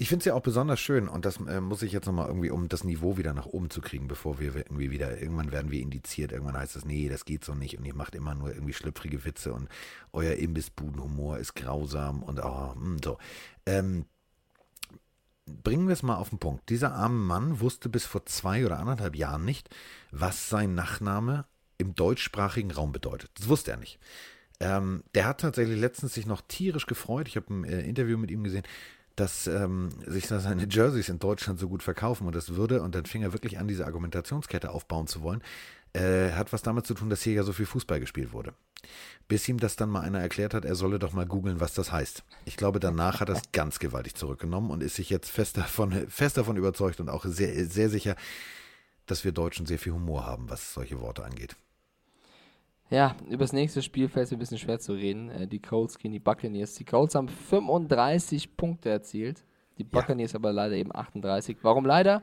Ich 0.02 0.08
finde 0.08 0.22
es 0.22 0.26
ja 0.26 0.34
auch 0.34 0.42
besonders 0.42 0.80
schön 0.80 1.06
und 1.06 1.24
das 1.24 1.36
äh, 1.36 1.60
muss 1.60 1.80
ich 1.82 1.92
jetzt 1.92 2.06
nochmal 2.06 2.26
irgendwie, 2.26 2.50
um 2.50 2.68
das 2.68 2.82
Niveau 2.82 3.18
wieder 3.18 3.34
nach 3.34 3.46
oben 3.46 3.70
zu 3.70 3.80
kriegen, 3.80 4.08
bevor 4.08 4.40
wir 4.40 4.56
irgendwie 4.56 4.90
wieder, 4.90 5.22
irgendwann 5.22 5.52
werden 5.52 5.70
wir 5.70 5.80
indiziert, 5.80 6.32
irgendwann 6.32 6.56
heißt 6.56 6.74
es, 6.74 6.84
nee, 6.84 7.08
das 7.08 7.24
geht 7.24 7.44
so 7.44 7.54
nicht 7.54 7.78
und 7.78 7.84
ihr 7.84 7.94
macht 7.94 8.16
immer 8.16 8.34
nur 8.34 8.52
irgendwie 8.52 8.72
schlüpfrige 8.72 9.24
Witze 9.24 9.52
und 9.52 9.68
euer 10.12 10.32
Imbissbudenhumor 10.32 11.38
ist 11.38 11.54
grausam 11.54 12.24
und 12.24 12.40
oh, 12.42 12.74
so. 13.04 13.18
Ähm, 13.64 14.06
bringen 15.46 15.86
wir 15.86 15.92
es 15.92 16.02
mal 16.02 16.16
auf 16.16 16.30
den 16.30 16.40
Punkt. 16.40 16.68
Dieser 16.68 16.94
arme 16.94 17.20
Mann 17.20 17.60
wusste 17.60 17.88
bis 17.88 18.04
vor 18.04 18.26
zwei 18.26 18.66
oder 18.66 18.80
anderthalb 18.80 19.14
Jahren 19.14 19.44
nicht, 19.44 19.70
was 20.10 20.48
sein 20.48 20.74
Nachname 20.74 21.44
im 21.78 21.94
deutschsprachigen 21.94 22.72
Raum 22.72 22.90
bedeutet. 22.90 23.30
Das 23.36 23.48
wusste 23.48 23.70
er 23.70 23.76
nicht. 23.76 24.00
Ähm, 24.58 25.04
der 25.14 25.26
hat 25.26 25.42
tatsächlich 25.42 25.78
letztens 25.78 26.14
sich 26.14 26.26
noch 26.26 26.40
tierisch 26.40 26.86
gefreut. 26.86 27.28
Ich 27.28 27.36
habe 27.36 27.54
ein 27.54 27.62
äh, 27.62 27.82
Interview 27.82 28.18
mit 28.18 28.32
ihm 28.32 28.42
gesehen, 28.42 28.64
dass 29.22 29.46
ähm, 29.46 29.90
sich 30.04 30.26
seine 30.26 30.66
Jerseys 30.68 31.08
in 31.08 31.20
Deutschland 31.20 31.60
so 31.60 31.68
gut 31.68 31.84
verkaufen 31.84 32.26
und 32.26 32.34
das 32.34 32.56
würde, 32.56 32.82
und 32.82 32.96
dann 32.96 33.06
fing 33.06 33.22
er 33.22 33.32
wirklich 33.32 33.56
an, 33.56 33.68
diese 33.68 33.86
Argumentationskette 33.86 34.70
aufbauen 34.70 35.06
zu 35.06 35.22
wollen, 35.22 35.42
äh, 35.92 36.32
hat 36.32 36.52
was 36.52 36.62
damit 36.62 36.86
zu 36.86 36.94
tun, 36.94 37.08
dass 37.08 37.22
hier 37.22 37.34
ja 37.34 37.44
so 37.44 37.52
viel 37.52 37.66
Fußball 37.66 38.00
gespielt 38.00 38.32
wurde. 38.32 38.52
Bis 39.28 39.48
ihm 39.48 39.60
das 39.60 39.76
dann 39.76 39.90
mal 39.90 40.00
einer 40.00 40.18
erklärt 40.18 40.54
hat, 40.54 40.64
er 40.64 40.74
solle 40.74 40.98
doch 40.98 41.12
mal 41.12 41.24
googeln, 41.24 41.60
was 41.60 41.72
das 41.72 41.92
heißt. 41.92 42.24
Ich 42.46 42.56
glaube, 42.56 42.80
danach 42.80 43.20
hat 43.20 43.28
er 43.28 43.36
es 43.36 43.42
ganz 43.52 43.78
gewaltig 43.78 44.16
zurückgenommen 44.16 44.72
und 44.72 44.82
ist 44.82 44.96
sich 44.96 45.08
jetzt 45.08 45.30
fest 45.30 45.56
davon, 45.56 45.92
fest 46.08 46.36
davon 46.36 46.56
überzeugt 46.56 46.98
und 46.98 47.08
auch 47.08 47.24
sehr, 47.24 47.66
sehr 47.66 47.90
sicher, 47.90 48.16
dass 49.06 49.24
wir 49.24 49.30
Deutschen 49.30 49.66
sehr 49.66 49.78
viel 49.78 49.92
Humor 49.92 50.26
haben, 50.26 50.50
was 50.50 50.74
solche 50.74 51.00
Worte 51.00 51.24
angeht. 51.24 51.54
Ja, 52.92 53.16
über 53.26 53.44
das 53.44 53.54
nächste 53.54 53.80
Spiel 53.80 54.06
fällt 54.06 54.26
es 54.26 54.32
ein 54.32 54.38
bisschen 54.38 54.58
schwer 54.58 54.78
zu 54.78 54.92
reden. 54.92 55.30
Äh, 55.30 55.46
die 55.46 55.60
Colts 55.60 55.98
gegen 55.98 56.12
die 56.12 56.18
Buccaneers. 56.20 56.74
Die 56.74 56.84
Colts 56.84 57.14
haben 57.14 57.26
35 57.26 58.54
Punkte 58.54 58.90
erzielt. 58.90 59.46
Die 59.78 59.84
Buccaneers 59.84 60.32
ja. 60.32 60.38
aber 60.38 60.52
leider 60.52 60.74
eben 60.74 60.94
38. 60.94 61.56
Warum 61.62 61.86
leider? 61.86 62.22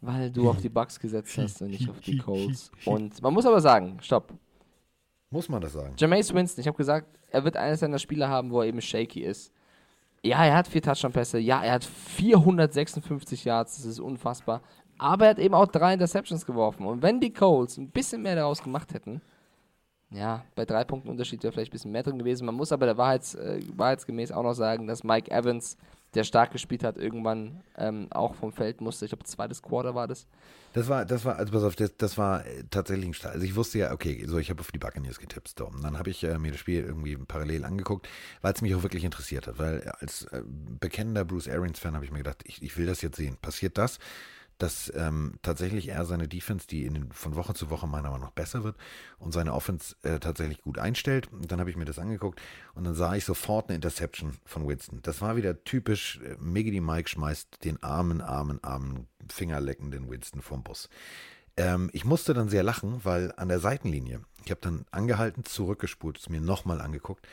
Weil 0.00 0.30
du 0.30 0.48
auf 0.48 0.56
die 0.56 0.70
Bucks 0.70 0.98
gesetzt 0.98 1.36
hast 1.36 1.60
und 1.60 1.68
nicht 1.68 1.90
auf 1.90 2.00
die 2.00 2.16
Colts. 2.16 2.72
Und 2.86 3.20
man 3.20 3.34
muss 3.34 3.44
aber 3.44 3.60
sagen, 3.60 3.98
stopp. 4.00 4.32
Muss 5.28 5.50
man 5.50 5.60
das 5.60 5.74
sagen? 5.74 5.94
Jameis 5.98 6.32
Winston, 6.32 6.62
ich 6.62 6.66
habe 6.66 6.78
gesagt, 6.78 7.06
er 7.28 7.44
wird 7.44 7.58
eines 7.58 7.80
seiner 7.80 7.98
Spieler 7.98 8.30
haben, 8.30 8.50
wo 8.50 8.62
er 8.62 8.68
eben 8.68 8.80
shaky 8.80 9.20
ist. 9.20 9.52
Ja, 10.24 10.42
er 10.46 10.56
hat 10.56 10.66
vier 10.66 10.80
Touchdown-Pässe. 10.80 11.38
Ja, 11.38 11.62
er 11.62 11.72
hat 11.74 11.84
456 11.84 13.44
Yards. 13.44 13.76
Das 13.76 13.84
ist 13.84 14.00
unfassbar. 14.00 14.62
Aber 14.96 15.26
er 15.26 15.30
hat 15.32 15.38
eben 15.38 15.54
auch 15.54 15.66
drei 15.66 15.92
Interceptions 15.92 16.46
geworfen. 16.46 16.86
Und 16.86 17.02
wenn 17.02 17.20
die 17.20 17.34
Colts 17.34 17.76
ein 17.76 17.90
bisschen 17.90 18.22
mehr 18.22 18.36
daraus 18.36 18.62
gemacht 18.62 18.94
hätten, 18.94 19.20
ja, 20.10 20.44
bei 20.54 20.64
drei 20.64 20.84
Punkten 20.84 21.08
Unterschied 21.08 21.42
wäre 21.42 21.52
vielleicht 21.52 21.70
ein 21.70 21.72
bisschen 21.72 21.92
mehr 21.92 22.02
drin 22.02 22.18
gewesen. 22.18 22.44
Man 22.46 22.54
muss 22.54 22.72
aber 22.72 22.86
der 22.86 22.98
Wahrheits, 22.98 23.34
äh, 23.34 23.60
wahrheitsgemäß 23.76 24.32
auch 24.32 24.42
noch 24.42 24.54
sagen, 24.54 24.86
dass 24.86 25.04
Mike 25.04 25.30
Evans 25.30 25.76
der 26.14 26.24
stark 26.24 26.50
gespielt 26.50 26.82
hat, 26.82 26.96
irgendwann 26.96 27.62
ähm, 27.76 28.08
auch 28.10 28.34
vom 28.34 28.52
Feld 28.52 28.80
musste. 28.80 29.04
Ich 29.04 29.10
glaube, 29.10 29.24
zweites 29.24 29.62
Quarter 29.62 29.94
war 29.94 30.08
das. 30.08 30.26
Das 30.72 30.88
war, 30.88 31.04
das 31.04 31.24
war, 31.24 31.36
also 31.36 31.52
pass 31.52 31.62
auf, 31.62 31.76
das, 31.76 31.96
das 31.96 32.18
war 32.18 32.44
äh, 32.44 32.64
tatsächlich 32.70 33.06
ein 33.06 33.14
Start. 33.14 33.34
Also 33.34 33.46
ich 33.46 33.54
wusste 33.54 33.78
ja, 33.78 33.92
okay, 33.92 34.24
so 34.26 34.38
ich 34.38 34.50
habe 34.50 34.60
auf 34.60 34.72
die 34.72 34.78
Buccaneers 34.78 35.18
getippt. 35.18 35.52
So. 35.56 35.66
Und 35.66 35.82
dann 35.82 35.98
habe 35.98 36.10
ich 36.10 36.24
äh, 36.24 36.38
mir 36.38 36.50
das 36.50 36.60
Spiel 36.60 36.82
irgendwie 36.82 37.16
parallel 37.16 37.64
angeguckt, 37.64 38.08
weil 38.42 38.52
es 38.52 38.62
mich 38.62 38.74
auch 38.74 38.82
wirklich 38.82 39.04
interessiert 39.04 39.46
hat. 39.46 39.58
Weil 39.58 39.82
als 40.00 40.24
äh, 40.24 40.42
bekennender 40.80 41.24
Bruce 41.24 41.48
Arians-Fan 41.48 41.94
habe 41.94 42.04
ich 42.04 42.10
mir 42.10 42.18
gedacht, 42.18 42.42
ich, 42.44 42.62
ich 42.62 42.76
will 42.76 42.86
das 42.86 43.02
jetzt 43.02 43.16
sehen. 43.16 43.36
Passiert 43.40 43.78
das? 43.78 43.98
Dass 44.62 44.92
ähm, 44.94 45.34
tatsächlich 45.42 45.88
er 45.88 46.04
seine 46.04 46.28
Defense, 46.28 46.66
die 46.66 46.84
in, 46.84 47.10
von 47.12 47.34
Woche 47.34 47.54
zu 47.54 47.70
Woche 47.70 47.86
meiner 47.86 48.10
Meinung 48.10 48.26
nach 48.26 48.32
besser 48.32 48.62
wird 48.62 48.76
und 49.18 49.32
seine 49.32 49.54
Offense 49.54 49.96
äh, 50.02 50.18
tatsächlich 50.18 50.60
gut 50.60 50.78
einstellt. 50.78 51.32
Und 51.32 51.50
dann 51.50 51.60
habe 51.60 51.70
ich 51.70 51.76
mir 51.76 51.86
das 51.86 51.98
angeguckt 51.98 52.40
und 52.74 52.84
dann 52.84 52.94
sah 52.94 53.14
ich 53.14 53.24
sofort 53.24 53.68
eine 53.68 53.76
Interception 53.76 54.36
von 54.44 54.68
Winston. 54.68 55.00
Das 55.02 55.22
war 55.22 55.36
wieder 55.36 55.64
typisch, 55.64 56.20
äh, 56.22 56.36
Miggity 56.38 56.80
Mike 56.80 57.08
schmeißt 57.08 57.64
den 57.64 57.82
armen, 57.82 58.20
armen, 58.20 58.62
armen, 58.62 59.06
fingerleckenden 59.30 60.10
Winston 60.10 60.42
vom 60.42 60.62
Bus. 60.62 60.90
Ähm, 61.56 61.88
ich 61.94 62.04
musste 62.04 62.34
dann 62.34 62.50
sehr 62.50 62.62
lachen, 62.62 63.00
weil 63.02 63.32
an 63.36 63.48
der 63.48 63.60
Seitenlinie, 63.60 64.20
ich 64.44 64.50
habe 64.50 64.60
dann 64.60 64.84
angehalten, 64.90 65.44
zurückgespult, 65.44 66.18
es 66.18 66.28
mir 66.28 66.40
nochmal 66.40 66.82
angeguckt, 66.82 67.26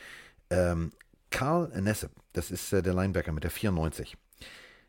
ähm, 0.50 0.92
Carl 1.30 1.68
Nessep, 1.80 2.12
das 2.32 2.50
ist 2.50 2.72
äh, 2.72 2.82
der 2.82 2.94
Linebacker 2.94 3.32
mit 3.32 3.44
der 3.44 3.50
94, 3.50 4.16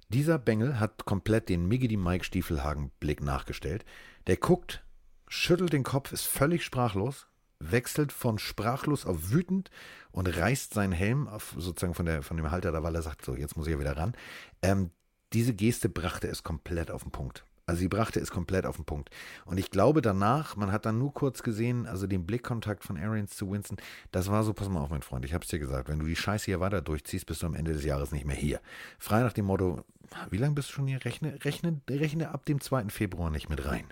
dieser 0.10 0.38
Bengel 0.39 0.80
hat 0.80 1.05
komplett 1.05 1.49
den 1.49 1.68
Miggity 1.68 1.97
Mike 1.97 2.26
Stiefelhagen-Blick 2.26 3.22
nachgestellt. 3.22 3.86
Der 4.28 4.38
guckt, 4.38 4.84
schüttelt 5.28 5.74
den 5.74 5.84
Kopf, 5.84 6.12
ist 6.12 6.26
völlig 6.26 6.64
sprachlos, 6.64 7.28
wechselt 7.60 8.12
von 8.12 8.39
sprachlos 8.39 9.05
auf 9.05 9.32
wütend 9.32 9.70
und 10.12 10.28
reißt 10.28 10.74
seinen 10.74 10.93
Helm 10.93 11.28
auf, 11.28 11.53
sozusagen 11.57 11.93
von, 11.93 12.05
der, 12.05 12.24
von 12.24 12.38
dem 12.38 12.51
Halter 12.51 12.72
da, 12.72 12.84
weil 12.84 12.95
er 12.95 13.01
sagt, 13.01 13.24
so, 13.24 13.36
jetzt 13.36 13.55
muss 13.55 13.68
ich 13.68 13.74
ja 13.74 13.80
wieder 13.80 13.97
ran. 13.97 14.16
Ähm, 14.62 14.91
diese 15.34 15.53
Geste 15.53 15.89
brachte 15.89 16.28
es 16.28 16.43
komplett 16.43 16.89
auf 16.89 17.03
den 17.03 17.12
Punkt. 17.12 17.45
Also 17.70 17.82
sie 17.82 17.88
brachte 17.88 18.20
es 18.20 18.32
komplett 18.32 18.65
auf 18.65 18.78
den 18.78 18.86
Punkt. 18.86 19.11
Und 19.45 19.59
ich 19.59 19.70
glaube 19.70 20.01
danach, 20.01 20.55
man 20.55 20.72
hat 20.72 20.88
dann 20.88 20.97
nur 20.97 21.13
kurz 21.13 21.43
gesehen, 21.43 21.86
also 21.86 22.07
den 22.07 22.26
Blickkontakt 22.26 22.84
von 22.84 22.97
Arians 22.97 23.36
zu 23.36 23.51
Winston, 23.51 23.78
das 24.11 24.32
war 24.32 24.43
so, 24.43 24.53
pass 24.53 24.70
mal 24.70 24.82
auf, 24.82 24.89
mein 24.89 25.03
Freund, 25.03 25.24
ich 25.24 25.36
hab's 25.36 25.49
dir 25.49 25.59
gesagt, 25.59 25.88
wenn 25.88 25.99
du 25.99 26.07
die 26.07 26.15
Scheiße 26.15 26.45
hier 26.45 26.59
weiter 26.59 26.82
durchziehst, 26.82 27.28
bist 27.28 27.43
du 27.43 27.45
am 27.45 27.53
Ende 27.53 27.74
des 27.74 27.86
Jahres 27.86 28.11
nicht 28.11 28.26
mehr 28.26 28.36
hier. 28.36 28.59
Frei 28.97 29.22
nach 29.22 29.34
dem 29.34 29.45
Motto, 29.45 29.86
wie 30.32 30.38
lange 30.38 30.55
bist 30.55 30.70
du 30.70 30.74
schon 30.74 30.88
hier? 30.88 31.05
Rechne, 31.05 31.38
rechne, 31.45 31.80
rechne 31.88 32.32
ab 32.32 32.43
dem 32.45 32.59
2. 32.59 32.89
Februar 32.89 33.30
nicht 33.30 33.49
mit 33.49 33.63
rein. 33.63 33.86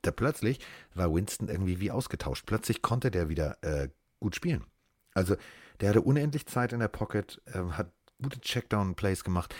Da 0.00 0.12
plötzlich 0.12 0.58
war 0.94 1.12
Winston 1.14 1.48
irgendwie 1.48 1.78
wie 1.78 1.90
ausgetauscht. 1.90 2.46
Plötzlich 2.46 2.80
konnte 2.80 3.10
der 3.10 3.28
wieder 3.28 3.58
äh, 3.60 3.90
gut 4.20 4.34
spielen. 4.34 4.64
Also 5.12 5.36
der 5.82 5.90
hatte 5.90 6.00
unendlich 6.00 6.46
Zeit 6.46 6.72
in 6.72 6.80
der 6.80 6.88
Pocket, 6.88 7.42
äh, 7.52 7.58
hat 7.72 7.92
gute 8.22 8.40
Checkdown-Plays 8.40 9.24
gemacht. 9.24 9.54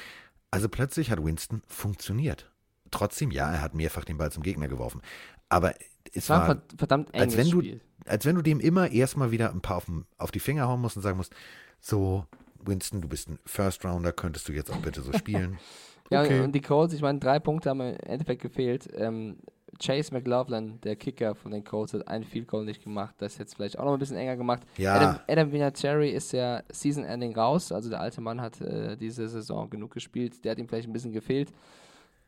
Also 0.51 0.71
plötzlich 0.71 1.11
hat 1.11 1.23
Winston 1.23 1.61
funktioniert. 1.69 2.51
Trotzdem, 2.91 3.31
ja, 3.31 3.51
er 3.53 3.63
hat 3.63 3.75
mehrfach 3.75 4.05
den 4.05 4.19
Ball 4.19 4.33
zum 4.33 4.43
Gegner 4.43 4.69
geworfen. 4.69 5.01
Aber 5.49 5.75
es 6.13 6.29
war, 6.29 6.49
war 6.49 6.63
verdammt 6.77 7.15
als 7.15 7.37
wenn 7.37 7.51
du, 7.51 7.63
als 8.07 8.25
wenn 8.25 8.37
du 8.37 8.43
dem 8.43 8.61
immer 8.61 8.91
erstmal 8.91 9.31
wieder 9.31 9.51
ein 9.51 9.61
paar 9.61 9.77
auf, 9.77 9.87
auf 10.19 10.31
die 10.31 10.41
Finger 10.41 10.69
hauen 10.69 10.81
musst 10.81 10.97
und 10.97 11.03
sagen 11.03 11.17
musst, 11.17 11.35
so, 11.81 12.25
Winston, 12.65 13.01
du 13.01 13.09
bist 13.09 13.29
ein 13.29 13.39
First 13.47 13.85
Rounder, 13.85 14.13
könntest 14.13 14.49
du 14.49 14.53
jetzt 14.53 14.71
auch 14.71 14.79
bitte 14.79 15.03
so 15.03 15.13
spielen? 15.13 15.59
Ja, 16.13 16.23
okay. 16.23 16.41
und 16.41 16.53
die 16.53 16.61
Colts, 16.61 16.93
ich 16.93 17.03
meine, 17.03 17.21
drei 17.21 17.39
Punkte 17.39 17.71
haben 17.71 17.81
im 17.81 17.95
Endeffekt 18.05 18.43
gefehlt. 18.43 18.89
Ähm, 18.97 19.37
Chase 19.79 20.13
McLaughlin, 20.13 20.81
der 20.83 20.97
Kicker 20.97 21.35
von 21.35 21.53
den 21.53 21.65
Colts, 21.65 21.95
hat 21.95 22.09
einen 22.09 22.25
Field 22.25 22.49
Goal 22.49 22.65
nicht 22.65 22.83
gemacht. 22.83 23.15
Das 23.19 23.35
ist 23.35 23.39
jetzt 23.39 23.55
vielleicht 23.55 23.79
auch 23.79 23.85
noch 23.85 23.93
ein 23.93 23.99
bisschen 23.99 24.17
enger 24.17 24.37
gemacht. 24.37 24.63
Ja. 24.77 24.95
Adam, 24.95 25.21
Adam 25.29 25.53
Vinatieri 25.53 26.11
ist 26.11 26.33
ja 26.33 26.63
Season-Ending 26.71 27.35
raus. 27.37 27.71
Also 27.71 27.89
der 27.89 28.01
alte 28.01 28.21
Mann 28.21 28.41
hat 28.41 28.61
äh, 28.61 28.97
diese 28.97 29.29
Saison 29.29 29.71
genug 29.71 29.93
gespielt. 29.93 30.45
Der 30.45 30.53
hat 30.53 30.59
ihm 30.59 30.69
vielleicht 30.69 30.89
ein 30.89 30.93
bisschen 30.93 31.13
gefehlt. 31.13 31.53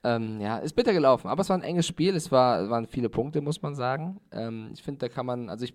Ähm, 0.04 0.40
ja, 0.40 0.58
ist 0.58 0.74
bitter 0.74 0.92
gelaufen. 0.92 1.28
Aber 1.28 1.42
es 1.42 1.48
war 1.48 1.56
ein 1.56 1.62
enges 1.62 1.86
Spiel. 1.86 2.16
Es 2.16 2.32
war, 2.32 2.68
waren 2.70 2.86
viele 2.86 3.08
Punkte, 3.08 3.40
muss 3.40 3.62
man 3.62 3.74
sagen. 3.74 4.20
Ähm, 4.32 4.70
ich 4.74 4.82
finde, 4.82 4.98
da 5.00 5.08
kann 5.08 5.26
man, 5.26 5.48
also 5.48 5.64
ich 5.64 5.74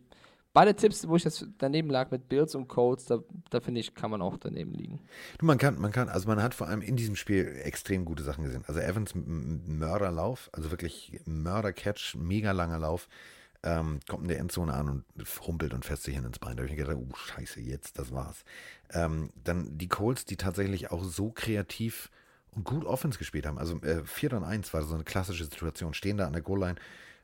Beide 0.57 0.75
Tipps, 0.75 1.07
wo 1.07 1.15
ich 1.15 1.23
jetzt 1.23 1.45
daneben 1.59 1.87
lag 1.91 2.09
mit 2.09 2.29
Bills 2.29 2.55
und 2.55 2.67
Colts, 2.67 3.05
da, 3.05 3.19
da 3.51 3.59
finde 3.59 3.79
ich, 3.79 3.93
kann 3.93 4.09
man 4.09 4.23
auch 4.23 4.37
daneben 4.37 4.73
liegen. 4.73 4.99
Du, 5.37 5.45
man 5.45 5.59
kann, 5.59 5.79
man 5.79 5.91
kann, 5.91 6.09
also 6.09 6.27
man 6.27 6.41
hat 6.41 6.55
vor 6.55 6.67
allem 6.67 6.81
in 6.81 6.95
diesem 6.95 7.15
Spiel 7.15 7.59
extrem 7.63 8.05
gute 8.05 8.23
Sachen 8.23 8.43
gesehen. 8.43 8.63
Also 8.65 8.79
Evans 8.79 9.11
Mörderlauf, 9.13 10.49
also 10.53 10.71
wirklich 10.71 11.21
Mörder-Catch, 11.25 12.15
mega 12.15 12.53
langer 12.53 12.79
Lauf. 12.79 13.07
Ähm, 13.61 13.99
kommt 14.07 14.23
in 14.23 14.29
der 14.29 14.39
Endzone 14.39 14.73
an 14.73 14.89
und 14.89 15.05
humpelt 15.45 15.75
und 15.75 15.85
fässt 15.85 16.01
sich 16.01 16.15
ins 16.15 16.39
Bein. 16.39 16.57
Da 16.57 16.63
habe 16.63 16.71
ich 16.71 16.75
gedacht, 16.75 16.97
oh 16.97 17.15
scheiße, 17.15 17.61
jetzt, 17.61 17.99
das 17.99 18.11
war's. 18.11 18.43
Ähm, 18.91 19.29
dann 19.43 19.77
die 19.77 19.87
Colts, 19.87 20.25
die 20.25 20.37
tatsächlich 20.37 20.89
auch 20.89 21.03
so 21.03 21.29
kreativ 21.29 22.09
und 22.51 22.63
gut 22.63 22.85
Offense 22.85 23.17
gespielt 23.17 23.45
haben. 23.45 23.57
Also 23.57 23.81
äh, 23.81 24.03
4 24.03 24.33
und 24.33 24.43
1 24.43 24.73
war 24.73 24.83
so 24.83 24.95
eine 24.95 25.03
klassische 25.03 25.43
Situation. 25.43 25.93
Stehen 25.93 26.17
da 26.17 26.25
an 26.25 26.33
der 26.33 26.41
Goal-Line, 26.41 26.75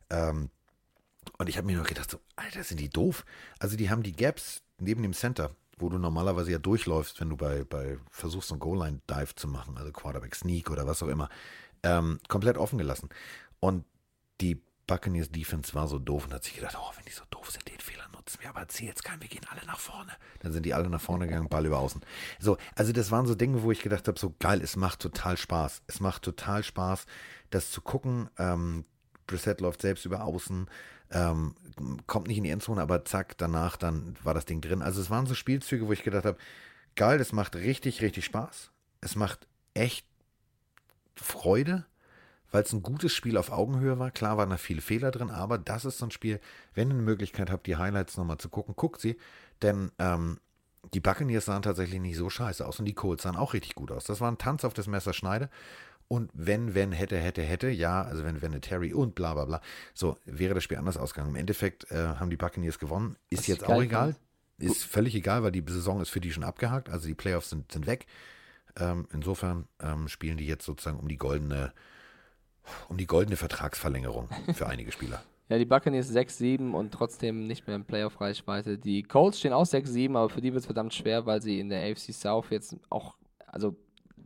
ähm, 0.10 0.50
und 1.38 1.50
ich 1.50 1.58
habe 1.58 1.68
mir 1.68 1.78
nur 1.78 1.86
gedacht, 1.86 2.12
so, 2.12 2.20
Alter, 2.36 2.64
sind 2.64 2.80
die 2.80 2.90
doof? 2.90 3.26
Also 3.60 3.78
die 3.78 3.90
haben 3.90 4.04
die 4.04 4.12
Gaps 4.12 4.62
neben 4.80 5.02
dem 5.02 5.14
Center, 5.14 5.56
wo 5.78 5.90
du 5.90 5.98
normalerweise 5.98 6.52
ja 6.52 6.58
durchläufst, 6.60 7.20
wenn 7.20 7.30
du 7.30 7.38
bei, 7.38 7.64
bei 7.64 7.98
versuchst, 8.10 8.50
so 8.50 8.56
einen 8.56 8.60
Goal-Line-Dive 8.60 9.36
zu 9.36 9.48
machen, 9.48 9.78
also 9.78 9.92
Quarterback-Sneak 9.92 10.70
oder 10.70 10.86
was 10.86 11.02
auch 11.02 11.08
immer, 11.08 11.30
ähm, 11.84 12.20
komplett 12.28 12.58
offen 12.58 12.78
gelassen. 12.78 13.10
Und 13.60 13.86
die 14.42 14.62
Buccaneers 14.88 15.32
Defense 15.32 15.74
war 15.74 15.88
so 15.88 16.00
doof 16.00 16.26
und 16.26 16.34
hat 16.34 16.44
sich 16.44 16.56
gedacht, 16.56 16.78
oh, 16.78 16.92
wenn 16.96 17.06
die 17.06 17.12
so 17.12 17.24
doof 17.30 17.52
sind, 17.52 17.68
den 17.70 17.80
Fehler 17.80 18.08
motzen 18.24 18.42
wir, 18.42 18.50
aber 18.50 18.62
erzähl 18.62 18.88
jetzt 18.88 19.04
keinen, 19.04 19.22
wir 19.22 19.28
gehen 19.28 19.46
alle 19.50 19.66
nach 19.66 19.80
vorne. 19.80 20.12
Dann 20.40 20.54
sind 20.54 20.66
die 20.66 20.74
alle 20.74 20.90
nach 20.90 21.02
vorne 21.02 21.28
gegangen, 21.28 21.50
Ball 21.50 21.66
über 21.66 21.80
außen. 21.80 22.02
So, 22.40 22.58
also 22.76 22.94
das 22.94 23.12
waren 23.12 23.26
so 23.26 23.36
Dinge, 23.36 23.64
wo 23.64 23.72
ich 23.72 23.82
gedacht 23.82 24.08
habe, 24.08 24.20
so 24.20 24.34
geil, 24.40 24.62
es 24.62 24.76
macht 24.76 25.00
total 25.00 25.38
Spaß. 25.38 25.82
Es 25.88 26.00
macht 26.00 26.24
total 26.24 26.64
Spaß, 26.64 27.06
das 27.50 27.72
zu 27.72 27.82
gucken. 27.82 28.30
Ähm, 28.38 28.86
Brissett 29.28 29.62
läuft 29.62 29.82
selbst 29.82 30.06
über 30.06 30.24
außen, 30.24 30.70
ähm, 31.12 31.56
kommt 32.08 32.28
nicht 32.28 32.38
in 32.38 32.44
die 32.44 32.50
Endzone, 32.50 32.82
aber 32.82 33.06
zack, 33.06 33.38
danach 33.38 33.78
dann 33.78 34.16
war 34.24 34.34
das 34.34 34.46
Ding 34.46 34.62
drin. 34.62 34.82
Also 34.82 35.02
es 35.02 35.10
waren 35.10 35.26
so 35.26 35.36
Spielzüge, 35.36 35.88
wo 35.88 35.94
ich 35.94 36.04
gedacht 36.04 36.26
habe, 36.26 36.38
geil, 36.96 37.18
das 37.18 37.32
macht 37.32 37.56
richtig, 37.56 38.02
richtig 38.02 38.26
Spaß. 38.26 38.72
Es 39.02 39.16
macht 39.16 39.48
echt 39.74 40.06
Freude 41.16 41.86
weil 42.54 42.64
es 42.64 42.72
ein 42.72 42.84
gutes 42.84 43.12
Spiel 43.12 43.36
auf 43.36 43.52
Augenhöhe 43.52 43.98
war. 43.98 44.12
Klar 44.12 44.38
waren 44.38 44.52
da 44.52 44.58
viele 44.58 44.82
Fehler 44.82 45.10
drin, 45.10 45.32
aber 45.32 45.58
das 45.58 45.86
ist 45.86 45.98
so 45.98 46.06
ein 46.06 46.12
Spiel, 46.12 46.40
wenn 46.76 46.90
ihr 46.90 46.94
eine 46.94 47.02
Möglichkeit 47.02 47.50
habt, 47.50 47.66
die 47.66 47.78
Highlights 47.78 48.16
nochmal 48.16 48.38
zu 48.38 48.48
gucken, 48.48 48.76
guckt 48.76 49.02
sie. 49.02 49.18
Denn 49.64 49.92
ähm, 49.98 50.40
die 50.94 51.00
Buccaneers 51.00 51.46
sahen 51.46 51.64
tatsächlich 51.64 52.00
nicht 52.00 52.16
so 52.16 52.30
scheiße 52.30 52.66
aus 52.66 52.78
und 52.78 52.86
die 52.86 52.94
Colts 52.94 53.24
sahen 53.24 53.38
auch 53.38 53.56
richtig 53.56 53.74
gut 53.74 53.92
aus. 53.92 54.06
Das 54.06 54.22
war 54.22 54.32
ein 54.32 54.38
Tanz 54.38 54.64
auf 54.66 54.76
das 54.76 54.86
Messerschneide. 54.86 55.50
Und 56.08 56.30
wenn, 56.36 56.76
wenn, 56.76 56.92
hätte, 56.92 57.18
hätte, 57.18 57.42
hätte, 57.42 57.70
ja, 57.70 58.04
also 58.04 58.24
wenn, 58.24 58.44
wenn, 58.44 58.62
Terry 58.62 58.94
und 58.94 59.16
bla 59.16 59.34
bla 59.34 59.46
bla, 59.46 59.62
so 59.96 60.18
wäre 60.26 60.54
das 60.54 60.64
Spiel 60.64 60.78
anders 60.78 60.98
ausgegangen. 60.98 61.32
Im 61.32 61.40
Endeffekt 61.40 61.90
äh, 61.90 61.96
haben 61.96 62.30
die 62.30 62.38
Buccaneers 62.38 62.78
gewonnen. 62.78 63.16
Ist 63.32 63.40
Was 63.40 63.48
jetzt 63.48 63.66
auch 63.66 63.82
egal. 63.82 64.14
Fand. 64.14 64.20
Ist 64.60 64.84
völlig 64.84 65.16
egal, 65.16 65.42
weil 65.42 65.52
die 65.52 65.64
Saison 65.68 66.02
ist 66.02 66.10
für 66.10 66.22
die 66.22 66.32
schon 66.32 66.44
abgehakt. 66.44 66.88
Also 66.88 67.08
die 67.08 67.16
Playoffs 67.16 67.50
sind, 67.50 67.72
sind 67.72 67.88
weg. 67.88 68.06
Ähm, 68.80 69.08
insofern 69.12 69.68
ähm, 69.82 70.08
spielen 70.08 70.38
die 70.38 70.46
jetzt 70.46 70.66
sozusagen 70.66 71.00
um 71.00 71.08
die 71.08 71.18
goldene 71.18 71.74
um 72.90 72.98
die 72.98 73.08
goldene 73.08 73.38
Vertragsverlängerung 73.38 74.30
für 74.54 74.68
einige 74.68 74.92
Spieler. 74.92 75.22
Ja, 75.50 75.58
die 75.58 75.66
Buccaneers 75.66 76.12
6-7 76.16 76.72
und 76.72 76.92
trotzdem 76.92 77.46
nicht 77.46 77.68
mehr 77.68 77.76
in 77.76 77.84
Playoff-Reichweite. 77.84 78.78
Die 78.78 79.04
Colts 79.04 79.40
stehen 79.40 79.52
auch 79.52 79.66
6-7, 79.66 80.16
aber 80.16 80.30
für 80.30 80.42
die 80.42 80.54
wird 80.54 80.62
es 80.62 80.66
verdammt 80.66 80.94
schwer, 80.94 81.26
weil 81.26 81.42
sie 81.42 81.60
in 81.60 81.70
der 81.70 81.84
AFC 81.84 82.14
South 82.14 82.46
jetzt 82.50 82.78
auch, 82.90 83.16
also 83.46 83.76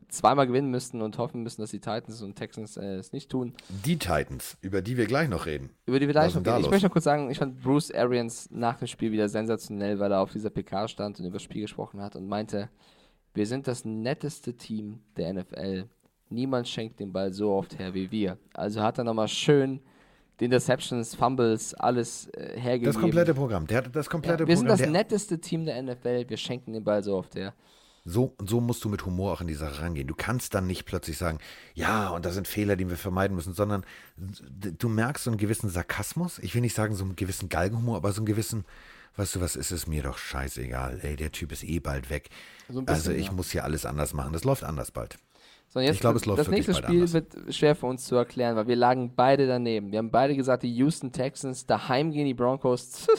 zweimal 0.09 0.47
gewinnen 0.47 0.69
müssten 0.69 1.01
und 1.01 1.17
hoffen 1.17 1.43
müssen, 1.43 1.61
dass 1.61 1.71
die 1.71 1.79
Titans 1.79 2.21
und 2.21 2.35
Texans 2.35 2.77
äh, 2.77 2.95
es 2.95 3.11
nicht 3.11 3.29
tun. 3.29 3.53
Die 3.85 3.97
Titans, 3.97 4.57
über 4.61 4.81
die 4.81 4.95
wir 4.95 5.05
gleich 5.05 5.27
noch 5.27 5.45
reden. 5.45 5.71
Über 5.85 5.99
die 5.99 6.07
wir 6.07 6.13
gleich 6.13 6.33
noch 6.33 6.45
reden. 6.45 6.63
Ich 6.63 6.69
möchte 6.69 6.85
noch 6.85 6.93
kurz 6.93 7.05
sagen, 7.05 7.29
ich 7.29 7.39
fand 7.39 7.61
Bruce 7.61 7.91
Arians 7.91 8.49
nach 8.51 8.77
dem 8.77 8.87
Spiel 8.87 9.11
wieder 9.11 9.27
sensationell, 9.27 9.99
weil 9.99 10.11
er 10.11 10.21
auf 10.21 10.31
dieser 10.31 10.49
PK 10.49 10.87
stand 10.87 11.19
und 11.19 11.25
über 11.25 11.33
das 11.33 11.43
Spiel 11.43 11.61
gesprochen 11.61 12.01
hat 12.01 12.15
und 12.15 12.27
meinte, 12.27 12.69
wir 13.33 13.45
sind 13.45 13.67
das 13.67 13.85
netteste 13.85 14.55
Team 14.55 15.01
der 15.17 15.33
NFL 15.33 15.89
Niemand 16.29 16.67
schenkt 16.67 16.99
den 16.99 17.11
Ball 17.11 17.31
so 17.33 17.51
oft 17.51 17.77
her 17.79 17.93
wie 17.93 18.11
wir. 18.11 18.37
Also 18.53 18.81
hat 18.81 18.97
er 18.97 19.03
nochmal 19.03 19.27
schön 19.27 19.79
die 20.39 20.45
Interceptions, 20.45 21.15
Fumbles, 21.15 21.73
alles 21.73 22.27
äh, 22.29 22.59
hergegeben. 22.59 22.93
Das 22.93 23.01
komplette 23.01 23.33
Programm. 23.33 23.65
Der 23.67 23.77
hat 23.77 23.95
das 23.95 24.09
komplette 24.09 24.43
ja, 24.43 24.47
wir 24.47 24.55
Programm. 24.55 24.69
Wir 24.69 24.77
sind 24.77 24.93
das 24.93 25.01
netteste 25.01 25.39
Team 25.39 25.65
der 25.65 25.81
NFL. 25.81 26.25
Wir 26.27 26.37
schenken 26.37 26.73
den 26.73 26.83
Ball 26.83 27.03
so 27.03 27.15
oft 27.15 27.35
her. 27.35 27.53
So, 28.05 28.35
so 28.39 28.61
musst 28.61 28.85
du 28.85 28.89
mit 28.89 29.05
Humor 29.05 29.33
auch 29.33 29.41
in 29.41 29.47
die 29.47 29.53
Sache 29.53 29.81
rangehen. 29.81 30.07
Du 30.07 30.15
kannst 30.15 30.53
dann 30.53 30.65
nicht 30.65 30.85
plötzlich 30.85 31.17
sagen, 31.17 31.39
ja, 31.73 32.09
und 32.09 32.25
das 32.25 32.35
sind 32.35 32.47
Fehler, 32.47 32.77
die 32.77 32.89
wir 32.89 32.95
vermeiden 32.95 33.35
müssen, 33.35 33.53
sondern 33.53 33.83
du 34.15 34.87
merkst 34.87 35.25
so 35.25 35.31
einen 35.31 35.37
gewissen 35.37 35.69
Sarkasmus. 35.69 36.39
Ich 36.39 36.55
will 36.55 36.61
nicht 36.61 36.75
sagen 36.75 36.95
so 36.95 37.03
einen 37.03 37.17
gewissen 37.17 37.49
Galgenhumor, 37.49 37.97
aber 37.97 38.13
so 38.13 38.21
einen 38.21 38.25
gewissen, 38.25 38.63
weißt 39.17 39.35
du 39.35 39.41
was, 39.41 39.57
ist 39.57 39.71
es 39.71 39.87
mir 39.87 40.03
doch 40.03 40.17
scheißegal. 40.17 40.99
Ey, 41.01 41.17
der 41.17 41.33
Typ 41.33 41.51
ist 41.51 41.65
eh 41.65 41.79
bald 41.79 42.09
weg. 42.09 42.29
So 42.69 42.81
bisschen, 42.81 42.87
also 42.87 43.11
ich 43.11 43.25
ja. 43.25 43.31
muss 43.33 43.51
hier 43.51 43.65
alles 43.65 43.85
anders 43.85 44.13
machen. 44.13 44.31
Das 44.31 44.45
läuft 44.45 44.63
anders 44.63 44.91
bald. 44.91 45.17
So, 45.77 45.81
jetzt, 45.81 45.93
ich 45.93 45.99
glaube, 46.01 46.17
es 46.17 46.25
läuft 46.25 46.39
Das 46.39 46.47
nächste 46.47 46.73
Spiel 46.73 46.95
anders. 46.95 47.13
wird 47.13 47.35
schwer 47.49 47.75
für 47.75 47.85
uns 47.85 48.03
zu 48.05 48.15
erklären, 48.15 48.55
weil 48.55 48.67
wir 48.67 48.75
lagen 48.75 49.13
beide 49.15 49.45
daneben. 49.45 49.91
Wir 49.91 49.99
haben 49.99 50.09
beide 50.09 50.35
gesagt, 50.35 50.63
die 50.63 50.73
Houston 50.73 51.11
Texans 51.11 51.67
daheim 51.67 52.11
gegen 52.11 52.25
die 52.25 52.33
Broncos. 52.33 53.07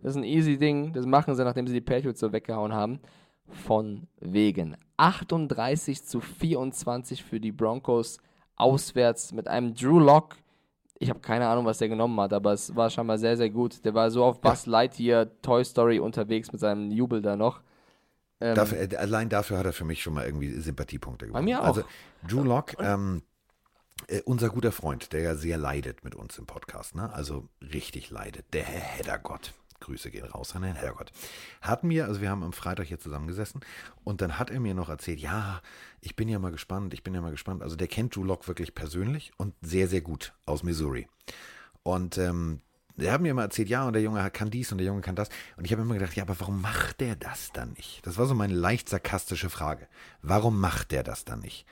Das 0.00 0.12
ist 0.12 0.16
ein 0.16 0.24
easy 0.24 0.56
Ding. 0.56 0.92
Das 0.92 1.06
machen 1.06 1.34
sie, 1.34 1.42
nachdem 1.42 1.66
sie 1.66 1.74
die 1.74 1.80
Patriots 1.80 2.20
so 2.20 2.32
weggehauen 2.32 2.72
haben. 2.72 3.00
Von 3.48 4.06
wegen. 4.20 4.76
38 4.96 6.04
zu 6.04 6.20
24 6.20 7.24
für 7.24 7.40
die 7.40 7.50
Broncos 7.50 8.18
auswärts 8.54 9.32
mit 9.32 9.48
einem 9.48 9.74
Drew 9.74 9.98
Lock. 9.98 10.36
Ich 11.00 11.10
habe 11.10 11.18
keine 11.18 11.48
Ahnung, 11.48 11.64
was 11.64 11.78
der 11.78 11.88
genommen 11.88 12.18
hat, 12.20 12.32
aber 12.32 12.52
es 12.52 12.76
war 12.76 12.88
scheinbar 12.90 13.18
sehr, 13.18 13.36
sehr 13.36 13.50
gut. 13.50 13.84
Der 13.84 13.92
war 13.92 14.12
so 14.12 14.22
auf 14.22 14.40
Buzz 14.40 14.66
Lightyear 14.66 15.26
Toy 15.42 15.64
Story 15.64 15.98
unterwegs 15.98 16.52
mit 16.52 16.60
seinem 16.60 16.92
Jubel 16.92 17.20
da 17.20 17.36
noch. 17.36 17.60
Ähm, 18.40 18.54
dafür, 18.54 18.78
äh, 18.78 18.96
allein 18.96 19.28
dafür 19.28 19.58
hat 19.58 19.66
er 19.66 19.72
für 19.72 19.84
mich 19.84 20.02
schon 20.02 20.14
mal 20.14 20.24
irgendwie 20.24 20.52
Sympathiepunkte 20.60 21.26
gewonnen. 21.26 21.44
Bei 21.44 21.50
mir 21.50 21.62
auch. 21.62 21.66
Also 21.66 21.84
Drew 22.26 22.42
Lock, 22.42 22.76
ähm, 22.78 23.22
äh, 24.06 24.22
unser 24.22 24.50
guter 24.50 24.72
Freund, 24.72 25.12
der 25.12 25.20
ja 25.22 25.34
sehr 25.34 25.58
leidet 25.58 26.04
mit 26.04 26.14
uns 26.14 26.38
im 26.38 26.46
Podcast, 26.46 26.94
ne? 26.94 27.12
also 27.12 27.48
richtig 27.60 28.10
leidet, 28.10 28.46
der 28.54 28.64
Herr 28.64 28.80
Heddergott. 28.80 29.54
Grüße 29.80 30.10
gehen 30.10 30.24
raus 30.24 30.56
an 30.56 30.62
den 30.62 30.74
Herrgott. 30.74 31.12
Hat 31.60 31.84
mir, 31.84 32.06
also 32.06 32.20
wir 32.20 32.30
haben 32.30 32.42
am 32.42 32.52
Freitag 32.52 32.88
hier 32.88 32.98
zusammengesessen 32.98 33.60
und 34.02 34.20
dann 34.20 34.38
hat 34.38 34.50
er 34.50 34.58
mir 34.58 34.74
noch 34.74 34.88
erzählt, 34.88 35.20
ja, 35.20 35.60
ich 36.00 36.16
bin 36.16 36.28
ja 36.28 36.40
mal 36.40 36.50
gespannt, 36.50 36.94
ich 36.94 37.04
bin 37.04 37.14
ja 37.14 37.20
mal 37.20 37.30
gespannt. 37.30 37.62
Also 37.62 37.76
der 37.76 37.86
kennt 37.86 38.16
Drew 38.16 38.24
Lock 38.24 38.48
wirklich 38.48 38.74
persönlich 38.74 39.32
und 39.36 39.54
sehr, 39.60 39.86
sehr 39.86 40.00
gut 40.00 40.34
aus 40.46 40.64
Missouri. 40.64 41.08
Und 41.84 42.18
ähm, 42.18 42.60
der 42.98 43.12
hat 43.12 43.20
mir 43.20 43.30
immer 43.30 43.42
erzählt, 43.42 43.68
ja, 43.68 43.86
und 43.86 43.92
der 43.92 44.02
Junge 44.02 44.30
kann 44.30 44.50
dies 44.50 44.72
und 44.72 44.78
der 44.78 44.86
Junge 44.86 45.00
kann 45.00 45.16
das. 45.16 45.28
Und 45.56 45.64
ich 45.64 45.72
habe 45.72 45.82
immer 45.82 45.94
gedacht, 45.94 46.14
ja, 46.14 46.24
aber 46.24 46.38
warum 46.40 46.60
macht 46.60 47.00
der 47.00 47.16
das 47.16 47.52
dann 47.52 47.72
nicht? 47.74 48.04
Das 48.06 48.18
war 48.18 48.26
so 48.26 48.34
meine 48.34 48.54
leicht 48.54 48.88
sarkastische 48.88 49.50
Frage. 49.50 49.88
Warum 50.22 50.60
macht 50.60 50.90
der 50.90 51.02
das 51.02 51.24
dann 51.24 51.40
nicht? 51.40 51.66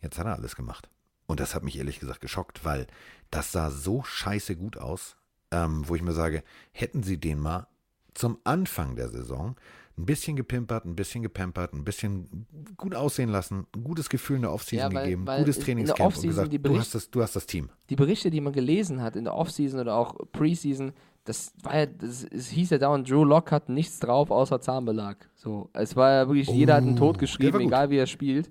Jetzt 0.00 0.18
hat 0.18 0.26
er 0.26 0.34
alles 0.34 0.56
gemacht. 0.56 0.88
Und 1.26 1.40
das 1.40 1.54
hat 1.54 1.62
mich 1.62 1.78
ehrlich 1.78 2.00
gesagt 2.00 2.20
geschockt, 2.20 2.64
weil 2.64 2.86
das 3.30 3.52
sah 3.52 3.70
so 3.70 4.02
scheiße 4.02 4.56
gut 4.56 4.78
aus, 4.78 5.16
ähm, 5.50 5.88
wo 5.88 5.94
ich 5.94 6.02
mir 6.02 6.12
sage, 6.12 6.42
hätten 6.72 7.02
sie 7.02 7.18
den 7.18 7.38
mal 7.38 7.68
zum 8.14 8.38
Anfang 8.44 8.96
der 8.96 9.08
Saison 9.08 9.56
ein 10.00 10.06
bisschen 10.06 10.36
gepimpert, 10.36 10.84
ein 10.84 10.96
bisschen 10.96 11.22
gepampert, 11.22 11.72
ein 11.72 11.84
bisschen 11.84 12.46
gut 12.76 12.94
aussehen 12.94 13.28
lassen, 13.28 13.66
ein 13.74 13.84
gutes 13.84 14.08
Gefühl 14.08 14.36
in 14.36 14.42
der 14.42 14.52
Offseason 14.52 14.90
ja, 14.90 14.96
weil, 14.96 15.04
gegeben, 15.04 15.26
weil 15.26 15.40
gutes 15.40 15.58
Trainingscamp 15.58 16.16
und 16.16 16.22
gesagt, 16.22 16.50
Bericht, 16.50 16.64
du, 16.64 16.78
hast 16.78 16.94
das, 16.94 17.10
du 17.10 17.22
hast 17.22 17.36
das 17.36 17.46
Team. 17.46 17.68
Die 17.90 17.96
Berichte, 17.96 18.30
die 18.30 18.40
man 18.40 18.52
gelesen 18.52 19.02
hat 19.02 19.16
in 19.16 19.24
der 19.24 19.34
Offseason 19.34 19.80
oder 19.80 19.96
auch 19.96 20.14
Preseason, 20.32 20.92
das 21.24 21.52
war 21.62 21.78
ja, 21.78 21.86
das, 21.86 22.24
es 22.24 22.48
hieß 22.48 22.70
ja 22.70 22.78
dauernd, 22.78 23.08
Drew 23.08 23.24
Lock 23.24 23.52
hat 23.52 23.68
nichts 23.68 24.00
drauf 24.00 24.30
außer 24.30 24.60
Zahnbelag. 24.60 25.28
So, 25.34 25.70
es 25.72 25.94
war 25.96 26.10
ja 26.10 26.28
wirklich, 26.28 26.48
oh, 26.48 26.54
jeder 26.54 26.74
hat 26.74 26.82
einen 26.82 26.96
Tod 26.96 27.18
geschrieben, 27.18 27.60
egal 27.60 27.90
wie 27.90 27.98
er 27.98 28.06
spielt. 28.06 28.50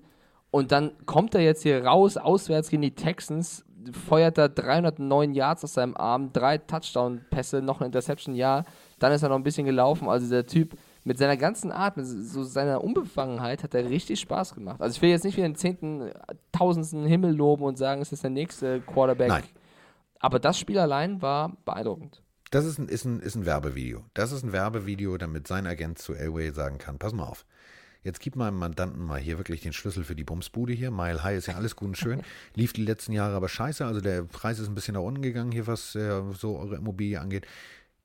Und 0.52 0.72
dann 0.72 0.91
kommt 1.06 1.36
er 1.36 1.41
jetzt 1.41 1.64
hier 1.64 1.86
raus, 1.86 2.18
auswärts 2.18 2.70
gegen 2.70 2.82
die 2.82 2.95
Texans, 2.95 3.66
feuert 3.91 4.38
er 4.38 4.50
309 4.50 5.34
Yards 5.34 5.64
aus 5.64 5.74
seinem 5.74 5.95
Arm, 5.95 6.32
drei 6.34 6.58
Touchdown-Pässe, 6.58 7.62
noch 7.62 7.82
ein 7.82 7.88
Interception, 7.88 8.36
ja. 8.36 8.66
Dann 9.00 9.12
ist 9.12 9.24
er 9.24 9.30
noch 9.30 9.36
ein 9.36 9.43
bisschen 9.43 9.66
gelaufen. 9.66 10.10
Also 10.10 10.30
der 10.30 10.45
Typ, 10.45 10.76
mit 11.10 11.18
seiner 11.18 11.38
ganzen 11.38 11.72
Art, 11.72 11.97
mit 11.97 12.05
so 12.05 12.43
seiner 12.43 12.84
Unbefangenheit 12.84 13.64
hat 13.64 13.74
er 13.74 13.89
richtig 13.89 14.20
Spaß 14.20 14.53
gemacht. 14.53 14.80
Also 14.80 14.95
ich 14.95 15.01
will 15.01 15.10
jetzt 15.10 15.24
nicht 15.24 15.38
wie 15.38 15.41
den 15.41 15.55
zehnten, 15.55 16.12
tausendsten 16.51 17.03
Himmel 17.03 17.36
loben 17.36 17.64
und 17.64 17.80
sagen, 17.80 17.99
es 17.99 18.12
ist 18.12 18.22
der 18.22 18.30
nächste 18.30 18.80
Quarterback. 18.82 19.30
Nein. 19.30 19.43
Aber 20.20 20.38
das 20.38 20.60
Spiel 20.60 20.78
allein 20.78 21.20
war 21.24 21.57
beeindruckend. 21.66 22.22
Das 22.51 22.64
ist 22.64 22.78
ein, 22.78 22.88
ist, 22.88 23.05
ein, 23.05 23.22
ist 23.22 23.34
ein 23.34 23.47
Werbevideo. 23.47 24.05
Das 24.14 24.32
ist 24.32 24.43
ein 24.43 24.51
Werbevideo, 24.51 25.18
damit 25.18 25.47
sein 25.47 25.66
Agent 25.66 25.97
zu 25.97 26.14
Elway 26.14 26.51
sagen 26.51 26.78
kann, 26.78 26.99
pass 26.99 27.12
mal 27.12 27.24
auf. 27.24 27.43
Jetzt 28.03 28.20
gib 28.20 28.36
meinem 28.36 28.60
Mandanten 28.60 29.03
mal 29.03 29.20
hier 29.20 29.39
wirklich 29.39 29.62
den 29.62 29.74
Schlüssel 29.74 30.03
für 30.03 30.16
die 30.16 30.24
Bumsbude 30.24 30.74
hier. 30.74 30.91
Mile 30.91 31.24
High 31.24 31.39
ist 31.39 31.47
ja 31.47 31.55
alles 31.55 31.76
gut 31.76 31.88
und 31.88 31.97
schön. 31.97 32.22
Lief 32.53 32.72
die 32.72 32.86
letzten 32.86 33.14
Jahre 33.14 33.36
aber 33.36 33.49
scheiße. 33.49 33.84
Also 33.84 33.99
der 33.99 34.26
Preis 34.26 34.60
ist 34.60 34.68
ein 34.68 34.76
bisschen 34.76 34.93
nach 34.93 35.01
unten 35.01 35.24
gegangen 35.24 35.51
hier, 35.51 35.66
was 35.66 35.95
äh, 35.95 36.22
so 36.34 36.60
eure 36.60 36.76
Immobilie 36.76 37.20
angeht. 37.20 37.47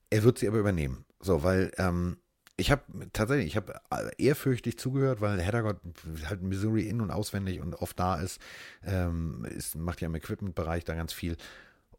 Er 0.09 0.23
wird 0.23 0.39
sie 0.39 0.47
aber 0.47 0.57
übernehmen. 0.57 1.05
So, 1.19 1.43
weil 1.43 1.71
ähm, 1.77 2.17
ich 2.57 2.71
habe 2.71 2.83
tatsächlich, 3.11 3.47
ich 3.47 3.57
habe 3.57 3.79
ehrfürchtig 4.17 4.77
zugehört, 4.77 5.19
weil 5.21 5.41
Heddergott 5.41 5.77
halt 6.25 6.41
Missouri 6.41 6.87
in- 6.87 7.01
und 7.01 7.11
auswendig 7.11 7.59
und 7.59 7.75
oft 7.75 7.99
da 7.99 8.15
ist, 8.15 8.39
ähm, 8.85 9.45
ist 9.49 9.75
macht 9.75 10.01
ja 10.01 10.07
im 10.07 10.15
Equipment-Bereich 10.15 10.85
da 10.85 10.95
ganz 10.95 11.11
viel. 11.11 11.35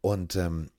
Und 0.01 0.37
ähm, 0.37 0.71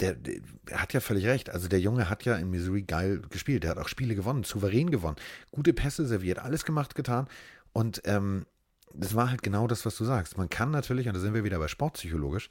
der, 0.00 0.14
der, 0.14 0.40
hat 0.72 0.92
ja 0.92 1.00
völlig 1.00 1.26
recht. 1.26 1.50
Also 1.50 1.68
der 1.68 1.80
Junge 1.80 2.08
hat 2.08 2.24
ja 2.24 2.36
in 2.36 2.50
Missouri 2.50 2.82
geil 2.82 3.20
gespielt. 3.30 3.64
Der 3.64 3.70
hat 3.70 3.78
auch 3.78 3.88
Spiele 3.88 4.14
gewonnen, 4.14 4.44
souverän 4.44 4.90
gewonnen, 4.90 5.16
gute 5.50 5.72
Pässe 5.72 6.06
serviert, 6.06 6.38
alles 6.38 6.64
gemacht, 6.64 6.94
getan. 6.94 7.28
Und 7.72 8.00
ähm, 8.04 8.46
das 8.94 9.14
war 9.14 9.30
halt 9.30 9.42
genau 9.42 9.66
das, 9.66 9.84
was 9.84 9.96
du 9.96 10.04
sagst. 10.04 10.38
Man 10.38 10.48
kann 10.48 10.70
natürlich, 10.70 11.06
und 11.06 11.14
da 11.14 11.20
sind 11.20 11.34
wir 11.34 11.44
wieder 11.44 11.58
bei 11.58 11.68
sportpsychologisch, 11.68 12.48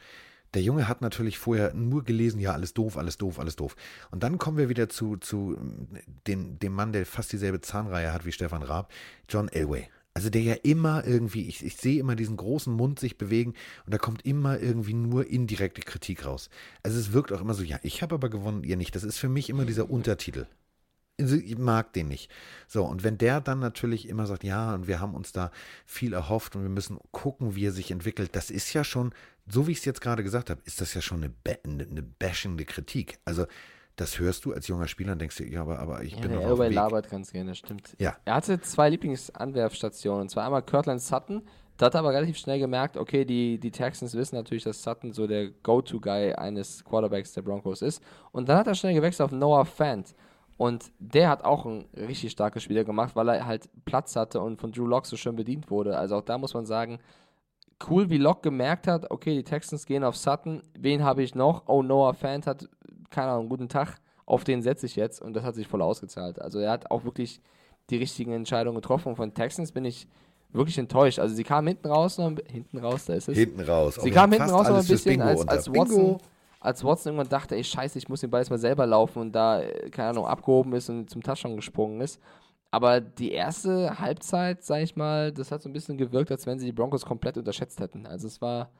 der 0.53 0.61
Junge 0.61 0.87
hat 0.87 1.01
natürlich 1.01 1.37
vorher 1.37 1.73
nur 1.73 2.03
gelesen, 2.03 2.39
ja, 2.39 2.53
alles 2.53 2.73
doof, 2.73 2.97
alles 2.97 3.17
doof, 3.17 3.39
alles 3.39 3.55
doof. 3.55 3.75
Und 4.11 4.23
dann 4.23 4.37
kommen 4.37 4.57
wir 4.57 4.69
wieder 4.69 4.89
zu, 4.89 5.17
zu 5.17 5.57
dem, 6.25 6.59
dem 6.59 6.73
Mann, 6.73 6.93
der 6.93 7.05
fast 7.05 7.31
dieselbe 7.31 7.61
Zahnreihe 7.61 8.13
hat 8.13 8.25
wie 8.25 8.31
Stefan 8.31 8.63
Raab, 8.63 8.91
John 9.29 9.49
Elway. 9.49 9.89
Also 10.13 10.31
der 10.31 10.41
ja 10.41 10.55
immer 10.55 11.05
irgendwie, 11.05 11.47
ich, 11.47 11.63
ich 11.63 11.77
sehe 11.77 11.99
immer 11.99 12.15
diesen 12.15 12.37
großen 12.37 12.73
Mund 12.73 12.99
sich 12.99 13.19
bewegen 13.19 13.53
und 13.85 13.93
da 13.93 13.99
kommt 13.99 14.25
immer 14.25 14.59
irgendwie 14.59 14.95
nur 14.95 15.27
indirekte 15.27 15.81
Kritik 15.81 16.25
raus. 16.25 16.49
Also 16.81 16.99
es 16.99 17.13
wirkt 17.13 17.31
auch 17.31 17.41
immer 17.41 17.53
so, 17.53 17.61
ja, 17.61 17.77
ich 17.83 18.01
habe 18.01 18.15
aber 18.15 18.29
gewonnen, 18.29 18.63
ihr 18.63 18.77
nicht. 18.77 18.95
Das 18.95 19.03
ist 19.03 19.19
für 19.19 19.29
mich 19.29 19.47
immer 19.47 19.63
dieser 19.63 19.91
Untertitel. 19.91 20.47
Also 21.19 21.35
ich 21.35 21.57
mag 21.57 21.93
den 21.93 22.07
nicht. 22.09 22.29
So, 22.67 22.83
und 22.85 23.03
wenn 23.03 23.17
der 23.17 23.41
dann 23.41 23.59
natürlich 23.59 24.07
immer 24.07 24.27
sagt, 24.27 24.43
ja, 24.43 24.73
und 24.75 24.87
wir 24.87 24.99
haben 24.99 25.15
uns 25.15 25.31
da 25.31 25.51
viel 25.85 26.13
erhofft 26.13 26.55
und 26.55 26.61
wir 26.61 26.69
müssen 26.69 26.99
gucken, 27.11 27.55
wie 27.55 27.65
er 27.65 27.71
sich 27.71 27.89
entwickelt, 27.91 28.35
das 28.35 28.51
ist 28.51 28.71
ja 28.73 28.83
schon, 28.83 29.13
so 29.47 29.65
wie 29.67 29.71
ich 29.71 29.79
es 29.79 29.85
jetzt 29.85 30.01
gerade 30.01 30.23
gesagt 30.23 30.49
habe, 30.49 30.61
ist 30.65 30.79
das 30.79 30.93
ja 30.93 31.01
schon 31.01 31.23
eine, 31.23 31.33
eine, 31.65 31.83
eine 31.89 32.03
bashende 32.03 32.65
Kritik. 32.65 33.19
Also 33.25 33.45
Das 33.95 34.19
hörst 34.19 34.45
du 34.45 34.53
als 34.53 34.67
junger 34.67 34.87
Spieler 34.87 35.13
und 35.13 35.19
denkst 35.19 35.37
dir, 35.37 35.49
ja, 35.49 35.61
aber, 35.61 35.79
aber 35.79 36.03
ich 36.03 36.13
Ja, 36.13 36.19
bin 36.19 36.29
der 36.29 36.41
noch 36.41 36.45
auf 36.51 36.59
dem 36.59 36.69
Weg. 36.69 36.75
labert 36.75 37.09
ganz 37.09 37.31
gerne, 37.31 37.49
das 37.51 37.57
stimmt. 37.57 37.95
Ja. 37.97 38.15
Er 38.25 38.35
hatte 38.35 38.61
zwei 38.61 38.89
Lieblingsanwerfstationen. 38.91 40.21
Und 40.21 40.29
zwar 40.29 40.45
einmal 40.45 40.61
Kirtland 40.61 41.01
Sutton. 41.01 41.41
Da 41.77 41.87
hat 41.87 41.93
er 41.95 41.99
aber 42.01 42.13
relativ 42.13 42.37
schnell 42.37 42.59
gemerkt, 42.59 42.97
okay, 42.97 43.25
die, 43.25 43.59
die 43.59 43.71
Texans 43.71 44.13
wissen 44.15 44.35
natürlich, 44.35 44.63
dass 44.63 44.81
Sutton 44.83 45.13
so 45.13 45.25
der 45.27 45.49
Go-To-Guy 45.63 46.33
eines 46.33 46.83
Quarterbacks 46.83 47.33
der 47.33 47.43
Broncos 47.43 47.81
ist. 47.81 48.01
Und 48.31 48.49
dann 48.49 48.57
hat 48.57 48.67
er 48.67 48.75
schnell 48.75 48.93
gewechselt 48.93 49.25
auf 49.25 49.31
Noah 49.31 49.65
Fant. 49.65 50.13
Und 50.57 50.91
der 50.97 51.29
hat 51.29 51.43
auch 51.43 51.65
ein 51.65 51.85
richtig 51.95 52.31
starkes 52.31 52.63
Spiel 52.63 52.83
gemacht, 52.83 53.15
weil 53.15 53.29
er 53.29 53.45
halt 53.45 53.69
Platz 53.85 54.15
hatte 54.15 54.41
und 54.41 54.59
von 54.59 54.71
Drew 54.71 54.87
Lock 54.87 55.05
so 55.05 55.15
schön 55.15 55.35
bedient 55.35 55.69
wurde. 55.69 55.97
Also 55.97 56.15
auch 56.15 56.23
da 56.23 56.37
muss 56.37 56.55
man 56.55 56.65
sagen, 56.65 56.99
cool, 57.87 58.09
wie 58.09 58.17
Lock 58.17 58.41
gemerkt 58.41 58.87
hat, 58.87 59.11
okay, 59.11 59.35
die 59.35 59.43
Texans 59.43 59.85
gehen 59.85 60.03
auf 60.03 60.17
Sutton. 60.17 60.63
Wen 60.77 61.03
habe 61.03 61.21
ich 61.21 61.35
noch? 61.35 61.63
Oh, 61.67 61.83
Noah 61.83 62.15
Fant 62.15 62.47
hat, 62.47 62.67
keine 63.11 63.31
Ahnung, 63.31 63.49
guten 63.49 63.69
Tag. 63.69 63.97
Auf 64.25 64.43
den 64.43 64.61
setze 64.61 64.87
ich 64.87 64.95
jetzt 64.95 65.21
und 65.21 65.35
das 65.35 65.43
hat 65.43 65.55
sich 65.55 65.67
voll 65.67 65.81
ausgezahlt. 65.81 66.41
Also 66.41 66.59
er 66.59 66.71
hat 66.71 66.91
auch 66.91 67.05
wirklich 67.05 67.39
die 67.89 67.97
richtigen 67.97 68.33
Entscheidungen 68.33 68.75
getroffen. 68.75 69.09
Und 69.09 69.15
von 69.15 69.33
Texans 69.33 69.71
bin 69.71 69.85
ich 69.85 70.07
wirklich 70.51 70.77
enttäuscht. 70.77 71.19
Also 71.19 71.35
sie 71.35 71.43
kamen 71.43 71.67
hinten 71.67 71.87
raus, 71.87 72.17
noch 72.17 72.31
hinten 72.51 72.79
raus, 72.79 73.05
da 73.05 73.13
ist 73.13 73.29
es. 73.29 73.37
Hinten 73.37 73.61
raus. 73.61 73.95
Sie 73.95 74.11
kamen 74.11 74.33
haben 74.33 74.43
hinten 74.43 74.49
raus 74.49 74.67
noch 74.67 74.77
ein 74.77 74.87
bisschen, 74.87 75.21
als, 75.21 75.47
als, 75.47 75.69
Bingo. 75.69 76.19
Als 76.59 76.83
Watson 76.83 77.13
irgendwann 77.13 77.29
dachte, 77.29 77.55
ey, 77.55 77.63
scheiße, 77.63 77.97
ich 77.97 78.09
muss 78.09 78.21
den 78.21 78.29
Ball 78.29 78.41
jetzt 78.41 78.49
mal 78.49 78.57
selber 78.57 78.85
laufen 78.85 79.19
und 79.19 79.31
da, 79.33 79.61
äh, 79.61 79.89
keine 79.89 80.09
Ahnung, 80.09 80.25
abgehoben 80.25 80.73
ist 80.73 80.89
und 80.89 81.09
zum 81.09 81.21
Touchdown 81.21 81.55
gesprungen 81.55 82.01
ist. 82.01 82.19
Aber 82.71 82.99
die 82.99 83.31
erste 83.31 83.99
Halbzeit, 83.99 84.63
sag 84.63 84.81
ich 84.81 84.95
mal, 84.95 85.31
das 85.31 85.51
hat 85.51 85.61
so 85.61 85.69
ein 85.69 85.73
bisschen 85.73 85.97
gewirkt, 85.97 86.31
als 86.31 86.45
wenn 86.45 86.59
sie 86.59 86.65
die 86.65 86.71
Broncos 86.73 87.05
komplett 87.05 87.37
unterschätzt 87.37 87.79
hätten. 87.79 88.05
Also 88.05 88.27
es 88.27 88.41
war 88.41 88.71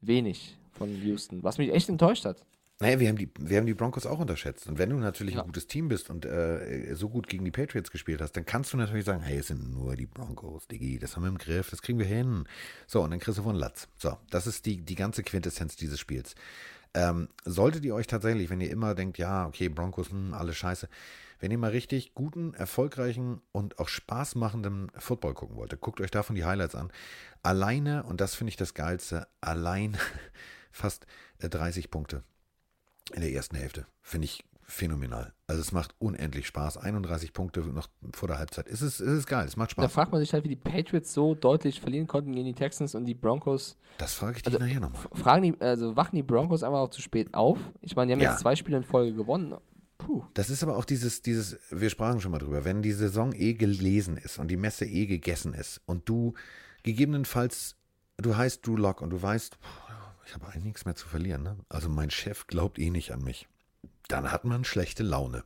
wenig 0.00 0.56
von 0.72 0.94
Houston, 1.02 1.42
was 1.42 1.58
mich 1.58 1.72
echt 1.72 1.88
enttäuscht 1.88 2.24
hat. 2.24 2.44
Naja, 2.78 3.00
wir 3.00 3.08
haben, 3.08 3.16
die, 3.16 3.30
wir 3.40 3.56
haben 3.56 3.66
die 3.66 3.72
Broncos 3.72 4.04
auch 4.04 4.18
unterschätzt. 4.18 4.68
Und 4.68 4.76
wenn 4.78 4.90
du 4.90 4.96
natürlich 4.96 5.34
Ja. 5.34 5.40
ein 5.40 5.46
gutes 5.46 5.66
Team 5.66 5.88
bist 5.88 6.10
und 6.10 6.26
äh, 6.26 6.94
so 6.94 7.08
gut 7.08 7.26
gegen 7.26 7.42
die 7.46 7.50
Patriots 7.50 7.90
gespielt 7.90 8.20
hast, 8.20 8.32
dann 8.36 8.44
kannst 8.44 8.74
du 8.74 8.76
natürlich 8.76 9.06
sagen, 9.06 9.22
hey, 9.22 9.38
es 9.38 9.46
sind 9.46 9.72
nur 9.72 9.96
die 9.96 10.04
Broncos, 10.04 10.68
Diggi, 10.68 10.98
das 10.98 11.16
haben 11.16 11.22
wir 11.22 11.30
im 11.30 11.38
Griff, 11.38 11.70
das 11.70 11.80
kriegen 11.80 11.98
wir 11.98 12.06
hin. 12.06 12.44
So, 12.86 13.02
und 13.02 13.10
dann 13.10 13.18
kriegst 13.18 13.38
du 13.38 13.42
von 13.42 13.56
Latz. 13.56 13.88
So, 13.96 14.18
das 14.28 14.46
ist 14.46 14.66
die, 14.66 14.82
die 14.82 14.94
ganze 14.94 15.22
Quintessenz 15.22 15.76
dieses 15.76 15.98
Spiels. 15.98 16.34
Ähm, 16.96 17.28
solltet 17.44 17.84
ihr 17.84 17.94
euch 17.94 18.06
tatsächlich, 18.06 18.48
wenn 18.48 18.62
ihr 18.62 18.70
immer 18.70 18.94
denkt, 18.94 19.18
ja, 19.18 19.46
okay, 19.46 19.68
Broncos, 19.68 20.08
hm, 20.08 20.32
alles 20.32 20.56
scheiße, 20.56 20.88
wenn 21.40 21.50
ihr 21.50 21.58
mal 21.58 21.70
richtig 21.70 22.14
guten, 22.14 22.54
erfolgreichen 22.54 23.42
und 23.52 23.78
auch 23.78 23.88
Spaß 23.88 24.34
machenden 24.34 24.90
Football 24.96 25.34
gucken 25.34 25.56
wolltet, 25.56 25.82
guckt 25.82 26.00
euch 26.00 26.10
davon 26.10 26.36
die 26.36 26.46
Highlights 26.46 26.74
an. 26.74 26.90
Alleine, 27.42 28.04
und 28.04 28.22
das 28.22 28.34
finde 28.34 28.48
ich 28.48 28.56
das 28.56 28.72
Geilste, 28.72 29.28
allein 29.42 29.98
fast 30.72 31.06
äh, 31.38 31.50
30 31.50 31.90
Punkte 31.90 32.22
in 33.12 33.20
der 33.20 33.30
ersten 33.30 33.56
Hälfte. 33.56 33.86
Finde 34.00 34.24
ich 34.24 34.42
phänomenal. 34.68 35.32
Also 35.46 35.60
es 35.60 35.70
macht 35.72 35.94
unendlich 35.98 36.46
Spaß. 36.48 36.76
31 36.76 37.32
Punkte 37.32 37.60
noch 37.60 37.88
vor 38.12 38.26
der 38.28 38.38
Halbzeit. 38.38 38.66
Es 38.66 38.82
ist, 38.82 39.00
es 39.00 39.18
ist 39.18 39.26
geil, 39.26 39.46
es 39.46 39.56
macht 39.56 39.70
Da 39.70 39.82
Spaß. 39.82 39.92
fragt 39.92 40.12
man 40.12 40.20
sich 40.20 40.32
halt, 40.32 40.44
wie 40.44 40.48
die 40.48 40.56
Patriots 40.56 41.12
so 41.12 41.34
deutlich 41.34 41.80
verlieren 41.80 42.06
konnten 42.06 42.32
gegen 42.32 42.46
die 42.46 42.54
Texans 42.54 42.94
und 42.94 43.04
die 43.04 43.14
Broncos. 43.14 43.78
Das 43.98 44.14
frage 44.14 44.36
ich 44.38 44.42
dich 44.42 44.52
Also, 44.54 44.64
nachher 44.64 44.80
nochmal. 44.80 45.02
Fragen 45.14 45.42
die, 45.44 45.60
also 45.60 45.94
wachen 45.96 46.16
die 46.16 46.22
Broncos 46.24 46.62
einfach 46.62 46.80
auch 46.80 46.90
zu 46.90 47.00
spät 47.00 47.32
auf? 47.34 47.58
Ich 47.80 47.94
meine, 47.96 48.08
die 48.08 48.12
haben 48.14 48.20
Ja. 48.22 48.30
jetzt 48.32 48.40
zwei 48.40 48.56
Spiele 48.56 48.76
in 48.78 48.82
Folge 48.84 49.14
gewonnen. 49.14 49.54
Puh. 49.98 50.24
Das 50.34 50.50
ist 50.50 50.62
aber 50.62 50.76
auch 50.76 50.84
dieses, 50.84 51.22
dieses, 51.22 51.58
wir 51.70 51.88
sprachen 51.90 52.20
schon 52.20 52.32
mal 52.32 52.38
drüber, 52.38 52.64
wenn 52.64 52.82
die 52.82 52.92
Saison 52.92 53.32
eh 53.32 53.54
gelesen 53.54 54.16
ist 54.16 54.38
und 54.38 54.48
die 54.48 54.56
Messe 54.56 54.84
eh 54.84 55.06
gegessen 55.06 55.54
ist 55.54 55.80
und 55.86 56.08
du 56.08 56.34
gegebenenfalls, 56.82 57.76
du 58.16 58.36
heißt 58.36 58.66
Drew 58.66 58.76
Lock 58.76 59.00
und 59.02 59.10
du 59.10 59.20
weißt, 59.20 59.58
ich 60.26 60.34
habe 60.34 60.46
eigentlich 60.48 60.64
nichts 60.64 60.84
mehr 60.84 60.94
zu 60.96 61.06
verlieren, 61.06 61.42
ne? 61.42 61.56
Also 61.68 61.88
mein 61.88 62.10
Chef 62.10 62.46
glaubt 62.46 62.78
eh 62.78 62.90
nicht 62.90 63.12
an 63.12 63.22
mich. 63.22 63.48
Dann 64.08 64.30
hat 64.30 64.44
man 64.44 64.64
schlechte 64.64 65.02
Laune. 65.02 65.42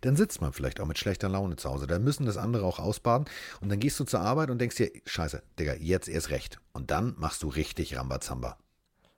Dann 0.00 0.16
sitzt 0.16 0.40
man 0.40 0.52
vielleicht 0.52 0.80
auch 0.80 0.86
mit 0.86 0.98
schlechter 0.98 1.28
Laune 1.28 1.56
zu 1.56 1.70
Hause. 1.70 1.86
Dann 1.86 2.02
müssen 2.02 2.26
das 2.26 2.36
andere 2.36 2.64
auch 2.64 2.78
ausbaden. 2.80 3.26
Und 3.60 3.68
dann 3.68 3.78
gehst 3.78 4.00
du 4.00 4.04
zur 4.04 4.20
Arbeit 4.20 4.50
und 4.50 4.58
denkst 4.60 4.76
dir, 4.76 4.90
scheiße, 5.06 5.42
Digga, 5.58 5.74
jetzt 5.74 6.08
erst 6.08 6.30
recht. 6.30 6.58
Und 6.72 6.90
dann 6.90 7.14
machst 7.18 7.42
du 7.42 7.48
richtig 7.48 7.96
Rambazamba. 7.96 8.56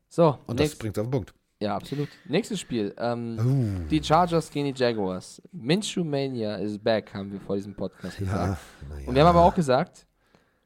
So, 0.09 0.39
Und 0.47 0.61
das 0.61 0.75
bringt 0.77 0.99
auf 0.99 1.07
den 1.07 1.11
Punkt. 1.11 1.33
ja, 1.61 1.75
absolut. 1.75 2.09
Nächstes 2.27 2.61
Spiel. 2.61 2.95
Ähm, 2.99 3.39
Uh, 3.39 3.89
Die 3.89 4.03
Chargers 4.03 4.51
gegen 4.51 4.75
die 4.75 4.79
Jaguars. 4.79 5.41
Minshew 5.53 6.05
Mania 6.05 6.57
is 6.57 6.79
back, 6.79 7.15
haben 7.15 7.33
wir 7.33 7.41
vor 7.41 7.57
diesem 7.57 7.75
Podcast 7.75 8.19
gesagt. 8.19 8.59
ja, 8.91 8.99
ja. 9.01 9.09
Und 9.09 9.15
wir 9.15 9.23
haben 9.23 9.29
aber 9.37 9.45
auch 9.47 9.55
gesagt, 9.55 10.07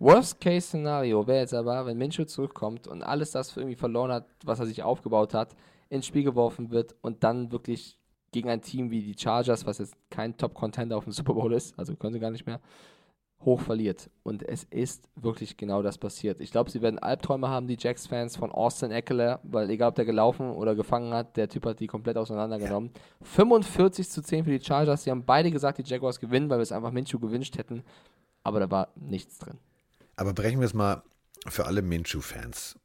Worst-Case-Szenario 0.00 1.26
wäre 1.26 1.40
jetzt 1.40 1.54
aber, 1.54 1.86
wenn 1.86 1.96
Minshew 1.96 2.24
zurückkommt 2.24 2.86
und 2.88 3.02
alles 3.02 3.30
das 3.30 3.56
irgendwie 3.56 3.76
verloren 3.76 4.10
hat, 4.10 4.26
was 4.44 4.58
er 4.58 4.66
sich 4.66 4.82
aufgebaut 4.82 5.32
hat, 5.34 5.54
ins 5.88 6.06
Spiel 6.06 6.24
geworfen 6.24 6.70
wird 6.70 6.94
und 7.02 7.22
dann 7.22 7.52
wirklich 7.52 7.98
gegen 8.32 8.48
ein 8.50 8.62
Team 8.62 8.90
wie 8.90 9.02
die 9.02 9.18
Chargers, 9.18 9.66
was 9.66 9.78
jetzt 9.78 9.96
kein 10.10 10.36
Top-Contender 10.36 10.96
auf 10.96 11.04
dem 11.04 11.12
Super 11.12 11.34
Bowl 11.34 11.52
ist, 11.52 11.78
also 11.78 11.94
können 11.96 12.12
sie 12.12 12.20
gar 12.20 12.30
nicht 12.30 12.46
mehr, 12.46 12.60
hoch 13.44 13.60
verliert. 13.60 14.10
Und 14.22 14.42
es 14.42 14.64
ist 14.64 15.08
wirklich 15.14 15.56
genau 15.56 15.82
das 15.82 15.98
passiert. 15.98 16.40
Ich 16.40 16.50
glaube, 16.50 16.70
sie 16.70 16.82
werden 16.82 16.98
Albträume 16.98 17.48
haben, 17.48 17.66
die 17.66 17.76
Jacks-Fans 17.78 18.36
von 18.36 18.50
Austin 18.50 18.90
Eckler, 18.90 19.40
weil 19.42 19.70
egal 19.70 19.90
ob 19.90 19.94
der 19.94 20.04
gelaufen 20.04 20.50
oder 20.50 20.74
gefangen 20.74 21.12
hat, 21.12 21.36
der 21.36 21.48
Typ 21.48 21.66
hat 21.66 21.80
die 21.80 21.86
komplett 21.86 22.16
auseinandergenommen. 22.16 22.90
45 23.22 24.10
zu 24.10 24.22
10 24.22 24.44
für 24.44 24.58
die 24.58 24.64
Chargers. 24.64 25.04
Sie 25.04 25.10
haben 25.10 25.24
beide 25.24 25.50
gesagt, 25.50 25.78
die 25.78 25.82
Jaguars 25.82 26.18
gewinnen, 26.18 26.50
weil 26.50 26.58
wir 26.58 26.62
es 26.62 26.72
einfach 26.72 26.92
Minshew 26.92 27.18
gewünscht 27.18 27.56
hätten. 27.58 27.82
Aber 28.42 28.60
da 28.60 28.70
war 28.70 28.88
nichts 28.96 29.38
drin. 29.38 29.58
Aber 30.16 30.32
brechen 30.32 30.60
wir 30.60 30.66
es 30.66 30.74
mal 30.74 31.02
für 31.46 31.66
alle 31.66 31.82
Minshew-Fans 31.82 32.76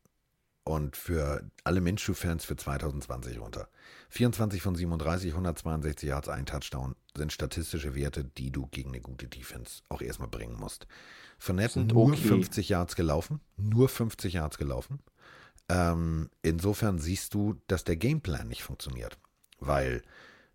und 0.64 0.96
für 0.96 1.44
alle 1.64 1.82
Minshew-Fans 1.82 2.46
für 2.46 2.56
2020 2.56 3.40
runter. 3.40 3.68
24 4.10 4.62
von 4.62 4.76
37, 4.76 5.32
162 5.32 6.10
Yards, 6.10 6.30
ein 6.30 6.46
Touchdown 6.46 6.96
sind 7.16 7.32
statistische 7.32 7.96
Werte, 7.96 8.24
die 8.24 8.52
du 8.52 8.68
gegen 8.68 8.90
eine 8.90 9.02
gute 9.02 9.28
Defense 9.28 9.82
auch 9.90 10.02
erstmal 10.02 10.28
bringen 10.28 10.58
musst. 10.60 10.88
Fournette 11.40 11.80
nur 11.80 12.10
okay. 12.10 12.18
50 12.18 12.70
Yards 12.70 12.96
gelaufen, 12.96 13.40
nur 13.58 13.90
50 13.90 14.34
Yards 14.34 14.58
gelaufen. 14.58 15.00
Ähm, 15.70 16.30
insofern 16.42 17.00
siehst 17.00 17.34
du, 17.34 17.56
dass 17.68 17.84
der 17.84 17.96
Gameplan 17.96 18.48
nicht 18.48 18.64
funktioniert. 18.64 19.18
Weil, 19.60 20.02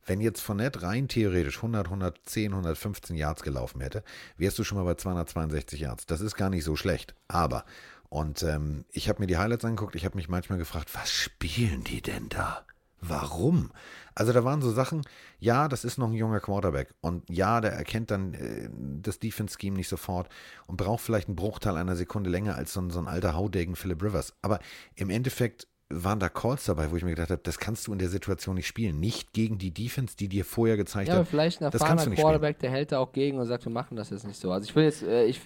wenn 0.05 0.21
jetzt 0.21 0.41
Fournette 0.41 0.83
rein 0.83 1.09
theoretisch 1.09 1.57
100, 1.57 1.87
110, 1.87 2.53
115 2.53 3.17
Yards 3.17 3.43
gelaufen 3.43 3.81
hätte, 3.81 4.05
wärst 4.37 4.59
du 4.59 4.65
schon 4.65 4.79
mal 4.79 4.85
bei 4.85 4.95
262 4.95 5.81
Yards. 5.81 6.07
Das 6.07 6.21
ist 6.21 6.37
gar 6.37 6.51
nicht 6.51 6.65
so 6.65 6.77
schlecht. 6.77 7.15
Aber, 7.29 7.65
und 8.09 8.43
ähm, 8.43 8.85
ich 8.91 9.09
habe 9.09 9.21
mir 9.21 9.27
die 9.27 9.37
Highlights 9.37 9.65
angeguckt, 9.65 9.95
ich 9.95 10.05
habe 10.05 10.17
mich 10.17 10.29
manchmal 10.29 10.59
gefragt, 10.59 10.91
was 10.95 11.11
spielen 11.11 11.85
die 11.85 12.03
denn 12.03 12.29
da? 12.29 12.65
Warum? 13.01 13.71
Also 14.15 14.33
da 14.33 14.43
waren 14.45 14.63
so 14.63 14.71
Sachen, 14.73 15.03
ja, 15.39 15.69
das 15.69 15.85
ist 15.85 15.99
noch 15.99 16.09
ein 16.09 16.15
junger 16.15 16.41
Quarterback 16.41 16.95
und 17.03 17.29
ja, 17.29 17.61
der 17.61 17.73
erkennt 17.73 18.11
dann 18.11 18.35
äh, 18.35 18.71
das 19.03 19.19
Defense-Scheme 19.19 19.77
nicht 19.77 19.89
sofort 19.89 20.29
und 20.67 20.77
braucht 20.77 21.03
vielleicht 21.03 21.29
einen 21.29 21.37
Bruchteil 21.37 21.77
einer 21.77 21.97
Sekunde 21.97 22.31
länger 22.31 22.57
als 22.57 22.73
so 22.73 22.81
ein, 22.81 22.91
so 22.91 22.99
ein 22.99 23.07
alter 23.09 23.35
Haudegen 23.35 23.77
Philip 23.77 24.03
Rivers. 24.03 24.33
Aber 24.41 24.61
im 24.95 25.11
Endeffekt 25.11 25.69
waren 25.89 26.19
da 26.19 26.29
Calls 26.29 26.65
dabei, 26.65 26.91
wo 26.91 26.97
ich 26.97 27.05
mir 27.05 27.11
gedacht 27.11 27.31
habe, 27.31 27.43
das 27.45 27.59
kannst 27.59 27.87
du 27.87 27.93
in 27.93 27.99
der 27.99 28.09
Situation 28.09 28.57
nicht 28.57 28.67
spielen. 28.67 28.99
Nicht 28.99 29.33
gegen 29.33 29.59
die 29.59 29.73
Defense, 29.73 30.17
die 30.17 30.29
dir 30.29 30.45
vorher 30.45 30.77
gezeigt 30.77 31.09
Ja, 31.09 31.17
hat. 31.17 31.29
vielleicht 31.29 31.61
ein 31.61 31.71
erfahrener 31.71 32.15
Quarterback, 32.15 32.59
der 32.59 32.71
hält 32.71 32.93
da 32.93 32.99
auch 32.99 33.13
gegen 33.13 33.39
und 33.39 33.47
sagt, 33.47 33.65
wir 33.67 33.73
machen 33.73 33.97
das 33.97 34.11
jetzt 34.11 34.27
nicht 34.27 34.41
so. 34.41 34.51
Also 34.51 34.69
ich 34.69 34.75
will 34.75 34.85
jetzt, 34.85 35.03
äh, 35.03 35.27
ich, 35.27 35.41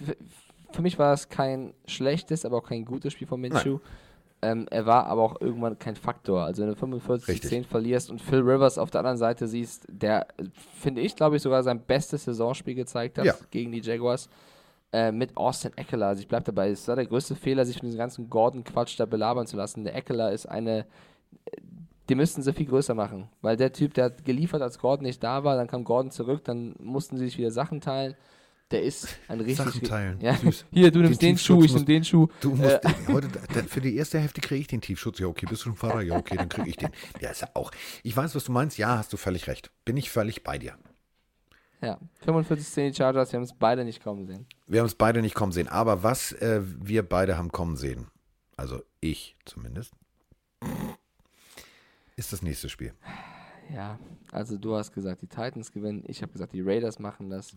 für 0.71 0.81
mich 0.81 0.97
war 0.99 1.13
es 1.13 1.29
kein 1.29 1.73
schlechtes, 1.85 2.45
aber 2.45 2.57
auch 2.57 2.67
kein 2.67 2.85
gutes 2.85 3.13
Spiel 3.13 3.27
von 3.27 3.39
Minshew. 3.41 3.79
Ähm, 4.43 4.67
er 4.71 4.85
war 4.87 5.05
aber 5.05 5.21
auch 5.21 5.39
irgendwann 5.39 5.77
kein 5.77 5.95
Faktor. 5.95 6.41
Also 6.43 6.63
wenn 6.63 6.69
du 6.69 6.75
45 6.75 7.27
Richtig. 7.29 7.49
10 7.49 7.63
verlierst 7.63 8.09
und 8.09 8.19
Phil 8.19 8.39
Rivers 8.39 8.79
auf 8.79 8.89
der 8.89 8.99
anderen 8.99 9.17
Seite 9.17 9.47
siehst, 9.47 9.85
der, 9.87 10.25
finde 10.79 11.01
ich, 11.01 11.15
glaube 11.15 11.35
ich, 11.35 11.43
sogar 11.43 11.61
sein 11.61 11.79
bestes 11.79 12.23
Saisonspiel 12.23 12.73
gezeigt 12.73 13.19
hat 13.19 13.25
Ja. 13.25 13.35
gegen 13.51 13.71
die 13.71 13.81
Jaguars. 13.81 14.29
Äh, 14.93 15.11
mit 15.11 15.37
Austin 15.37 15.71
Eckler. 15.77 16.07
Also 16.07 16.21
ich 16.21 16.27
bleibe 16.27 16.43
dabei, 16.43 16.69
es 16.69 16.85
war 16.87 16.97
der 16.97 17.05
größte 17.05 17.35
Fehler, 17.35 17.63
sich 17.65 17.77
von 17.77 17.85
diesem 17.85 17.99
ganzen 17.99 18.29
Gordon-Quatsch 18.29 18.99
da 18.99 19.05
belabern 19.05 19.47
zu 19.47 19.55
lassen. 19.55 19.83
Der 19.85 19.95
Eckler 19.95 20.31
ist 20.33 20.47
eine 20.47 20.85
die 22.11 22.15
müssten 22.15 22.41
sie 22.41 22.51
viel 22.51 22.65
größer 22.65 22.93
machen. 22.93 23.29
Weil 23.41 23.55
der 23.55 23.71
Typ, 23.71 23.93
der 23.93 24.05
hat 24.05 24.25
geliefert, 24.25 24.61
als 24.61 24.79
Gordon 24.79 25.05
nicht 25.05 25.23
da 25.23 25.45
war, 25.45 25.55
dann 25.55 25.67
kam 25.67 25.85
Gordon 25.85 26.11
zurück, 26.11 26.43
dann 26.43 26.75
mussten 26.77 27.17
sie 27.17 27.25
sich 27.25 27.37
wieder 27.37 27.51
Sachen 27.51 27.79
teilen. 27.79 28.15
Der 28.71 28.83
ist 28.83 29.07
ein 29.27 29.39
richtig. 29.41 29.57
Sachen 29.57 29.83
teilen. 29.83 30.19
Ja. 30.21 30.35
Süß. 30.35 30.65
Hier, 30.71 30.91
du 30.91 30.99
nimmst 30.99 31.21
den, 31.21 31.31
Den 31.35 31.37
Schuh, 31.37 31.63
ich 31.63 31.73
nehm 31.73 31.85
den 31.85 32.03
Schuh. 32.05 32.27
Du 32.39 32.51
musst 32.55 32.83
Äh. 32.85 32.89
heute, 33.07 33.27
für 33.67 33.81
die 33.81 33.95
erste 33.97 34.19
Hälfte 34.19 34.39
kriege 34.41 34.61
ich 34.61 34.67
den 34.67 34.79
Tiefschutz. 34.81 35.19
Ja, 35.19 35.27
okay, 35.27 35.45
bist 35.47 35.61
du 35.61 35.65
schon 35.65 35.75
Fahrer? 35.75 36.01
Ja, 36.01 36.17
okay, 36.17 36.37
dann 36.37 36.47
kriege 36.49 36.69
ich 36.69 36.77
den. 36.77 36.89
Der 37.19 37.31
ist 37.31 37.41
ja 37.41 37.49
auch. 37.53 37.71
Ich 38.03 38.15
weiß, 38.15 38.33
was 38.33 38.45
du 38.45 38.51
meinst. 38.51 38.77
Ja, 38.77 38.97
hast 38.97 39.11
du 39.11 39.17
völlig 39.17 39.47
recht. 39.47 39.71
Bin 39.83 39.97
ich 39.97 40.09
völlig 40.09 40.43
bei 40.43 40.57
dir. 40.57 40.77
Ja, 41.81 41.99
45 42.23 42.67
10 42.67 42.91
die 42.91 42.95
Chargers, 42.97 43.31
wir 43.31 43.37
haben 43.37 43.43
es 43.43 43.53
beide 43.57 43.83
nicht 43.83 44.03
kommen 44.03 44.27
sehen. 44.27 44.45
Wir 44.67 44.81
haben 44.81 44.87
es 44.87 44.93
beide 44.95 45.21
nicht 45.21 45.33
kommen 45.33 45.51
sehen. 45.51 45.67
Aber 45.67 46.03
was 46.03 46.31
äh, 46.33 46.61
wir 46.63 47.01
beide 47.03 47.37
haben 47.37 47.51
kommen 47.51 47.75
sehen, 47.75 48.07
also 48.55 48.83
ich 48.99 49.35
zumindest, 49.45 49.93
ist 52.15 52.31
das 52.33 52.41
nächste 52.43 52.69
Spiel. 52.69 52.93
Ja, 53.73 53.97
also 54.31 54.57
du 54.57 54.75
hast 54.75 54.93
gesagt, 54.93 55.23
die 55.23 55.27
Titans 55.27 55.71
gewinnen, 55.71 56.03
ich 56.07 56.21
habe 56.21 56.31
gesagt, 56.31 56.53
die 56.53 56.61
Raiders 56.61 56.99
machen 56.99 57.29
das. 57.31 57.53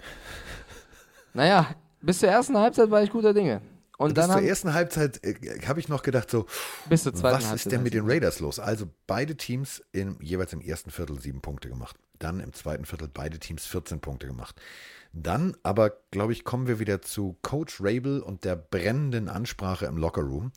Naja, 1.35 1.75
bis 2.01 2.21
zur 2.21 2.29
ersten 2.29 2.57
Halbzeit 2.57 2.91
war 2.91 3.03
ich 3.03 3.11
guter 3.11 3.35
Dinge. 3.35 3.61
Und 3.97 4.15
bis 4.15 4.23
dann 4.23 4.31
zur 4.31 4.37
haben, 4.37 4.47
ersten 4.47 4.75
Halbzeit 4.75 5.23
äh, 5.25 5.35
habe 5.67 5.79
ich 5.79 5.89
noch 5.89 6.03
gedacht 6.03 6.31
so, 6.31 6.47
bis 6.89 7.05
zur 7.05 7.15
zweiten 7.15 7.37
was 7.37 7.45
Halbzeit 7.49 7.67
ist 7.67 7.73
denn 7.73 7.83
mit 7.83 7.95
den. 7.95 8.09
Raiders 8.09 8.41
los? 8.41 8.59
Also 8.59 8.87
beide 9.07 9.37
Teams 9.37 9.83
im, 9.93 10.17
jeweils 10.21 10.53
im 10.53 10.61
ersten 10.61 10.91
Viertel 10.91 11.21
sieben 11.21 11.41
Punkte 11.41 11.69
gemacht. 11.69 11.97
Dann 12.19 12.41
im 12.41 12.53
zweiten 12.53 12.87
Viertel 12.87 13.09
beide 13.13 13.39
Teams 13.39 13.67
14 13.67 14.01
Punkte 14.01 14.27
gemacht. 14.27 14.61
Dann 15.13 15.57
aber, 15.63 15.93
glaube 16.11 16.33
ich, 16.33 16.43
kommen 16.45 16.67
wir 16.67 16.81
wieder 16.81 17.03
zu 17.03 17.37
Coach 17.43 17.81
Rabel 17.81 18.21
und 18.21 18.45
der 18.45 18.57
brennenden 18.57 19.29
Ansprache 19.29 19.87
im 19.87 19.97
Lockerroom. 19.97 20.53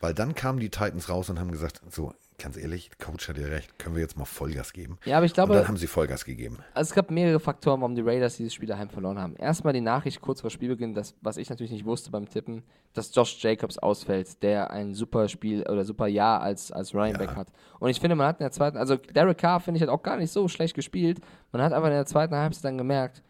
Weil 0.00 0.12
dann 0.12 0.34
kamen 0.34 0.60
die 0.60 0.68
Titans 0.68 1.08
raus 1.08 1.30
und 1.30 1.40
haben 1.40 1.50
gesagt, 1.50 1.80
so, 1.90 2.12
ganz 2.38 2.56
ehrlich, 2.56 2.90
Coach 2.98 3.28
hat 3.28 3.38
ja 3.38 3.46
recht, 3.46 3.78
können 3.78 3.94
wir 3.94 4.02
jetzt 4.02 4.16
mal 4.18 4.24
Vollgas 4.24 4.72
geben. 4.72 4.98
Ja, 5.04 5.16
aber 5.18 5.26
ich 5.26 5.32
Und 5.32 5.38
dann 5.38 5.48
glaube, 5.48 5.68
haben 5.68 5.76
sie 5.76 5.86
Vollgas 5.86 6.24
gegeben. 6.24 6.58
also 6.74 6.88
es 6.90 6.94
gab 6.94 7.10
mehrere 7.10 7.40
Faktoren, 7.40 7.80
warum 7.80 7.94
die 7.94 8.02
Raiders 8.02 8.36
dieses 8.36 8.52
Spiel 8.54 8.68
daheim 8.68 8.90
verloren 8.90 9.18
haben. 9.18 9.36
Erstmal 9.36 9.72
die 9.72 9.80
Nachricht 9.80 10.20
kurz 10.20 10.40
vor 10.40 10.50
Spielbeginn, 10.50 10.94
das, 10.94 11.14
was 11.20 11.36
ich 11.36 11.48
natürlich 11.50 11.72
nicht 11.72 11.84
wusste 11.84 12.10
beim 12.10 12.28
Tippen, 12.28 12.62
dass 12.92 13.14
Josh 13.14 13.42
Jacobs 13.42 13.78
ausfällt, 13.78 14.42
der 14.42 14.70
ein 14.70 14.94
super 14.94 15.28
Spiel 15.28 15.62
oder 15.62 15.84
super 15.84 16.06
Jahr 16.06 16.40
als, 16.42 16.70
als 16.72 16.94
Running 16.94 17.18
Back 17.18 17.30
Ja. 17.30 17.36
hat. 17.36 17.48
Und 17.78 17.90
ich 17.90 18.00
finde, 18.00 18.16
man 18.16 18.26
hat 18.26 18.40
in 18.40 18.44
der 18.44 18.52
zweiten, 18.52 18.76
also 18.76 18.96
Derek 18.96 19.38
Carr, 19.38 19.60
finde 19.60 19.78
ich, 19.78 19.82
hat 19.82 19.88
auch 19.90 20.02
gar 20.02 20.16
nicht 20.16 20.30
so 20.32 20.48
schlecht 20.48 20.74
gespielt. 20.74 21.20
Man 21.52 21.62
hat 21.62 21.72
aber 21.72 21.86
in 21.88 21.94
der 21.94 22.06
zweiten 22.06 22.34
Halbzeit 22.34 22.64
dann 22.64 22.78
gemerkt, 22.78 23.22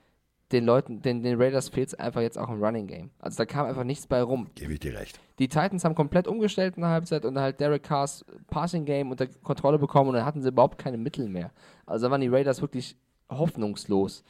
den 0.54 0.64
Leuten, 0.64 1.02
den, 1.02 1.22
den 1.22 1.40
Raiders 1.40 1.68
fehlt 1.68 1.88
es 1.88 1.94
einfach 1.94 2.20
jetzt 2.22 2.38
auch 2.38 2.48
im 2.48 2.62
Running 2.62 2.86
Game. 2.86 3.10
Also 3.18 3.36
da 3.38 3.44
kam 3.44 3.66
einfach 3.66 3.84
nichts 3.84 4.06
bei 4.06 4.22
rum. 4.22 4.48
Gebe 4.54 4.72
ich 4.72 4.80
dir 4.80 4.94
recht. 4.98 5.18
Die 5.38 5.48
Titans 5.48 5.84
haben 5.84 5.94
komplett 5.94 6.26
umgestellt 6.26 6.76
in 6.76 6.82
der 6.82 6.90
Halbzeit 6.90 7.24
und 7.24 7.38
halt 7.38 7.60
Derek 7.60 7.82
Carrs 7.82 8.24
Passing 8.48 8.84
Game 8.84 9.10
unter 9.10 9.26
Kontrolle 9.26 9.78
bekommen 9.78 10.10
und 10.10 10.14
dann 10.16 10.24
hatten 10.24 10.40
sie 10.42 10.48
überhaupt 10.48 10.78
keine 10.78 10.96
Mittel 10.96 11.28
mehr. 11.28 11.50
Also 11.86 12.06
da 12.06 12.12
waren 12.12 12.20
die 12.20 12.28
Raiders 12.28 12.62
wirklich 12.62 12.96
hoffnungslos. 13.30 14.24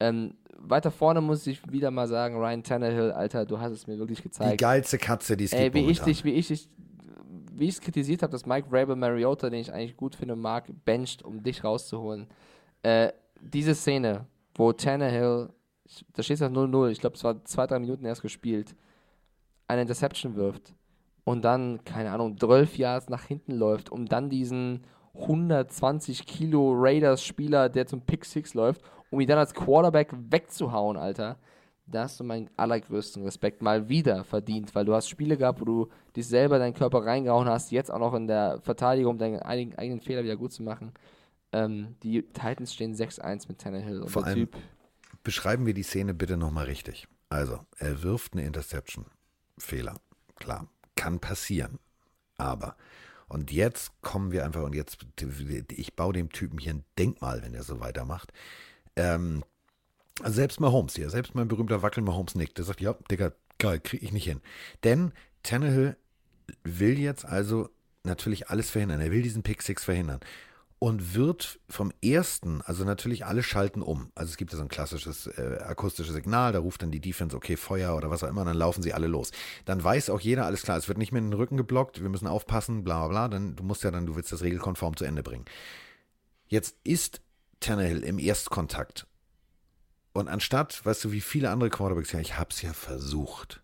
Ähm, 0.00 0.34
weiter 0.58 0.90
vorne 0.90 1.20
muss 1.20 1.46
ich 1.46 1.60
wieder 1.70 1.90
mal 1.90 2.08
sagen, 2.08 2.36
Ryan 2.36 2.62
Tannehill, 2.62 3.12
Alter, 3.12 3.44
du 3.44 3.60
hast 3.60 3.72
es 3.72 3.86
mir 3.86 3.98
wirklich 3.98 4.18
Die 4.18 4.24
gezeigt. 4.24 4.58
geilste 4.60 4.98
Katze, 4.98 5.36
die 5.36 5.44
es 5.44 5.52
Ey, 5.52 5.64
gibt 5.70 5.74
wie 5.74 5.90
ich 5.90 6.00
dich, 6.00 6.24
wie 6.24 6.32
ich 6.32 6.48
dich, 6.48 6.68
wie 7.54 7.64
ich 7.64 7.74
es 7.74 7.80
kritisiert 7.80 8.22
habe, 8.22 8.32
dass 8.32 8.46
Mike 8.46 8.68
Rabel 8.70 8.96
Mariota, 8.96 9.50
den 9.50 9.60
ich 9.60 9.72
eigentlich 9.72 9.96
gut 9.96 10.14
finde, 10.14 10.36
mag, 10.36 10.64
bencht, 10.84 11.22
um 11.22 11.42
dich 11.42 11.62
rauszuholen. 11.64 12.26
Äh, 12.82 13.12
diese 13.40 13.74
Szene, 13.74 14.26
wo 14.54 14.72
Tannehill, 14.72 15.50
da 16.14 16.22
steht 16.22 16.34
es 16.34 16.40
ja 16.40 16.48
0-0, 16.48 16.90
ich 16.90 17.00
glaube, 17.00 17.16
es 17.16 17.24
war 17.24 17.44
zwei, 17.44 17.66
drei 17.66 17.78
Minuten 17.78 18.04
erst 18.04 18.22
gespielt, 18.22 18.74
eine 19.68 19.82
Interception 19.82 20.36
wirft 20.36 20.74
und 21.24 21.44
dann, 21.44 21.84
keine 21.84 22.10
Ahnung, 22.12 22.38
12 22.38 22.78
Yards 22.78 23.08
nach 23.08 23.24
hinten 23.24 23.52
läuft, 23.52 23.90
um 23.90 24.06
dann 24.06 24.30
diesen 24.30 24.84
120 25.14 26.26
Kilo 26.26 26.72
Raiders-Spieler, 26.74 27.68
der 27.68 27.86
zum 27.86 28.00
Pick 28.02 28.24
Six 28.24 28.54
läuft, 28.54 28.82
um 29.10 29.20
ihn 29.20 29.28
dann 29.28 29.38
als 29.38 29.54
Quarterback 29.54 30.10
wegzuhauen, 30.30 30.96
Alter. 30.96 31.36
Da 31.88 32.02
hast 32.02 32.18
du 32.18 32.24
meinen 32.24 32.50
allergrößten 32.56 33.22
Respekt 33.22 33.62
mal 33.62 33.88
wieder 33.88 34.24
verdient, 34.24 34.74
weil 34.74 34.84
du 34.84 34.92
hast 34.94 35.08
Spiele 35.08 35.36
gehabt, 35.36 35.60
wo 35.60 35.64
du 35.64 35.88
dich 36.16 36.26
selber 36.26 36.58
deinen 36.58 36.74
Körper 36.74 37.04
reingehauen 37.04 37.48
hast, 37.48 37.70
jetzt 37.70 37.92
auch 37.92 38.00
noch 38.00 38.14
in 38.14 38.26
der 38.26 38.60
Verteidigung, 38.62 39.12
um 39.12 39.18
deinen 39.18 39.38
eigenen, 39.40 39.78
eigenen 39.78 40.00
Fehler 40.00 40.24
wieder 40.24 40.36
gut 40.36 40.52
zu 40.52 40.64
machen. 40.64 40.92
Ähm, 41.52 41.94
die 42.02 42.22
Titans 42.22 42.74
stehen 42.74 42.92
6-1 42.94 43.46
mit 43.48 43.58
Tannehill 43.60 44.02
und 44.02 44.08
Vor 44.10 44.22
der 44.22 44.32
allem- 44.32 44.38
Typ, 44.50 44.56
Beschreiben 45.26 45.66
wir 45.66 45.74
die 45.74 45.82
Szene 45.82 46.14
bitte 46.14 46.36
nochmal 46.36 46.66
richtig. 46.66 47.08
Also, 47.30 47.58
er 47.78 48.04
wirft 48.04 48.34
eine 48.34 48.44
Interception. 48.44 49.06
Fehler. 49.58 49.96
Klar. 50.36 50.68
Kann 50.94 51.18
passieren. 51.18 51.80
Aber. 52.38 52.76
Und 53.26 53.50
jetzt 53.50 53.90
kommen 54.02 54.30
wir 54.30 54.44
einfach, 54.44 54.62
und 54.62 54.72
jetzt, 54.72 55.04
ich 55.72 55.96
baue 55.96 56.12
dem 56.12 56.30
Typen 56.30 56.60
hier 56.60 56.74
ein 56.74 56.84
Denkmal, 56.96 57.42
wenn 57.42 57.54
er 57.54 57.64
so 57.64 57.80
weitermacht. 57.80 58.32
Ähm, 58.94 59.42
selbst 60.22 60.60
Mahomes 60.60 60.94
hier, 60.94 61.10
selbst 61.10 61.34
mein 61.34 61.48
berühmter 61.48 61.82
Wackel 61.82 62.04
Mahomes 62.04 62.36
nickt. 62.36 62.58
Der 62.58 62.64
sagt, 62.64 62.80
ja, 62.80 62.94
Digga, 63.10 63.32
geil, 63.58 63.80
kriege 63.80 64.04
ich 64.04 64.12
nicht 64.12 64.26
hin. 64.26 64.40
Denn 64.84 65.10
Tannehill 65.42 65.96
will 66.62 67.00
jetzt 67.00 67.24
also 67.24 67.68
natürlich 68.04 68.48
alles 68.48 68.70
verhindern. 68.70 69.00
Er 69.00 69.10
will 69.10 69.22
diesen 69.22 69.42
Pick 69.42 69.60
Six 69.60 69.82
verhindern. 69.82 70.20
Und 70.78 71.14
wird 71.14 71.58
vom 71.70 71.90
ersten, 72.04 72.60
also 72.60 72.84
natürlich 72.84 73.24
alle 73.24 73.42
schalten 73.42 73.80
um. 73.80 74.10
Also 74.14 74.30
es 74.30 74.36
gibt 74.36 74.52
ja 74.52 74.58
so 74.58 74.62
ein 74.62 74.68
klassisches 74.68 75.26
äh, 75.26 75.58
akustisches 75.62 76.14
Signal, 76.14 76.52
da 76.52 76.58
ruft 76.58 76.82
dann 76.82 76.90
die 76.90 77.00
Defense, 77.00 77.34
okay, 77.34 77.56
Feuer 77.56 77.96
oder 77.96 78.10
was 78.10 78.22
auch 78.22 78.28
immer, 78.28 78.44
dann 78.44 78.56
laufen 78.56 78.82
sie 78.82 78.92
alle 78.92 79.06
los. 79.06 79.30
Dann 79.64 79.82
weiß 79.82 80.10
auch 80.10 80.20
jeder, 80.20 80.44
alles 80.44 80.62
klar, 80.62 80.76
es 80.76 80.86
wird 80.86 80.98
nicht 80.98 81.12
mehr 81.12 81.20
in 81.20 81.30
den 81.30 81.38
Rücken 81.38 81.56
geblockt, 81.56 82.02
wir 82.02 82.10
müssen 82.10 82.26
aufpassen, 82.26 82.84
bla 82.84 82.98
bla 82.98 83.08
bla, 83.08 83.28
dann, 83.28 83.56
du 83.56 83.62
musst 83.62 83.84
ja 83.84 83.90
dann, 83.90 84.04
du 84.04 84.16
willst 84.16 84.32
das 84.32 84.42
regelkonform 84.42 84.96
zu 84.96 85.04
Ende 85.06 85.22
bringen. 85.22 85.46
Jetzt 86.46 86.76
ist 86.84 87.22
Tannehill 87.60 88.04
im 88.04 88.18
Erstkontakt. 88.18 89.06
Und 90.12 90.28
anstatt, 90.28 90.84
weißt 90.84 91.04
du, 91.04 91.12
wie 91.12 91.20
viele 91.20 91.50
andere 91.50 91.70
Quarterbacks, 91.70 92.12
ja, 92.12 92.20
ich 92.20 92.38
hab's 92.38 92.62
ja 92.62 92.72
versucht, 92.72 93.62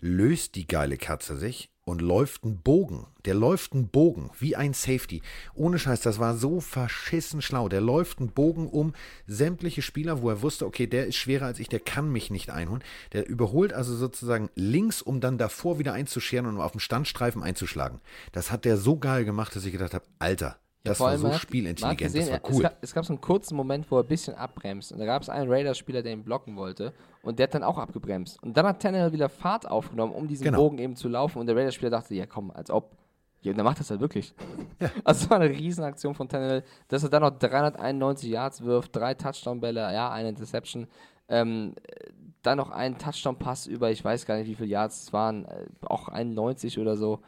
löst 0.00 0.54
die 0.54 0.66
geile 0.66 0.98
Katze 0.98 1.36
sich 1.36 1.70
und 1.84 2.00
läuft 2.00 2.44
einen 2.44 2.58
Bogen. 2.58 3.06
Der 3.24 3.34
läuft 3.34 3.72
einen 3.72 3.88
Bogen, 3.88 4.30
wie 4.38 4.56
ein 4.56 4.72
Safety. 4.72 5.22
Ohne 5.54 5.78
Scheiß, 5.78 6.00
das 6.00 6.18
war 6.18 6.36
so 6.36 6.60
verschissen 6.60 7.42
schlau. 7.42 7.68
Der 7.68 7.80
läuft 7.80 8.18
einen 8.18 8.30
Bogen 8.30 8.68
um 8.68 8.94
sämtliche 9.26 9.82
Spieler, 9.82 10.22
wo 10.22 10.30
er 10.30 10.42
wusste, 10.42 10.66
okay, 10.66 10.86
der 10.86 11.06
ist 11.06 11.16
schwerer 11.16 11.46
als 11.46 11.58
ich, 11.58 11.68
der 11.68 11.80
kann 11.80 12.10
mich 12.10 12.30
nicht 12.30 12.50
einholen. 12.50 12.82
Der 13.12 13.28
überholt 13.28 13.72
also 13.72 13.94
sozusagen 13.94 14.50
links, 14.54 15.02
um 15.02 15.20
dann 15.20 15.38
davor 15.38 15.78
wieder 15.78 15.92
einzuscheren 15.92 16.46
und 16.46 16.60
auf 16.60 16.72
dem 16.72 16.80
Standstreifen 16.80 17.42
einzuschlagen. 17.42 18.00
Das 18.32 18.50
hat 18.50 18.64
der 18.64 18.76
so 18.76 18.98
geil 18.98 19.24
gemacht, 19.24 19.54
dass 19.54 19.64
ich 19.64 19.72
gedacht 19.72 19.94
habe, 19.94 20.06
Alter, 20.18 20.58
das 20.84 20.98
vor 20.98 21.06
war 21.08 21.18
so 21.18 21.32
spielintelligent, 21.32 21.98
gesehen, 21.98 22.20
das 22.20 22.30
war 22.30 22.36
er- 22.36 22.50
cool. 22.50 22.56
Es 22.56 22.62
gab, 22.62 22.76
es 22.82 22.94
gab 22.94 23.04
so 23.06 23.12
einen 23.14 23.20
kurzen 23.20 23.56
Moment, 23.56 23.90
wo 23.90 23.96
er 23.98 24.02
ein 24.04 24.08
bisschen 24.08 24.34
abbremst. 24.34 24.92
Und 24.92 24.98
da 24.98 25.06
gab 25.06 25.22
es 25.22 25.28
einen 25.28 25.50
Raiders-Spieler, 25.50 26.02
der 26.02 26.12
ihn 26.12 26.22
blocken 26.24 26.56
wollte. 26.56 26.92
Und 27.22 27.38
der 27.38 27.44
hat 27.48 27.54
dann 27.54 27.62
auch 27.64 27.78
abgebremst. 27.78 28.42
Und 28.42 28.56
dann 28.56 28.66
hat 28.66 28.80
Tannehill 28.80 29.12
wieder 29.12 29.28
Fahrt 29.28 29.68
aufgenommen, 29.68 30.12
um 30.12 30.28
diesen 30.28 30.44
Genau. 30.44 30.58
Bogen 30.58 30.78
eben 30.78 30.94
zu 30.96 31.08
laufen. 31.08 31.38
Und 31.38 31.46
der 31.46 31.56
Raiders-Spieler 31.56 31.90
dachte, 31.90 32.14
ja 32.14 32.26
komm, 32.26 32.50
als 32.50 32.70
ob. 32.70 32.96
Ja, 33.42 33.50
und 33.50 33.58
dann 33.58 33.64
macht 33.64 33.80
das 33.80 33.90
halt 33.90 34.00
wirklich. 34.00 34.34
Also 35.04 35.24
es 35.24 35.30
war 35.30 35.38
eine 35.40 35.50
Riesenaktion 35.50 36.14
von 36.14 36.28
Tannehill, 36.28 36.62
dass 36.88 37.02
er 37.02 37.08
dann 37.10 37.22
noch 37.22 37.30
391 37.38 38.28
Yards 38.30 38.62
wirft, 38.64 38.94
drei 38.96 39.14
Touchdown-Bälle, 39.14 39.80
ja, 39.92 40.10
eine 40.10 40.28
Interception. 40.30 40.86
Ähm, 41.28 41.74
äh, 41.88 42.10
dann 42.42 42.58
noch 42.58 42.70
einen 42.70 42.98
Touchdown-Pass 42.98 43.66
über, 43.66 43.90
ich 43.90 44.04
weiß 44.04 44.26
gar 44.26 44.36
nicht, 44.36 44.48
wie 44.48 44.54
viele 44.54 44.68
Yards 44.68 45.04
es 45.04 45.12
waren, 45.14 45.46
äh, 45.46 45.66
auch 45.86 46.08
91 46.08 46.78
oder 46.78 46.96
so. 46.96 47.20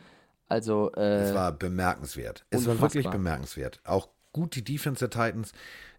Also, 0.49 0.93
äh, 0.93 1.29
Es 1.29 1.35
war 1.35 1.53
bemerkenswert. 1.53 2.45
Es 2.51 2.67
war 2.67 2.81
wirklich 2.81 3.09
bemerkenswert. 3.09 3.81
Auch 3.85 4.09
gut 4.33 4.55
die 4.55 4.63
Defense 4.63 5.07
der 5.07 5.11
Titans. 5.11 5.53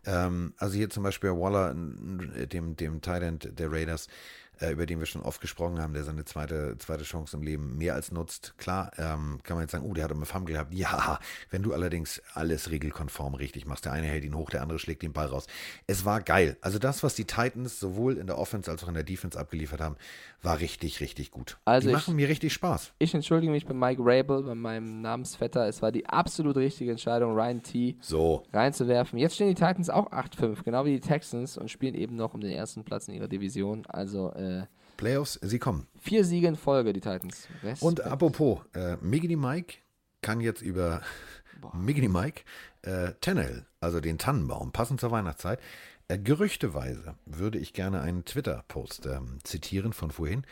Ähm, 0.05 0.53
also 0.57 0.75
hier 0.75 0.89
zum 0.89 1.03
Beispiel 1.03 1.31
Waller, 1.31 1.73
dem, 1.73 2.75
dem 2.75 3.01
Tight 3.01 3.23
End 3.23 3.59
der 3.59 3.71
Raiders, 3.71 4.07
äh, 4.59 4.71
über 4.71 4.85
den 4.85 4.99
wir 4.99 5.05
schon 5.05 5.21
oft 5.21 5.41
gesprochen 5.41 5.79
haben, 5.81 5.93
der 5.93 6.03
seine 6.03 6.25
zweite, 6.25 6.77
zweite 6.77 7.03
Chance 7.03 7.37
im 7.37 7.43
Leben 7.43 7.77
mehr 7.77 7.93
als 7.93 8.11
nutzt. 8.11 8.53
Klar, 8.57 8.91
ähm, 8.97 9.39
kann 9.43 9.55
man 9.57 9.63
jetzt 9.63 9.71
sagen, 9.71 9.85
oh, 9.85 9.93
der 9.93 10.03
hat 10.05 10.11
einen 10.11 10.25
Fumble 10.25 10.53
gehabt. 10.53 10.73
Ja, 10.73 11.19
wenn 11.49 11.63
du 11.63 11.73
allerdings 11.73 12.21
alles 12.33 12.71
regelkonform 12.71 13.35
richtig 13.35 13.65
machst. 13.65 13.85
Der 13.85 13.91
eine 13.93 14.07
hält 14.07 14.23
ihn 14.23 14.35
hoch, 14.35 14.49
der 14.49 14.61
andere 14.61 14.79
schlägt 14.79 15.01
den 15.03 15.13
Ball 15.13 15.27
raus. 15.27 15.47
Es 15.87 16.05
war 16.05 16.21
geil. 16.21 16.57
Also 16.61 16.79
das, 16.79 17.03
was 17.03 17.15
die 17.15 17.25
Titans 17.25 17.79
sowohl 17.79 18.17
in 18.17 18.27
der 18.27 18.37
Offense 18.37 18.69
als 18.71 18.83
auch 18.83 18.87
in 18.87 18.93
der 18.93 19.03
Defense 19.03 19.39
abgeliefert 19.39 19.81
haben, 19.81 19.95
war 20.41 20.59
richtig, 20.59 20.99
richtig 21.01 21.31
gut. 21.31 21.57
Also 21.65 21.87
die 21.87 21.93
ich- 21.93 21.99
machen 21.99 22.15
mir 22.15 22.29
richtig 22.29 22.53
Spaß. 22.53 22.93
Ich 22.99 23.13
entschuldige 23.13 23.51
mich 23.51 23.65
bei 23.65 23.73
Mike 23.73 24.01
Rabel, 24.03 24.43
bei 24.43 24.55
meinem 24.55 25.01
Namensvetter. 25.01 25.67
Es 25.67 25.81
war 25.81 25.91
die 25.91 26.05
absolut 26.07 26.55
richtige 26.57 26.91
Entscheidung, 26.91 27.33
Ryan 27.33 27.63
T. 27.63 27.97
So, 28.01 28.43
reinzuwerfen. 28.53 29.17
Jetzt 29.19 29.35
stehen 29.35 29.47
die 29.49 29.55
Titans 29.55 29.89
auch 29.89 30.11
8-5, 30.11 30.63
genau 30.63 30.85
wie 30.85 30.91
die 30.93 30.99
Texans 30.99 31.57
und 31.57 31.69
spielen 31.71 31.95
eben 31.95 32.15
noch 32.15 32.33
um 32.33 32.41
den 32.41 32.51
ersten 32.51 32.83
Platz 32.83 33.07
in 33.07 33.15
ihrer 33.15 33.27
Division. 33.27 33.85
Also 33.87 34.31
äh, 34.33 34.46
Playoffs, 34.97 35.39
sie 35.41 35.59
kommen. 35.59 35.87
vier 36.01 36.25
Siege 36.25 36.47
in 36.47 36.55
Folge, 36.55 36.91
die 36.93 37.01
Titans. 37.01 37.47
Respekt. 37.63 37.83
Und 37.83 38.01
apropos, 38.01 38.59
äh, 38.73 38.97
Miggity 39.01 39.35
Mike 39.35 39.75
kann 40.21 40.41
jetzt 40.41 40.61
über 40.61 41.01
Miggity 41.73 42.07
Mike 42.07 42.41
äh, 42.81 43.13
Tannehill, 43.21 43.65
also 43.79 43.99
den 43.99 44.17
Tannenbaum, 44.17 44.71
passend 44.71 44.99
zur 44.99 45.11
Weihnachtszeit, 45.11 45.59
äh, 46.07 46.17
gerüchteweise 46.17 47.15
würde 47.25 47.59
ich 47.59 47.73
gerne 47.73 48.01
einen 48.01 48.25
Twitter-Post 48.25 49.05
ähm, 49.05 49.39
zitieren 49.43 49.93
von 49.93 50.11
vorhin. 50.11 50.45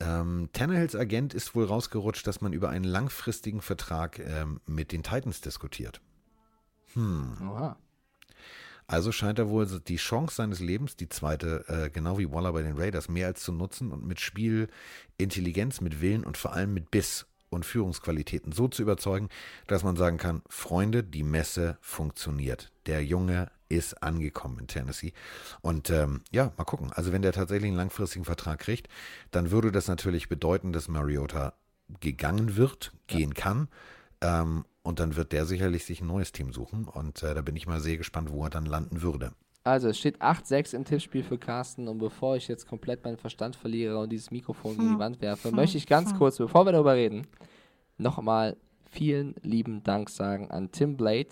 Ähm, 0.00 0.50
Tannehills 0.52 0.94
Agent 0.94 1.32
ist 1.32 1.54
wohl 1.54 1.64
rausgerutscht, 1.64 2.26
dass 2.26 2.40
man 2.40 2.52
über 2.52 2.68
einen 2.68 2.84
langfristigen 2.84 3.60
Vertrag 3.62 4.18
ähm, 4.18 4.60
mit 4.66 4.92
den 4.92 5.02
Titans 5.02 5.40
diskutiert. 5.40 6.00
Oha. 6.96 7.76
Also 8.86 9.10
scheint 9.10 9.38
er 9.38 9.48
wohl 9.48 9.66
die 9.66 9.96
Chance 9.96 10.36
seines 10.36 10.60
Lebens, 10.60 10.96
die 10.96 11.08
zweite, 11.08 11.64
äh, 11.68 11.90
genau 11.90 12.18
wie 12.18 12.30
Waller 12.30 12.52
bei 12.52 12.62
den 12.62 12.78
Raiders, 12.78 13.08
mehr 13.08 13.26
als 13.26 13.42
zu 13.42 13.52
nutzen 13.52 13.90
und 13.90 14.06
mit 14.06 14.20
Spielintelligenz, 14.20 15.80
mit 15.80 16.00
Willen 16.00 16.24
und 16.24 16.36
vor 16.36 16.52
allem 16.52 16.72
mit 16.72 16.90
Biss 16.90 17.26
und 17.50 17.66
Führungsqualitäten 17.66 18.52
so 18.52 18.68
zu 18.68 18.82
überzeugen, 18.82 19.28
dass 19.66 19.82
man 19.82 19.96
sagen 19.96 20.18
kann, 20.18 20.42
Freunde, 20.48 21.02
die 21.02 21.22
Messe 21.22 21.78
funktioniert. 21.80 22.70
Der 22.86 23.04
Junge 23.04 23.50
ist 23.68 24.02
angekommen 24.02 24.60
in 24.60 24.66
Tennessee. 24.68 25.12
Und 25.60 25.90
ähm, 25.90 26.22
ja, 26.30 26.52
mal 26.56 26.64
gucken. 26.64 26.92
Also 26.92 27.12
wenn 27.12 27.22
der 27.22 27.32
tatsächlich 27.32 27.68
einen 27.68 27.76
langfristigen 27.76 28.24
Vertrag 28.24 28.60
kriegt, 28.60 28.88
dann 29.32 29.50
würde 29.50 29.72
das 29.72 29.88
natürlich 29.88 30.28
bedeuten, 30.28 30.72
dass 30.72 30.88
Mariota 30.88 31.54
gegangen 32.00 32.56
wird, 32.56 32.92
gehen 33.06 33.34
kann. 33.34 33.68
Ähm, 34.26 34.64
und 34.82 35.00
dann 35.00 35.16
wird 35.16 35.32
der 35.32 35.44
sicherlich 35.46 35.84
sich 35.84 36.00
ein 36.00 36.06
neues 36.06 36.32
Team 36.32 36.52
suchen. 36.52 36.84
Und 36.84 37.22
äh, 37.22 37.34
da 37.34 37.42
bin 37.42 37.56
ich 37.56 37.66
mal 37.66 37.80
sehr 37.80 37.96
gespannt, 37.96 38.30
wo 38.30 38.44
er 38.44 38.50
dann 38.50 38.66
landen 38.66 39.02
würde. 39.02 39.32
Also, 39.64 39.88
es 39.88 39.98
steht 39.98 40.22
8-6 40.22 40.76
im 40.76 40.84
Tippspiel 40.84 41.24
für 41.24 41.38
Carsten 41.38 41.88
und 41.88 41.98
bevor 41.98 42.36
ich 42.36 42.46
jetzt 42.46 42.68
komplett 42.68 43.04
meinen 43.04 43.16
Verstand 43.16 43.56
verliere 43.56 43.98
und 43.98 44.10
dieses 44.10 44.30
Mikrofon 44.30 44.76
in 44.78 44.92
die 44.92 44.98
Wand 45.00 45.20
werfe, 45.20 45.50
möchte 45.50 45.76
ich 45.76 45.88
ganz 45.88 46.14
kurz, 46.14 46.38
bevor 46.38 46.64
wir 46.66 46.70
darüber 46.70 46.94
reden, 46.94 47.26
nochmal 47.98 48.56
vielen 48.88 49.34
lieben 49.42 49.82
Dank 49.82 50.08
sagen 50.08 50.52
an 50.52 50.70
Tim 50.70 50.96
Blade, 50.96 51.30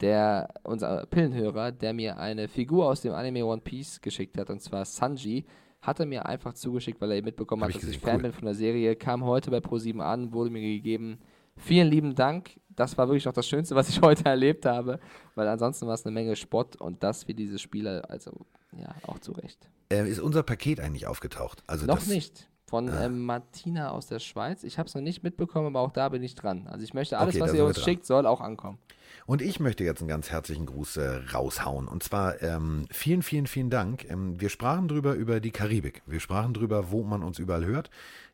der, 0.00 0.48
unser 0.64 1.06
Pillenhörer, 1.06 1.70
der 1.70 1.92
mir 1.92 2.18
eine 2.18 2.48
Figur 2.48 2.86
aus 2.86 3.02
dem 3.02 3.12
Anime 3.12 3.44
One 3.46 3.62
Piece 3.62 4.00
geschickt 4.00 4.38
hat, 4.38 4.50
und 4.50 4.60
zwar 4.60 4.84
Sanji. 4.84 5.44
Hat 5.80 6.00
er 6.00 6.06
mir 6.06 6.26
einfach 6.26 6.54
zugeschickt, 6.54 7.00
weil 7.00 7.12
er 7.12 7.22
mitbekommen 7.22 7.62
Hab 7.62 7.68
hat, 7.68 7.76
ich 7.76 7.80
dass 7.80 7.90
ich 7.90 8.00
gesehen, 8.00 8.04
Fan 8.04 8.16
cool. 8.16 8.22
bin 8.22 8.32
von 8.32 8.44
der 8.46 8.54
Serie. 8.54 8.96
Kam 8.96 9.22
heute 9.24 9.52
bei 9.52 9.58
Pro7 9.58 10.00
an, 10.00 10.32
wurde 10.32 10.50
mir 10.50 10.60
gegeben. 10.60 11.20
Vielen 11.58 11.88
lieben 11.88 12.14
Dank. 12.14 12.58
Das 12.70 12.96
war 12.96 13.08
wirklich 13.08 13.24
noch 13.24 13.32
das 13.32 13.46
Schönste, 13.48 13.74
was 13.74 13.88
ich 13.88 14.00
heute 14.02 14.24
erlebt 14.24 14.64
habe, 14.66 15.00
weil 15.34 15.48
ansonsten 15.48 15.86
war 15.86 15.94
es 15.94 16.04
eine 16.06 16.12
Menge 16.14 16.36
Spott 16.36 16.76
und 16.76 17.02
das 17.02 17.24
für 17.24 17.34
diese 17.34 17.58
Spieler, 17.58 18.08
also 18.08 18.32
ja, 18.76 18.94
auch 19.06 19.18
zu 19.18 19.32
Recht. 19.32 19.68
Äh, 19.90 20.08
ist 20.08 20.20
unser 20.20 20.42
Paket 20.42 20.80
eigentlich 20.80 21.06
aufgetaucht? 21.06 21.62
Also 21.66 21.86
noch 21.86 22.06
nicht. 22.06 22.48
Von 22.66 22.90
Ah. 22.90 23.06
ähm, 23.06 23.24
Martina 23.24 23.90
aus 23.92 24.08
der 24.08 24.18
Schweiz. 24.18 24.62
Ich 24.62 24.78
habe 24.78 24.86
es 24.88 24.94
noch 24.94 25.00
nicht 25.00 25.22
mitbekommen, 25.22 25.68
aber 25.68 25.80
auch 25.80 25.90
da 25.90 26.10
bin 26.10 26.22
ich 26.22 26.34
dran. 26.34 26.66
Also 26.66 26.84
ich 26.84 26.92
möchte 26.92 27.16
alles, 27.16 27.34
Okay, 27.36 27.42
was 27.42 27.54
ihr 27.54 27.64
uns 27.64 27.82
schickt, 27.82 28.04
soll 28.04 28.26
auch 28.26 28.42
ankommen. 28.42 28.76
Und 29.24 29.40
ich 29.40 29.58
möchte 29.58 29.84
jetzt 29.84 30.00
einen 30.02 30.08
ganz 30.08 30.30
herzlichen 30.30 30.66
Gruß 30.66 30.98
äh, 30.98 31.08
raushauen. 31.32 31.88
Und 31.88 32.02
zwar 32.02 32.42
ähm, 32.42 32.84
vielen, 32.90 33.22
vielen, 33.22 33.46
vielen 33.46 33.70
Dank. 33.70 34.04
Ähm, 34.10 34.38
wir 34.38 34.50
sprachen 34.50 34.86
drüber 34.86 35.14
über 35.14 35.40
die 35.40 35.50
Karibik. 35.50 36.02
Wir 36.04 36.20
sprachen 36.20 36.52
drüber, 36.52 36.90
wo 36.90 37.04
man 37.04 37.22
uns 37.22 37.38
überall 37.38 37.64
hört. 37.64 37.88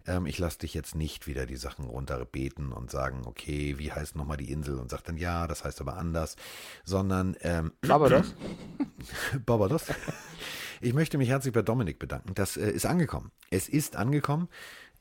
Ähm, 0.07 0.27
ich 0.27 0.39
lasse 0.39 0.59
dich 0.59 0.75
jetzt 0.75 0.95
nicht 0.95 1.27
wieder 1.27 1.47
die 1.47 1.57
Sachen 1.57 1.85
runterbeten 1.87 2.73
und 2.73 2.91
sagen, 2.91 3.23
okay, 3.25 3.79
wie 3.79 3.93
heißt 3.93 4.17
nochmal 4.17 4.37
die 4.37 4.51
Insel? 4.51 4.79
Und 4.79 4.91
sag 4.91 5.03
dann, 5.05 5.17
ja, 5.17 5.47
das 5.47 5.65
heißt 5.65 5.81
aber 5.81 5.97
anders. 5.97 6.37
Sondern, 6.85 7.37
ähm, 7.41 7.73
das? 7.81 8.35
Barbados. 9.47 9.87
Ich 10.81 10.93
möchte 10.93 11.19
mich 11.19 11.29
herzlich 11.29 11.55
bei 11.55 11.63
Dominik 11.63 11.99
bedanken. 11.99 12.35
Das 12.35 12.57
äh, 12.57 12.71
ist 12.71 12.87
angekommen. 12.87 13.31
Es 13.51 13.69
ist 13.69 13.97
angekommen. 13.97 14.49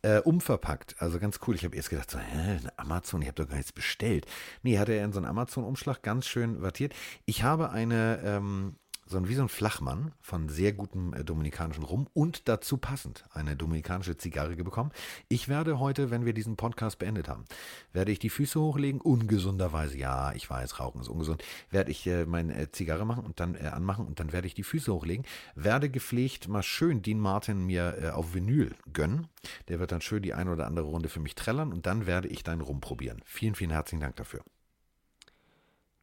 Äh, 0.06 0.20
umverpackt, 0.20 0.98
also 1.00 1.18
ganz 1.18 1.40
cool. 1.48 1.56
Ich 1.56 1.64
habe 1.64 1.78
erst 1.78 1.90
gedacht, 1.90 2.12
so, 2.12 2.20
hä, 2.20 2.60
Amazon, 2.76 3.22
ich 3.22 3.30
habe 3.30 3.42
doch 3.42 3.48
gar 3.48 3.56
nichts 3.56 3.72
bestellt. 3.72 4.26
Nee, 4.62 4.78
hat 4.78 4.90
er 4.90 5.02
in 5.02 5.14
so 5.14 5.20
einen 5.20 5.28
Amazon-Umschlag 5.28 6.02
ganz 6.04 6.28
schön 6.28 6.62
wattiert. 6.62 6.94
Ich 7.26 7.44
habe 7.44 7.72
eine, 7.72 8.20
ähm, 8.22 8.76
so 9.14 9.20
ein, 9.20 9.30
wie 9.30 9.36
so 9.36 9.44
ein 9.44 9.50
Flachmann 9.50 10.12
von 10.20 10.50
sehr 10.50 10.74
gutem 10.74 11.14
äh, 11.14 11.24
dominikanischen 11.24 11.84
Rum 11.84 12.08
und 12.14 12.50
dazu 12.50 12.78
passend 12.78 13.24
eine 13.32 13.56
dominikanische 13.56 14.18
Zigarre 14.18 14.56
bekommen. 14.56 14.92
Ich 15.30 15.48
werde 15.48 15.80
heute, 15.80 16.12
wenn 16.12 16.26
wir 16.26 16.34
diesen 16.34 16.58
Podcast 16.58 17.00
beendet 17.00 17.30
haben, 17.30 17.46
werde 17.94 18.12
ich 18.12 18.20
die 18.20 18.30
Füße 18.30 18.60
hochlegen, 18.60 19.00
ungesunderweise, 19.00 19.98
ja, 19.98 20.34
ich 20.34 20.50
weiß, 20.50 20.80
Rauchen 20.80 21.00
ist 21.00 21.08
ungesund, 21.08 21.44
werde 21.70 21.92
ich 21.92 22.06
äh, 22.08 22.26
meine 22.26 22.56
äh, 22.56 22.72
Zigarre 22.72 23.06
machen 23.06 23.24
und 23.24 23.40
dann 23.40 23.56
äh, 23.56 23.68
anmachen 23.68 24.06
und 24.06 24.20
dann 24.20 24.34
werde 24.34 24.48
ich 24.48 24.54
die 24.54 24.64
Füße 24.64 24.92
hochlegen, 24.92 25.26
werde 25.56 25.90
gepflegt 25.90 26.48
mal 26.48 26.64
schön 26.64 27.02
Dean 27.02 27.20
Martin 27.20 27.66
mir 27.66 27.98
äh, 28.02 28.10
auf 28.10 28.34
Vinyl 28.34 28.76
gönnen. 28.92 29.28
Der 29.68 29.80
wird 29.80 29.92
dann 29.92 30.02
schön 30.02 30.24
die 30.24 30.34
eine 30.34 30.52
oder 30.52 30.68
andere 30.68 30.88
Runde 30.88 31.10
für 31.10 31.20
mich 31.20 31.36
trällern 31.36 31.72
und 31.72 31.86
dann 31.86 32.08
werde 32.08 32.28
ich 32.28 32.44
deinen 32.44 32.62
rumprobieren. 32.62 33.22
Vielen, 33.26 33.56
vielen 33.56 33.72
herzlichen 33.72 34.02
Dank 34.02 34.16
dafür. 34.16 34.44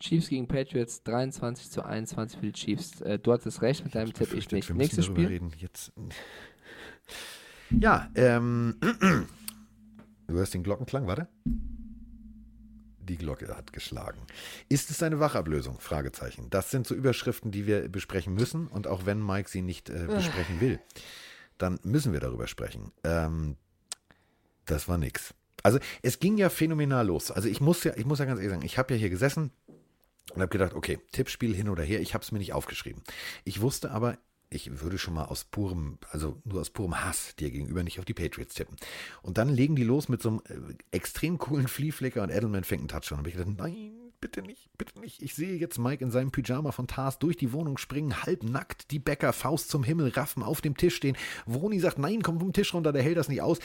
Chiefs 0.01 0.28
gegen 0.28 0.48
Patriots 0.48 1.03
23 1.05 1.70
zu 1.70 1.84
21 1.84 2.40
für 2.40 2.46
die 2.46 2.53
Chiefs. 2.53 3.01
Äh, 3.03 3.18
du 3.18 3.32
hattest 3.32 3.62
recht 3.62 3.84
mit 3.84 3.94
deinem 3.94 4.12
Tipp, 4.12 4.32
ich 4.34 4.51
nicht. 4.51 4.74
Nächstes 4.74 5.07
Spiel. 5.07 5.26
reden. 5.26 5.53
Jetzt. 5.59 5.92
Ja, 7.70 8.11
ähm. 8.14 8.76
Du 10.26 10.36
hörst 10.36 10.55
den 10.55 10.62
Glockenklang, 10.62 11.09
warte. 11.09 11.26
Die 11.44 13.16
Glocke 13.16 13.48
hat 13.48 13.72
geschlagen. 13.72 14.20
Ist 14.68 14.88
es 14.88 15.03
eine 15.03 15.18
Wachablösung? 15.18 15.80
Fragezeichen. 15.80 16.48
Das 16.51 16.70
sind 16.70 16.86
so 16.86 16.94
Überschriften, 16.94 17.51
die 17.51 17.66
wir 17.66 17.88
besprechen 17.88 18.34
müssen. 18.34 18.68
Und 18.68 18.86
auch 18.86 19.07
wenn 19.07 19.26
Mike 19.26 19.51
sie 19.51 19.61
nicht 19.61 19.90
äh, 19.90 20.07
besprechen 20.07 20.61
will, 20.61 20.78
dann 21.59 21.80
müssen 21.82 22.12
wir 22.12 22.20
darüber 22.20 22.46
sprechen. 22.46 22.92
Ähm, 23.03 23.57
das 24.66 24.86
war 24.86 24.98
nix. 24.98 25.34
Also 25.64 25.80
es 26.03 26.20
ging 26.20 26.38
ja 26.38 26.48
phänomenal 26.48 27.09
los. 27.09 27.32
Also 27.32 27.48
ich 27.48 27.61
muss 27.61 27.82
ja, 27.82 27.92
ich 27.96 28.07
muss 28.07 28.20
ja 28.20 28.24
ganz 28.24 28.38
ehrlich 28.38 28.53
sagen, 28.53 28.64
ich 28.64 28.78
habe 28.78 28.94
ja 28.94 29.01
hier 29.01 29.11
gesessen 29.11 29.51
und 30.35 30.41
habe 30.41 30.51
gedacht, 30.51 30.74
okay, 30.74 30.99
Tippspiel 31.12 31.55
hin 31.55 31.68
oder 31.68 31.83
her, 31.83 32.01
ich 32.01 32.14
habe 32.14 32.22
es 32.22 32.33
mir 32.33 32.39
nicht 32.39 32.53
aufgeschrieben. 32.53 33.03
Ich 33.45 33.61
wusste 33.61 33.91
aber, 33.91 34.18
ich 34.51 34.81
würde 34.81 34.99
schon 34.99 35.14
mal 35.14 35.26
aus 35.26 35.45
purem, 35.45 35.99
also 36.11 36.41
nur 36.45 36.61
aus 36.61 36.70
purem 36.70 37.05
Hass 37.05 37.37
dir 37.37 37.51
gegenüber 37.51 37.85
nicht 37.85 37.99
auf 38.01 38.05
die 38.05 38.14
Patriots 38.14 38.55
tippen. 38.55 38.76
Und 39.22 39.39
dann 39.39 39.49
legen 39.49 39.76
die 39.76 39.85
los 39.85 40.09
mit 40.09 40.20
so 40.20 40.28
einem 40.28 40.43
äh, 40.49 40.74
extrem 40.91 41.39
coolen 41.39 41.68
Fliehflicker 41.68 42.22
und 42.22 42.31
Edelman 42.31 42.64
fängt 42.64 42.81
einen 42.81 42.89
Touchdown. 42.89 43.18
Und 43.18 43.24
hab 43.24 43.28
ich 43.28 43.37
gedacht, 43.37 43.57
nein, 43.57 43.93
bitte 44.20 44.43
nicht, 44.43 44.68
bitte 44.76 44.99
nicht. 44.99 45.22
Ich 45.22 45.35
sehe 45.35 45.57
jetzt 45.57 45.78
Mike 45.78 46.05
in 46.05 46.11
seinem 46.11 46.33
Pyjama 46.33 46.72
von 46.72 46.89
Tars 46.89 47.20
durch 47.20 47.37
die 47.37 47.53
Wohnung 47.53 47.78
springen, 47.78 48.24
halbnackt, 48.24 48.91
die 48.91 48.99
Bäcker 48.99 49.33
Faust 49.33 49.70
zum 49.70 49.85
Himmel 49.85 50.09
raffen, 50.11 50.43
auf 50.43 50.61
dem 50.61 50.76
Tisch 50.76 50.97
stehen. 50.97 51.16
Vroni 51.47 51.78
sagt, 51.78 51.99
nein, 51.99 52.22
komm 52.22 52.41
vom 52.41 52.53
Tisch 52.53 52.74
runter, 52.74 52.93
der 52.93 53.03
hält 53.03 53.16
das 53.16 53.28
nicht 53.28 53.43
aus. 53.43 53.61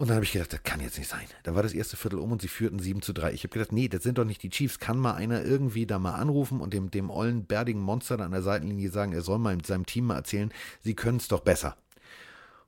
Und 0.00 0.08
dann 0.08 0.14
habe 0.14 0.24
ich 0.24 0.30
gedacht, 0.32 0.52
das 0.52 0.62
kann 0.62 0.80
jetzt 0.80 0.96
nicht 0.96 1.10
sein. 1.10 1.26
Da 1.42 1.56
war 1.56 1.64
das 1.64 1.72
erste 1.72 1.96
Viertel 1.96 2.20
um 2.20 2.30
und 2.30 2.40
sie 2.40 2.46
führten 2.46 2.78
7 2.78 3.02
zu 3.02 3.12
3. 3.12 3.32
Ich 3.32 3.42
habe 3.42 3.52
gedacht, 3.52 3.72
nee, 3.72 3.88
das 3.88 4.04
sind 4.04 4.16
doch 4.18 4.24
nicht 4.24 4.42
die 4.44 4.48
Chiefs. 4.50 4.78
Kann 4.78 4.96
mal 4.96 5.14
einer 5.14 5.44
irgendwie 5.44 5.86
da 5.86 5.98
mal 5.98 6.14
anrufen 6.14 6.60
und 6.60 6.72
dem, 6.72 6.92
dem 6.92 7.10
ollen, 7.10 7.46
bärdigen 7.46 7.80
Monster 7.80 8.16
da 8.16 8.24
an 8.24 8.30
der 8.30 8.42
Seitenlinie 8.42 8.90
sagen, 8.90 9.12
er 9.12 9.22
soll 9.22 9.40
mal 9.40 9.56
mit 9.56 9.66
seinem 9.66 9.86
Team 9.86 10.06
mal 10.06 10.14
erzählen, 10.14 10.52
sie 10.82 10.94
können 10.94 11.18
es 11.18 11.26
doch 11.26 11.40
besser. 11.40 11.76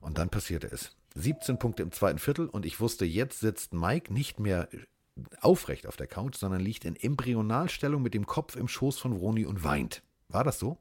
Und 0.01 0.17
dann 0.17 0.29
passierte 0.29 0.67
es. 0.67 0.91
17 1.15 1.57
Punkte 1.57 1.83
im 1.83 1.93
zweiten 1.93 2.19
Viertel 2.19 2.47
und 2.47 2.65
ich 2.65 2.81
wusste, 2.81 3.05
jetzt 3.05 3.39
sitzt 3.39 3.73
Mike 3.73 4.13
nicht 4.13 4.41
mehr 4.41 4.67
aufrecht 5.39 5.87
auf 5.87 5.95
der 5.95 6.07
Couch, 6.07 6.35
sondern 6.35 6.59
liegt 6.59 6.83
in 6.83 6.97
Embryonalstellung 6.97 8.01
mit 8.01 8.13
dem 8.13 8.25
Kopf 8.25 8.57
im 8.57 8.67
Schoß 8.67 8.99
von 8.99 9.17
Vroni 9.17 9.45
und 9.45 9.63
weint. 9.63 10.03
War 10.27 10.43
das 10.43 10.59
so? 10.59 10.77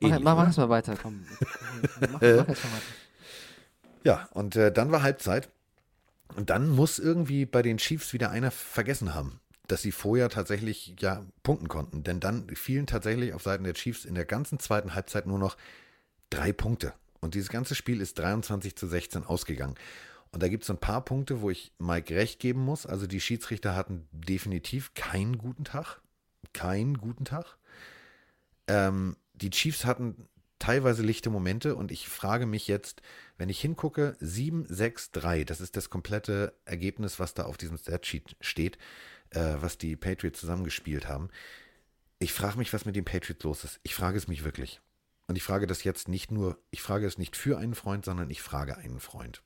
Mach, 0.00 0.10
Ähnlich, 0.10 0.24
mach, 0.24 0.36
mach 0.36 0.48
es 0.48 0.56
mal 0.56 0.68
weiter, 0.68 0.96
komm. 1.00 1.24
Mach, 2.00 2.10
mach 2.12 2.22
Äh. 2.22 2.36
jetzt 2.38 2.48
mal 2.48 2.54
weiter. 2.54 3.01
Ja, 4.04 4.28
und 4.32 4.56
äh, 4.56 4.72
dann 4.72 4.90
war 4.92 5.02
Halbzeit. 5.02 5.48
Und 6.34 6.50
dann 6.50 6.68
muss 6.68 6.98
irgendwie 6.98 7.44
bei 7.44 7.62
den 7.62 7.76
Chiefs 7.76 8.12
wieder 8.12 8.30
einer 8.30 8.50
vergessen 8.50 9.14
haben, 9.14 9.40
dass 9.68 9.82
sie 9.82 9.92
vorher 9.92 10.30
tatsächlich 10.30 10.96
ja 10.98 11.24
punkten 11.42 11.68
konnten. 11.68 12.02
Denn 12.04 12.20
dann 12.20 12.48
fielen 12.54 12.86
tatsächlich 12.86 13.34
auf 13.34 13.42
Seiten 13.42 13.64
der 13.64 13.74
Chiefs 13.74 14.04
in 14.04 14.14
der 14.14 14.24
ganzen 14.24 14.58
zweiten 14.58 14.94
Halbzeit 14.94 15.26
nur 15.26 15.38
noch 15.38 15.56
drei 16.30 16.52
Punkte. 16.52 16.94
Und 17.20 17.34
dieses 17.34 17.50
ganze 17.50 17.74
Spiel 17.74 18.00
ist 18.00 18.18
23 18.18 18.76
zu 18.76 18.86
16 18.86 19.24
ausgegangen. 19.24 19.76
Und 20.32 20.42
da 20.42 20.48
gibt 20.48 20.64
es 20.64 20.70
ein 20.70 20.78
paar 20.78 21.04
Punkte, 21.04 21.42
wo 21.42 21.50
ich 21.50 21.72
Mike 21.78 22.14
recht 22.16 22.40
geben 22.40 22.64
muss. 22.64 22.86
Also 22.86 23.06
die 23.06 23.20
Schiedsrichter 23.20 23.76
hatten 23.76 24.08
definitiv 24.10 24.94
keinen 24.94 25.36
guten 25.36 25.64
Tag. 25.64 26.00
Keinen 26.54 26.96
guten 26.98 27.26
Tag. 27.26 27.58
Ähm, 28.66 29.16
die 29.34 29.50
Chiefs 29.50 29.84
hatten 29.84 30.28
teilweise 30.62 31.02
lichte 31.02 31.28
Momente 31.28 31.74
und 31.74 31.90
ich 31.90 32.08
frage 32.08 32.46
mich 32.46 32.68
jetzt, 32.68 33.02
wenn 33.36 33.48
ich 33.48 33.60
hingucke, 33.60 34.16
7, 34.20 34.64
6, 34.68 35.10
3, 35.10 35.42
das 35.42 35.60
ist 35.60 35.76
das 35.76 35.90
komplette 35.90 36.54
Ergebnis, 36.64 37.18
was 37.18 37.34
da 37.34 37.46
auf 37.46 37.56
diesem 37.56 37.78
Statsheet 37.78 38.36
steht, 38.40 38.78
äh, 39.30 39.56
was 39.58 39.76
die 39.76 39.96
Patriots 39.96 40.38
zusammengespielt 40.38 41.08
haben. 41.08 41.30
Ich 42.20 42.32
frage 42.32 42.58
mich, 42.58 42.72
was 42.72 42.84
mit 42.84 42.94
den 42.94 43.04
Patriots 43.04 43.42
los 43.42 43.64
ist. 43.64 43.80
Ich 43.82 43.96
frage 43.96 44.16
es 44.16 44.28
mich 44.28 44.44
wirklich. 44.44 44.80
Und 45.26 45.34
ich 45.34 45.42
frage 45.42 45.66
das 45.66 45.82
jetzt 45.82 46.06
nicht 46.06 46.30
nur, 46.30 46.58
ich 46.70 46.80
frage 46.80 47.08
es 47.08 47.18
nicht 47.18 47.36
für 47.36 47.58
einen 47.58 47.74
Freund, 47.74 48.04
sondern 48.04 48.30
ich 48.30 48.40
frage 48.40 48.76
einen 48.76 49.00
Freund. 49.00 49.42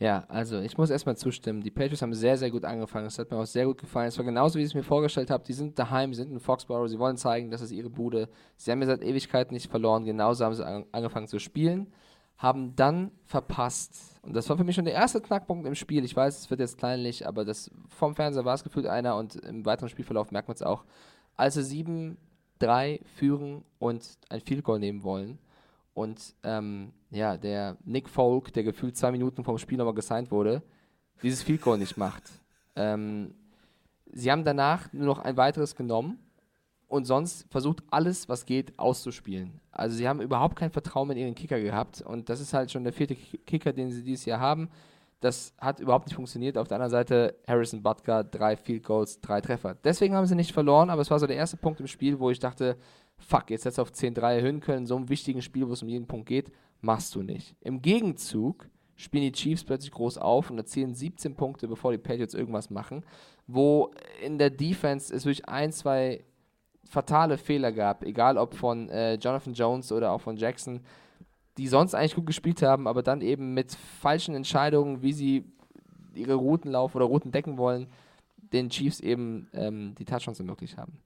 Ja, 0.00 0.24
also 0.28 0.58
ich 0.58 0.76
muss 0.76 0.90
erstmal 0.90 1.16
zustimmen. 1.16 1.62
Die 1.62 1.70
Patriots 1.70 2.02
haben 2.02 2.14
sehr, 2.14 2.36
sehr 2.36 2.50
gut 2.50 2.64
angefangen. 2.64 3.06
Es 3.06 3.18
hat 3.18 3.30
mir 3.30 3.36
auch 3.36 3.46
sehr 3.46 3.64
gut 3.66 3.78
gefallen. 3.78 4.08
Es 4.08 4.18
war 4.18 4.24
genauso, 4.24 4.58
wie 4.58 4.62
ich 4.62 4.68
es 4.68 4.74
mir 4.74 4.82
vorgestellt 4.82 5.30
habe. 5.30 5.44
Die 5.44 5.52
sind 5.52 5.78
daheim, 5.78 6.12
sie 6.12 6.22
sind 6.22 6.32
in 6.32 6.40
Foxborough, 6.40 6.88
sie 6.88 6.98
wollen 6.98 7.16
zeigen, 7.16 7.50
das 7.50 7.60
ist 7.60 7.70
ihre 7.70 7.90
Bude. 7.90 8.28
Sie 8.56 8.72
haben 8.72 8.80
ja 8.80 8.88
seit 8.88 9.02
Ewigkeiten 9.02 9.54
nicht 9.54 9.70
verloren. 9.70 10.04
Genauso 10.04 10.44
haben 10.44 10.54
sie 10.54 10.66
an, 10.66 10.84
angefangen 10.90 11.28
zu 11.28 11.38
spielen. 11.38 11.92
Haben 12.36 12.74
dann 12.74 13.12
verpasst. 13.24 14.20
Und 14.22 14.34
das 14.34 14.48
war 14.48 14.56
für 14.56 14.64
mich 14.64 14.74
schon 14.74 14.84
der 14.84 14.94
erste 14.94 15.20
Knackpunkt 15.20 15.64
im 15.64 15.76
Spiel. 15.76 16.04
Ich 16.04 16.16
weiß, 16.16 16.40
es 16.40 16.50
wird 16.50 16.58
jetzt 16.58 16.76
kleinlich, 16.76 17.26
aber 17.26 17.44
das 17.44 17.70
vom 17.88 18.16
Fernseher 18.16 18.44
war 18.44 18.54
es 18.54 18.64
gefühlt 18.64 18.86
einer 18.86 19.16
und 19.16 19.36
im 19.36 19.64
weiteren 19.64 19.88
Spielverlauf 19.88 20.32
merkt 20.32 20.48
man 20.48 20.56
es 20.56 20.62
auch. 20.62 20.84
Als 21.36 21.54
sie 21.54 21.84
7-3 22.60 23.00
führen 23.04 23.64
und 23.78 24.18
ein 24.28 24.40
Field 24.40 24.64
Goal 24.64 24.80
nehmen 24.80 25.04
wollen, 25.04 25.38
und 25.94 26.34
ähm, 26.42 26.92
ja, 27.10 27.36
der 27.36 27.76
Nick 27.84 28.08
Folk, 28.08 28.52
der 28.52 28.64
gefühlt 28.64 28.96
zwei 28.96 29.10
Minuten 29.12 29.44
vom 29.44 29.56
Spiel 29.58 29.78
nochmal 29.78 29.94
gesigned 29.94 30.30
wurde, 30.30 30.62
dieses 31.22 31.42
Field 31.42 31.62
Goal 31.62 31.78
nicht 31.78 31.96
macht. 31.96 32.24
Ähm, 32.76 33.32
sie 34.12 34.32
haben 34.32 34.42
danach 34.44 34.92
nur 34.92 35.06
noch 35.06 35.20
ein 35.20 35.36
weiteres 35.36 35.76
genommen 35.76 36.18
und 36.88 37.04
sonst 37.04 37.46
versucht 37.48 37.84
alles, 37.88 38.28
was 38.28 38.46
geht, 38.46 38.76
auszuspielen. 38.80 39.60
Also 39.70 39.94
sie 39.96 40.08
haben 40.08 40.20
überhaupt 40.20 40.56
kein 40.56 40.72
Vertrauen 40.72 41.08
in 41.12 41.18
ihren 41.18 41.34
Kicker 41.36 41.60
gehabt 41.60 42.02
und 42.02 42.28
das 42.28 42.40
ist 42.40 42.52
halt 42.52 42.72
schon 42.72 42.82
der 42.82 42.92
vierte 42.92 43.14
Ki- 43.14 43.38
Kicker, 43.38 43.72
den 43.72 43.92
sie 43.92 44.02
dieses 44.02 44.24
Jahr 44.24 44.40
haben. 44.40 44.70
Das 45.20 45.54
hat 45.58 45.78
überhaupt 45.78 46.06
nicht 46.06 46.16
funktioniert. 46.16 46.58
Auf 46.58 46.66
der 46.66 46.74
anderen 46.78 46.90
Seite 46.90 47.36
Harrison 47.46 47.80
Butker, 47.80 48.24
drei 48.24 48.56
Field 48.56 48.82
Goals, 48.82 49.20
drei 49.20 49.40
Treffer. 49.40 49.76
Deswegen 49.84 50.16
haben 50.16 50.26
sie 50.26 50.34
nicht 50.34 50.52
verloren, 50.52 50.90
aber 50.90 51.02
es 51.02 51.10
war 51.12 51.20
so 51.20 51.28
der 51.28 51.36
erste 51.36 51.56
Punkt 51.56 51.78
im 51.78 51.86
Spiel, 51.86 52.18
wo 52.18 52.30
ich 52.30 52.40
dachte, 52.40 52.76
fuck, 53.18 53.50
jetzt 53.50 53.64
hättest 53.64 53.78
du 53.78 53.82
auf 53.82 53.92
10-3 53.92 54.36
erhöhen 54.36 54.60
können, 54.60 54.86
so 54.86 54.96
einem 54.96 55.08
wichtigen 55.08 55.42
Spiel, 55.42 55.68
wo 55.68 55.72
es 55.72 55.82
um 55.82 55.88
jeden 55.88 56.06
Punkt 56.06 56.26
geht, 56.26 56.50
machst 56.80 57.14
du 57.14 57.22
nicht. 57.22 57.56
Im 57.60 57.82
Gegenzug 57.82 58.68
spielen 58.96 59.24
die 59.24 59.32
Chiefs 59.32 59.64
plötzlich 59.64 59.92
groß 59.92 60.18
auf 60.18 60.50
und 60.50 60.58
erzielen 60.58 60.94
17 60.94 61.34
Punkte, 61.34 61.68
bevor 61.68 61.92
die 61.92 61.98
Patriots 61.98 62.34
irgendwas 62.34 62.70
machen, 62.70 63.04
wo 63.46 63.90
in 64.22 64.38
der 64.38 64.50
Defense 64.50 65.14
es 65.14 65.24
wirklich 65.24 65.48
ein, 65.48 65.72
zwei 65.72 66.24
fatale 66.84 67.38
Fehler 67.38 67.72
gab, 67.72 68.04
egal 68.04 68.38
ob 68.38 68.54
von 68.54 68.88
äh, 68.88 69.14
Jonathan 69.14 69.54
Jones 69.54 69.90
oder 69.90 70.12
auch 70.12 70.20
von 70.20 70.36
Jackson, 70.36 70.80
die 71.56 71.68
sonst 71.68 71.94
eigentlich 71.94 72.14
gut 72.14 72.26
gespielt 72.26 72.62
haben, 72.62 72.86
aber 72.86 73.02
dann 73.02 73.20
eben 73.20 73.54
mit 73.54 73.72
falschen 74.00 74.34
Entscheidungen, 74.34 75.02
wie 75.02 75.12
sie 75.12 75.44
ihre 76.14 76.34
Routen 76.34 76.70
laufen 76.70 76.96
oder 76.96 77.06
Routen 77.06 77.32
decken 77.32 77.58
wollen, 77.58 77.88
den 78.52 78.70
Chiefs 78.70 79.00
eben 79.00 79.48
ähm, 79.52 79.94
die 79.98 80.04
Touchdowns 80.04 80.38
ermöglicht 80.38 80.76
haben. 80.76 80.98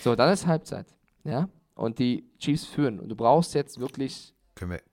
So, 0.00 0.16
dann 0.16 0.32
ist 0.32 0.46
Halbzeit, 0.46 0.86
ja, 1.24 1.48
und 1.74 1.98
die 1.98 2.24
Chiefs 2.38 2.64
führen 2.64 3.00
und 3.00 3.08
du 3.08 3.16
brauchst 3.16 3.54
jetzt 3.54 3.78
wirklich, 3.78 4.34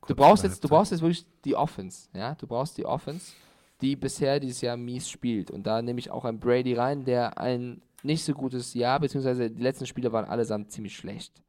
du 0.07 0.15
brauchst 0.15 0.43
jetzt, 0.43 0.63
du 0.63 0.67
brauchst 0.67 0.91
jetzt 0.91 1.01
wirklich 1.01 1.25
die 1.43 1.55
Offense, 1.55 2.09
ja, 2.13 2.35
du 2.35 2.47
brauchst 2.47 2.77
die 2.77 2.85
Offense, 2.85 3.33
die 3.81 3.95
bisher 3.95 4.39
dieses 4.39 4.61
Jahr 4.61 4.77
mies 4.77 5.09
spielt 5.09 5.51
und 5.51 5.65
da 5.65 5.81
nehme 5.81 5.99
ich 5.99 6.11
auch 6.11 6.25
einen 6.25 6.39
Brady 6.39 6.73
rein, 6.73 7.05
der 7.05 7.37
ein 7.39 7.81
nicht 8.03 8.23
so 8.23 8.33
gutes 8.33 8.73
Jahr, 8.73 8.99
beziehungsweise 8.99 9.49
die 9.49 9.63
letzten 9.63 9.87
Spiele 9.87 10.11
waren 10.11 10.25
allesamt 10.25 10.71
ziemlich 10.71 10.95
schlecht. 10.95 11.41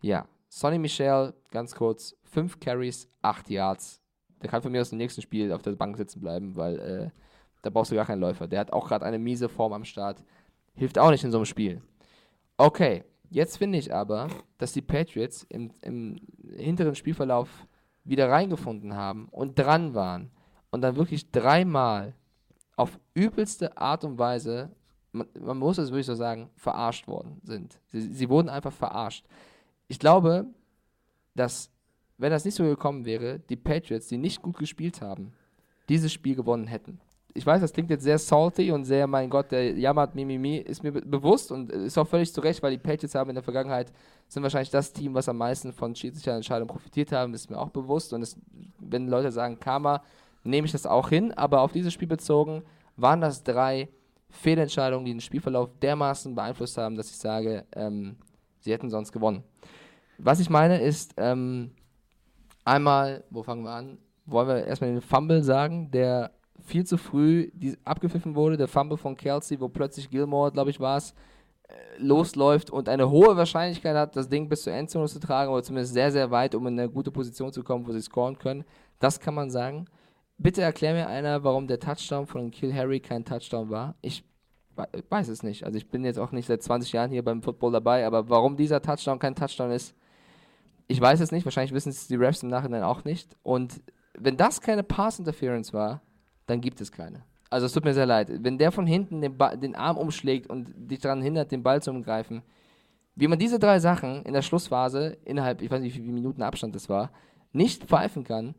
Ja, 0.00 0.26
Sonny 0.48 0.78
Michel, 0.78 1.34
ganz 1.50 1.74
kurz, 1.74 2.16
5 2.24 2.60
Carries, 2.60 3.08
8 3.22 3.50
Yards. 3.50 4.00
Der 4.40 4.48
kann 4.48 4.62
von 4.62 4.70
mir 4.70 4.80
aus 4.80 4.90
dem 4.90 4.98
nächsten 4.98 5.22
Spiel 5.22 5.52
auf 5.52 5.62
der 5.62 5.72
Bank 5.72 5.96
sitzen 5.96 6.20
bleiben, 6.20 6.54
weil 6.56 6.78
äh, 6.78 7.10
da 7.62 7.70
brauchst 7.70 7.90
du 7.90 7.96
gar 7.96 8.06
keinen 8.06 8.20
Läufer. 8.20 8.46
Der 8.46 8.60
hat 8.60 8.72
auch 8.72 8.88
gerade 8.88 9.04
eine 9.04 9.18
miese 9.18 9.48
Form 9.48 9.72
am 9.72 9.84
Start. 9.84 10.22
Hilft 10.74 10.98
auch 10.98 11.10
nicht 11.10 11.24
in 11.24 11.32
so 11.32 11.38
einem 11.38 11.44
Spiel. 11.44 11.82
Okay, 12.56 13.04
jetzt 13.30 13.58
finde 13.58 13.78
ich 13.78 13.94
aber, 13.94 14.28
dass 14.58 14.72
die 14.72 14.82
Patriots 14.82 15.46
im, 15.48 15.70
im 15.82 16.20
hinteren 16.56 16.94
Spielverlauf 16.94 17.48
wieder 18.04 18.30
reingefunden 18.30 18.94
haben 18.94 19.28
und 19.30 19.58
dran 19.58 19.94
waren 19.94 20.30
und 20.70 20.82
dann 20.82 20.96
wirklich 20.96 21.30
dreimal 21.30 22.14
auf 22.76 22.98
übelste 23.14 23.76
Art 23.76 24.04
und 24.04 24.18
Weise 24.18 24.70
man, 25.12 25.26
man 25.40 25.58
muss 25.58 25.78
es 25.78 25.90
wirklich 25.90 26.06
so 26.06 26.14
sagen, 26.14 26.50
verarscht 26.56 27.06
worden 27.06 27.40
sind. 27.42 27.80
Sie, 27.86 28.00
sie 28.12 28.28
wurden 28.28 28.48
einfach 28.48 28.72
verarscht. 28.72 29.24
Ich 29.88 29.98
glaube, 29.98 30.46
dass, 31.34 31.70
wenn 32.18 32.30
das 32.30 32.44
nicht 32.44 32.54
so 32.54 32.64
gekommen 32.64 33.04
wäre, 33.04 33.38
die 33.38 33.56
Patriots, 33.56 34.08
die 34.08 34.18
nicht 34.18 34.42
gut 34.42 34.58
gespielt 34.58 35.00
haben, 35.00 35.32
dieses 35.88 36.12
Spiel 36.12 36.34
gewonnen 36.34 36.66
hätten. 36.66 37.00
Ich 37.34 37.46
weiß, 37.46 37.60
das 37.60 37.72
klingt 37.72 37.90
jetzt 37.90 38.04
sehr 38.04 38.18
salty 38.18 38.72
und 38.72 38.84
sehr, 38.84 39.06
mein 39.06 39.30
Gott, 39.30 39.52
der 39.52 39.72
jammert 39.78 40.14
Mimimi, 40.14 40.56
ist 40.56 40.82
mir 40.82 40.92
be 40.92 41.02
bewusst 41.02 41.52
und 41.52 41.70
ist 41.70 41.96
auch 41.98 42.08
völlig 42.08 42.32
zu 42.32 42.40
Recht, 42.40 42.62
weil 42.62 42.72
die 42.72 42.78
Patriots 42.78 43.14
haben 43.14 43.30
in 43.30 43.34
der 43.34 43.44
Vergangenheit, 43.44 43.92
sind 44.26 44.42
wahrscheinlich 44.42 44.70
das 44.70 44.92
Team, 44.92 45.14
was 45.14 45.28
am 45.28 45.36
meisten 45.36 45.72
von 45.72 45.94
schiedsrichter 45.94 46.32
Entscheidungen 46.32 46.68
profitiert 46.68 47.12
haben, 47.12 47.34
ist 47.34 47.50
mir 47.50 47.58
auch 47.58 47.70
bewusst 47.70 48.12
und 48.12 48.22
es, 48.22 48.36
wenn 48.80 49.08
Leute 49.08 49.30
sagen 49.30 49.60
Karma, 49.60 50.02
nehme 50.42 50.66
ich 50.66 50.72
das 50.72 50.86
auch 50.86 51.10
hin, 51.10 51.32
aber 51.32 51.60
auf 51.60 51.72
dieses 51.72 51.92
Spiel 51.92 52.08
bezogen 52.08 52.62
waren 52.96 53.20
das 53.20 53.44
drei 53.44 53.88
Fehlentscheidungen, 54.30 55.04
die 55.04 55.12
den 55.12 55.20
Spielverlauf 55.20 55.70
dermaßen 55.80 56.34
beeinflusst 56.34 56.76
haben, 56.78 56.96
dass 56.96 57.10
ich 57.10 57.16
sage, 57.16 57.64
ähm, 57.74 58.16
sie 58.60 58.72
hätten 58.72 58.90
sonst 58.90 59.12
gewonnen. 59.12 59.44
Was 60.18 60.40
ich 60.40 60.50
meine 60.50 60.80
ist, 60.80 61.14
ähm, 61.16 61.70
einmal, 62.64 63.24
wo 63.30 63.42
fangen 63.42 63.64
wir 63.64 63.70
an? 63.70 63.98
Wollen 64.26 64.48
wir 64.48 64.66
erstmal 64.66 64.90
den 64.90 65.00
Fumble 65.00 65.42
sagen, 65.42 65.90
der 65.90 66.32
viel 66.62 66.84
zu 66.84 66.96
früh 66.96 67.50
die, 67.54 67.76
abgepfiffen 67.84 68.34
wurde, 68.34 68.56
der 68.56 68.68
Fumble 68.68 68.98
von 68.98 69.16
Kelsey, 69.16 69.60
wo 69.60 69.68
plötzlich 69.68 70.10
Gilmore, 70.10 70.52
glaube 70.52 70.70
ich, 70.70 70.80
war 70.80 70.96
es, 70.96 71.14
äh, 71.68 71.74
losläuft 71.98 72.70
und 72.70 72.88
eine 72.88 73.10
hohe 73.10 73.36
Wahrscheinlichkeit 73.36 73.96
hat, 73.96 74.16
das 74.16 74.28
Ding 74.28 74.48
bis 74.48 74.62
zur 74.62 74.72
Endzone 74.72 75.06
zu 75.06 75.20
tragen 75.20 75.52
oder 75.52 75.62
zumindest 75.62 75.92
sehr, 75.92 76.10
sehr 76.10 76.30
weit, 76.30 76.54
um 76.54 76.66
in 76.66 76.78
eine 76.78 76.88
gute 76.88 77.10
Position 77.10 77.52
zu 77.52 77.62
kommen, 77.62 77.86
wo 77.86 77.92
sie 77.92 78.02
scoren 78.02 78.38
können. 78.38 78.64
Das 78.98 79.20
kann 79.20 79.34
man 79.34 79.50
sagen. 79.50 79.86
Bitte 80.38 80.62
erklär 80.62 80.94
mir 80.94 81.08
einer, 81.08 81.42
warum 81.42 81.66
der 81.66 81.80
Touchdown 81.80 82.26
von 82.26 82.50
Kill 82.50 82.72
Harry 82.72 83.00
kein 83.00 83.24
Touchdown 83.24 83.70
war. 83.70 83.96
Ich 84.02 84.24
weiß 85.10 85.28
es 85.28 85.42
nicht. 85.42 85.64
Also 85.64 85.76
ich 85.76 85.90
bin 85.90 86.04
jetzt 86.04 86.18
auch 86.18 86.32
nicht 86.32 86.46
seit 86.46 86.62
20 86.62 86.92
Jahren 86.92 87.10
hier 87.10 87.24
beim 87.24 87.42
Football 87.42 87.72
dabei, 87.72 88.06
aber 88.06 88.28
warum 88.28 88.56
dieser 88.56 88.80
Touchdown 88.80 89.18
kein 89.18 89.34
Touchdown 89.34 89.72
ist, 89.72 89.94
ich 90.86 91.00
weiß 91.00 91.20
es 91.20 91.32
nicht. 91.32 91.44
Wahrscheinlich 91.44 91.74
wissen 91.74 91.90
es 91.90 92.08
die 92.08 92.14
Refs 92.14 92.42
im 92.42 92.48
Nachhinein 92.48 92.82
auch 92.82 93.04
nicht. 93.04 93.36
Und 93.42 93.82
wenn 94.14 94.36
das 94.36 94.60
keine 94.60 94.82
Pass 94.82 95.18
Interference 95.18 95.72
war, 95.72 96.00
dann 96.48 96.60
gibt 96.60 96.80
es 96.80 96.90
keine. 96.90 97.22
Also 97.50 97.66
es 97.66 97.72
tut 97.72 97.84
mir 97.84 97.94
sehr 97.94 98.06
leid. 98.06 98.30
Wenn 98.42 98.58
der 98.58 98.72
von 98.72 98.86
hinten 98.86 99.20
den, 99.20 99.38
den 99.60 99.76
Arm 99.76 99.96
umschlägt 99.96 100.50
und 100.50 100.72
dich 100.76 100.98
daran 100.98 101.22
hindert, 101.22 101.52
den 101.52 101.62
Ball 101.62 101.80
zu 101.80 101.90
umgreifen, 101.90 102.42
wie 103.14 103.28
man 103.28 103.38
diese 103.38 103.58
drei 103.58 103.78
Sachen 103.78 104.22
in 104.24 104.32
der 104.32 104.42
Schlussphase, 104.42 105.18
innerhalb, 105.24 105.62
ich 105.62 105.70
weiß 105.70 105.80
nicht, 105.80 105.94
wie 105.94 106.00
viele 106.00 106.12
Minuten 106.12 106.42
Abstand 106.42 106.74
das 106.74 106.88
war, 106.88 107.10
nicht 107.52 107.84
pfeifen 107.84 108.24
kann, 108.24 108.54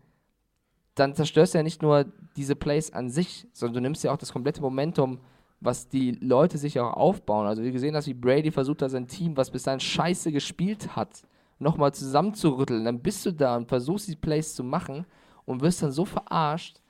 dann 0.95 1.13
zerstörst 1.15 1.53
du 1.53 1.59
ja 1.59 1.63
nicht 1.63 1.81
nur 1.81 2.05
diese 2.35 2.55
Plays 2.55 2.91
an 2.91 3.09
sich, 3.09 3.47
sondern 3.53 3.75
du 3.75 3.81
nimmst 3.81 4.03
ja 4.03 4.11
auch 4.11 4.17
das 4.17 4.33
komplette 4.33 4.61
Momentum, 4.61 5.19
was 5.61 5.87
die 5.87 6.11
Leute 6.11 6.57
sich 6.57 6.79
auch 6.79 6.93
aufbauen. 6.93 7.47
Also 7.47 7.63
wie 7.63 7.71
gesehen 7.71 7.95
hast, 7.95 8.07
wie 8.07 8.13
Brady 8.13 8.51
versucht 8.51 8.81
hat, 8.81 8.91
sein 8.91 9.07
Team, 9.07 9.37
was 9.37 9.51
bis 9.51 9.63
dahin 9.63 9.79
scheiße 9.79 10.31
gespielt 10.31 10.95
hat, 10.95 11.21
nochmal 11.57 11.93
zusammenzurütteln. 11.93 12.85
Dann 12.85 13.01
bist 13.01 13.25
du 13.25 13.31
da 13.31 13.55
und 13.57 13.67
versuchst 13.67 14.07
die 14.07 14.15
Plays 14.15 14.55
zu 14.55 14.63
machen 14.63 15.05
und 15.45 15.61
wirst 15.61 15.83
dann 15.83 15.91
so 15.91 16.05
verarscht, 16.05 16.81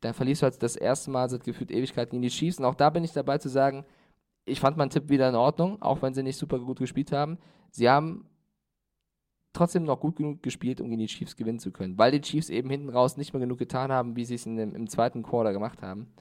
dann 0.00 0.14
verlierst 0.14 0.42
du 0.42 0.44
halt 0.44 0.62
das 0.62 0.76
erste 0.76 1.10
Mal 1.10 1.28
seit 1.28 1.44
gefühlt 1.44 1.70
Ewigkeiten 1.70 2.16
in 2.16 2.22
die 2.22 2.28
Chiefs. 2.28 2.58
Und 2.58 2.64
auch 2.64 2.74
da 2.74 2.90
bin 2.90 3.04
ich 3.04 3.12
dabei 3.12 3.38
zu 3.38 3.48
sagen, 3.48 3.84
ich 4.44 4.60
fand 4.60 4.76
meinen 4.76 4.90
Tipp 4.90 5.08
wieder 5.08 5.28
in 5.28 5.34
Ordnung, 5.34 5.80
auch 5.82 6.02
wenn 6.02 6.14
sie 6.14 6.22
nicht 6.22 6.36
super 6.36 6.58
gut 6.58 6.78
gespielt 6.78 7.12
haben. 7.12 7.38
Sie 7.70 7.88
haben 7.88 8.26
trotzdem 9.52 9.84
noch 9.84 10.00
gut 10.00 10.16
genug 10.16 10.42
gespielt, 10.42 10.80
um 10.80 10.88
gegen 10.88 11.00
die 11.00 11.06
Chiefs 11.06 11.34
gewinnen 11.34 11.58
zu 11.58 11.72
können, 11.72 11.98
weil 11.98 12.12
die 12.12 12.20
Chiefs 12.20 12.50
eben 12.50 12.70
hinten 12.70 12.90
raus 12.90 13.16
nicht 13.16 13.32
mehr 13.32 13.40
genug 13.40 13.58
getan 13.58 13.90
haben, 13.90 14.14
wie 14.14 14.24
sie 14.24 14.34
es 14.34 14.46
im 14.46 14.88
zweiten 14.88 15.22
Quarter 15.22 15.52
gemacht 15.52 15.82
haben. 15.82 16.12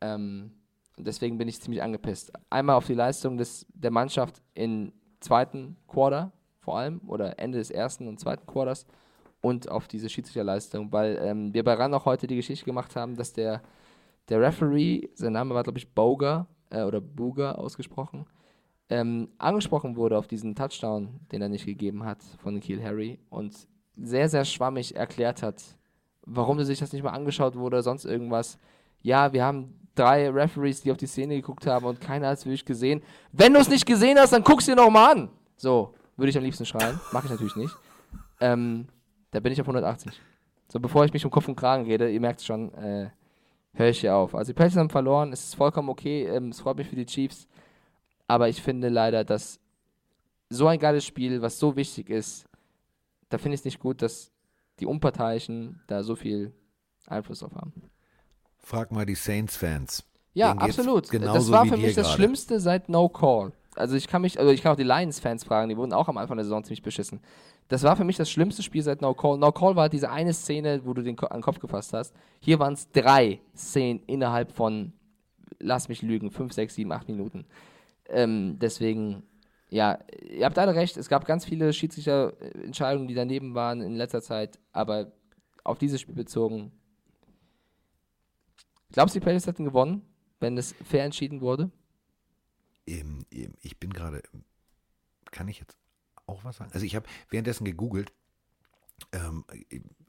Ähm, 0.00 0.50
deswegen 0.98 1.38
bin 1.38 1.48
ich 1.48 1.60
ziemlich 1.60 1.82
angepisst. 1.82 2.32
Einmal 2.50 2.76
auf 2.76 2.86
die 2.86 2.94
Leistung 2.94 3.38
des, 3.38 3.66
der 3.72 3.92
Mannschaft 3.92 4.42
im 4.54 4.92
zweiten 5.20 5.76
Quarter 5.86 6.32
vor 6.60 6.78
allem 6.78 7.00
oder 7.06 7.38
Ende 7.38 7.58
des 7.58 7.70
ersten 7.70 8.08
und 8.08 8.18
zweiten 8.18 8.46
Quarters 8.46 8.86
und 9.40 9.68
auf 9.70 9.88
diese 9.88 10.08
Schiedsrichterleistung, 10.08 10.92
weil 10.92 11.18
ähm, 11.22 11.54
wir 11.54 11.64
bei 11.64 11.74
RAN 11.74 11.94
auch 11.94 12.04
heute 12.04 12.26
die 12.26 12.36
Geschichte 12.36 12.64
gemacht 12.64 12.96
haben, 12.96 13.16
dass 13.16 13.32
der, 13.32 13.62
der 14.28 14.40
Referee, 14.40 15.08
sein 15.14 15.32
Name 15.32 15.54
war 15.54 15.62
glaube 15.62 15.78
ich 15.78 15.94
Boger 15.94 16.46
äh, 16.70 16.82
oder 16.82 17.00
Buger 17.00 17.58
ausgesprochen, 17.58 18.26
ähm, 18.88 19.28
angesprochen 19.38 19.96
wurde 19.96 20.16
auf 20.16 20.26
diesen 20.28 20.54
Touchdown, 20.54 21.20
den 21.32 21.42
er 21.42 21.48
nicht 21.48 21.66
gegeben 21.66 22.04
hat 22.04 22.22
von 22.38 22.60
Kiel 22.60 22.82
Harry 22.82 23.18
und 23.30 23.66
sehr, 23.96 24.28
sehr 24.28 24.44
schwammig 24.44 24.94
erklärt 24.94 25.42
hat, 25.42 25.62
warum 26.22 26.62
sich 26.62 26.78
das 26.78 26.92
nicht 26.92 27.02
mal 27.02 27.10
angeschaut 27.10 27.56
wurde 27.56 27.82
sonst 27.82 28.04
irgendwas. 28.04 28.58
Ja, 29.02 29.32
wir 29.32 29.44
haben 29.44 29.74
drei 29.94 30.28
Referees, 30.30 30.82
die 30.82 30.92
auf 30.92 30.98
die 30.98 31.06
Szene 31.06 31.36
geguckt 31.36 31.66
haben 31.66 31.86
und 31.86 32.00
keiner 32.00 32.28
hat 32.28 32.38
es 32.38 32.44
wirklich 32.44 32.64
gesehen. 32.64 33.02
Wenn 33.32 33.54
du 33.54 33.60
es 33.60 33.68
nicht 33.68 33.86
gesehen 33.86 34.18
hast, 34.18 34.32
dann 34.32 34.44
guck 34.44 34.60
es 34.60 34.66
dir 34.66 34.76
nochmal 34.76 35.16
an. 35.16 35.28
So, 35.56 35.94
würde 36.16 36.30
ich 36.30 36.36
am 36.36 36.44
liebsten 36.44 36.66
schreien. 36.66 37.00
Mache 37.12 37.26
ich 37.26 37.30
natürlich 37.30 37.56
nicht. 37.56 37.74
Ähm, 38.40 38.86
da 39.36 39.40
bin 39.40 39.52
ich 39.52 39.60
auf 39.60 39.66
180. 39.66 40.18
So, 40.68 40.80
bevor 40.80 41.04
ich 41.04 41.12
mich 41.12 41.22
um 41.26 41.30
Kopf 41.30 41.46
und 41.46 41.56
Kragen 41.56 41.84
rede, 41.84 42.10
ihr 42.10 42.20
merkt 42.20 42.40
es 42.40 42.46
schon, 42.46 42.72
äh, 42.72 43.10
höre 43.74 43.88
ich 43.90 44.00
hier 44.00 44.16
auf. 44.16 44.34
Also 44.34 44.52
die 44.52 44.54
Patriots 44.54 44.78
haben 44.78 44.88
verloren, 44.88 45.30
es 45.30 45.44
ist 45.44 45.56
vollkommen 45.56 45.90
okay, 45.90 46.24
ähm, 46.24 46.48
es 46.48 46.60
freut 46.60 46.78
mich 46.78 46.88
für 46.88 46.96
die 46.96 47.04
Chiefs. 47.04 47.46
Aber 48.26 48.48
ich 48.48 48.62
finde 48.62 48.88
leider, 48.88 49.24
dass 49.24 49.60
so 50.48 50.68
ein 50.68 50.78
geiles 50.78 51.04
Spiel, 51.04 51.42
was 51.42 51.58
so 51.58 51.76
wichtig 51.76 52.08
ist, 52.08 52.46
da 53.28 53.36
finde 53.36 53.56
ich 53.56 53.60
es 53.60 53.64
nicht 53.66 53.78
gut, 53.78 54.00
dass 54.00 54.32
die 54.80 54.86
Unparteiischen 54.86 55.82
da 55.86 56.02
so 56.02 56.16
viel 56.16 56.54
Einfluss 57.06 57.40
drauf 57.40 57.54
haben. 57.56 57.74
Frag 58.58 58.90
mal 58.90 59.04
die 59.04 59.16
Saints-Fans. 59.16 60.02
Ja, 60.32 60.52
absolut. 60.52 61.12
Das 61.12 61.50
war 61.50 61.66
für 61.66 61.76
mich 61.76 61.94
das 61.94 62.06
grade. 62.06 62.16
Schlimmste 62.16 62.58
seit 62.58 62.88
No 62.88 63.10
Call. 63.10 63.52
Also 63.74 63.96
ich 63.96 64.08
kann 64.08 64.22
mich, 64.22 64.40
also 64.40 64.50
ich 64.50 64.62
kann 64.62 64.72
auch 64.72 64.76
die 64.76 64.82
Lions-Fans 64.82 65.44
fragen, 65.44 65.68
die 65.68 65.76
wurden 65.76 65.92
auch 65.92 66.08
am 66.08 66.16
Anfang 66.16 66.38
der 66.38 66.44
Saison 66.44 66.64
ziemlich 66.64 66.82
beschissen. 66.82 67.20
Das 67.68 67.82
war 67.82 67.96
für 67.96 68.04
mich 68.04 68.16
das 68.16 68.30
schlimmste 68.30 68.62
Spiel 68.62 68.82
seit 68.82 69.00
No 69.00 69.14
Call. 69.14 69.38
No 69.38 69.50
Call 69.52 69.74
war 69.76 69.88
diese 69.88 70.10
eine 70.10 70.32
Szene, 70.32 70.82
wo 70.84 70.94
du 70.94 71.02
den 71.02 71.18
an 71.18 71.38
den 71.38 71.42
Kopf 71.42 71.58
gefasst 71.58 71.92
hast. 71.92 72.14
Hier 72.40 72.58
waren 72.58 72.74
es 72.74 72.90
drei 72.90 73.40
Szenen 73.56 74.02
innerhalb 74.06 74.52
von, 74.52 74.92
lass 75.58 75.88
mich 75.88 76.02
lügen, 76.02 76.30
fünf, 76.30 76.52
sechs, 76.52 76.74
sieben, 76.74 76.92
acht 76.92 77.08
Minuten. 77.08 77.44
Ähm, 78.08 78.58
deswegen, 78.60 79.24
ja, 79.68 79.98
ihr 80.22 80.44
habt 80.44 80.58
alle 80.58 80.74
recht, 80.74 80.96
es 80.96 81.08
gab 81.08 81.24
ganz 81.24 81.44
viele 81.44 81.72
Schiedsrichterentscheidungen, 81.72 83.08
die 83.08 83.14
daneben 83.14 83.54
waren 83.54 83.80
in 83.80 83.96
letzter 83.96 84.22
Zeit, 84.22 84.60
aber 84.72 85.12
auf 85.64 85.78
dieses 85.78 86.00
Spiel 86.00 86.14
bezogen 86.14 86.70
Glaubst 88.92 89.14
du, 89.14 89.20
die 89.20 89.24
Patriots 89.24 89.46
hätten 89.46 89.64
gewonnen, 89.64 90.02
wenn 90.40 90.56
es 90.56 90.74
fair 90.84 91.04
entschieden 91.04 91.40
wurde? 91.40 91.70
Ich 92.86 93.78
bin 93.78 93.92
gerade, 93.92 94.22
kann 95.32 95.48
ich 95.48 95.58
jetzt 95.58 95.76
auch 96.26 96.44
was 96.44 96.56
sagen? 96.56 96.70
Also 96.72 96.84
ich 96.86 96.94
habe 96.96 97.06
währenddessen 97.30 97.64
gegoogelt, 97.64 98.12
ähm, 99.12 99.44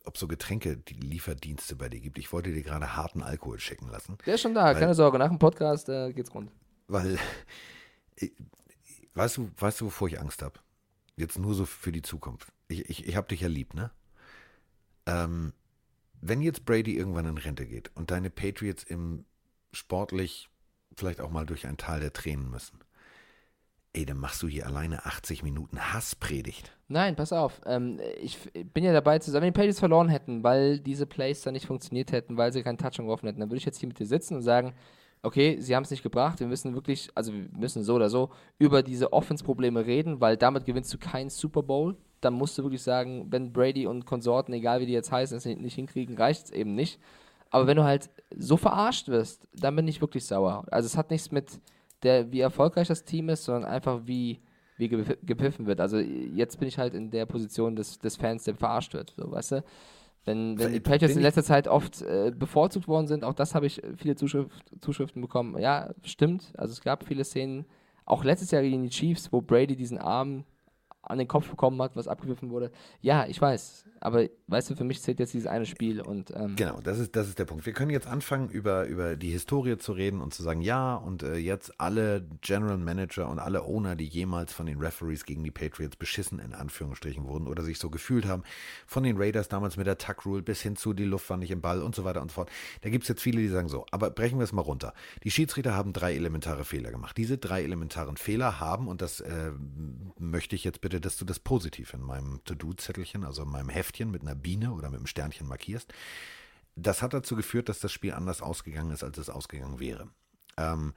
ob 0.05 0.17
so 0.17 0.27
Getränke, 0.27 0.77
die 0.77 0.93
Lieferdienste 0.93 1.75
bei 1.75 1.89
dir 1.89 1.99
gibt. 1.99 2.17
Ich 2.17 2.31
wollte 2.31 2.53
dir 2.53 2.63
gerade 2.63 2.95
harten 2.95 3.21
Alkohol 3.21 3.59
schicken 3.59 3.89
lassen. 3.89 4.17
Der 4.25 4.35
ist 4.35 4.41
schon 4.41 4.53
da, 4.53 4.65
weil, 4.65 4.79
keine 4.79 4.93
Sorge. 4.93 5.19
Nach 5.19 5.27
dem 5.27 5.39
Podcast 5.39 5.89
äh, 5.89 6.13
geht's 6.13 6.33
rund. 6.33 6.51
Weil, 6.87 7.17
äh, 8.15 8.29
weißt 9.13 9.37
du, 9.37 9.51
weißt 9.57 9.81
du, 9.81 9.85
wovor 9.85 10.07
ich 10.07 10.19
Angst 10.19 10.41
habe? 10.41 10.59
Jetzt 11.15 11.37
nur 11.37 11.53
so 11.53 11.65
für 11.65 11.91
die 11.91 12.01
Zukunft. 12.01 12.51
Ich, 12.67 12.89
ich, 12.89 13.07
ich 13.07 13.15
habe 13.15 13.27
dich 13.27 13.41
ja 13.41 13.47
lieb, 13.47 13.73
ne? 13.73 13.91
Ähm, 15.05 15.53
wenn 16.21 16.41
jetzt 16.41 16.65
Brady 16.65 16.97
irgendwann 16.97 17.25
in 17.25 17.37
Rente 17.37 17.65
geht 17.65 17.91
und 17.95 18.11
deine 18.11 18.29
Patriots 18.29 18.83
im 18.83 19.25
sportlich 19.71 20.49
vielleicht 20.95 21.21
auch 21.21 21.29
mal 21.29 21.45
durch 21.45 21.67
ein 21.67 21.77
Tal 21.77 21.99
der 21.99 22.13
Tränen 22.13 22.49
müssen, 22.49 22.79
ey, 23.97 24.05
dann 24.05 24.19
machst 24.19 24.43
du 24.43 24.47
hier 24.47 24.67
alleine 24.67 25.05
80 25.05 25.41
Minuten 25.41 25.79
Hasspredigt. 25.79 26.71
Nein, 26.87 27.15
pass 27.15 27.33
auf. 27.33 27.61
Ähm, 27.65 27.99
ich 28.21 28.37
bin 28.73 28.83
ja 28.83 28.93
dabei 28.93 29.17
zu 29.17 29.31
sagen, 29.31 29.43
wenn 29.43 29.53
die 29.53 29.57
Patriots 29.57 29.79
verloren 29.79 30.07
hätten, 30.07 30.43
weil 30.43 30.79
diese 30.79 31.07
Plays 31.07 31.41
dann 31.41 31.53
nicht 31.53 31.65
funktioniert 31.65 32.11
hätten, 32.11 32.37
weil 32.37 32.53
sie 32.53 32.61
keinen 32.61 32.77
Touch 32.77 32.97
geworfen 32.97 33.25
hätten, 33.25 33.39
dann 33.39 33.49
würde 33.49 33.57
ich 33.57 33.65
jetzt 33.65 33.79
hier 33.79 33.87
mit 33.87 33.97
dir 33.97 34.05
sitzen 34.05 34.35
und 34.35 34.43
sagen, 34.43 34.73
okay, 35.23 35.57
sie 35.59 35.75
haben 35.75 35.83
es 35.83 35.89
nicht 35.89 36.03
gebracht, 36.03 36.39
wir 36.39 36.47
müssen 36.47 36.75
wirklich, 36.75 37.09
also 37.15 37.33
wir 37.33 37.49
müssen 37.57 37.83
so 37.83 37.95
oder 37.95 38.09
so 38.09 38.29
über 38.59 38.83
diese 38.83 39.11
Offense-Probleme 39.13 39.85
reden, 39.85 40.21
weil 40.21 40.37
damit 40.37 40.65
gewinnst 40.65 40.93
du 40.93 40.99
keinen 40.99 41.31
Super 41.31 41.63
Bowl. 41.63 41.97
Dann 42.21 42.35
musst 42.35 42.57
du 42.57 42.63
wirklich 42.63 42.83
sagen, 42.83 43.27
wenn 43.31 43.51
Brady 43.51 43.87
und 43.87 44.05
Konsorten, 44.05 44.53
egal 44.53 44.79
wie 44.79 44.85
die 44.85 44.93
jetzt 44.93 45.11
heißen, 45.11 45.37
es 45.37 45.45
nicht 45.45 45.75
hinkriegen, 45.75 46.15
reicht 46.17 46.45
es 46.45 46.51
eben 46.51 46.75
nicht. 46.75 46.99
Aber 47.49 47.65
wenn 47.65 47.77
du 47.77 47.83
halt 47.83 48.11
so 48.35 48.57
verarscht 48.57 49.07
wirst, 49.07 49.47
dann 49.53 49.75
bin 49.75 49.87
ich 49.87 50.01
wirklich 50.01 50.25
sauer. 50.25 50.65
Also 50.69 50.85
es 50.85 50.97
hat 50.97 51.09
nichts 51.09 51.31
mit 51.31 51.59
der, 52.03 52.31
wie 52.31 52.41
erfolgreich 52.41 52.87
das 52.87 53.03
Team 53.03 53.29
ist, 53.29 53.45
sondern 53.45 53.65
einfach 53.65 54.01
wie, 54.05 54.39
wie 54.77 54.87
gepfiffen 54.87 55.65
wird. 55.65 55.81
Also 55.81 55.97
jetzt 55.97 56.59
bin 56.59 56.67
ich 56.67 56.77
halt 56.77 56.93
in 56.93 57.09
der 57.11 57.25
Position 57.25 57.75
des, 57.75 57.99
des 57.99 58.15
Fans, 58.15 58.43
der 58.43 58.55
verarscht 58.55 58.93
wird, 58.93 59.13
so 59.17 59.31
weißt 59.31 59.53
du. 59.53 59.63
Wenn, 60.25 60.59
wenn 60.59 60.73
die 60.73 60.81
Patriots 60.81 61.15
in 61.15 61.21
letzter 61.21 61.43
Zeit 61.43 61.69
oft 61.69 62.01
äh, 62.01 62.33
bevorzugt 62.35 62.89
worden 62.89 63.07
sind, 63.07 63.23
auch 63.23 63.33
das 63.33 63.55
habe 63.55 63.65
ich 63.65 63.81
viele 63.95 64.17
Zuschrift, 64.17 64.51
Zuschriften 64.81 65.21
bekommen. 65.21 65.57
Ja, 65.57 65.93
stimmt. 66.03 66.51
Also 66.57 66.73
es 66.73 66.81
gab 66.81 67.05
viele 67.05 67.23
Szenen, 67.23 67.65
auch 68.05 68.25
letztes 68.25 68.51
Jahr 68.51 68.61
gegen 68.61 68.83
die 68.83 68.89
Chiefs, 68.89 69.31
wo 69.31 69.41
Brady 69.41 69.77
diesen 69.77 69.97
Arm 69.97 70.43
an 71.09 71.17
den 71.17 71.27
Kopf 71.27 71.49
bekommen 71.49 71.81
hat, 71.81 71.95
was 71.95 72.07
abgepfiffen 72.07 72.49
wurde. 72.49 72.71
Ja, 73.01 73.25
ich 73.27 73.41
weiß. 73.41 73.85
Aber 73.99 74.27
weißt 74.47 74.69
du, 74.69 74.75
für 74.75 74.83
mich 74.83 75.01
zählt 75.01 75.19
jetzt 75.19 75.33
dieses 75.33 75.47
eine 75.47 75.65
Spiel 75.65 76.01
und 76.01 76.31
ähm 76.35 76.55
genau, 76.55 76.79
das 76.81 76.99
ist 76.99 77.15
das 77.15 77.27
ist 77.27 77.39
der 77.39 77.45
Punkt. 77.45 77.65
Wir 77.65 77.73
können 77.73 77.91
jetzt 77.91 78.07
anfangen 78.07 78.49
über 78.49 78.85
über 78.85 79.15
die 79.15 79.31
Historie 79.31 79.77
zu 79.77 79.93
reden 79.93 80.21
und 80.21 80.33
zu 80.33 80.43
sagen, 80.43 80.61
ja 80.61 80.95
und 80.95 81.23
äh, 81.23 81.37
jetzt 81.37 81.79
alle 81.79 82.25
General 82.41 82.77
Manager 82.77 83.29
und 83.29 83.39
alle 83.39 83.63
Owner, 83.63 83.95
die 83.95 84.05
jemals 84.05 84.53
von 84.53 84.65
den 84.65 84.79
Referees 84.79 85.25
gegen 85.25 85.43
die 85.43 85.51
Patriots 85.51 85.95
beschissen 85.95 86.39
in 86.39 86.53
Anführungsstrichen 86.53 87.27
wurden 87.27 87.47
oder 87.47 87.63
sich 87.63 87.79
so 87.79 87.89
gefühlt 87.89 88.27
haben, 88.27 88.43
von 88.85 89.03
den 89.03 89.17
Raiders 89.17 89.47
damals 89.49 89.77
mit 89.77 89.87
der 89.87 89.97
Tuck 89.97 90.25
Rule 90.25 90.43
bis 90.43 90.61
hin 90.61 90.75
zu 90.75 90.93
die 90.93 91.05
Luft 91.05 91.29
war 91.29 91.37
nicht 91.37 91.51
im 91.51 91.61
Ball 91.61 91.81
und 91.81 91.95
so 91.95 92.03
weiter 92.03 92.21
und 92.21 92.31
so 92.31 92.35
fort. 92.35 92.51
Da 92.81 92.89
gibt 92.89 93.03
es 93.03 93.07
jetzt 93.07 93.21
viele, 93.21 93.41
die 93.41 93.47
sagen 93.47 93.69
so. 93.69 93.85
Aber 93.91 94.09
brechen 94.09 94.39
wir 94.39 94.43
es 94.43 94.51
mal 94.51 94.61
runter. 94.61 94.93
Die 95.23 95.31
Schiedsrichter 95.31 95.73
haben 95.73 95.93
drei 95.93 96.13
elementare 96.15 96.65
Fehler 96.65 96.91
gemacht. 96.91 97.17
Diese 97.17 97.37
drei 97.37 97.63
elementaren 97.63 98.17
Fehler 98.17 98.59
haben 98.59 98.87
und 98.87 99.01
das 99.01 99.21
äh, 99.21 99.51
möchte 100.19 100.55
ich 100.55 100.63
jetzt 100.63 100.81
bitte, 100.81 100.96
dass 100.99 101.17
du 101.17 101.25
das 101.25 101.39
positiv 101.39 101.93
in 101.93 102.01
meinem 102.01 102.41
To-Do-Zettelchen, 102.45 103.23
also 103.23 103.43
in 103.43 103.49
meinem 103.49 103.69
Heft 103.69 103.87
Heftchen 103.87 104.11
mit 104.11 104.21
einer 104.21 104.35
Biene 104.35 104.73
oder 104.73 104.89
mit 104.89 104.97
einem 104.97 105.07
Sternchen 105.07 105.47
markierst. 105.47 105.93
Das 106.75 107.01
hat 107.01 107.13
dazu 107.13 107.35
geführt, 107.35 107.69
dass 107.69 107.79
das 107.79 107.91
Spiel 107.91 108.13
anders 108.13 108.41
ausgegangen 108.41 108.91
ist, 108.91 109.03
als 109.03 109.17
es 109.17 109.29
ausgegangen 109.29 109.79
wäre. 109.79 110.09
Ähm, 110.57 110.93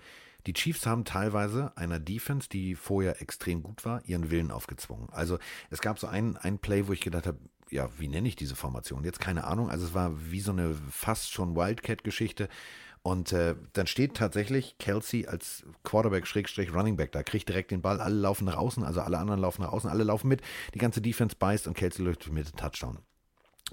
die 0.47 0.53
Chiefs 0.53 0.87
haben 0.87 1.05
teilweise 1.05 1.77
einer 1.77 2.01
Defense, 2.01 2.49
die 2.49 2.75
vorher 2.75 3.21
extrem 3.21 3.63
gut 3.63 3.85
war, 3.85 4.05
ihren 4.07 4.31
Willen 4.31 4.51
aufgezwungen. 4.51 5.09
Also 5.11 5.39
es 5.71 5.81
gab 5.81 5.99
so 5.99 6.07
ein, 6.07 6.37
ein 6.37 6.59
Play, 6.59 6.89
wo 6.89 6.93
ich 6.93 7.01
gedacht 7.01 7.27
habe, 7.27 7.39
ja, 7.71 7.89
wie 7.99 8.09
nenne 8.09 8.27
ich 8.27 8.37
diese 8.37 8.57
Formation? 8.57 9.05
Jetzt 9.05 9.21
keine 9.21 9.45
Ahnung. 9.45 9.71
Also 9.71 9.87
es 9.87 9.95
war 9.95 10.13
wie 10.31 10.41
so 10.41 10.51
eine 10.51 10.75
fast 10.91 11.31
schon 11.31 11.55
Wildcat-Geschichte. 11.55 12.49
Und 13.03 13.33
äh, 13.33 13.55
dann 13.73 13.87
steht 13.87 14.15
tatsächlich 14.15 14.77
Kelsey 14.79 15.27
als 15.27 15.65
Quarterback, 15.85 16.27
Schrägstrich, 16.27 16.75
Running 16.75 16.97
Back 16.97 17.13
da, 17.13 17.23
kriegt 17.23 17.49
direkt 17.49 17.71
den 17.71 17.81
Ball, 17.81 18.01
alle 18.01 18.17
laufen 18.17 18.45
nach 18.45 18.57
außen, 18.57 18.85
also 18.85 19.01
alle 19.01 19.19
anderen 19.19 19.41
laufen 19.41 19.63
nach 19.63 19.73
außen, 19.73 19.89
alle 19.89 20.05
laufen 20.05 20.29
mit, 20.29 20.43
die 20.75 20.79
ganze 20.79 21.01
Defense 21.01 21.35
beißt 21.37 21.67
und 21.67 21.75
Kelsey 21.75 22.05
läuft 22.05 22.31
mit 22.31 22.55
Touchdown. 22.57 22.99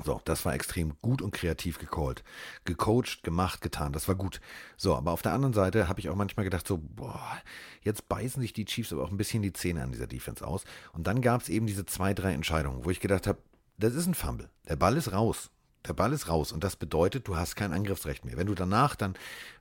So, 0.04 0.22
das 0.26 0.46
war 0.46 0.54
extrem 0.54 0.94
gut 1.02 1.22
und 1.22 1.32
kreativ 1.32 1.80
gecallt. 1.80 2.24
Gecoacht, 2.66 3.24
gemacht, 3.24 3.62
getan. 3.62 3.94
Das 3.94 4.08
war 4.08 4.16
gut. 4.16 4.40
So, 4.78 4.96
aber 4.96 5.12
auf 5.12 5.24
der 5.24 5.34
anderen 5.34 5.54
Seite 5.54 5.88
habe 5.88 6.00
ich 6.00 6.10
auch 6.10 6.16
manchmal 6.16 6.44
gedacht, 6.44 6.68
so, 6.68 6.78
boah, 6.78 7.38
jetzt 7.82 8.08
beißen 8.08 8.42
sich 8.42 8.54
die 8.54 8.66
Chiefs 8.66 8.94
aber 8.94 9.04
auch 9.04 9.12
ein 9.12 9.18
bisschen 9.18 9.42
die 9.42 9.54
Zähne 9.54 9.82
an 9.82 9.92
dieser 9.92 10.08
Defense 10.08 10.46
aus. 10.46 10.66
Und 10.94 11.08
dann 11.08 11.22
gab 11.22 11.42
es 11.42 11.50
eben 11.50 11.66
diese 11.66 11.86
zwei, 11.86 12.14
drei 12.14 12.34
Entscheidungen, 12.34 12.86
wo 12.86 12.92
ich 12.92 13.00
gedacht 13.00 13.26
habe, 13.26 13.40
das 13.78 13.96
ist 13.96 14.06
ein 14.06 14.14
Fumble. 14.14 14.50
Der 14.68 14.76
Ball 14.76 14.96
ist 14.98 15.12
raus. 15.12 15.50
Der 15.88 15.94
Ball 15.94 16.14
ist 16.14 16.28
raus 16.28 16.52
und 16.52 16.64
das 16.64 16.76
bedeutet, 16.76 17.28
du 17.28 17.38
hast 17.38 17.56
kein 17.56 17.74
Angriffsrecht 17.74 18.26
mehr. 18.26 18.38
Wenn 18.38 18.48
du 18.48 18.56
danach 18.56 18.96
dann 18.96 19.16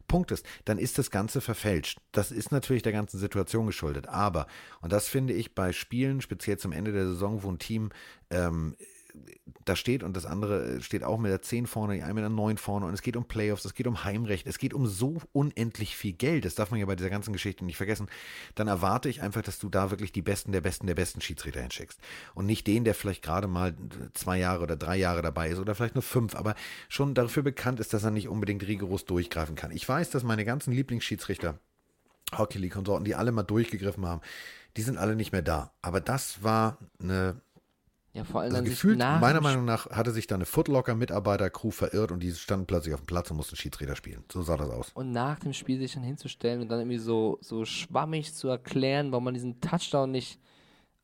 punktest, 0.08 0.46
dann 0.64 0.78
ist 0.78 0.98
das 0.98 1.10
Ganze 1.10 1.40
verfälscht. 1.40 1.98
Das 2.12 2.30
ist 2.30 2.52
natürlich 2.52 2.82
der 2.82 2.92
ganzen 2.92 3.18
Situation 3.18 3.66
geschuldet. 3.66 4.08
Aber, 4.08 4.46
und 4.80 4.92
das 4.92 5.08
finde 5.08 5.32
ich 5.32 5.54
bei 5.54 5.72
Spielen, 5.72 6.20
speziell 6.20 6.58
zum 6.58 6.72
Ende 6.72 6.92
der 6.92 7.06
Saison, 7.06 7.42
wo 7.42 7.50
ein 7.50 7.58
Team 7.58 7.90
ähm, 8.30 8.76
da 9.64 9.74
steht 9.74 10.02
und 10.02 10.16
das 10.16 10.26
andere 10.26 10.80
steht 10.80 11.02
auch 11.02 11.18
mit 11.18 11.30
der 11.30 11.42
10 11.42 11.66
vorne, 11.66 11.94
die 11.94 12.02
eine 12.02 12.14
mit 12.14 12.22
der 12.22 12.30
9 12.30 12.56
vorne 12.56 12.86
und 12.86 12.94
es 12.94 13.02
geht 13.02 13.16
um 13.16 13.26
Playoffs, 13.26 13.64
es 13.64 13.74
geht 13.74 13.86
um 13.86 14.04
Heimrecht, 14.04 14.46
es 14.46 14.58
geht 14.58 14.72
um 14.72 14.86
so 14.86 15.20
unendlich 15.32 15.96
viel 15.96 16.12
Geld, 16.12 16.44
das 16.44 16.54
darf 16.54 16.70
man 16.70 16.78
ja 16.78 16.86
bei 16.86 16.94
dieser 16.94 17.10
ganzen 17.10 17.32
Geschichte 17.32 17.64
nicht 17.64 17.76
vergessen, 17.76 18.08
dann 18.54 18.68
erwarte 18.68 19.08
ich 19.08 19.22
einfach, 19.22 19.42
dass 19.42 19.58
du 19.58 19.68
da 19.68 19.90
wirklich 19.90 20.12
die 20.12 20.22
Besten 20.22 20.52
der 20.52 20.60
Besten 20.60 20.86
der 20.86 20.94
besten 20.94 21.20
Schiedsrichter 21.20 21.60
hinschickst 21.60 22.00
und 22.34 22.46
nicht 22.46 22.66
den, 22.66 22.84
der 22.84 22.94
vielleicht 22.94 23.22
gerade 23.22 23.48
mal 23.48 23.74
zwei 24.14 24.38
Jahre 24.38 24.62
oder 24.62 24.76
drei 24.76 24.96
Jahre 24.96 25.22
dabei 25.22 25.50
ist 25.50 25.58
oder 25.58 25.74
vielleicht 25.74 25.96
nur 25.96 26.02
fünf, 26.02 26.36
aber 26.36 26.54
schon 26.88 27.14
dafür 27.14 27.42
bekannt 27.42 27.80
ist, 27.80 27.92
dass 27.92 28.04
er 28.04 28.12
nicht 28.12 28.28
unbedingt 28.28 28.66
rigoros 28.66 29.04
durchgreifen 29.04 29.56
kann. 29.56 29.72
Ich 29.72 29.88
weiß, 29.88 30.10
dass 30.10 30.22
meine 30.22 30.44
ganzen 30.44 30.72
Lieblingsschiedsrichter, 30.72 31.58
Hockey 32.36 32.58
League-Konsorten, 32.58 33.04
die 33.04 33.14
alle 33.14 33.32
mal 33.32 33.42
durchgegriffen 33.42 34.06
haben, 34.06 34.20
die 34.76 34.82
sind 34.82 34.98
alle 34.98 35.16
nicht 35.16 35.32
mehr 35.32 35.42
da. 35.42 35.72
Aber 35.80 36.00
das 36.00 36.42
war 36.42 36.78
eine 37.00 37.40
ja, 38.16 38.24
vor 38.24 38.40
allem 38.40 38.54
also 38.54 38.64
gefühlt, 38.64 38.98
meiner 38.98 39.42
Meinung 39.42 39.66
nach, 39.66 39.90
hatte 39.90 40.10
sich 40.10 40.26
da 40.26 40.36
eine 40.36 40.46
Footlocker-Mitarbeiter-Crew 40.46 41.70
verirrt 41.70 42.12
und 42.12 42.22
die 42.22 42.32
standen 42.32 42.64
plötzlich 42.64 42.94
auf 42.94 43.02
dem 43.02 43.06
Platz 43.06 43.30
und 43.30 43.36
mussten 43.36 43.56
Schiedsrichter 43.56 43.94
spielen. 43.94 44.24
So 44.32 44.40
sah 44.40 44.56
das 44.56 44.70
aus. 44.70 44.90
Und 44.94 45.12
nach 45.12 45.38
dem 45.38 45.52
Spiel 45.52 45.78
sich 45.78 45.92
dann 45.92 46.02
hinzustellen 46.02 46.62
und 46.62 46.70
dann 46.70 46.80
irgendwie 46.80 46.96
so, 46.96 47.36
so 47.42 47.66
schwammig 47.66 48.32
zu 48.32 48.48
erklären, 48.48 49.12
warum 49.12 49.24
man 49.24 49.34
diesen 49.34 49.60
Touchdown 49.60 50.12
nicht, 50.12 50.40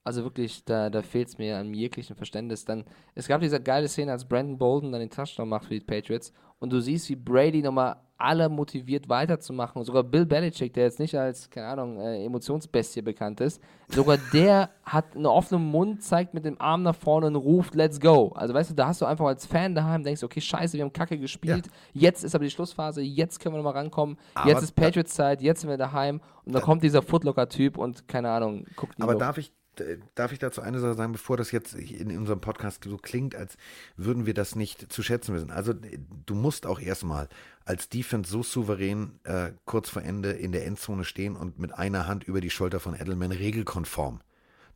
also 0.04 0.24
wirklich, 0.24 0.64
da, 0.64 0.88
da 0.88 1.02
fehlt 1.02 1.28
es 1.28 1.36
mir 1.36 1.58
an 1.58 1.74
jeglichem 1.74 2.16
Verständnis. 2.16 2.64
Dann, 2.64 2.84
es 3.14 3.28
gab 3.28 3.42
diese 3.42 3.60
geile 3.60 3.88
Szene, 3.88 4.12
als 4.12 4.26
Brandon 4.26 4.56
Bolden 4.56 4.90
dann 4.90 5.02
den 5.02 5.10
Touchdown 5.10 5.50
macht 5.50 5.66
für 5.66 5.74
die 5.74 5.80
Patriots 5.80 6.32
und 6.60 6.72
du 6.72 6.80
siehst, 6.80 7.10
wie 7.10 7.16
Brady 7.16 7.60
nochmal 7.60 7.96
alle 8.22 8.48
motiviert 8.48 9.08
weiterzumachen. 9.08 9.82
sogar 9.84 10.04
Bill 10.04 10.24
Belichick, 10.24 10.72
der 10.74 10.84
jetzt 10.84 10.98
nicht 10.98 11.14
als, 11.14 11.50
keine 11.50 11.66
Ahnung, 11.66 12.00
äh, 12.00 12.24
Emotionsbestie 12.24 13.02
bekannt 13.02 13.40
ist, 13.40 13.60
sogar 13.88 14.16
der 14.32 14.70
hat 14.84 15.14
einen 15.14 15.26
offenen 15.26 15.64
Mund, 15.64 16.02
zeigt 16.02 16.32
mit 16.32 16.44
dem 16.44 16.60
Arm 16.60 16.82
nach 16.82 16.94
vorne 16.94 17.26
und 17.26 17.36
ruft, 17.36 17.74
let's 17.74 18.00
go. 18.00 18.28
Also 18.34 18.54
weißt 18.54 18.70
du, 18.70 18.74
da 18.74 18.86
hast 18.86 19.00
du 19.00 19.06
einfach 19.06 19.26
als 19.26 19.46
Fan 19.46 19.74
daheim, 19.74 20.04
denkst, 20.04 20.22
okay, 20.22 20.40
scheiße, 20.40 20.76
wir 20.76 20.84
haben 20.84 20.92
Kacke 20.92 21.18
gespielt, 21.18 21.66
ja. 21.92 22.02
jetzt 22.02 22.24
ist 22.24 22.34
aber 22.34 22.44
die 22.44 22.50
Schlussphase, 22.50 23.02
jetzt 23.02 23.40
können 23.40 23.54
wir 23.54 23.58
nochmal 23.58 23.74
rankommen, 23.74 24.16
aber 24.34 24.50
jetzt 24.50 24.62
ist 24.62 24.72
Patriots-Zeit, 24.72 25.42
jetzt 25.42 25.62
sind 25.62 25.70
wir 25.70 25.76
daheim 25.76 26.20
und 26.44 26.54
dann 26.54 26.62
kommt 26.62 26.82
dieser 26.82 27.02
Footlocker-Typ 27.02 27.76
und 27.76 28.08
keine 28.08 28.30
Ahnung, 28.30 28.64
guckt 28.76 28.94
Aber 29.00 29.14
darf 29.14 29.38
ich, 29.38 29.52
darf 30.14 30.32
ich 30.32 30.38
dazu 30.38 30.60
eine 30.60 30.78
Sache 30.80 30.94
sagen, 30.94 31.12
bevor 31.12 31.36
das 31.36 31.50
jetzt 31.50 31.74
in 31.74 32.16
unserem 32.16 32.40
Podcast 32.40 32.84
so 32.84 32.96
klingt, 32.96 33.34
als 33.34 33.56
würden 33.96 34.26
wir 34.26 34.34
das 34.34 34.54
nicht 34.54 34.92
zu 34.92 35.02
schätzen 35.02 35.34
wissen. 35.34 35.50
Also 35.50 35.72
du 36.26 36.34
musst 36.34 36.66
auch 36.66 36.80
erstmal 36.80 37.28
als 37.64 37.88
Defense 37.88 38.30
so 38.30 38.42
souverän 38.42 39.20
äh, 39.24 39.52
kurz 39.64 39.88
vor 39.88 40.02
Ende 40.02 40.32
in 40.32 40.52
der 40.52 40.66
Endzone 40.66 41.04
stehen 41.04 41.36
und 41.36 41.58
mit 41.58 41.72
einer 41.72 42.06
Hand 42.06 42.24
über 42.24 42.40
die 42.40 42.50
Schulter 42.50 42.80
von 42.80 42.94
Edelman 42.94 43.32
regelkonform 43.32 44.20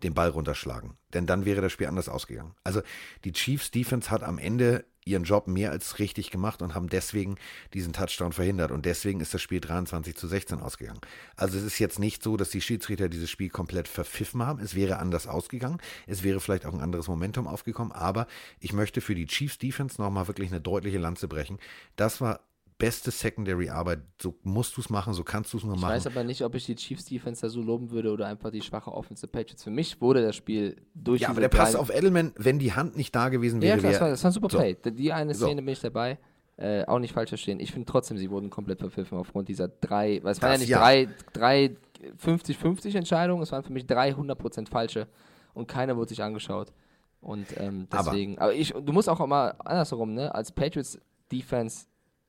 den 0.02 0.14
Ball 0.14 0.28
runterschlagen. 0.28 0.96
Denn 1.14 1.26
dann 1.26 1.44
wäre 1.44 1.62
das 1.62 1.72
Spiel 1.72 1.86
anders 1.86 2.08
ausgegangen. 2.08 2.54
Also 2.64 2.82
die 3.24 3.32
Chiefs 3.32 3.70
Defense 3.70 4.10
hat 4.10 4.22
am 4.22 4.38
Ende 4.38 4.84
ihren 5.06 5.22
Job 5.22 5.46
mehr 5.46 5.70
als 5.70 6.00
richtig 6.00 6.32
gemacht 6.32 6.62
und 6.62 6.74
haben 6.74 6.88
deswegen 6.88 7.36
diesen 7.72 7.92
Touchdown 7.92 8.32
verhindert. 8.32 8.72
Und 8.72 8.84
deswegen 8.84 9.20
ist 9.20 9.32
das 9.32 9.40
Spiel 9.40 9.60
23 9.60 10.16
zu 10.16 10.26
16 10.26 10.58
ausgegangen. 10.60 11.00
Also 11.36 11.56
es 11.56 11.64
ist 11.64 11.78
jetzt 11.78 12.00
nicht 12.00 12.24
so, 12.24 12.36
dass 12.36 12.50
die 12.50 12.60
Schiedsrichter 12.60 13.08
dieses 13.08 13.30
Spiel 13.30 13.48
komplett 13.48 13.86
verpfiffen 13.86 14.44
haben. 14.44 14.58
Es 14.60 14.74
wäre 14.74 14.98
anders 14.98 15.28
ausgegangen. 15.28 15.78
Es 16.08 16.24
wäre 16.24 16.40
vielleicht 16.40 16.66
auch 16.66 16.74
ein 16.74 16.80
anderes 16.80 17.06
Momentum 17.06 17.46
aufgekommen. 17.46 17.92
Aber 17.92 18.26
ich 18.58 18.72
möchte 18.72 19.00
für 19.00 19.14
die 19.14 19.26
Chiefs 19.26 19.58
Defense 19.58 20.02
nochmal 20.02 20.26
wirklich 20.26 20.50
eine 20.50 20.60
deutliche 20.60 20.98
Lanze 20.98 21.28
brechen. 21.28 21.58
Das 21.94 22.20
war 22.20 22.40
beste 22.78 23.10
Secondary-Arbeit. 23.10 24.00
So 24.20 24.34
musst 24.42 24.76
du 24.76 24.80
es 24.80 24.90
machen, 24.90 25.14
so 25.14 25.24
kannst 25.24 25.52
du 25.52 25.58
es 25.58 25.64
nur 25.64 25.76
machen. 25.76 25.96
Ich 25.96 25.96
weiß 25.96 26.06
aber 26.08 26.24
nicht, 26.24 26.42
ob 26.42 26.54
ich 26.54 26.66
die 26.66 26.76
Chiefs 26.76 27.06
Defense 27.06 27.42
da 27.42 27.48
so 27.48 27.62
loben 27.62 27.90
würde 27.90 28.12
oder 28.12 28.26
einfach 28.26 28.50
die 28.50 28.60
schwache 28.60 28.92
Offensive 28.92 29.28
Patriots. 29.28 29.64
Für 29.64 29.70
mich 29.70 30.00
wurde 30.00 30.22
das 30.22 30.36
Spiel 30.36 30.76
durch. 30.94 31.22
Ja, 31.22 31.30
aber 31.30 31.40
der 31.40 31.48
Pass 31.48 31.74
auf 31.74 31.90
Edelman, 31.90 32.32
wenn 32.36 32.58
die 32.58 32.72
Hand 32.72 32.96
nicht 32.96 33.14
da 33.14 33.28
gewesen 33.28 33.62
wäre. 33.62 33.76
Ja, 33.76 33.78
klar, 33.78 33.92
das, 33.92 34.00
war, 34.00 34.08
das 34.10 34.24
war 34.24 34.30
ein 34.30 34.34
super 34.34 34.50
so. 34.50 34.58
Play. 34.58 34.76
Die 34.92 35.12
eine 35.12 35.34
Szene 35.34 35.60
so. 35.60 35.64
bin 35.64 35.68
ich 35.68 35.80
dabei. 35.80 36.18
Äh, 36.58 36.86
auch 36.86 36.98
nicht 36.98 37.12
falsch 37.12 37.28
verstehen. 37.28 37.60
Ich 37.60 37.70
finde 37.70 37.84
trotzdem, 37.84 38.16
sie 38.16 38.30
wurden 38.30 38.48
komplett 38.48 38.78
verpfiffen 38.78 39.18
aufgrund 39.18 39.48
dieser 39.48 39.68
drei, 39.68 40.20
weil 40.22 40.32
es 40.32 40.40
waren 40.40 40.52
ja 40.52 40.58
nicht 40.58 40.68
ja. 40.70 40.78
drei, 40.78 41.08
drei 41.34 41.76
50-50 42.24 42.96
Entscheidungen, 42.96 43.42
es 43.42 43.52
waren 43.52 43.62
für 43.62 43.74
mich 43.74 43.84
300% 43.84 44.66
falsche 44.66 45.06
und 45.52 45.68
keiner 45.68 45.98
wurde 45.98 46.08
sich 46.08 46.22
angeschaut. 46.22 46.72
Und 47.20 47.46
ähm, 47.58 47.88
deswegen, 47.92 48.38
aber, 48.38 48.44
aber 48.44 48.54
ich, 48.54 48.72
du 48.72 48.92
musst 48.94 49.08
auch 49.10 49.26
mal 49.26 49.50
andersherum, 49.64 50.14
ne, 50.14 50.34
als 50.34 50.50
Patriots 50.50 50.98
Defense 51.30 51.86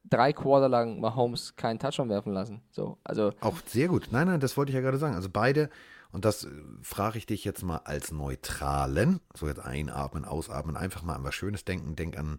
drei 0.10 0.34
Quarter 0.34 0.70
lang 0.70 1.00
Mahomes 1.00 1.56
keinen 1.56 1.80
Touchdown 1.80 2.10
werfen 2.10 2.34
lassen. 2.34 2.62
So, 2.72 2.98
also 3.04 3.32
auch 3.42 3.58
sehr 3.66 3.88
gut. 3.88 4.10
Nein, 4.12 4.28
nein, 4.28 4.40
das 4.40 4.58
wollte 4.58 4.72
ich 4.72 4.76
ja 4.76 4.82
gerade 4.82 4.98
sagen. 4.98 5.16
Also 5.16 5.30
beide, 5.32 5.70
und 6.12 6.26
das 6.26 6.46
äh, 6.46 6.50
frage 6.82 7.18
ich 7.18 7.26
dich 7.26 7.44
jetzt 7.44 7.64
mal 7.64 7.82
als 7.84 8.12
Neutralen, 8.12 9.20
so 9.36 9.48
jetzt 9.48 9.60
einatmen, 9.60 10.26
ausatmen, 10.26 10.78
einfach 10.78 11.04
mal 11.04 11.16
an 11.16 11.24
was 11.24 11.36
Schönes 11.36 11.66
denken. 11.66 11.96
Denk 11.96 12.18
an 12.18 12.38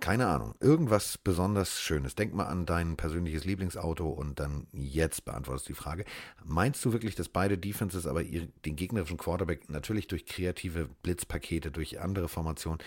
Keine 0.00 0.26
Ahnung. 0.26 0.54
Irgendwas 0.58 1.16
besonders 1.16 1.80
Schönes. 1.80 2.16
Denk 2.16 2.34
mal 2.34 2.46
an 2.46 2.66
dein 2.66 2.96
persönliches 2.96 3.44
Lieblingsauto 3.44 4.08
und 4.08 4.40
dann 4.40 4.66
jetzt 4.72 5.24
beantwortest 5.24 5.68
du 5.68 5.74
die 5.74 5.78
Frage. 5.78 6.04
Meinst 6.44 6.84
du 6.84 6.92
wirklich, 6.92 7.14
dass 7.14 7.28
beide 7.28 7.56
Defenses 7.56 8.06
aber 8.06 8.22
ihr, 8.22 8.48
den 8.64 8.74
gegnerischen 8.74 9.16
Quarterback 9.16 9.70
natürlich 9.70 10.08
durch 10.08 10.26
kreative 10.26 10.88
Blitzpakete, 11.02 11.70
durch 11.70 12.00
andere 12.00 12.28
Formationen 12.28 12.80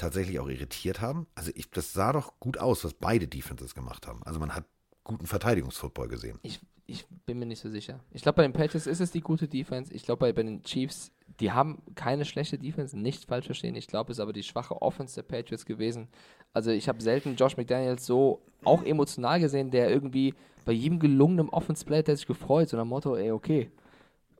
tatsächlich 0.00 0.38
auch 0.40 0.48
irritiert 0.48 1.00
haben? 1.00 1.26
Also 1.34 1.50
ich, 1.54 1.70
das 1.70 1.92
sah 1.92 2.12
doch 2.12 2.38
gut 2.40 2.58
aus, 2.58 2.84
was 2.84 2.94
beide 2.94 3.28
Defenses 3.28 3.74
gemacht 3.74 4.06
haben. 4.06 4.22
Also 4.24 4.40
man 4.40 4.54
hat 4.54 4.64
guten 5.04 5.26
Verteidigungsfootball 5.26 6.08
gesehen. 6.08 6.38
Ich, 6.42 6.60
ich 6.86 7.06
bin 7.26 7.38
mir 7.38 7.46
nicht 7.46 7.60
so 7.60 7.68
sicher. 7.68 8.00
Ich 8.12 8.22
glaube, 8.22 8.36
bei 8.36 8.42
den 8.42 8.52
Patriots 8.52 8.86
ist 8.86 9.00
es 9.00 9.10
die 9.10 9.20
gute 9.20 9.48
Defense. 9.48 9.92
Ich 9.92 10.04
glaube, 10.04 10.32
bei, 10.32 10.42
den 10.42 10.62
Chiefs, 10.62 11.12
die 11.40 11.52
haben 11.52 11.82
keine 11.94 12.24
schlechte 12.24 12.58
Defense, 12.58 12.98
nicht 12.98 13.26
falsch 13.26 13.46
verstehen. 13.46 13.76
Ich 13.76 13.86
glaube, 13.86 14.12
es 14.12 14.18
ist 14.18 14.22
aber 14.22 14.32
die 14.32 14.42
schwache 14.42 14.80
Offense 14.80 15.14
der 15.14 15.22
Patriots 15.22 15.64
gewesen. 15.64 16.08
Also 16.52 16.70
ich 16.70 16.88
habe 16.88 17.00
selten 17.02 17.36
Josh 17.36 17.56
McDaniels 17.56 18.06
so 18.06 18.42
auch 18.64 18.82
emotional 18.82 19.40
gesehen, 19.40 19.70
der 19.70 19.90
irgendwie 19.90 20.34
bei 20.64 20.72
jedem 20.72 20.98
gelungenen 20.98 21.48
Offense-Play 21.48 21.98
hat 21.98 22.06
sich 22.06 22.26
gefreut, 22.26 22.68
so 22.68 22.76
nach 22.76 22.84
Motto, 22.84 23.16
ey, 23.16 23.30
okay, 23.32 23.70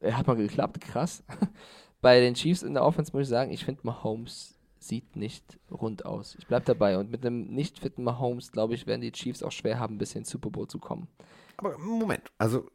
er 0.01 0.17
hat 0.17 0.27
mal 0.27 0.37
geklappt, 0.37 0.81
krass. 0.81 1.23
bei 2.01 2.21
den 2.21 2.35
Chiefs 2.35 2.63
in 2.63 2.75
der 2.75 2.85
Offense 2.85 3.13
muss 3.13 3.23
ich 3.23 3.29
sagen, 3.29 3.51
ich 3.51 3.65
finde 3.65 3.81
Mahomes 3.85 4.60
sieht 4.81 5.15
nicht 5.15 5.59
rund 5.71 6.05
aus. 6.07 6.35
Ich 6.39 6.47
bleibe 6.47 6.65
dabei. 6.65 6.99
Und 6.99 7.11
mit 7.11 7.25
einem 7.25 7.47
nicht 7.47 7.79
fitten 7.79 8.03
Mahomes, 8.03 8.51
glaube 8.51 8.75
ich, 8.75 8.87
werden 8.87 9.03
die 9.03 9.13
Chiefs 9.13 9.43
auch 9.43 9.53
schwer 9.53 9.79
haben, 9.79 9.99
bis 9.99 10.15
in 10.15 10.23
den 10.23 10.27
Super 10.27 10.51
Bowl 10.51 10.67
zu 10.67 10.79
kommen. 10.79 11.09
Aber 11.57 11.79
Moment, 11.79 12.33
also 12.39 12.67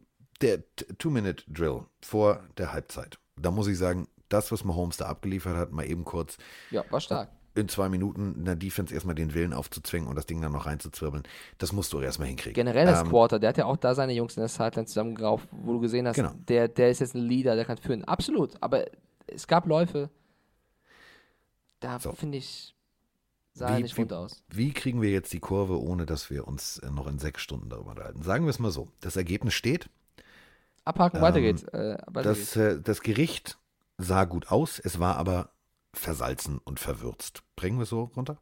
der 0.41 0.63
Two-Minute-Drill 0.97 1.85
vor 2.01 2.43
der 2.57 2.73
Halbzeit. 2.73 3.17
Da 3.35 3.51
muss 3.51 3.67
ich 3.67 3.77
sagen, 3.77 4.07
das, 4.29 4.51
was 4.51 4.63
Mahomes 4.63 4.97
da 4.97 5.05
abgeliefert 5.05 5.55
hat, 5.55 5.71
mal 5.71 5.85
eben 5.85 6.05
kurz. 6.05 6.37
Ja, 6.71 6.83
war 6.89 6.99
stark. 6.99 7.29
In 7.55 7.69
zwei 7.69 7.87
Minuten 7.87 8.35
in 8.35 8.45
der 8.45 8.57
Defense 8.57 8.93
erstmal 8.93 9.15
den 9.15 9.33
Willen 9.33 9.53
aufzuzwingen 9.53 10.09
und 10.09 10.15
das 10.15 10.25
Ding 10.25 10.41
dann 10.41 10.51
noch 10.51 10.65
reinzuzwirbeln, 10.65 11.23
das 11.57 11.71
musst 11.71 11.93
du 11.93 12.01
erstmal 12.01 12.27
hinkriegen. 12.27 12.53
Generell 12.53 12.85
das 12.85 13.01
ähm, 13.01 13.09
Quarter, 13.09 13.39
der 13.39 13.49
hat 13.49 13.57
ja 13.57 13.65
auch 13.65 13.77
da 13.77 13.95
seine 13.95 14.11
Jungs 14.11 14.35
in 14.35 14.41
der 14.41 14.49
Sideline 14.49 14.87
zusammengerauft, 14.87 15.47
wo 15.51 15.73
du 15.73 15.79
gesehen 15.79 16.05
hast, 16.05 16.17
genau. 16.17 16.33
der, 16.49 16.67
der 16.67 16.89
ist 16.89 16.99
jetzt 16.99 17.15
ein 17.15 17.21
Leader, 17.21 17.55
der 17.55 17.63
kann 17.63 17.77
führen. 17.77 18.03
Absolut, 18.03 18.61
aber 18.61 18.85
es 19.27 19.47
gab 19.47 19.67
Läufe, 19.67 20.09
da 21.79 21.99
so. 21.99 22.11
finde 22.13 22.37
ich, 22.37 22.75
sah 23.53 23.77
wie, 23.77 23.83
nicht 23.83 23.97
rund 23.97 24.13
aus. 24.13 24.43
Wie 24.49 24.73
kriegen 24.73 25.01
wir 25.01 25.11
jetzt 25.11 25.33
die 25.33 25.39
Kurve, 25.39 25.81
ohne 25.81 26.05
dass 26.05 26.29
wir 26.29 26.47
uns 26.47 26.79
äh, 26.79 26.89
noch 26.89 27.07
in 27.07 27.19
sechs 27.19 27.41
Stunden 27.41 27.69
darüber 27.69 27.91
unterhalten? 27.91 28.23
Sagen 28.23 28.45
wir 28.45 28.49
es 28.49 28.59
mal 28.59 28.71
so: 28.71 28.89
Das 28.99 29.15
Ergebnis 29.15 29.53
steht. 29.53 29.89
Abhaken, 30.83 31.17
ähm, 31.17 31.23
weiter 31.23 31.41
geht's. 31.41 31.63
Äh, 31.63 31.97
weiter 32.07 32.29
das, 32.29 32.37
geht's. 32.37 32.55
Äh, 32.55 32.81
das 32.81 33.01
Gericht 33.01 33.57
sah 33.97 34.25
gut 34.25 34.51
aus, 34.51 34.79
es 34.79 34.99
war 34.99 35.17
aber 35.17 35.51
versalzen 35.93 36.59
und 36.59 36.79
verwürzt. 36.79 37.43
Bringen 37.55 37.77
wir 37.77 37.83
es 37.83 37.89
so 37.89 38.11
runter? 38.15 38.37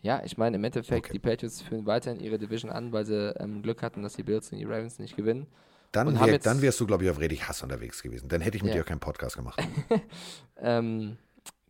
Ja, 0.00 0.22
ich 0.24 0.38
meine, 0.38 0.56
im 0.56 0.64
Endeffekt, 0.64 1.06
okay. 1.06 1.12
die 1.12 1.18
Patriots 1.18 1.60
führen 1.60 1.86
weiterhin 1.86 2.20
ihre 2.20 2.38
Division 2.38 2.70
an, 2.70 2.92
weil 2.92 3.04
sie 3.04 3.34
ähm, 3.38 3.62
Glück 3.62 3.82
hatten, 3.82 4.02
dass 4.02 4.14
die 4.14 4.22
Bills 4.22 4.52
und 4.52 4.58
die 4.58 4.64
Ravens 4.64 4.98
nicht 4.98 5.16
gewinnen. 5.16 5.46
Dann, 5.92 6.20
wär, 6.20 6.38
dann 6.38 6.60
wärst 6.60 6.78
du, 6.80 6.86
glaube 6.86 7.04
ich, 7.04 7.10
auf 7.10 7.18
Redig 7.18 7.48
Hass 7.48 7.62
unterwegs 7.62 8.02
gewesen. 8.02 8.28
Dann 8.28 8.42
hätte 8.42 8.56
ich 8.56 8.62
mit 8.62 8.70
ja. 8.70 8.76
dir 8.78 8.82
auch 8.82 8.88
keinen 8.88 9.00
Podcast 9.00 9.36
gemacht. 9.36 9.60
ähm, 10.56 11.16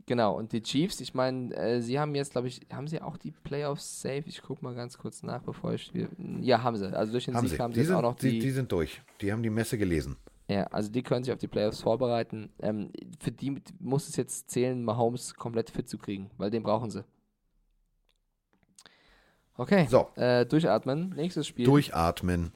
Genau, 0.09 0.39
und 0.39 0.53
die 0.53 0.63
Chiefs, 0.63 1.03
ich 1.03 1.13
meine, 1.13 1.55
äh, 1.55 1.83
sie 1.83 2.01
haben 2.01 2.15
jetzt, 2.15 2.33
glaube 2.33 2.49
ich, 2.49 2.63
haben 2.73 2.89
sie 2.89 3.03
auch 3.03 3.19
die 3.19 3.31
Playoffs 3.31 4.01
safe? 4.01 4.23
Ich 4.25 4.41
gucke 4.41 4.65
mal 4.65 4.75
ganz 4.75 4.97
kurz 4.97 5.23
nach, 5.23 5.43
bevor 5.43 5.75
ich 5.75 5.83
spiele. 5.83 6.09
Ja, 6.41 6.63
haben 6.63 6.77
sie. 6.77 6.97
Also 6.97 7.13
durch 7.13 7.27
den 7.27 7.35
haben 7.35 7.47
Sieg 7.47 7.59
sie. 7.59 7.63
haben 7.63 7.75
sie 7.75 7.85
sind, 7.85 7.95
auch 7.95 8.01
noch 8.01 8.17
die, 8.17 8.31
die. 8.31 8.39
Die 8.39 8.51
sind 8.51 8.73
durch. 8.73 9.03
Die 9.21 9.31
haben 9.31 9.43
die 9.43 9.51
Messe 9.51 9.77
gelesen. 9.77 10.17
Ja, 10.49 10.63
also 10.69 10.91
die 10.91 11.03
können 11.03 11.25
sich 11.25 11.33
auf 11.35 11.39
die 11.39 11.47
Playoffs 11.47 11.83
vorbereiten. 11.83 12.49
Ähm, 12.63 12.91
für 13.21 13.31
die 13.31 13.61
muss 13.81 14.09
es 14.09 14.17
jetzt 14.17 14.51
zählen, 14.51 14.83
Mahomes 14.83 15.35
komplett 15.35 15.69
fit 15.69 15.87
zu 15.91 15.99
kriegen, 15.99 16.31
weil 16.39 16.51
den 16.51 16.63
brauchen 16.63 16.91
sie. 16.91 17.05
Okay, 19.59 19.89
so. 19.91 20.09
Äh, 20.17 20.47
durchatmen. 20.47 21.11
Nächstes 21.11 21.47
Spiel. 21.47 21.67
Durchatmen. 21.67 22.53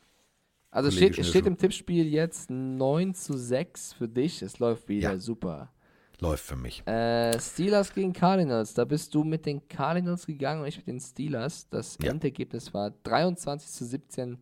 Also 0.70 0.88
es 0.88 0.94
steht, 0.94 1.22
steht 1.26 1.44
im 1.44 1.58
Tippspiel 1.58 2.06
jetzt 2.06 2.48
9 2.48 3.14
zu 3.14 3.36
6 3.36 3.92
für 3.92 4.08
dich. 4.08 4.40
Es 4.40 4.58
läuft 4.58 4.88
wieder 4.88 5.12
ja. 5.12 5.18
super 5.18 5.70
läuft 6.22 6.44
für 6.44 6.56
mich. 6.56 6.86
Äh, 6.86 7.38
Steelers 7.38 7.92
gegen 7.92 8.12
Cardinals. 8.12 8.72
Da 8.72 8.84
bist 8.84 9.14
du 9.14 9.24
mit 9.24 9.44
den 9.44 9.68
Cardinals 9.68 10.24
gegangen 10.24 10.62
und 10.62 10.68
ich 10.68 10.78
mit 10.78 10.86
den 10.86 11.00
Steelers. 11.00 11.68
Das 11.68 11.98
ja. 12.00 12.10
Endergebnis 12.10 12.72
war 12.72 12.92
23 13.02 13.70
zu 13.70 13.84
17 13.84 14.38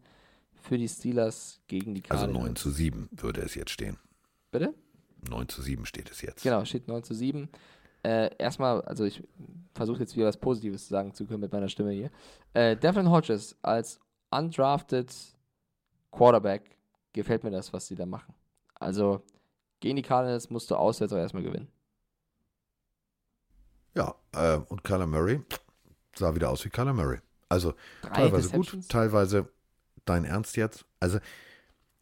für 0.55 0.79
die 0.79 0.89
Steelers 0.89 1.61
gegen 1.67 1.95
die 1.95 2.03
Cardinals. 2.03 2.37
Also 2.37 2.47
9 2.47 2.57
zu 2.57 2.71
7 2.71 3.09
würde 3.13 3.41
es 3.41 3.55
jetzt 3.55 3.71
stehen. 3.71 3.97
Bitte? 4.53 4.75
9 5.29 5.49
zu 5.49 5.63
7 5.63 5.87
steht 5.87 6.11
es 6.11 6.23
jetzt. 6.23 6.43
Genau, 6.43 6.65
steht 6.65 6.87
9 6.87 7.03
zu 7.03 7.15
7. 7.15 7.49
Äh, 8.03 8.31
erstmal, 8.39 8.81
also 8.83 9.05
ich 9.05 9.23
versuche 9.75 10.01
jetzt 10.01 10.17
wieder 10.17 10.27
was 10.27 10.37
Positives 10.37 10.89
sagen 10.89 11.13
zu 11.15 11.27
können 11.27 11.41
mit 11.41 11.53
meiner 11.53 11.69
Stimme 11.69 11.93
hier. 11.93 12.11
Äh, 12.55 12.77
Devlin 12.77 13.11
Hodges 13.11 13.57
als 13.63 14.01
undrafted 14.31 15.13
Quarterback 16.11 16.77
gefällt 17.13 17.45
mir 17.45 17.51
das, 17.51 17.73
was 17.73 17.87
sie 17.87 17.97
da 17.97 18.07
machen. 18.07 18.35
Also 18.75 19.23
gegen 19.81 19.97
die 19.97 20.03
Cardinals 20.03 20.51
musst 20.51 20.71
du 20.71 20.77
auswärts 20.77 21.13
auch 21.13 21.19
erstmal 21.19 21.43
gewinnen. 21.43 21.69
Ja, 23.95 24.15
äh, 24.33 24.57
und 24.69 24.85
Kyler 24.85 25.07
Murray 25.07 25.41
sah 26.15 26.35
wieder 26.35 26.51
aus 26.51 26.65
wie 26.65 26.71
Kyler 26.71 26.93
Murray. 26.93 27.19
Also 27.49 27.75
Drei 28.03 28.15
teilweise 28.15 28.51
gut, 28.51 28.89
teilweise 28.89 29.49
dein 30.05 30.25
Ernst 30.25 30.57
jetzt. 30.57 30.85
Also 31.01 31.19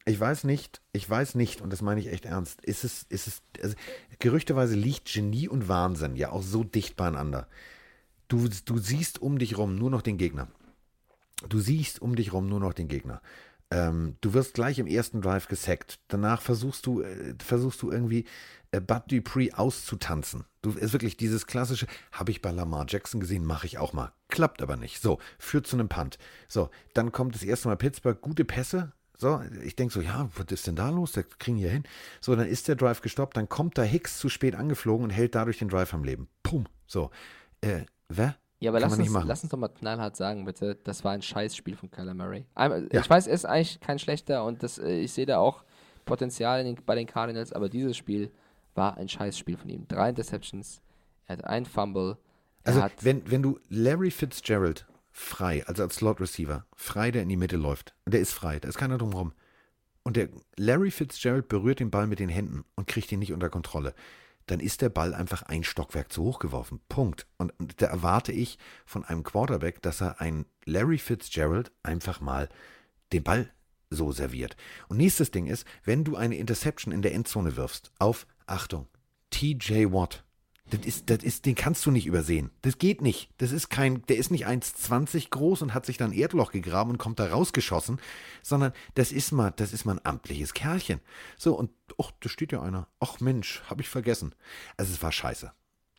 ich 0.05 0.19
weiß 0.19 0.43
nicht, 0.43 0.81
ich 0.91 1.07
weiß 1.09 1.35
nicht, 1.35 1.61
und 1.61 1.71
das 1.71 1.81
meine 1.81 1.99
ich 1.99 2.07
echt 2.07 2.25
ernst, 2.25 2.63
ist 2.65 2.83
es, 2.83 3.03
ist 3.09 3.27
es, 3.27 3.41
also, 3.61 3.75
gerüchteweise 4.17 4.75
liegt 4.75 5.11
Genie 5.11 5.47
und 5.47 5.67
Wahnsinn 5.67 6.15
ja 6.15 6.31
auch 6.31 6.41
so 6.41 6.63
dicht 6.63 6.95
beieinander. 6.95 7.47
Du, 8.27 8.47
du 8.65 8.77
siehst 8.77 9.21
um 9.21 9.37
dich 9.37 9.57
rum 9.57 9.75
nur 9.75 9.89
noch 9.89 10.01
den 10.01 10.17
Gegner. 10.17 10.47
Du 11.47 11.59
siehst 11.59 12.01
um 12.01 12.15
dich 12.15 12.33
rum 12.33 12.49
nur 12.49 12.59
noch 12.59 12.73
den 12.73 12.87
Gegner. 12.87 13.21
Ähm, 13.71 14.15
du 14.21 14.33
wirst 14.33 14.55
gleich 14.55 14.79
im 14.79 14.87
ersten 14.87 15.21
Drive 15.21 15.47
gesackt. 15.47 15.99
Danach 16.07 16.41
versuchst 16.41 16.85
du, 16.85 17.01
äh, 17.01 17.35
versuchst 17.39 17.81
du 17.81 17.91
irgendwie 17.91 18.25
äh, 18.71 18.81
Bud 18.81 19.03
Dupree 19.11 19.51
auszutanzen. 19.51 20.45
Du 20.61 20.71
ist 20.71 20.93
wirklich 20.93 21.17
dieses 21.17 21.45
klassische, 21.45 21.87
habe 22.11 22.31
ich 22.31 22.41
bei 22.41 22.51
Lamar 22.51 22.85
Jackson 22.87 23.19
gesehen, 23.19 23.45
mache 23.45 23.67
ich 23.67 23.77
auch 23.77 23.93
mal. 23.93 24.13
Klappt 24.27 24.61
aber 24.61 24.75
nicht. 24.75 25.01
So, 25.01 25.19
führt 25.37 25.67
zu 25.67 25.75
einem 25.75 25.89
Punt. 25.89 26.17
So, 26.47 26.69
dann 26.93 27.11
kommt 27.11 27.35
das 27.35 27.43
erste 27.43 27.67
Mal 27.67 27.77
Pittsburgh, 27.77 28.19
gute 28.19 28.45
Pässe. 28.45 28.91
So, 29.17 29.41
ich 29.63 29.75
denke 29.75 29.93
so, 29.93 30.01
ja, 30.01 30.29
was 30.35 30.45
ist 30.49 30.65
denn 30.65 30.77
da 30.77 30.89
los? 30.89 31.11
Der 31.11 31.23
kriegen 31.23 31.57
hier 31.57 31.69
hin. 31.69 31.83
So, 32.21 32.35
dann 32.35 32.47
ist 32.47 32.67
der 32.69 32.75
Drive 32.75 33.01
gestoppt, 33.01 33.37
dann 33.37 33.49
kommt 33.49 33.77
da 33.77 33.83
Hicks 33.83 34.17
zu 34.17 34.29
spät 34.29 34.55
angeflogen 34.55 35.03
und 35.03 35.09
hält 35.09 35.35
dadurch 35.35 35.59
den 35.59 35.67
Drive 35.67 35.93
am 35.93 36.03
Leben. 36.03 36.29
Pum. 36.41 36.67
So, 36.87 37.11
äh, 37.61 37.81
wer? 38.07 38.35
Ja, 38.59 38.71
aber 38.71 38.81
lass 38.81 38.97
uns, 38.97 39.09
lass 39.25 39.43
uns 39.43 39.51
doch 39.51 39.57
mal 39.57 39.69
knallhart 39.69 40.17
sagen, 40.17 40.43
bitte, 40.43 40.75
das 40.83 41.03
war 41.05 41.13
ein 41.13 41.21
Scheißspiel 41.21 41.77
von 41.77 41.89
Kyler 41.89 42.13
Murray. 42.13 42.45
Ja. 42.57 42.83
Ich 42.91 43.09
weiß, 43.09 43.27
er 43.27 43.33
ist 43.33 43.45
eigentlich 43.45 43.79
kein 43.79 43.99
schlechter 43.99 44.43
und 44.43 44.63
das, 44.63 44.77
äh, 44.77 44.99
ich 44.99 45.13
sehe 45.13 45.25
da 45.25 45.37
auch 45.37 45.63
Potenzial 46.05 46.63
den, 46.63 46.77
bei 46.85 46.95
den 46.95 47.07
Cardinals, 47.07 47.53
aber 47.53 47.69
dieses 47.69 47.95
Spiel 47.95 48.31
war 48.75 48.97
ein 48.97 49.07
Scheißspiel 49.07 49.55
von 49.55 49.69
ihm. 49.69 49.87
Drei 49.87 50.09
Interceptions, 50.09 50.81
er 51.25 51.37
hat 51.37 51.45
ein 51.45 51.65
Fumble. 51.65 52.17
Also, 52.65 52.85
wenn, 53.01 53.29
wenn 53.31 53.41
du 53.41 53.59
Larry 53.69 54.11
Fitzgerald 54.11 54.85
frei, 55.11 55.65
also 55.65 55.83
als 55.83 55.95
Slot 55.95 56.19
Receiver, 56.19 56.65
frei, 56.75 57.11
der 57.11 57.23
in 57.23 57.29
die 57.29 57.37
Mitte 57.37 57.55
läuft, 57.55 57.95
und 58.05 58.13
der 58.13 58.21
ist 58.21 58.33
frei, 58.33 58.59
da 58.59 58.67
ist 58.67 58.77
keiner 58.77 58.97
drumherum, 58.97 59.33
und 60.03 60.17
der 60.17 60.29
Larry 60.57 60.91
Fitzgerald 60.91 61.47
berührt 61.47 61.79
den 61.79 61.91
Ball 61.91 62.07
mit 62.07 62.19
den 62.19 62.29
Händen 62.29 62.65
und 62.75 62.87
kriegt 62.87 63.11
ihn 63.11 63.19
nicht 63.19 63.31
unter 63.31 63.49
Kontrolle 63.49 63.93
dann 64.51 64.59
ist 64.59 64.81
der 64.81 64.89
Ball 64.89 65.13
einfach 65.13 65.43
ein 65.43 65.63
Stockwerk 65.63 66.11
zu 66.11 66.23
hoch 66.23 66.39
geworfen. 66.39 66.81
Punkt. 66.89 67.27
Und 67.37 67.53
da 67.77 67.87
erwarte 67.87 68.31
ich 68.31 68.57
von 68.85 69.05
einem 69.05 69.23
Quarterback, 69.23 69.81
dass 69.81 70.01
er 70.01 70.21
ein 70.21 70.45
Larry 70.65 70.97
Fitzgerald 70.97 71.71
einfach 71.83 72.19
mal 72.19 72.49
den 73.13 73.23
Ball 73.23 73.51
so 73.89 74.11
serviert. 74.11 74.55
Und 74.87 74.97
nächstes 74.97 75.31
Ding 75.31 75.47
ist, 75.47 75.65
wenn 75.83 76.03
du 76.03 76.15
eine 76.15 76.37
Interception 76.37 76.93
in 76.93 77.01
der 77.01 77.13
Endzone 77.13 77.55
wirfst, 77.55 77.91
auf 77.99 78.27
Achtung, 78.47 78.87
TJ 79.29 79.91
Watt. 79.91 80.23
Das 80.69 80.85
ist, 80.85 81.09
das 81.09 81.23
ist, 81.23 81.45
den 81.45 81.55
kannst 81.55 81.85
du 81.85 81.91
nicht 81.91 82.05
übersehen. 82.05 82.51
Das 82.61 82.77
geht 82.77 83.01
nicht. 83.01 83.29
Das 83.37 83.51
ist 83.51 83.69
kein, 83.69 84.03
der 84.07 84.17
ist 84.17 84.29
nicht 84.29 84.47
1,20 84.47 85.29
groß 85.31 85.63
und 85.63 85.73
hat 85.73 85.85
sich 85.85 85.97
dann 85.97 86.11
ein 86.11 86.17
Erdloch 86.17 86.51
gegraben 86.51 86.91
und 86.91 86.97
kommt 86.97 87.19
da 87.19 87.27
rausgeschossen, 87.27 87.99
sondern 88.43 88.73
das 88.93 89.11
ist 89.11 89.31
mal, 89.31 89.51
das 89.55 89.73
ist 89.73 89.85
mal 89.85 89.93
ein 89.93 90.05
amtliches 90.05 90.53
Kerlchen. 90.53 90.99
So, 91.37 91.55
und, 91.55 91.71
ach, 91.99 92.11
da 92.19 92.29
steht 92.29 92.51
ja 92.51 92.61
einer. 92.61 92.87
Ach 92.99 93.19
Mensch, 93.19 93.63
hab 93.67 93.79
ich 93.79 93.89
vergessen. 93.89 94.35
Also 94.77 94.93
es 94.93 95.01
war 95.01 95.11
scheiße. 95.11 95.51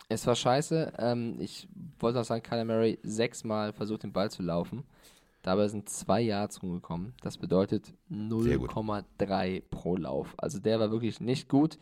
Es 0.09 0.27
war 0.27 0.37
scheiße. 0.37 0.93
Ähm, 0.99 1.37
ich 1.41 1.69
wollte 1.99 2.21
auch 2.21 2.25
sagen, 2.25 2.43
Kyler 2.43 2.65
Murray 2.65 2.99
sechsmal 3.03 3.73
versucht, 3.73 4.05
den 4.05 4.13
Ball 4.13 4.31
zu 4.31 4.43
laufen. 4.43 4.85
Dabei 5.43 5.69
sind 5.69 5.89
zwei 5.89 6.21
Yards 6.21 6.63
rumgekommen. 6.63 7.15
Das 7.23 7.39
bedeutet 7.39 7.95
0,3 8.11 9.63
pro 9.71 9.97
Lauf. 9.97 10.35
Also 10.37 10.59
der 10.59 10.79
war 10.79 10.91
wirklich 10.91 11.21
nicht 11.21 11.49
gut. 11.49 11.79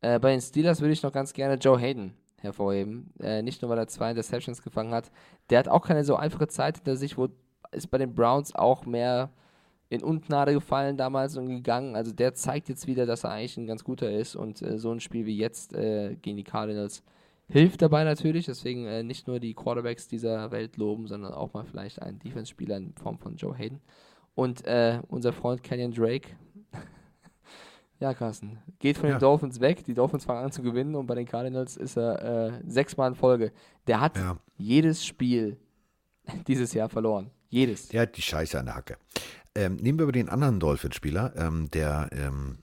Äh, 0.00 0.18
bei 0.18 0.32
den 0.32 0.40
Steelers 0.40 0.80
würde 0.80 0.92
ich 0.92 1.02
noch 1.02 1.12
ganz 1.12 1.32
gerne 1.32 1.54
Joe 1.56 1.78
Hayden 1.78 2.14
hervorheben. 2.42 3.12
Äh, 3.20 3.42
nicht 3.42 3.62
nur, 3.62 3.70
weil 3.70 3.78
er 3.78 3.88
zwei 3.88 4.10
Interceptions 4.10 4.62
gefangen 4.62 4.92
hat. 4.92 5.10
Der 5.50 5.58
hat 5.58 5.68
auch 5.68 5.86
keine 5.86 6.04
so 6.04 6.16
einfache 6.16 6.48
Zeit 6.48 6.76
hinter 6.76 6.96
sich, 6.96 7.16
wo 7.16 7.28
ist 7.72 7.90
bei 7.90 7.98
den 7.98 8.14
Browns 8.14 8.54
auch 8.54 8.84
mehr 8.86 9.30
in 9.88 10.02
Ungnade 10.02 10.54
gefallen 10.54 10.96
damals 10.96 11.36
und 11.36 11.48
gegangen. 11.48 11.96
Also 11.96 12.12
der 12.12 12.34
zeigt 12.34 12.68
jetzt 12.68 12.86
wieder, 12.86 13.04
dass 13.04 13.24
er 13.24 13.30
eigentlich 13.32 13.56
ein 13.58 13.66
ganz 13.66 13.84
guter 13.84 14.10
ist 14.10 14.36
und 14.36 14.62
äh, 14.62 14.78
so 14.78 14.90
ein 14.90 15.00
Spiel 15.00 15.26
wie 15.26 15.36
jetzt 15.36 15.74
äh, 15.74 16.16
gegen 16.16 16.38
die 16.38 16.44
Cardinals 16.44 17.02
hilft 17.48 17.82
dabei 17.82 18.04
natürlich. 18.04 18.46
Deswegen 18.46 18.86
äh, 18.86 19.02
nicht 19.02 19.26
nur 19.26 19.38
die 19.38 19.54
Quarterbacks 19.54 20.08
dieser 20.08 20.50
Welt 20.50 20.76
loben, 20.78 21.06
sondern 21.06 21.34
auch 21.34 21.52
mal 21.52 21.64
vielleicht 21.64 22.00
einen 22.00 22.18
Defense-Spieler 22.18 22.78
in 22.78 22.94
Form 22.94 23.18
von 23.18 23.36
Joe 23.36 23.56
Hayden. 23.56 23.80
Und 24.34 24.66
äh, 24.66 25.00
unser 25.08 25.32
Freund 25.32 25.62
Kenyon 25.62 25.92
Drake. 25.92 26.30
Ja, 28.02 28.14
Carsten. 28.14 28.58
Geht 28.80 28.98
von 28.98 29.08
ja. 29.08 29.14
den 29.14 29.20
Dolphins 29.20 29.60
weg. 29.60 29.84
Die 29.84 29.94
Dolphins 29.94 30.24
fangen 30.24 30.44
an 30.44 30.50
zu 30.50 30.62
gewinnen 30.62 30.96
und 30.96 31.06
bei 31.06 31.14
den 31.14 31.24
Cardinals 31.24 31.76
ist 31.76 31.96
er 31.96 32.22
äh, 32.22 32.52
sechsmal 32.66 33.10
in 33.10 33.14
Folge. 33.14 33.52
Der 33.86 34.00
hat 34.00 34.16
ja. 34.16 34.36
jedes 34.56 35.06
Spiel 35.06 35.56
dieses 36.48 36.74
Jahr 36.74 36.88
verloren. 36.88 37.30
Jedes. 37.48 37.88
Der 37.88 38.02
hat 38.02 38.16
die 38.16 38.22
Scheiße 38.22 38.58
an 38.58 38.66
der 38.66 38.74
Hacke. 38.74 38.96
Ähm, 39.54 39.76
nehmen 39.76 39.98
wir 39.98 40.04
aber 40.04 40.12
den 40.12 40.28
anderen 40.28 40.58
Dolphins-Spieler, 40.58 41.34
ähm, 41.36 41.70
der 41.70 42.08
ähm, 42.12 42.58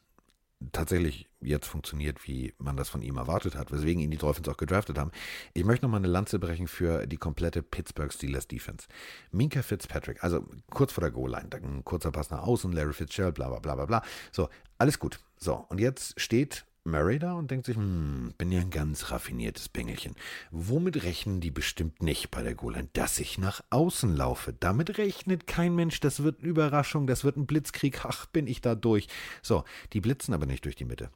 tatsächlich 0.71 1.29
jetzt 1.39 1.67
funktioniert, 1.67 2.27
wie 2.27 2.53
man 2.57 2.75
das 2.75 2.89
von 2.89 3.01
ihm 3.01 3.17
erwartet 3.17 3.55
hat, 3.55 3.71
weswegen 3.71 4.01
ihn 4.01 4.11
die 4.11 4.17
Dolphins 4.17 4.49
auch 4.49 4.57
gedraftet 4.57 4.97
haben. 4.97 5.11
Ich 5.53 5.63
möchte 5.63 5.85
nochmal 5.85 5.99
eine 5.99 6.07
Lanze 6.07 6.37
brechen 6.37 6.67
für 6.67 7.07
die 7.07 7.17
komplette 7.17 7.63
Pittsburgh 7.63 8.11
Steelers 8.11 8.47
Defense. 8.47 8.87
Minka 9.31 9.61
Fitzpatrick, 9.61 10.23
also 10.23 10.45
kurz 10.69 10.91
vor 10.91 11.01
der 11.01 11.11
Goal-Line, 11.11 11.49
ein 11.53 11.85
kurzer 11.85 12.11
Pass 12.11 12.29
nach 12.29 12.43
außen, 12.43 12.71
Larry 12.73 12.93
Fitzgerald, 12.93 13.35
bla 13.35 13.47
bla 13.47 13.59
bla 13.59 13.75
bla 13.75 13.85
bla. 13.85 14.03
So, 14.31 14.49
alles 14.77 14.99
gut. 14.99 15.19
So, 15.37 15.65
und 15.69 15.79
jetzt 15.79 16.19
steht 16.19 16.65
Murray 16.89 17.19
da 17.19 17.33
und 17.33 17.51
denkt 17.51 17.65
sich, 17.65 17.75
hm, 17.75 18.33
bin 18.37 18.51
ja 18.51 18.61
ein 18.61 18.69
ganz 18.69 19.11
raffiniertes 19.11 19.69
Bengelchen. 19.69 20.15
Womit 20.51 21.03
rechnen 21.03 21.41
die 21.41 21.51
bestimmt 21.51 22.01
nicht 22.01 22.31
bei 22.31 22.43
der 22.43 22.55
Golan? 22.55 22.89
Dass 22.93 23.19
ich 23.19 23.37
nach 23.37 23.61
außen 23.69 24.15
laufe. 24.15 24.53
Damit 24.59 24.97
rechnet 24.97 25.47
kein 25.47 25.75
Mensch. 25.75 25.99
Das 25.99 26.23
wird 26.23 26.39
eine 26.39 26.49
Überraschung, 26.49 27.07
das 27.07 27.23
wird 27.23 27.37
ein 27.37 27.47
Blitzkrieg. 27.47 28.05
Ach, 28.05 28.25
bin 28.27 28.47
ich 28.47 28.61
da 28.61 28.75
durch. 28.75 29.07
So, 29.41 29.63
die 29.93 30.01
blitzen 30.01 30.33
aber 30.33 30.45
nicht 30.45 30.65
durch 30.65 30.75
die 30.75 30.85
Mitte 30.85 31.09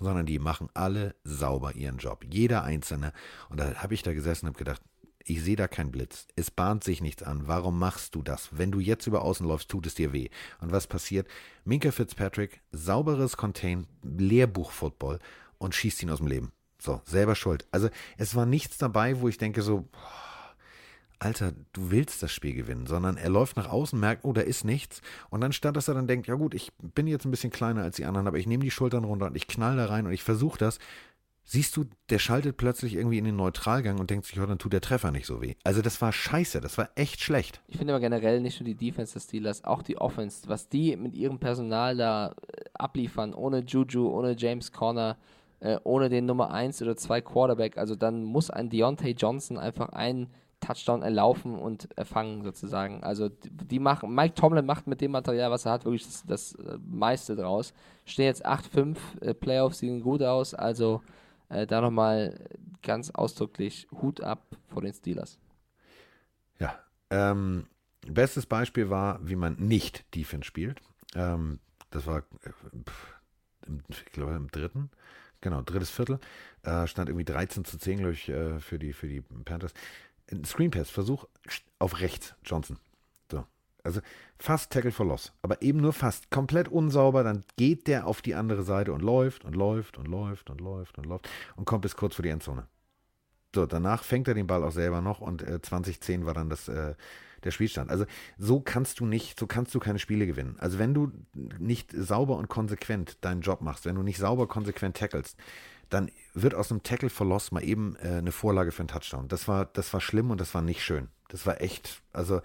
sondern 0.00 0.26
die 0.26 0.40
machen 0.40 0.68
alle 0.74 1.14
sauber 1.22 1.76
ihren 1.76 1.98
Job. 1.98 2.24
Jeder 2.28 2.64
Einzelne. 2.64 3.12
Und 3.48 3.60
da 3.60 3.74
habe 3.76 3.94
ich 3.94 4.02
da 4.02 4.12
gesessen 4.12 4.46
und 4.46 4.54
habe 4.54 4.58
gedacht, 4.58 4.82
ich 5.26 5.42
sehe 5.42 5.56
da 5.56 5.68
keinen 5.68 5.90
Blitz. 5.90 6.26
Es 6.36 6.50
bahnt 6.50 6.84
sich 6.84 7.00
nichts 7.00 7.22
an. 7.22 7.46
Warum 7.46 7.78
machst 7.78 8.14
du 8.14 8.22
das? 8.22 8.50
Wenn 8.52 8.70
du 8.70 8.80
jetzt 8.80 9.06
über 9.06 9.22
außen 9.22 9.46
läufst, 9.46 9.70
tut 9.70 9.86
es 9.86 9.94
dir 9.94 10.12
weh. 10.12 10.28
Und 10.60 10.70
was 10.70 10.86
passiert? 10.86 11.28
Minka 11.64 11.90
Fitzpatrick, 11.90 12.60
sauberes 12.72 13.36
Contain, 13.36 13.86
Lehrbuch-Football 14.02 15.18
und 15.58 15.74
schießt 15.74 16.02
ihn 16.02 16.10
aus 16.10 16.18
dem 16.18 16.26
Leben. 16.26 16.52
So, 16.78 17.00
selber 17.06 17.34
schuld. 17.34 17.66
Also 17.70 17.88
es 18.18 18.34
war 18.34 18.44
nichts 18.44 18.76
dabei, 18.76 19.20
wo 19.20 19.28
ich 19.28 19.38
denke 19.38 19.62
so, 19.62 19.88
Alter, 21.18 21.52
du 21.72 21.90
willst 21.90 22.22
das 22.22 22.32
Spiel 22.32 22.52
gewinnen, 22.54 22.86
sondern 22.86 23.16
er 23.16 23.30
läuft 23.30 23.56
nach 23.56 23.70
außen, 23.70 23.98
merkt, 23.98 24.24
oh, 24.24 24.34
da 24.34 24.42
ist 24.42 24.64
nichts. 24.64 25.00
Und 25.30 25.40
dann 25.40 25.52
statt, 25.52 25.74
dass 25.74 25.88
er 25.88 25.94
dann 25.94 26.06
denkt, 26.06 26.26
ja 26.26 26.34
gut, 26.34 26.52
ich 26.52 26.70
bin 26.76 27.06
jetzt 27.06 27.24
ein 27.24 27.30
bisschen 27.30 27.50
kleiner 27.50 27.82
als 27.82 27.96
die 27.96 28.04
anderen, 28.04 28.26
aber 28.26 28.36
ich 28.36 28.46
nehme 28.46 28.64
die 28.64 28.70
Schultern 28.70 29.04
runter 29.04 29.26
und 29.26 29.36
ich 29.36 29.48
knall 29.48 29.76
da 29.76 29.86
rein 29.86 30.06
und 30.06 30.12
ich 30.12 30.22
versuche 30.22 30.58
das, 30.58 30.78
siehst 31.44 31.76
du, 31.76 31.84
der 32.10 32.18
schaltet 32.18 32.56
plötzlich 32.56 32.94
irgendwie 32.94 33.18
in 33.18 33.24
den 33.24 33.36
Neutralgang 33.36 34.00
und 34.00 34.10
denkt 34.10 34.26
sich, 34.26 34.40
oh, 34.40 34.46
dann 34.46 34.58
tut 34.58 34.72
der 34.72 34.80
Treffer 34.80 35.10
nicht 35.10 35.26
so 35.26 35.42
weh. 35.42 35.54
Also 35.62 35.82
das 35.82 36.00
war 36.00 36.12
scheiße, 36.12 36.60
das 36.60 36.78
war 36.78 36.88
echt 36.94 37.20
schlecht. 37.20 37.60
Ich 37.68 37.76
finde 37.76 37.92
aber 37.92 38.00
generell 38.00 38.40
nicht 38.40 38.60
nur 38.60 38.66
die 38.66 38.74
Defense 38.74 39.14
des 39.14 39.24
Steelers, 39.24 39.64
auch 39.64 39.82
die 39.82 39.98
Offense, 39.98 40.48
was 40.48 40.68
die 40.68 40.96
mit 40.96 41.14
ihrem 41.14 41.38
Personal 41.38 41.96
da 41.96 42.28
äh, 42.28 42.64
abliefern, 42.74 43.34
ohne 43.34 43.60
Juju, 43.60 44.08
ohne 44.08 44.34
James 44.36 44.72
Conner, 44.72 45.16
äh, 45.60 45.78
ohne 45.84 46.08
den 46.08 46.26
Nummer 46.26 46.50
1 46.50 46.82
oder 46.82 46.96
2 46.96 47.20
Quarterback, 47.20 47.76
also 47.76 47.94
dann 47.94 48.24
muss 48.24 48.50
ein 48.50 48.70
Deontay 48.70 49.12
Johnson 49.12 49.58
einfach 49.58 49.90
einen 49.90 50.28
Touchdown 50.60 51.02
erlaufen 51.02 51.58
und 51.58 51.88
erfangen 51.96 52.42
sozusagen. 52.42 53.02
Also 53.02 53.28
die 53.28 53.78
machen, 53.78 54.14
Mike 54.14 54.34
Tomlin 54.34 54.64
macht 54.64 54.86
mit 54.86 55.00
dem 55.00 55.10
Material, 55.10 55.50
was 55.50 55.66
er 55.66 55.72
hat, 55.72 55.84
wirklich 55.84 56.04
das, 56.04 56.24
das 56.26 56.54
äh, 56.54 56.78
meiste 56.86 57.36
draus. 57.36 57.74
Stehen 58.06 58.26
jetzt 58.26 58.46
8-5, 58.46 58.96
äh, 59.20 59.34
Playoffs 59.34 59.78
sehen 59.78 60.00
gut 60.00 60.22
aus, 60.22 60.54
also 60.54 61.02
äh, 61.54 61.66
da 61.66 61.80
nochmal 61.80 62.38
ganz 62.82 63.10
ausdrücklich 63.10 63.86
Hut 63.90 64.20
ab 64.20 64.46
vor 64.68 64.82
den 64.82 64.92
Steelers. 64.92 65.38
Ja, 66.58 66.78
ähm, 67.10 67.66
bestes 68.06 68.46
Beispiel 68.46 68.90
war, 68.90 69.18
wie 69.26 69.36
man 69.36 69.56
nicht 69.56 70.04
Defense 70.14 70.46
spielt. 70.46 70.80
Ähm, 71.14 71.60
das 71.90 72.06
war, 72.06 72.18
äh, 72.42 72.50
ich 73.88 74.04
glaube, 74.12 74.34
im 74.34 74.50
dritten, 74.50 74.90
genau, 75.40 75.62
drittes 75.62 75.90
Viertel. 75.90 76.18
Äh, 76.62 76.86
stand 76.86 77.08
irgendwie 77.08 77.24
13 77.24 77.64
zu 77.64 77.78
10, 77.78 77.98
glaube 77.98 78.12
ich, 78.12 78.28
äh, 78.28 78.60
für, 78.60 78.78
die, 78.78 78.92
für 78.92 79.08
die 79.08 79.20
Panthers. 79.20 79.72
Screen 80.44 80.70
Pass, 80.70 80.90
Versuch 80.90 81.26
auf 81.78 82.00
rechts, 82.00 82.34
Johnson. 82.44 82.78
Also 83.84 84.00
fast 84.38 84.72
Tackle 84.72 84.92
for 84.92 85.06
Loss, 85.06 85.32
aber 85.42 85.60
eben 85.62 85.80
nur 85.80 85.92
fast. 85.92 86.30
Komplett 86.30 86.68
unsauber, 86.68 87.22
dann 87.22 87.44
geht 87.56 87.86
der 87.86 88.06
auf 88.06 88.22
die 88.22 88.34
andere 88.34 88.62
Seite 88.62 88.92
und 88.92 89.02
läuft 89.02 89.44
und 89.44 89.54
läuft 89.54 89.98
und 89.98 90.08
läuft 90.08 90.50
und 90.50 90.60
läuft 90.60 90.98
und 90.98 91.04
läuft 91.04 91.28
und 91.56 91.66
kommt 91.66 91.82
bis 91.82 91.94
kurz 91.94 92.14
vor 92.14 92.22
die 92.22 92.30
Endzone. 92.30 92.66
So, 93.54 93.66
danach 93.66 94.02
fängt 94.02 94.26
er 94.26 94.34
den 94.34 94.46
Ball 94.46 94.64
auch 94.64 94.72
selber 94.72 95.00
noch 95.00 95.20
und 95.20 95.42
äh, 95.42 95.60
2010 95.60 96.26
war 96.26 96.34
dann 96.34 96.48
das, 96.48 96.66
äh, 96.68 96.94
der 97.44 97.50
Spielstand. 97.50 97.90
Also 97.90 98.06
so 98.38 98.60
kannst 98.60 99.00
du 99.00 99.06
nicht, 99.06 99.38
so 99.38 99.46
kannst 99.46 99.74
du 99.74 99.78
keine 99.78 99.98
Spiele 99.98 100.26
gewinnen. 100.26 100.56
Also 100.58 100.78
wenn 100.78 100.94
du 100.94 101.12
nicht 101.58 101.92
sauber 101.92 102.36
und 102.36 102.48
konsequent 102.48 103.22
deinen 103.24 103.42
Job 103.42 103.60
machst, 103.60 103.84
wenn 103.84 103.94
du 103.94 104.02
nicht 104.02 104.18
sauber 104.18 104.48
konsequent 104.48 104.96
tackelst, 104.96 105.38
dann 105.90 106.10
wird 106.32 106.54
aus 106.54 106.70
einem 106.70 106.82
Tackle 106.82 107.10
for 107.10 107.26
Loss 107.26 107.52
mal 107.52 107.62
eben 107.62 107.96
äh, 107.96 108.14
eine 108.14 108.32
Vorlage 108.32 108.72
für 108.72 108.80
einen 108.80 108.88
Touchdown. 108.88 109.28
Das 109.28 109.46
war, 109.46 109.66
das 109.66 109.92
war 109.92 110.00
schlimm 110.00 110.30
und 110.30 110.40
das 110.40 110.54
war 110.54 110.62
nicht 110.62 110.82
schön. 110.82 111.08
Das 111.28 111.46
war 111.46 111.60
echt, 111.60 112.02
also 112.12 112.40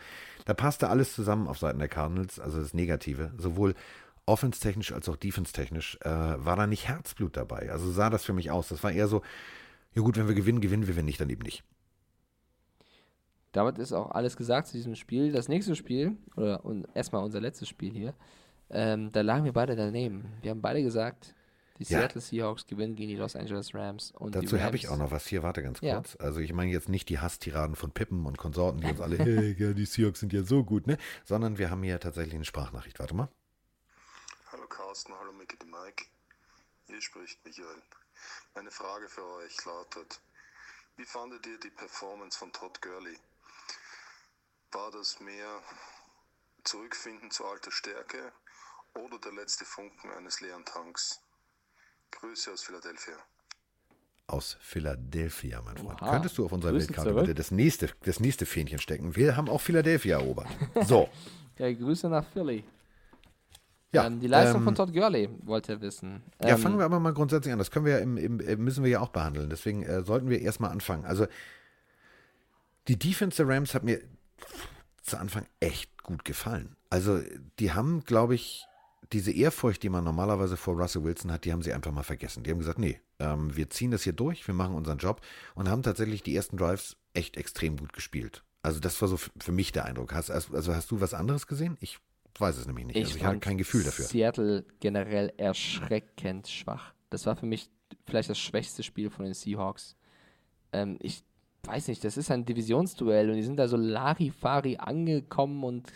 da 0.45 0.53
passte 0.53 0.89
alles 0.89 1.13
zusammen 1.13 1.47
auf 1.47 1.59
Seiten 1.59 1.79
der 1.79 1.89
Cardinals, 1.89 2.39
also 2.39 2.59
das 2.59 2.73
Negative, 2.73 3.31
sowohl 3.37 3.75
offenstechnisch 4.25 4.91
als 4.91 5.09
auch 5.09 5.15
defense-technisch, 5.15 5.97
äh, 6.01 6.09
war 6.09 6.55
da 6.55 6.67
nicht 6.67 6.87
Herzblut 6.87 7.35
dabei. 7.35 7.71
Also 7.71 7.91
sah 7.91 8.09
das 8.09 8.23
für 8.23 8.33
mich 8.33 8.51
aus. 8.51 8.69
Das 8.69 8.83
war 8.83 8.91
eher 8.91 9.07
so, 9.07 9.21
ja 9.93 10.01
gut, 10.01 10.17
wenn 10.17 10.27
wir 10.27 10.35
gewinnen, 10.35 10.61
gewinnen 10.61 10.87
wir, 10.87 10.95
wenn 10.95 11.05
nicht, 11.05 11.19
dann 11.19 11.29
eben 11.29 11.41
nicht. 11.41 11.63
Damit 13.51 13.79
ist 13.79 13.93
auch 13.93 14.11
alles 14.11 14.37
gesagt 14.37 14.67
zu 14.67 14.73
diesem 14.77 14.95
Spiel. 14.95 15.31
Das 15.31 15.47
nächste 15.47 15.75
Spiel, 15.75 16.17
oder 16.35 16.61
erstmal 16.93 17.23
unser 17.23 17.41
letztes 17.41 17.67
Spiel 17.67 17.91
hier, 17.91 18.13
ähm, 18.69 19.11
da 19.11 19.21
lagen 19.21 19.45
wir 19.45 19.53
beide 19.53 19.75
daneben. 19.75 20.25
Wir 20.41 20.51
haben 20.51 20.61
beide 20.61 20.83
gesagt, 20.83 21.33
die 21.79 21.83
ja. 21.83 21.99
Seattle 21.99 22.21
Seahawks 22.21 22.67
gewinnen 22.67 22.95
gegen 22.95 23.09
die 23.09 23.15
Los 23.15 23.35
Angeles 23.35 23.73
Rams. 23.73 24.11
Und 24.11 24.35
Dazu 24.35 24.59
habe 24.61 24.75
ich 24.75 24.89
auch 24.89 24.97
noch 24.97 25.11
was 25.11 25.25
hier. 25.25 25.43
Warte 25.43 25.63
ganz 25.63 25.79
kurz. 25.79 26.13
Ja. 26.13 26.19
Also 26.19 26.41
ich 26.41 26.51
meine 26.51 26.71
jetzt 26.71 26.89
nicht 26.89 27.07
die 27.07 27.19
Hasstiraden 27.19 27.75
von 27.75 27.91
Pippen 27.91 28.25
und 28.25 28.37
Konsorten, 28.37 28.81
die 28.81 28.87
uns 28.87 28.99
alle, 28.99 29.17
hey, 29.17 29.55
ja, 29.57 29.71
die 29.73 29.85
Seahawks 29.85 30.19
sind 30.19 30.33
ja 30.33 30.43
so 30.43 30.63
gut, 30.63 30.87
ne? 30.87 30.97
Sondern 31.23 31.57
wir 31.57 31.69
haben 31.69 31.81
hier 31.81 31.99
tatsächlich 31.99 32.35
eine 32.35 32.45
Sprachnachricht. 32.45 32.99
Warte 32.99 33.15
mal. 33.15 33.29
Hallo 34.51 34.67
Carsten, 34.67 35.13
hallo 35.17 35.31
Mickey 35.31 35.57
de 35.57 35.67
Mike. 35.67 36.05
Hier 36.87 37.01
spricht 37.01 37.43
Michael. 37.45 37.81
Meine 38.55 38.71
Frage 38.71 39.07
für 39.07 39.25
euch 39.37 39.63
lautet, 39.63 40.19
wie 40.97 41.05
fandet 41.05 41.47
ihr 41.47 41.59
die 41.59 41.69
Performance 41.69 42.37
von 42.37 42.51
Todd 42.51 42.81
Gurley? 42.81 43.17
War 44.73 44.91
das 44.91 45.21
mehr 45.21 45.61
Zurückfinden 46.65 47.31
zu 47.31 47.45
alter 47.45 47.71
Stärke 47.71 48.33
oder 48.95 49.17
der 49.19 49.31
letzte 49.31 49.63
Funken 49.63 50.11
eines 50.11 50.41
leeren 50.41 50.65
Tanks? 50.65 51.21
Grüße 52.11 52.51
aus 52.51 52.63
Philadelphia. 52.63 53.13
Aus 54.27 54.57
Philadelphia, 54.59 55.61
mein 55.63 55.77
Freund. 55.77 56.01
Oha. 56.01 56.11
Könntest 56.11 56.37
du 56.37 56.45
auf 56.45 56.51
unserer 56.51 56.73
Weltkarte 56.73 57.13
bitte 57.13 57.33
das 57.33 57.51
nächste, 57.51 57.89
das 58.01 58.19
nächste 58.19 58.45
Fähnchen 58.45 58.79
stecken? 58.79 59.15
Wir 59.15 59.35
haben 59.35 59.49
auch 59.49 59.61
Philadelphia 59.61 60.19
erobert. 60.19 60.47
So. 60.85 61.09
ja, 61.57 61.71
Grüße 61.73 62.07
nach 62.09 62.25
Philly. 62.25 62.63
Ja, 63.91 64.05
ähm, 64.05 64.19
die 64.19 64.27
Leistung 64.27 64.61
ähm, 64.61 64.65
von 64.65 64.75
Todd 64.75 64.93
Gurley 64.93 65.29
wollte 65.43 65.73
er 65.73 65.81
wissen. 65.81 66.21
Ja, 66.41 66.49
ähm, 66.49 66.57
fangen 66.59 66.77
wir 66.77 66.85
aber 66.85 66.99
mal 66.99 67.13
grundsätzlich 67.13 67.51
an. 67.51 67.57
Das 67.57 67.71
können 67.71 67.85
wir 67.85 67.93
ja 67.93 67.99
im, 67.99 68.17
im, 68.17 68.39
äh, 68.39 68.55
müssen 68.55 68.83
wir 68.83 68.91
ja 68.91 68.99
auch 68.99 69.09
behandeln. 69.09 69.49
Deswegen 69.49 69.83
äh, 69.83 70.03
sollten 70.03 70.29
wir 70.29 70.41
erstmal 70.41 70.71
anfangen. 70.71 71.05
Also 71.05 71.25
die 72.87 72.99
Defense 72.99 73.37
der 73.43 73.53
Rams 73.53 73.73
hat 73.73 73.83
mir 73.83 73.99
zu 75.01 75.17
Anfang 75.17 75.47
echt 75.59 76.03
gut 76.03 76.23
gefallen. 76.23 76.75
Also 76.89 77.19
die 77.59 77.71
haben, 77.71 78.03
glaube 78.03 78.35
ich, 78.35 78.65
diese 79.11 79.31
Ehrfurcht, 79.31 79.81
die 79.83 79.89
man 79.89 80.03
normalerweise 80.03 80.55
vor 80.55 80.75
Russell 80.75 81.03
Wilson 81.03 81.31
hat, 81.31 81.45
die 81.45 81.51
haben 81.51 81.61
sie 81.61 81.73
einfach 81.73 81.91
mal 81.91 82.03
vergessen. 82.03 82.43
Die 82.43 82.51
haben 82.51 82.59
gesagt, 82.59 82.79
nee, 82.79 82.99
ähm, 83.19 83.55
wir 83.55 83.69
ziehen 83.69 83.91
das 83.91 84.03
hier 84.03 84.13
durch, 84.13 84.47
wir 84.47 84.53
machen 84.53 84.75
unseren 84.75 84.99
Job 84.99 85.21
und 85.55 85.69
haben 85.69 85.83
tatsächlich 85.83 86.21
die 86.23 86.35
ersten 86.35 86.57
Drives 86.57 86.95
echt 87.13 87.37
extrem 87.37 87.77
gut 87.77 87.93
gespielt. 87.93 88.43
Also 88.61 88.79
das 88.79 89.01
war 89.01 89.07
so 89.07 89.17
für 89.17 89.51
mich 89.51 89.71
der 89.71 89.85
Eindruck. 89.85 90.13
Hast, 90.13 90.29
also 90.29 90.75
hast 90.75 90.91
du 90.91 91.01
was 91.01 91.13
anderes 91.13 91.47
gesehen? 91.47 91.77
Ich 91.79 91.99
weiß 92.37 92.57
es 92.57 92.67
nämlich 92.67 92.85
nicht. 92.85 92.97
Ich, 92.97 93.05
also 93.05 93.17
ich 93.17 93.23
habe 93.23 93.39
kein 93.39 93.57
Gefühl 93.57 93.83
dafür. 93.83 94.05
Seattle 94.05 94.65
generell 94.79 95.33
erschreckend 95.37 96.47
schwach. 96.47 96.93
Das 97.09 97.25
war 97.25 97.35
für 97.35 97.45
mich 97.45 97.69
vielleicht 98.05 98.29
das 98.29 98.37
schwächste 98.37 98.83
Spiel 98.83 99.09
von 99.09 99.25
den 99.25 99.33
Seahawks. 99.33 99.95
Ähm, 100.71 100.97
ich 101.01 101.23
weiß 101.63 101.87
nicht, 101.87 102.03
das 102.03 102.17
ist 102.17 102.31
ein 102.31 102.45
Divisionsduell 102.45 103.29
und 103.29 103.37
die 103.37 103.43
sind 103.43 103.57
da 103.57 103.67
so 103.67 103.77
Larifari 103.77 104.77
angekommen 104.77 105.63
und 105.63 105.91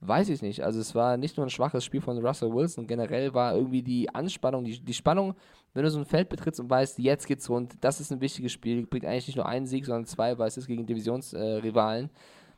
Weiß 0.00 0.28
ich 0.28 0.42
nicht. 0.42 0.62
Also 0.62 0.78
es 0.78 0.94
war 0.94 1.16
nicht 1.16 1.36
nur 1.36 1.46
ein 1.46 1.50
schwaches 1.50 1.84
Spiel 1.84 2.02
von 2.02 2.18
Russell 2.24 2.52
Wilson, 2.52 2.86
generell 2.86 3.32
war 3.32 3.54
irgendwie 3.54 3.82
die 3.82 4.14
Anspannung, 4.14 4.64
die, 4.64 4.78
die 4.78 4.94
Spannung, 4.94 5.34
wenn 5.72 5.84
du 5.84 5.90
so 5.90 5.98
ein 5.98 6.04
Feld 6.04 6.28
betrittst 6.28 6.60
und 6.60 6.68
weißt, 6.68 6.98
jetzt 6.98 7.26
geht's 7.26 7.48
rund, 7.48 7.74
das 7.80 8.00
ist 8.00 8.12
ein 8.12 8.20
wichtiges 8.20 8.52
Spiel, 8.52 8.86
bringt 8.86 9.06
eigentlich 9.06 9.28
nicht 9.28 9.36
nur 9.36 9.46
einen 9.46 9.66
Sieg, 9.66 9.86
sondern 9.86 10.04
zwei, 10.04 10.36
weil 10.38 10.48
es 10.48 10.58
ist 10.58 10.66
gegen 10.66 10.86
Divisionsrivalen. 10.86 12.06
Äh, 12.06 12.10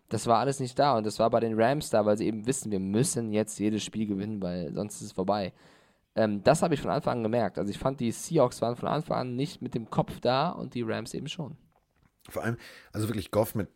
das 0.09 0.27
war 0.27 0.39
alles 0.39 0.59
nicht 0.59 0.79
da 0.79 0.97
und 0.97 1.07
das 1.07 1.19
war 1.19 1.31
bei 1.31 1.41
den 1.41 1.61
Rams 1.61 1.91
da, 1.91 2.05
weil 2.05 2.17
sie 2.17 2.27
eben 2.27 2.47
wissen, 2.47 2.73
wir 2.73 2.81
müssen 2.81 3.33
jetzt 3.33 3.59
jedes 3.59 3.85
Spiel 3.85 4.07
gewinnen, 4.07 4.43
weil 4.43 4.73
sonst 4.75 4.97
ist 4.97 5.09
es 5.09 5.13
vorbei. 5.13 5.53
Ähm, 6.17 6.43
das 6.43 6.63
habe 6.63 6.75
ich 6.75 6.81
von 6.81 6.91
Anfang 6.91 7.19
an 7.19 7.23
gemerkt. 7.23 7.59
Also 7.59 7.71
ich 7.71 7.79
fand, 7.79 8.01
die 8.01 8.11
Seahawks 8.11 8.61
waren 8.63 8.75
von 8.75 8.89
Anfang 8.89 9.19
an 9.19 9.37
nicht 9.37 9.63
mit 9.63 9.75
dem 9.75 9.91
Kopf 9.91 10.19
da 10.21 10.51
und 10.51 10.75
die 10.75 10.83
Rams 10.83 11.15
eben 11.15 11.29
schon. 11.29 11.57
Vor 12.29 12.43
allem, 12.43 12.57
also 12.93 13.09
wirklich 13.09 13.31
Goff 13.31 13.55
mit 13.55 13.69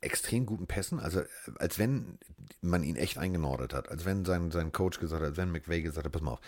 extrem 0.00 0.46
guten 0.46 0.66
Pässen, 0.66 1.00
also 1.00 1.22
als 1.58 1.78
wenn 1.78 2.18
man 2.60 2.82
ihn 2.82 2.96
echt 2.96 3.18
eingenordet 3.18 3.74
hat, 3.74 3.88
als 3.88 4.04
wenn 4.04 4.24
sein, 4.24 4.50
sein 4.50 4.72
Coach 4.72 4.98
gesagt 5.00 5.22
hat, 5.22 5.28
als 5.28 5.36
wenn 5.36 5.52
McVay 5.52 5.82
gesagt 5.82 6.04
hat, 6.04 6.12
pass 6.12 6.22
mal 6.22 6.32
auf, 6.32 6.40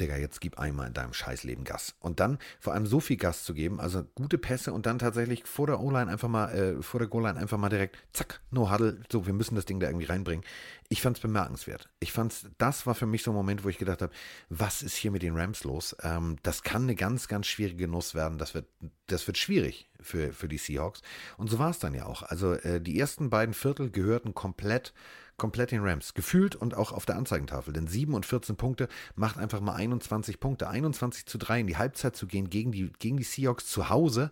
Digga, 0.00 0.16
jetzt 0.16 0.40
gib 0.40 0.58
einmal 0.58 0.88
in 0.88 0.94
deinem 0.94 1.12
Scheißleben 1.12 1.64
Gas. 1.64 1.94
Und 2.00 2.20
dann 2.20 2.38
vor 2.60 2.72
allem 2.72 2.86
so 2.86 3.00
viel 3.00 3.16
Gas 3.16 3.44
zu 3.44 3.54
geben, 3.54 3.80
also 3.80 4.04
gute 4.14 4.38
Pässe 4.38 4.72
und 4.72 4.86
dann 4.86 4.98
tatsächlich 4.98 5.44
vor 5.44 5.66
der 5.66 5.80
O-Line 5.80 6.10
einfach 6.10 6.28
mal, 6.28 6.52
äh, 6.52 6.82
vor 6.82 7.00
der 7.00 7.08
Goal-Line 7.08 7.38
einfach 7.38 7.58
mal 7.58 7.68
direkt, 7.68 7.96
zack, 8.12 8.40
no 8.50 8.70
huddle, 8.70 9.00
so, 9.10 9.26
wir 9.26 9.32
müssen 9.32 9.54
das 9.54 9.64
Ding 9.64 9.80
da 9.80 9.86
irgendwie 9.86 10.06
reinbringen. 10.06 10.44
Ich 10.88 11.00
fand 11.02 11.16
es 11.16 11.22
bemerkenswert. 11.22 11.88
Ich 12.00 12.12
fand 12.12 12.50
das 12.58 12.86
war 12.86 12.94
für 12.94 13.06
mich 13.06 13.22
so 13.22 13.30
ein 13.30 13.34
Moment, 13.34 13.64
wo 13.64 13.68
ich 13.68 13.78
gedacht 13.78 14.02
habe, 14.02 14.12
was 14.48 14.82
ist 14.82 14.96
hier 14.96 15.10
mit 15.10 15.22
den 15.22 15.36
Rams 15.36 15.64
los? 15.64 15.96
Ähm, 16.02 16.36
das 16.42 16.62
kann 16.62 16.82
eine 16.82 16.94
ganz, 16.94 17.28
ganz 17.28 17.46
schwierige 17.46 17.88
Nuss 17.88 18.14
werden. 18.14 18.38
Das 18.38 18.54
wird, 18.54 18.66
das 19.06 19.26
wird 19.26 19.38
schwierig 19.38 19.88
für, 20.00 20.32
für 20.32 20.48
die 20.48 20.58
Seahawks. 20.58 21.02
Und 21.36 21.48
so 21.48 21.58
war 21.58 21.70
es 21.70 21.78
dann 21.78 21.94
ja 21.94 22.06
auch. 22.06 22.22
Also 22.22 22.52
äh, 22.54 22.80
die 22.80 22.98
ersten 22.98 23.30
beiden 23.30 23.54
Viertel 23.54 23.90
gehörten 23.90 24.34
komplett 24.34 24.92
komplett 25.36 25.72
den 25.72 25.82
Rams. 25.82 26.14
Gefühlt 26.14 26.56
und 26.56 26.76
auch 26.76 26.92
auf 26.92 27.06
der 27.06 27.16
Anzeigentafel. 27.16 27.72
Denn 27.72 27.86
7 27.86 28.14
und 28.14 28.26
14 28.26 28.56
Punkte 28.56 28.88
macht 29.14 29.38
einfach 29.38 29.60
mal 29.60 29.74
21 29.74 30.40
Punkte. 30.40 30.68
21 30.68 31.26
zu 31.26 31.38
3 31.38 31.60
in 31.60 31.66
die 31.66 31.76
Halbzeit 31.76 32.16
zu 32.16 32.26
gehen 32.26 32.50
gegen 32.50 32.72
die, 32.72 32.92
gegen 32.98 33.16
die 33.16 33.24
Seahawks 33.24 33.66
zu 33.66 33.88
Hause. 33.88 34.30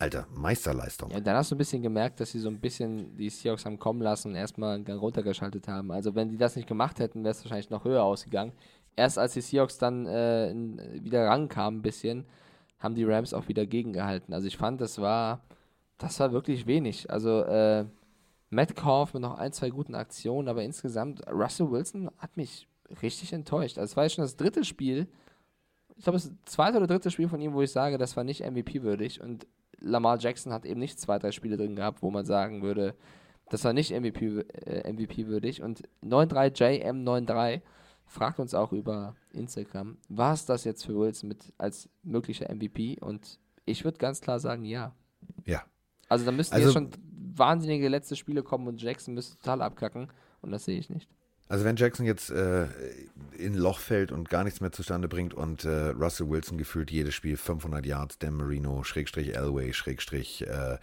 Alter, 0.00 0.28
Meisterleistung. 0.32 1.10
Ja, 1.10 1.18
dann 1.18 1.36
hast 1.36 1.50
du 1.50 1.56
ein 1.56 1.58
bisschen 1.58 1.82
gemerkt, 1.82 2.20
dass 2.20 2.30
sie 2.30 2.38
so 2.38 2.48
ein 2.48 2.60
bisschen 2.60 3.16
die 3.16 3.30
Seahawks 3.30 3.64
haben 3.64 3.80
kommen 3.80 4.00
lassen 4.00 4.28
und 4.28 4.36
erstmal 4.36 4.80
runtergeschaltet 4.80 5.66
haben. 5.66 5.90
Also 5.90 6.14
wenn 6.14 6.28
die 6.28 6.36
das 6.36 6.54
nicht 6.54 6.68
gemacht 6.68 7.00
hätten, 7.00 7.24
wäre 7.24 7.32
es 7.32 7.44
wahrscheinlich 7.44 7.70
noch 7.70 7.84
höher 7.84 8.04
ausgegangen. 8.04 8.52
Erst 8.94 9.18
als 9.18 9.32
die 9.32 9.40
Seahawks 9.40 9.78
dann 9.78 10.06
äh, 10.06 10.54
wieder 11.02 11.26
rankamen 11.26 11.80
ein 11.80 11.82
bisschen, 11.82 12.26
haben 12.78 12.94
die 12.94 13.04
Rams 13.04 13.34
auch 13.34 13.48
wieder 13.48 13.66
gegengehalten. 13.66 14.32
Also 14.32 14.46
ich 14.46 14.56
fand, 14.56 14.80
das 14.80 15.00
war, 15.00 15.40
das 15.98 16.20
war 16.20 16.30
wirklich 16.30 16.66
wenig. 16.66 17.10
Also 17.10 17.42
äh, 17.42 17.84
Metcalf 18.50 19.14
mit 19.14 19.22
noch 19.22 19.38
ein, 19.38 19.52
zwei 19.52 19.70
guten 19.70 19.94
Aktionen, 19.94 20.48
aber 20.48 20.62
insgesamt, 20.62 21.26
Russell 21.30 21.70
Wilson 21.70 22.10
hat 22.18 22.36
mich 22.36 22.68
richtig 23.02 23.32
enttäuscht. 23.32 23.78
Also 23.78 23.92
es 23.92 23.96
war 23.96 24.04
jetzt 24.04 24.14
schon 24.14 24.24
das 24.24 24.36
dritte 24.36 24.64
Spiel, 24.64 25.08
ich 25.96 26.04
glaube, 26.04 26.18
das 26.18 26.30
zweite 26.44 26.78
oder 26.78 26.86
dritte 26.86 27.10
Spiel 27.10 27.28
von 27.28 27.40
ihm, 27.40 27.54
wo 27.54 27.62
ich 27.62 27.72
sage, 27.72 27.98
das 27.98 28.16
war 28.16 28.24
nicht 28.24 28.48
MVP-würdig 28.48 29.20
und 29.20 29.46
Lamar 29.80 30.18
Jackson 30.18 30.52
hat 30.52 30.64
eben 30.64 30.80
nicht 30.80 30.98
zwei, 30.98 31.18
drei 31.18 31.32
Spiele 31.32 31.56
drin 31.56 31.76
gehabt, 31.76 32.02
wo 32.02 32.10
man 32.10 32.24
sagen 32.24 32.62
würde, 32.62 32.94
das 33.50 33.64
war 33.64 33.72
nicht 33.72 33.90
MVP-würdig. 33.90 34.66
Äh, 34.66 34.92
MVP 34.92 35.24
und 35.62 35.88
93JM93 36.04 37.62
fragt 38.06 38.38
uns 38.38 38.54
auch 38.54 38.72
über 38.72 39.14
Instagram, 39.32 39.98
war 40.08 40.34
es 40.34 40.46
das 40.46 40.64
jetzt 40.64 40.86
für 40.86 40.98
Wilson 40.98 41.28
mit 41.28 41.52
als 41.58 41.88
möglicher 42.02 42.52
MVP? 42.52 42.98
Und 43.00 43.38
ich 43.66 43.84
würde 43.84 43.98
ganz 43.98 44.20
klar 44.20 44.40
sagen, 44.40 44.64
ja. 44.64 44.94
Ja. 45.44 45.64
Also 46.08 46.24
da 46.24 46.32
müssten 46.32 46.54
also, 46.54 46.68
jetzt 46.68 46.74
schon 46.74 46.90
wahnsinnige 47.38 47.88
letzte 47.88 48.16
Spiele 48.16 48.42
kommen 48.42 48.68
und 48.68 48.82
Jackson 48.82 49.14
müsste 49.14 49.36
total 49.38 49.62
abkacken. 49.62 50.08
Und 50.40 50.50
das 50.50 50.64
sehe 50.64 50.78
ich 50.78 50.90
nicht. 50.90 51.08
Also 51.48 51.64
wenn 51.64 51.76
Jackson 51.76 52.04
jetzt 52.04 52.30
äh, 52.30 52.66
in 53.38 53.54
Loch 53.54 53.78
fällt 53.78 54.12
und 54.12 54.28
gar 54.28 54.44
nichts 54.44 54.60
mehr 54.60 54.70
zustande 54.70 55.08
bringt 55.08 55.32
und 55.32 55.64
äh, 55.64 55.88
Russell 55.88 56.28
Wilson 56.28 56.58
gefühlt 56.58 56.90
jedes 56.90 57.14
Spiel 57.14 57.38
500 57.38 57.86
Yards, 57.86 58.18
Dan 58.18 58.34
Marino, 58.34 58.84
Schrägstrich 58.84 59.34
Elway, 59.34 59.72
Schrägstrich 59.72 60.46
äh, 60.46 60.76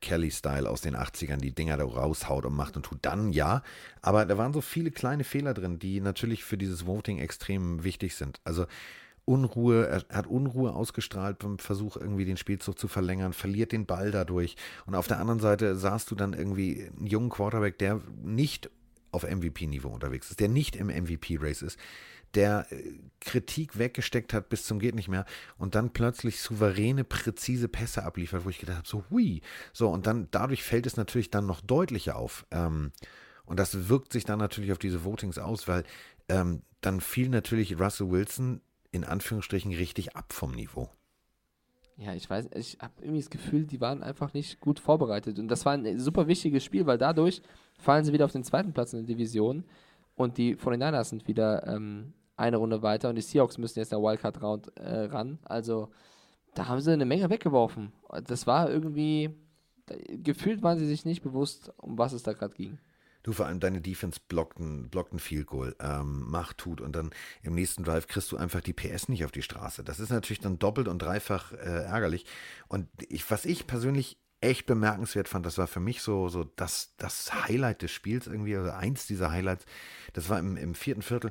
Kelly-Style 0.00 0.68
aus 0.68 0.80
den 0.80 0.96
80ern 0.96 1.38
die 1.38 1.54
Dinger 1.54 1.76
da 1.76 1.84
raushaut 1.84 2.46
und 2.46 2.54
macht 2.54 2.76
und 2.76 2.84
tut, 2.84 2.98
dann 3.02 3.32
ja. 3.32 3.62
Aber 4.00 4.24
da 4.24 4.38
waren 4.38 4.52
so 4.52 4.60
viele 4.60 4.92
kleine 4.92 5.24
Fehler 5.24 5.54
drin, 5.54 5.80
die 5.80 6.00
natürlich 6.00 6.44
für 6.44 6.56
dieses 6.56 6.86
Voting 6.86 7.18
extrem 7.18 7.82
wichtig 7.82 8.14
sind. 8.14 8.40
Also 8.44 8.66
Unruhe, 9.24 9.86
er 9.86 10.04
hat 10.16 10.26
Unruhe 10.26 10.74
ausgestrahlt 10.74 11.38
beim 11.38 11.58
Versuch, 11.58 11.96
irgendwie 11.96 12.24
den 12.24 12.36
Spielzug 12.36 12.78
zu 12.78 12.88
verlängern, 12.88 13.32
verliert 13.32 13.72
den 13.72 13.86
Ball 13.86 14.10
dadurch. 14.10 14.56
Und 14.86 14.94
auf 14.94 15.06
der 15.06 15.20
anderen 15.20 15.40
Seite 15.40 15.76
sahst 15.76 16.10
du 16.10 16.14
dann 16.14 16.32
irgendwie 16.32 16.90
einen 16.96 17.06
jungen 17.06 17.30
Quarterback, 17.30 17.78
der 17.78 18.00
nicht 18.22 18.70
auf 19.12 19.22
MVP-Niveau 19.24 19.88
unterwegs 19.88 20.30
ist, 20.30 20.40
der 20.40 20.48
nicht 20.48 20.74
im 20.74 20.88
MVP-Race 20.88 21.62
ist, 21.62 21.78
der 22.34 22.66
äh, 22.70 22.94
Kritik 23.20 23.78
weggesteckt 23.78 24.32
hat 24.32 24.48
bis 24.48 24.64
zum 24.64 24.78
geht 24.78 24.94
nicht 24.94 25.08
mehr 25.08 25.26
und 25.58 25.74
dann 25.74 25.92
plötzlich 25.92 26.40
souveräne, 26.40 27.04
präzise 27.04 27.68
Pässe 27.68 28.04
abliefert, 28.04 28.44
wo 28.44 28.50
ich 28.50 28.58
gedacht 28.58 28.78
habe, 28.78 28.88
so 28.88 29.04
hui. 29.10 29.42
So, 29.72 29.90
und 29.90 30.06
dann 30.06 30.28
dadurch 30.30 30.62
fällt 30.62 30.86
es 30.86 30.96
natürlich 30.96 31.30
dann 31.30 31.46
noch 31.46 31.60
deutlicher 31.60 32.16
auf. 32.16 32.46
Ähm, 32.50 32.92
und 33.44 33.58
das 33.58 33.88
wirkt 33.88 34.12
sich 34.12 34.24
dann 34.24 34.38
natürlich 34.38 34.72
auf 34.72 34.78
diese 34.78 35.04
Votings 35.04 35.38
aus, 35.38 35.68
weil 35.68 35.84
ähm, 36.28 36.62
dann 36.80 37.00
fiel 37.00 37.28
natürlich 37.28 37.78
Russell 37.78 38.10
Wilson 38.10 38.60
in 38.92 39.04
Anführungsstrichen 39.04 39.72
richtig 39.72 40.16
ab 40.16 40.32
vom 40.32 40.52
Niveau. 40.52 40.88
Ja, 41.96 42.14
ich 42.14 42.28
weiß, 42.28 42.50
ich 42.54 42.78
habe 42.80 42.94
irgendwie 43.00 43.20
das 43.20 43.30
Gefühl, 43.30 43.66
die 43.66 43.80
waren 43.80 44.02
einfach 44.02 44.32
nicht 44.32 44.60
gut 44.60 44.78
vorbereitet. 44.78 45.38
Und 45.38 45.48
das 45.48 45.66
war 45.66 45.72
ein 45.72 45.98
super 45.98 46.26
wichtiges 46.26 46.64
Spiel, 46.64 46.86
weil 46.86 46.98
dadurch 46.98 47.42
fallen 47.78 48.04
sie 48.04 48.12
wieder 48.12 48.24
auf 48.24 48.32
den 48.32 48.44
zweiten 48.44 48.72
Platz 48.72 48.92
in 48.92 49.00
der 49.00 49.14
Division 49.14 49.64
und 50.14 50.38
die 50.38 50.56
49ers 50.56 51.04
sind 51.04 51.26
wieder 51.28 51.66
ähm, 51.66 52.12
eine 52.36 52.56
Runde 52.56 52.82
weiter 52.82 53.08
und 53.08 53.16
die 53.16 53.22
Seahawks 53.22 53.58
müssen 53.58 53.78
jetzt 53.78 53.92
der 53.92 54.00
Wildcard-Round 54.00 54.76
äh, 54.78 55.04
ran. 55.04 55.38
Also 55.44 55.90
da 56.54 56.68
haben 56.68 56.80
sie 56.80 56.92
eine 56.92 57.04
Menge 57.04 57.30
weggeworfen. 57.30 57.92
Das 58.26 58.46
war 58.46 58.70
irgendwie, 58.70 59.30
gefühlt 60.08 60.62
waren 60.62 60.78
sie 60.78 60.86
sich 60.86 61.04
nicht 61.04 61.22
bewusst, 61.22 61.72
um 61.78 61.98
was 61.98 62.12
es 62.12 62.22
da 62.22 62.32
gerade 62.32 62.54
ging. 62.54 62.78
Du 63.22 63.32
vor 63.32 63.46
allem 63.46 63.60
deine 63.60 63.80
Defense 63.80 64.20
blockt 64.26 64.58
ein, 64.58 64.90
Field 65.18 65.46
Goal, 65.46 65.76
ähm, 65.80 66.28
macht, 66.28 66.58
tut 66.58 66.80
und 66.80 66.96
dann 66.96 67.10
im 67.42 67.54
nächsten 67.54 67.84
Drive 67.84 68.08
kriegst 68.08 68.32
du 68.32 68.36
einfach 68.36 68.60
die 68.60 68.72
PS 68.72 69.08
nicht 69.08 69.24
auf 69.24 69.30
die 69.30 69.42
Straße. 69.42 69.84
Das 69.84 70.00
ist 70.00 70.10
natürlich 70.10 70.40
dann 70.40 70.58
doppelt 70.58 70.88
und 70.88 71.00
dreifach 71.00 71.52
äh, 71.52 71.84
ärgerlich. 71.84 72.26
Und 72.68 72.88
ich, 73.08 73.30
was 73.30 73.44
ich 73.44 73.66
persönlich 73.66 74.18
echt 74.40 74.66
bemerkenswert 74.66 75.28
fand, 75.28 75.46
das 75.46 75.56
war 75.56 75.68
für 75.68 75.80
mich 75.80 76.02
so, 76.02 76.28
so 76.28 76.44
das, 76.44 76.94
das 76.96 77.32
Highlight 77.32 77.82
des 77.82 77.92
Spiels 77.92 78.26
irgendwie, 78.26 78.56
also 78.56 78.70
eins 78.70 79.06
dieser 79.06 79.30
Highlights, 79.30 79.64
das 80.14 80.28
war 80.28 80.38
im, 80.38 80.56
im 80.56 80.74
vierten 80.74 81.02
Viertel, 81.02 81.30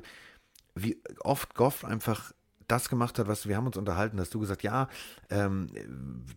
wie 0.74 1.02
oft 1.20 1.54
Goff 1.54 1.84
einfach 1.84 2.32
das 2.68 2.88
gemacht 2.88 3.18
hat, 3.18 3.28
was 3.28 3.48
wir 3.48 3.56
haben 3.56 3.66
uns 3.66 3.76
unterhalten, 3.76 4.20
hast 4.20 4.34
du 4.34 4.40
gesagt, 4.40 4.62
ja, 4.62 4.88
ähm, 5.30 5.68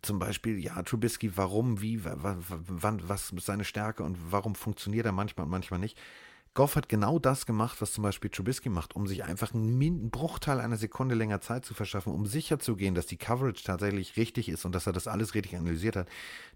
zum 0.02 0.20
Beispiel, 0.20 0.58
ja, 0.60 0.82
Trubisky, 0.84 1.38
warum, 1.38 1.82
wie, 1.82 2.04
wann, 2.04 3.02
was 3.08 3.32
ist 3.32 3.46
seine 3.46 3.66
Stärke 3.66 4.04
und 4.04 4.18
warum 4.32 4.56
funktioniert 4.56 5.06
er 5.06 5.12
manchmal 5.12 5.46
und 5.46 5.52
manchmal 5.52 5.80
nicht. 5.80 5.98
Goff 6.56 6.78
hat 6.78 6.88
genau 6.88 7.20
das 7.20 7.46
gemacht, 7.46 7.82
was 7.82 7.92
zum 7.92 8.04
Beispiel 8.04 8.30
Trubisky 8.30 8.70
macht, 8.70 8.96
um 8.96 9.08
sich 9.08 9.26
einfach 9.26 9.54
einen 9.54 10.10
Bruchteil 10.10 10.62
einer 10.62 10.78
Sekunde 10.78 11.14
länger 11.14 11.42
Zeit 11.42 11.66
zu 11.66 11.74
verschaffen, 11.74 12.14
um 12.14 12.26
sicher 12.26 12.60
zu 12.60 12.78
gehen, 12.78 12.96
dass 12.96 13.08
die 13.08 13.18
Coverage 13.18 13.66
tatsächlich 13.66 14.16
richtig 14.16 14.48
ist 14.48 14.64
und 14.64 14.74
dass 14.74 14.88
er 14.88 14.94
das 14.94 15.08
alles 15.08 15.36
richtig 15.36 15.58
analysiert 15.58 15.98
hat. 15.98 16.08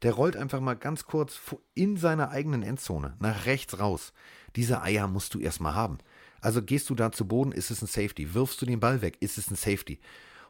Der 0.02 0.14
rollt 0.14 0.38
einfach 0.38 0.62
mal 0.62 0.76
ganz 0.76 1.04
kurz 1.04 1.38
in 1.74 1.98
seiner 1.98 2.30
eigenen 2.30 2.64
Endzone 2.64 3.18
nach 3.20 3.46
rechts 3.46 3.78
raus. 3.78 4.14
Diese 4.56 4.82
Eier 4.82 5.08
musst 5.08 5.34
du 5.34 5.40
erstmal 5.40 5.76
haben. 5.76 5.98
Also 6.42 6.62
gehst 6.62 6.90
du 6.90 6.96
da 6.96 7.12
zu 7.12 7.28
Boden, 7.28 7.52
ist 7.52 7.72
es 7.72 7.82
ein 7.82 7.88
Safety. 7.88 8.34
Wirfst 8.34 8.62
du 8.62 8.66
den 8.66 8.80
Ball 8.80 9.02
weg, 9.02 9.18
ist 9.20 9.38
es 9.38 9.50
ein 9.50 9.56
Safety. 9.56 10.00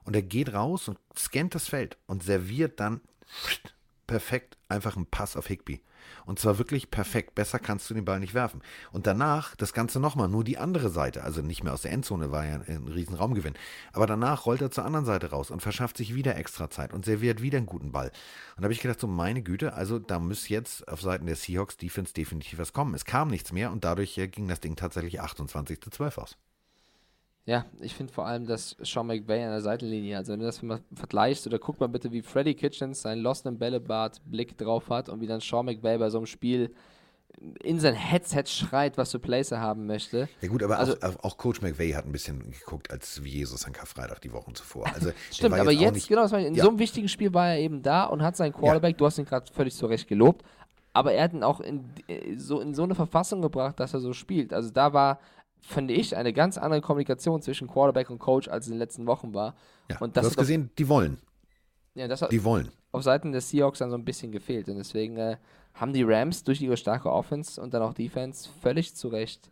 Und 0.04 0.16
er 0.16 0.22
geht 0.22 0.54
raus 0.54 0.88
und 0.88 0.98
scannt 1.18 1.56
das 1.56 1.68
Feld 1.68 1.98
und 2.08 2.24
serviert 2.24 2.80
dann 2.80 3.02
perfekt 4.08 4.58
einfach 4.68 4.96
einen 4.96 5.06
Pass 5.06 5.36
auf 5.36 5.48
Higby. 5.48 5.82
Und 6.26 6.40
zwar 6.40 6.58
wirklich 6.58 6.92
perfekt. 6.92 7.36
Besser 7.36 7.60
kannst 7.60 7.90
du 7.90 7.94
den 7.94 8.06
Ball 8.06 8.20
nicht 8.20 8.34
werfen. 8.34 8.62
Und 8.92 9.08
danach 9.08 9.56
das 9.56 9.74
Ganze 9.74 10.00
nochmal, 10.00 10.30
nur 10.30 10.44
die 10.44 10.58
andere 10.58 10.90
Seite. 10.90 11.24
Also 11.24 11.42
nicht 11.42 11.64
mehr 11.64 11.74
aus 11.74 11.82
der 11.82 11.92
Endzone, 11.92 12.32
war 12.32 12.46
ja 12.46 12.62
ein 12.68 12.88
riesen 12.88 13.16
Raumgewinn. 13.16 13.56
Aber 13.94 14.08
danach 14.08 14.46
rollt 14.46 14.62
er 14.62 14.72
zur 14.72 14.86
anderen 14.86 15.06
Seite 15.06 15.30
raus 15.32 15.52
und 15.52 15.62
verschafft 15.62 15.98
sich 15.98 16.16
wieder 16.16 16.36
extra 16.36 16.70
Zeit 16.70 16.94
und 16.94 17.06
serviert 17.06 17.42
wieder 17.42 17.58
einen 17.58 17.68
guten 17.68 17.92
Ball. 17.92 18.08
Und 18.56 18.62
da 18.62 18.64
habe 18.64 18.74
ich 18.74 18.82
gedacht, 18.82 19.00
so 19.00 19.08
meine 19.08 19.42
Güte, 19.42 19.74
also 19.74 20.00
da 20.00 20.20
muss 20.20 20.50
jetzt 20.50 20.88
auf 20.88 21.02
Seiten 21.02 21.26
der 21.26 21.36
Seahawks 21.36 21.78
Defense 21.78 22.14
definitiv 22.14 22.60
was 22.60 22.74
kommen. 22.74 22.94
Es 22.94 23.06
kam 23.06 23.30
nichts 23.30 23.52
mehr 23.52 23.72
und 23.72 23.84
dadurch 23.84 24.18
äh, 24.18 24.28
ging 24.28 24.48
das 24.48 24.60
Ding 24.60 24.76
tatsächlich 24.76 25.22
28 25.22 25.82
zu 25.82 25.90
12 25.90 26.18
aus. 26.18 26.38
Ja, 27.50 27.66
ich 27.82 27.96
finde 27.96 28.14
vor 28.14 28.28
allem, 28.28 28.46
dass 28.46 28.78
Sean 28.84 29.08
McVay 29.08 29.44
an 29.44 29.50
der 29.50 29.62
Seitenlinie, 29.62 30.18
also 30.18 30.34
wenn 30.34 30.40
du 30.40 30.46
das 30.46 30.62
mal 30.62 30.82
vergleichst, 30.94 31.48
oder 31.48 31.58
guck 31.58 31.80
mal 31.80 31.88
bitte, 31.88 32.12
wie 32.12 32.22
Freddy 32.22 32.54
Kitchens 32.54 33.02
seinen 33.02 33.24
Lost 33.24 33.48
in 33.48 33.58
Bällebad 33.58 34.22
Blick 34.26 34.56
drauf 34.56 34.92
hat 34.92 35.10
und 35.10 35.20
wie 35.20 35.26
dann 35.26 35.40
Sean 35.40 35.66
McVay 35.66 35.98
bei 35.98 36.12
so 36.12 36.20
einem 36.20 36.28
Spiel 36.28 36.72
in 37.64 37.80
sein 37.80 37.96
Headset 37.96 38.44
schreit, 38.46 39.00
was 39.00 39.14
für 39.14 39.18
Plays 39.18 39.50
er 39.50 39.62
haben 39.62 39.88
möchte. 39.88 40.30
Ja 40.42 40.48
gut, 40.48 40.62
aber 40.62 40.78
also, 40.78 40.94
auch, 41.02 41.24
auch, 41.24 41.38
Coach 41.38 41.64
McVay 41.64 41.94
hat 41.94 42.06
ein 42.06 42.12
bisschen 42.12 42.52
geguckt, 42.52 42.92
als 42.92 43.24
wie 43.24 43.30
Jesus 43.30 43.66
an 43.66 43.74
Karfreitag 43.74 44.22
die 44.22 44.32
Wochen 44.32 44.54
zuvor. 44.54 44.86
Also, 44.94 45.12
Stimmt, 45.32 45.56
aber 45.56 45.72
jetzt, 45.72 45.96
jetzt 45.96 46.08
genau, 46.08 46.26
in 46.36 46.54
ja. 46.54 46.64
so 46.64 46.70
einem 46.70 46.78
wichtigen 46.78 47.10
Spiel 47.10 47.34
war 47.34 47.50
er 47.50 47.58
eben 47.58 47.82
da 47.82 48.04
und 48.04 48.22
hat 48.22 48.38
seinen 48.38 48.54
Quarterback, 48.54 48.94
ja. 48.94 48.98
du 48.98 49.06
hast 49.08 49.18
ihn 49.18 49.26
gerade 49.26 49.52
völlig 49.52 49.74
zu 49.74 49.88
Recht 49.88 50.08
gelobt, 50.08 50.46
aber 50.94 51.14
er 51.14 51.24
hat 51.24 51.34
ihn 51.34 51.42
auch 51.42 51.62
in 51.62 51.84
so, 52.36 52.60
in 52.60 52.76
so 52.76 52.84
eine 52.84 52.94
Verfassung 52.94 53.42
gebracht, 53.42 53.80
dass 53.80 53.96
er 53.96 54.02
so 54.02 54.14
spielt. 54.14 54.54
Also 54.54 54.70
da 54.70 54.94
war 54.94 55.20
finde 55.62 55.94
ich, 55.94 56.16
eine 56.16 56.34
ganz 56.34 56.58
andere 56.58 56.82
Kommunikation 56.82 57.42
zwischen 57.42 57.68
Quarterback 57.68 58.10
und 58.10 58.20
Coach, 58.20 58.48
als 58.48 58.66
es 58.66 58.68
in 58.72 58.76
den 58.76 58.80
letzten 58.80 59.06
Wochen 59.08 59.34
war. 59.34 59.56
Ja, 59.90 59.98
und 60.00 60.18
das 60.18 60.24
du 60.24 60.30
hast 60.30 60.38
gesehen, 60.38 60.72
die 60.78 60.88
wollen. 60.90 61.18
Ja, 61.96 62.08
das 62.08 62.22
hat 62.22 62.32
die 62.32 62.44
wollen. 62.44 62.70
auf 62.92 63.04
Seiten 63.04 63.32
des 63.32 63.50
Seahawks 63.50 63.80
dann 63.80 63.90
so 63.90 63.98
ein 63.98 64.06
bisschen 64.06 64.32
gefehlt. 64.32 64.70
Und 64.70 64.78
deswegen 64.78 65.18
äh, 65.18 65.38
haben 65.74 65.94
die 65.94 66.04
Rams 66.04 66.44
durch 66.44 66.62
ihre 66.62 66.78
starke 66.78 67.12
Offense 67.12 67.62
und 67.62 67.74
dann 67.74 67.82
auch 67.82 67.94
Defense 67.94 68.50
völlig 68.62 68.96
zu 68.96 69.08
Recht 69.10 69.52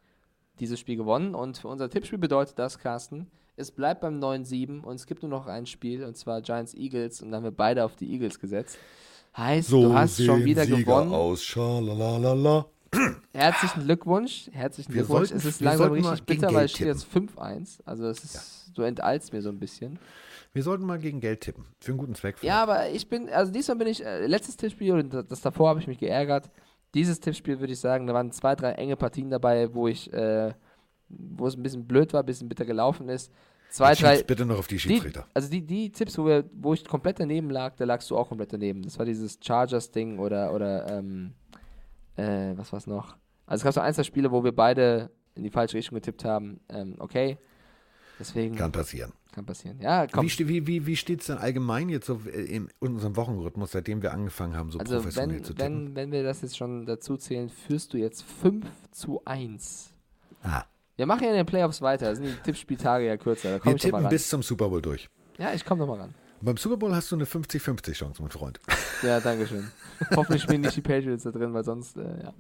dieses 0.59 0.79
Spiel 0.79 0.95
gewonnen. 0.97 1.35
Und 1.35 1.57
für 1.57 1.67
unser 1.67 1.89
Tippspiel 1.89 2.17
bedeutet 2.19 2.57
das, 2.57 2.79
Carsten, 2.79 3.27
es 3.55 3.71
bleibt 3.71 4.01
beim 4.01 4.19
9-7 4.19 4.81
und 4.83 4.95
es 4.95 5.05
gibt 5.07 5.23
nur 5.23 5.29
noch 5.31 5.47
ein 5.47 5.65
Spiel 5.65 6.03
und 6.03 6.15
zwar 6.15 6.41
Giants 6.41 6.73
Eagles 6.75 7.21
und 7.21 7.31
dann 7.31 7.37
haben 7.37 7.43
wir 7.45 7.51
beide 7.51 7.83
auf 7.83 7.95
die 7.95 8.11
Eagles 8.11 8.39
gesetzt. 8.39 8.77
Heißt, 9.35 9.69
So 9.69 9.81
du 9.89 9.93
hast 9.93 10.23
schon 10.23 10.45
wieder 10.45 10.63
Sieger 10.63 10.77
gewonnen. 10.77 11.13
aus. 11.13 11.43
Schalalala. 11.43 12.65
Herzlichen 13.33 13.83
Glückwunsch. 13.83 14.49
Herzlichen 14.51 14.93
Wir 14.93 15.01
Glückwunsch. 15.03 15.29
sollten- 15.29 15.37
es 15.37 15.45
ist 15.45 15.61
langsam 15.61 15.91
richtig 15.91 16.23
bitter, 16.23 16.47
weil 16.47 16.53
Geld 16.53 16.65
es 16.65 16.71
steht 16.71 16.87
jetzt 16.87 17.05
5-1. 17.05 17.79
Also 17.85 18.05
es 18.07 18.23
ist, 18.23 18.71
du 18.75 18.81
enteilst 18.83 19.33
mir 19.33 19.41
so 19.41 19.49
ein 19.49 19.59
bisschen. 19.59 19.99
Wir 20.53 20.63
sollten 20.63 20.85
mal 20.85 20.97
gegen 20.97 21.19
Geld 21.19 21.41
tippen. 21.41 21.65
Für 21.79 21.91
einen 21.91 21.99
guten 21.99 22.15
Zweck. 22.15 22.37
Ja, 22.41 22.63
aber 22.63 22.89
ich 22.89 23.07
bin, 23.09 23.29
also 23.29 23.51
diesmal 23.51 23.77
bin 23.77 23.87
ich, 23.87 24.03
äh, 24.03 24.25
letztes 24.25 24.57
Tippspiel 24.57 24.93
und 24.93 25.13
das, 25.13 25.27
das 25.27 25.41
davor 25.41 25.69
habe 25.69 25.79
ich 25.79 25.87
mich 25.87 25.99
geärgert. 25.99 26.49
Dieses 26.95 27.19
Tippspiel 27.19 27.59
würde 27.59 27.73
ich 27.73 27.79
sagen, 27.79 28.07
da 28.07 28.13
waren 28.13 28.31
zwei, 28.31 28.55
drei 28.55 28.71
enge 28.71 28.95
Partien 28.95 29.29
dabei, 29.29 29.73
wo 29.73 29.87
ich, 29.87 30.11
äh, 30.13 30.53
wo 31.09 31.47
es 31.47 31.55
ein 31.55 31.63
bisschen 31.63 31.85
blöd 31.85 32.13
war, 32.13 32.23
ein 32.23 32.25
bisschen 32.25 32.49
bitter 32.49 32.65
gelaufen 32.65 33.09
ist. 33.09 33.31
Zwei, 33.69 33.93
drei. 33.93 34.23
bitte 34.23 34.45
noch 34.45 34.57
auf 34.59 34.67
die 34.67 34.75
Die, 34.75 34.79
Schiedsrichter. 34.79 35.27
also 35.33 35.49
die, 35.49 35.61
die 35.61 35.91
Tipps, 35.91 36.17
wo, 36.17 36.25
wir, 36.25 36.45
wo 36.53 36.73
ich 36.73 36.85
komplett 36.85 37.19
daneben 37.19 37.49
lag, 37.49 37.75
da 37.75 37.83
lagst 37.83 38.09
du 38.09 38.17
auch 38.17 38.29
komplett 38.29 38.53
daneben. 38.53 38.81
Das 38.81 38.97
war 38.97 39.05
dieses 39.05 39.37
Chargers-Ding 39.41 40.19
oder, 40.19 40.53
oder 40.53 40.89
ähm, 40.97 41.33
äh, 42.17 42.53
was 42.57 42.73
war's 42.73 42.87
noch? 42.87 43.15
Also 43.45 43.61
es 43.61 43.63
gab 43.63 43.73
so 43.73 43.79
ein, 43.81 43.93
zwei 43.93 44.03
Spiele, 44.03 44.31
wo 44.31 44.43
wir 44.43 44.51
beide 44.51 45.09
in 45.35 45.43
die 45.43 45.49
falsche 45.49 45.77
Richtung 45.77 45.95
getippt 45.95 46.25
haben. 46.25 46.59
Ähm, 46.69 46.95
okay. 46.99 47.37
Deswegen 48.19 48.55
Kann 48.55 48.71
passieren. 48.71 49.13
kann 49.31 49.45
passieren. 49.45 49.79
Ja, 49.79 50.07
komm. 50.07 50.25
Wie, 50.25 50.47
wie, 50.49 50.65
wie, 50.67 50.85
wie 50.87 50.95
steht 50.95 51.21
es 51.21 51.27
denn 51.27 51.37
allgemein 51.37 51.87
jetzt 51.89 52.07
so 52.07 52.19
in 52.25 52.67
unserem 52.79 53.15
Wochenrhythmus, 53.15 53.71
seitdem 53.71 54.01
wir 54.01 54.11
angefangen 54.11 54.55
haben, 54.57 54.71
so 54.71 54.79
Also 54.79 54.95
professionell 54.95 55.35
wenn, 55.37 55.43
zu 55.43 55.53
tippen? 55.53 55.87
wenn, 55.89 55.95
wenn 55.95 56.11
wir 56.11 56.23
das 56.23 56.41
jetzt 56.41 56.57
schon 56.57 56.87
dazu 56.87 57.17
zählen, 57.17 57.47
führst 57.49 57.93
du 57.93 57.97
jetzt 57.97 58.23
5 58.23 58.65
zu 58.89 59.21
1. 59.25 59.93
ah, 60.41 60.63
Wir 60.95 61.05
machen 61.05 61.23
ja 61.25 61.29
in 61.29 61.35
den 61.37 61.45
Playoffs 61.45 61.79
weiter, 61.83 62.07
da 62.07 62.15
sind 62.15 62.25
die 62.25 62.33
Tippspieltage 62.43 63.05
ja 63.05 63.17
kürzer. 63.17 63.63
Wir 63.63 63.77
tippen 63.77 64.09
bis 64.09 64.27
zum 64.27 64.41
Super 64.41 64.67
Bowl 64.69 64.81
durch. 64.81 65.07
Ja, 65.37 65.53
ich 65.53 65.63
komme 65.63 65.81
doch 65.81 65.87
mal 65.87 65.99
ran. 65.99 66.15
Beim 66.41 66.57
Super 66.57 66.77
Bowl 66.77 66.93
hast 66.95 67.11
du 67.11 67.15
eine 67.15 67.25
50-50 67.25 67.93
Chance, 67.93 68.21
mein 68.21 68.31
Freund. 68.31 68.59
Ja, 69.03 69.19
danke 69.19 69.45
schön. 69.45 69.67
Hoffentlich 70.15 70.41
spielen 70.41 70.61
nicht 70.61 70.75
die 70.75 70.81
Patriots 70.81 71.23
da 71.23 71.29
drin, 71.29 71.53
weil 71.53 71.63
sonst, 71.63 71.97
äh, 71.97 72.01
ja. 72.01 72.33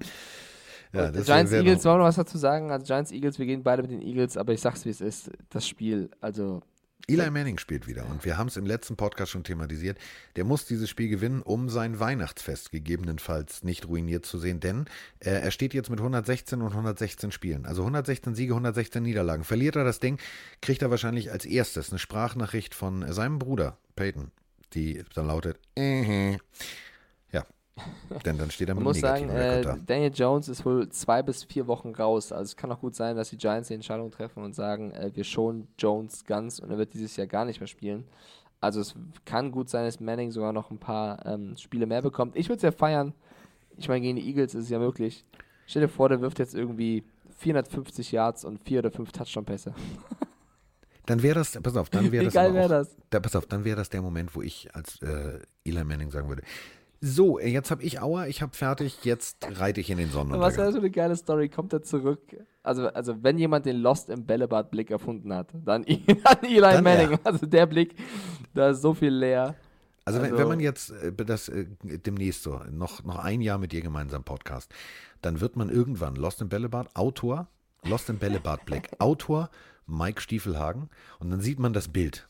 Ja, 0.91 1.11
das 1.11 1.25
Giants 1.25 1.51
Eagles, 1.51 1.85
wollen 1.85 1.95
wir 1.95 1.99
noch 1.99 2.05
was 2.07 2.15
dazu 2.15 2.39
sagen? 2.39 2.71
Also 2.71 2.83
Giants 2.83 3.11
Eagles, 3.11 3.37
wir 3.37 3.45
gehen 3.45 3.61
beide 3.61 3.83
mit 3.83 3.91
den 3.91 4.01
Eagles, 4.01 4.37
aber 4.37 4.53
ich 4.53 4.61
sag's 4.61 4.83
wie 4.85 4.89
es 4.89 4.99
ist, 4.99 5.29
das 5.49 5.67
Spiel, 5.67 6.09
also 6.19 6.63
Eli 7.09 7.29
Manning 7.29 7.57
spielt 7.57 7.87
wieder 7.87 8.05
und 8.09 8.25
wir 8.25 8.37
haben 8.37 8.47
es 8.47 8.57
im 8.57 8.65
letzten 8.65 8.97
Podcast 8.97 9.31
schon 9.31 9.45
thematisiert. 9.45 9.97
Der 10.35 10.43
muss 10.43 10.65
dieses 10.65 10.89
Spiel 10.89 11.07
gewinnen, 11.07 11.41
um 11.41 11.69
sein 11.69 11.99
Weihnachtsfest 11.99 12.71
gegebenenfalls 12.71 13.63
nicht 13.63 13.87
ruiniert 13.87 14.25
zu 14.25 14.37
sehen, 14.37 14.59
denn 14.59 14.85
äh, 15.19 15.29
er 15.29 15.51
steht 15.51 15.73
jetzt 15.73 15.89
mit 15.89 15.99
116 15.99 16.61
und 16.61 16.71
116 16.71 17.31
Spielen. 17.31 17.65
Also 17.65 17.83
116 17.83 18.35
Siege, 18.35 18.53
116 18.53 19.01
Niederlagen. 19.03 19.45
Verliert 19.45 19.77
er 19.77 19.85
das 19.85 19.99
Ding, 19.99 20.19
kriegt 20.61 20.81
er 20.81 20.91
wahrscheinlich 20.91 21.31
als 21.31 21.45
erstes 21.45 21.91
eine 21.91 21.99
Sprachnachricht 21.99 22.75
von 22.75 23.09
seinem 23.13 23.39
Bruder 23.39 23.77
Peyton, 23.95 24.31
die 24.73 25.03
dann 25.13 25.27
lautet, 25.27 25.59
äh, 25.77 26.37
denn 28.25 28.37
dann 28.37 28.49
steht 28.51 28.69
er 28.69 28.75
man 28.75 28.83
mit 28.83 28.95
muss 28.95 29.03
einem 29.03 29.29
sagen, 29.29 29.37
äh. 29.37 29.77
Daniel 29.85 30.11
Jones 30.13 30.47
ist 30.49 30.65
wohl 30.65 30.89
zwei 30.89 31.21
bis 31.21 31.43
vier 31.43 31.67
Wochen 31.67 31.93
raus. 31.95 32.31
Also 32.31 32.43
es 32.43 32.55
kann 32.55 32.71
auch 32.71 32.79
gut 32.79 32.95
sein, 32.95 33.15
dass 33.15 33.29
die 33.29 33.37
Giants 33.37 33.67
die 33.69 33.73
Entscheidung 33.75 34.11
treffen 34.11 34.43
und 34.43 34.53
sagen, 34.53 34.91
äh, 34.91 35.11
wir 35.13 35.23
schonen 35.23 35.67
Jones 35.77 36.25
ganz 36.25 36.59
und 36.59 36.69
er 36.71 36.77
wird 36.77 36.93
dieses 36.93 37.15
Jahr 37.15 37.27
gar 37.27 37.45
nicht 37.45 37.59
mehr 37.59 37.67
spielen. 37.67 38.05
Also 38.59 38.81
es 38.81 38.95
kann 39.25 39.51
gut 39.51 39.69
sein, 39.69 39.85
dass 39.85 39.99
Manning 39.99 40.31
sogar 40.31 40.51
noch 40.53 40.71
ein 40.71 40.79
paar 40.79 41.25
ähm, 41.25 41.55
Spiele 41.57 41.85
mehr 41.85 42.01
bekommt. 42.01 42.35
Ich 42.35 42.49
würde 42.49 42.57
es 42.57 42.63
ja 42.63 42.71
feiern. 42.71 43.13
Ich 43.77 43.87
meine, 43.87 44.01
gegen 44.01 44.15
die 44.15 44.27
Eagles 44.27 44.55
ist 44.55 44.63
es 44.65 44.69
ja 44.69 44.79
möglich. 44.79 45.23
Stell 45.67 45.83
dir 45.83 45.89
vor, 45.89 46.09
der 46.09 46.21
wirft 46.21 46.39
jetzt 46.39 46.55
irgendwie 46.55 47.03
450 47.37 48.11
Yards 48.11 48.45
und 48.45 48.59
vier 48.63 48.79
oder 48.79 48.89
fünf 48.89 49.11
Touchdown-Pässe. 49.11 49.73
Dann 51.05 51.23
wäre 51.23 51.35
das, 51.35 51.57
pass 51.61 51.77
auf, 51.77 51.89
dann 51.89 52.11
wäre 52.11 52.21
Wie 52.21 52.25
das. 52.25 52.33
geil 52.33 52.47
aber 52.47 52.55
wäre 52.55 52.65
auch- 52.65 52.69
das? 52.69 52.95
Da, 53.11 53.21
pass 53.21 53.33
auf, 53.37 53.45
dann 53.45 53.63
wäre 53.63 53.77
das 53.77 53.89
der 53.89 54.01
Moment, 54.01 54.35
wo 54.35 54.41
ich 54.41 54.67
als 54.75 55.01
äh, 55.01 55.39
Eli 55.63 55.85
Manning 55.85 56.11
sagen 56.11 56.27
würde: 56.27 56.41
So, 56.99 57.39
jetzt 57.39 57.69
habe 57.69 57.83
ich 57.83 58.01
Aua, 58.01 58.25
ich 58.27 58.41
habe 58.41 58.55
fertig, 58.55 59.03
jetzt 59.05 59.37
reite 59.59 59.81
ich 59.81 59.89
in 59.89 59.97
den 59.97 60.07
Was 60.07 60.15
wäre 60.15 60.25
Sonnenuntergang. 60.25 60.71
so 60.71 60.77
eine 60.79 60.89
geile 60.89 61.15
Story? 61.15 61.49
Kommt 61.49 61.73
er 61.73 61.83
zurück? 61.83 62.21
Also, 62.63 62.87
also 62.87 63.21
wenn 63.23 63.37
jemand 63.37 63.65
den 63.65 63.77
Lost 63.77 64.09
im 64.09 64.25
Bällebad-Blick 64.25 64.89
erfunden 64.89 65.31
hat, 65.33 65.49
dann, 65.53 65.83
dann 66.23 66.43
Eli 66.43 66.59
Dann 66.59 66.83
Manning. 66.83 67.11
er. 67.11 67.19
Also 67.23 67.45
der 67.45 67.65
Blick, 67.67 67.95
da 68.53 68.69
ist 68.69 68.81
so 68.81 68.93
viel 68.93 69.13
leer. 69.13 69.55
Also, 70.05 70.19
wenn, 70.19 70.25
also- 70.31 70.37
wenn 70.39 70.47
man 70.47 70.59
jetzt 70.59 70.91
äh, 70.91 71.11
das 71.13 71.49
äh, 71.49 71.65
demnächst 71.83 72.41
so, 72.43 72.61
noch, 72.71 73.03
noch 73.03 73.19
ein 73.19 73.41
Jahr 73.41 73.57
mit 73.59 73.71
dir 73.73 73.81
gemeinsam 73.81 74.23
Podcast, 74.23 74.73
dann 75.21 75.39
wird 75.39 75.55
man 75.55 75.69
irgendwann 75.69 76.15
Lost 76.15 76.41
in 76.41 76.49
Bällebad, 76.49 76.95
Autor, 76.95 77.47
Lost 77.83 78.09
in 78.09 78.17
Bällebad 78.17 78.65
Blick, 78.65 78.89
Autor 78.99 79.49
Mike 79.85 80.19
Stiefelhagen 80.21 80.89
und 81.19 81.29
dann 81.29 81.41
sieht 81.41 81.59
man 81.59 81.73
das 81.73 81.87
Bild 81.89 82.27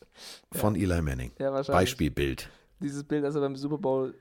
von 0.52 0.76
Eli 0.76 1.00
Manning. 1.02 1.32
Ja, 1.38 1.52
wahrscheinlich. 1.52 1.68
Beispielbild. 1.80 2.50
Dieses 2.80 3.02
Bild, 3.02 3.24
als 3.24 3.34
er 3.34 3.40
beim 3.40 3.56
Super 3.56 3.78
Bowl 3.78 4.14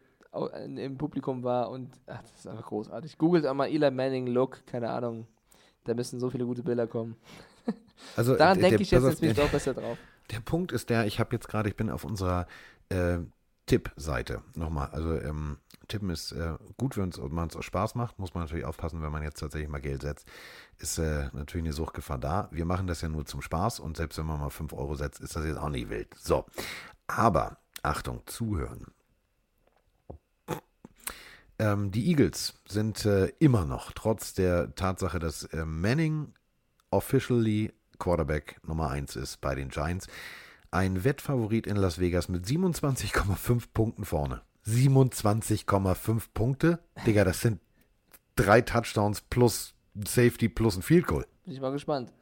im 0.45 0.97
Publikum 0.97 1.43
war 1.43 1.69
und 1.69 1.89
ach, 2.07 2.21
das 2.21 2.39
ist 2.39 2.47
einfach 2.47 2.65
großartig. 2.65 3.17
Googelt 3.17 3.45
einmal 3.45 3.69
Eli 3.69 3.91
Manning 3.91 4.27
Look, 4.27 4.65
keine 4.65 4.89
Ahnung. 4.89 5.27
Da 5.83 5.93
müssen 5.93 6.19
so 6.19 6.29
viele 6.29 6.45
gute 6.45 6.63
Bilder 6.63 6.87
kommen. 6.87 7.15
Also, 8.15 8.35
Daran 8.35 8.59
äh, 8.59 8.61
denke 8.61 8.83
ich 8.83 8.91
jetzt, 8.91 9.03
jetzt 9.03 9.21
bin 9.21 9.31
ich 9.31 9.37
doch 9.37 9.49
besser 9.49 9.73
drauf. 9.73 9.97
Der 10.29 10.39
Punkt 10.39 10.71
ist 10.71 10.91
der, 10.91 11.07
ich 11.07 11.19
habe 11.19 11.35
jetzt 11.35 11.47
gerade, 11.47 11.67
ich 11.67 11.75
bin 11.75 11.89
auf 11.89 12.03
unserer 12.03 12.45
äh, 12.89 13.17
Tipp-Seite 13.65 14.43
nochmal. 14.55 14.89
Also 14.91 15.13
ähm, 15.19 15.57
Tippen 15.87 16.09
ist 16.09 16.31
äh, 16.31 16.55
gut, 16.77 16.97
wenn 16.97 17.11
man 17.31 17.49
es 17.49 17.55
aus 17.55 17.65
Spaß 17.65 17.95
macht. 17.95 18.19
Muss 18.19 18.33
man 18.33 18.43
natürlich 18.43 18.65
aufpassen, 18.65 19.01
wenn 19.01 19.11
man 19.11 19.23
jetzt 19.23 19.39
tatsächlich 19.39 19.69
mal 19.69 19.81
Geld 19.81 20.01
setzt. 20.01 20.27
Ist 20.77 20.97
äh, 20.97 21.29
natürlich 21.33 21.65
eine 21.65 21.73
Suchtgefahr 21.73 22.17
da. 22.17 22.49
Wir 22.51 22.65
machen 22.65 22.87
das 22.87 23.01
ja 23.01 23.09
nur 23.09 23.25
zum 23.25 23.41
Spaß 23.41 23.79
und 23.79 23.97
selbst 23.97 24.17
wenn 24.17 24.25
man 24.25 24.39
mal 24.39 24.49
5 24.49 24.73
Euro 24.73 24.95
setzt, 24.95 25.21
ist 25.21 25.35
das 25.35 25.45
jetzt 25.45 25.57
auch 25.57 25.69
nicht 25.69 25.89
wild. 25.89 26.13
So, 26.17 26.45
aber 27.07 27.57
Achtung, 27.83 28.21
zuhören. 28.25 28.87
Ähm, 31.59 31.91
die 31.91 32.07
Eagles 32.07 32.53
sind 32.67 33.05
äh, 33.05 33.27
immer 33.39 33.65
noch, 33.65 33.91
trotz 33.91 34.33
der 34.33 34.75
Tatsache, 34.75 35.19
dass 35.19 35.43
äh, 35.45 35.65
Manning 35.65 36.33
officially 36.91 37.73
Quarterback 37.99 38.59
Nummer 38.65 38.89
1 38.89 39.15
ist 39.15 39.41
bei 39.41 39.55
den 39.55 39.69
Giants, 39.69 40.07
ein 40.69 41.03
Wettfavorit 41.03 41.65
in 41.65 41.77
Las 41.77 41.99
Vegas 41.99 42.29
mit 42.29 42.45
27,5 42.45 43.63
Punkten 43.73 44.05
vorne. 44.05 44.41
27,5 44.67 46.21
Punkte? 46.33 46.79
Digga, 47.05 47.23
das 47.23 47.41
sind 47.41 47.59
drei 48.35 48.61
Touchdowns 48.61 49.21
plus 49.21 49.73
Safety 50.05 50.49
plus 50.49 50.75
ein 50.75 50.83
Field 50.83 51.07
Goal. 51.07 51.25
Bin 51.45 51.53
ich 51.53 51.61
mal 51.61 51.71
gespannt. 51.71 52.13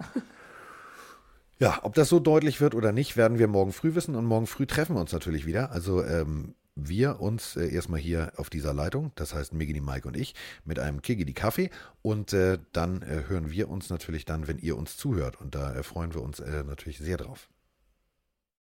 Ja, 1.58 1.80
ob 1.84 1.94
das 1.94 2.10
so 2.10 2.20
deutlich 2.20 2.60
wird 2.60 2.76
oder 2.76 2.92
nicht, 2.92 3.16
werden 3.16 3.40
wir 3.40 3.48
morgen 3.48 3.72
früh 3.72 3.96
wissen. 3.96 4.16
Und 4.16 4.26
morgen 4.26 4.46
früh 4.46 4.66
treffen 4.66 4.96
wir 4.96 5.00
uns 5.00 5.14
natürlich 5.14 5.46
wieder. 5.46 5.72
Also 5.72 6.04
ähm, 6.04 6.54
wir 6.76 7.22
uns 7.22 7.56
äh, 7.56 7.68
erstmal 7.68 8.00
hier 8.00 8.34
auf 8.36 8.50
dieser 8.50 8.74
Leitung, 8.74 9.12
das 9.16 9.34
heißt 9.34 9.54
Miggy, 9.54 9.80
Mike 9.80 10.08
und 10.08 10.18
ich, 10.18 10.36
mit 10.66 10.80
einem 10.80 11.02
Kiggy 11.02 11.26
die 11.26 11.34
Kaffee. 11.34 11.70
Und 12.02 12.34
äh, 12.34 12.60
dann 12.74 13.02
äh, 13.02 13.24
hören 13.28 13.52
wir 13.52 13.70
uns 13.70 13.90
natürlich 13.90 14.26
dann, 14.26 14.48
wenn 14.48 14.58
ihr 14.58 14.78
uns 14.78 14.98
zuhört. 14.98 15.40
Und 15.40 15.56
da 15.56 15.74
äh, 15.74 15.84
freuen 15.84 16.14
wir 16.14 16.22
uns 16.22 16.40
äh, 16.40 16.64
natürlich 16.64 17.00
sehr 17.00 17.18
drauf. 17.18 17.50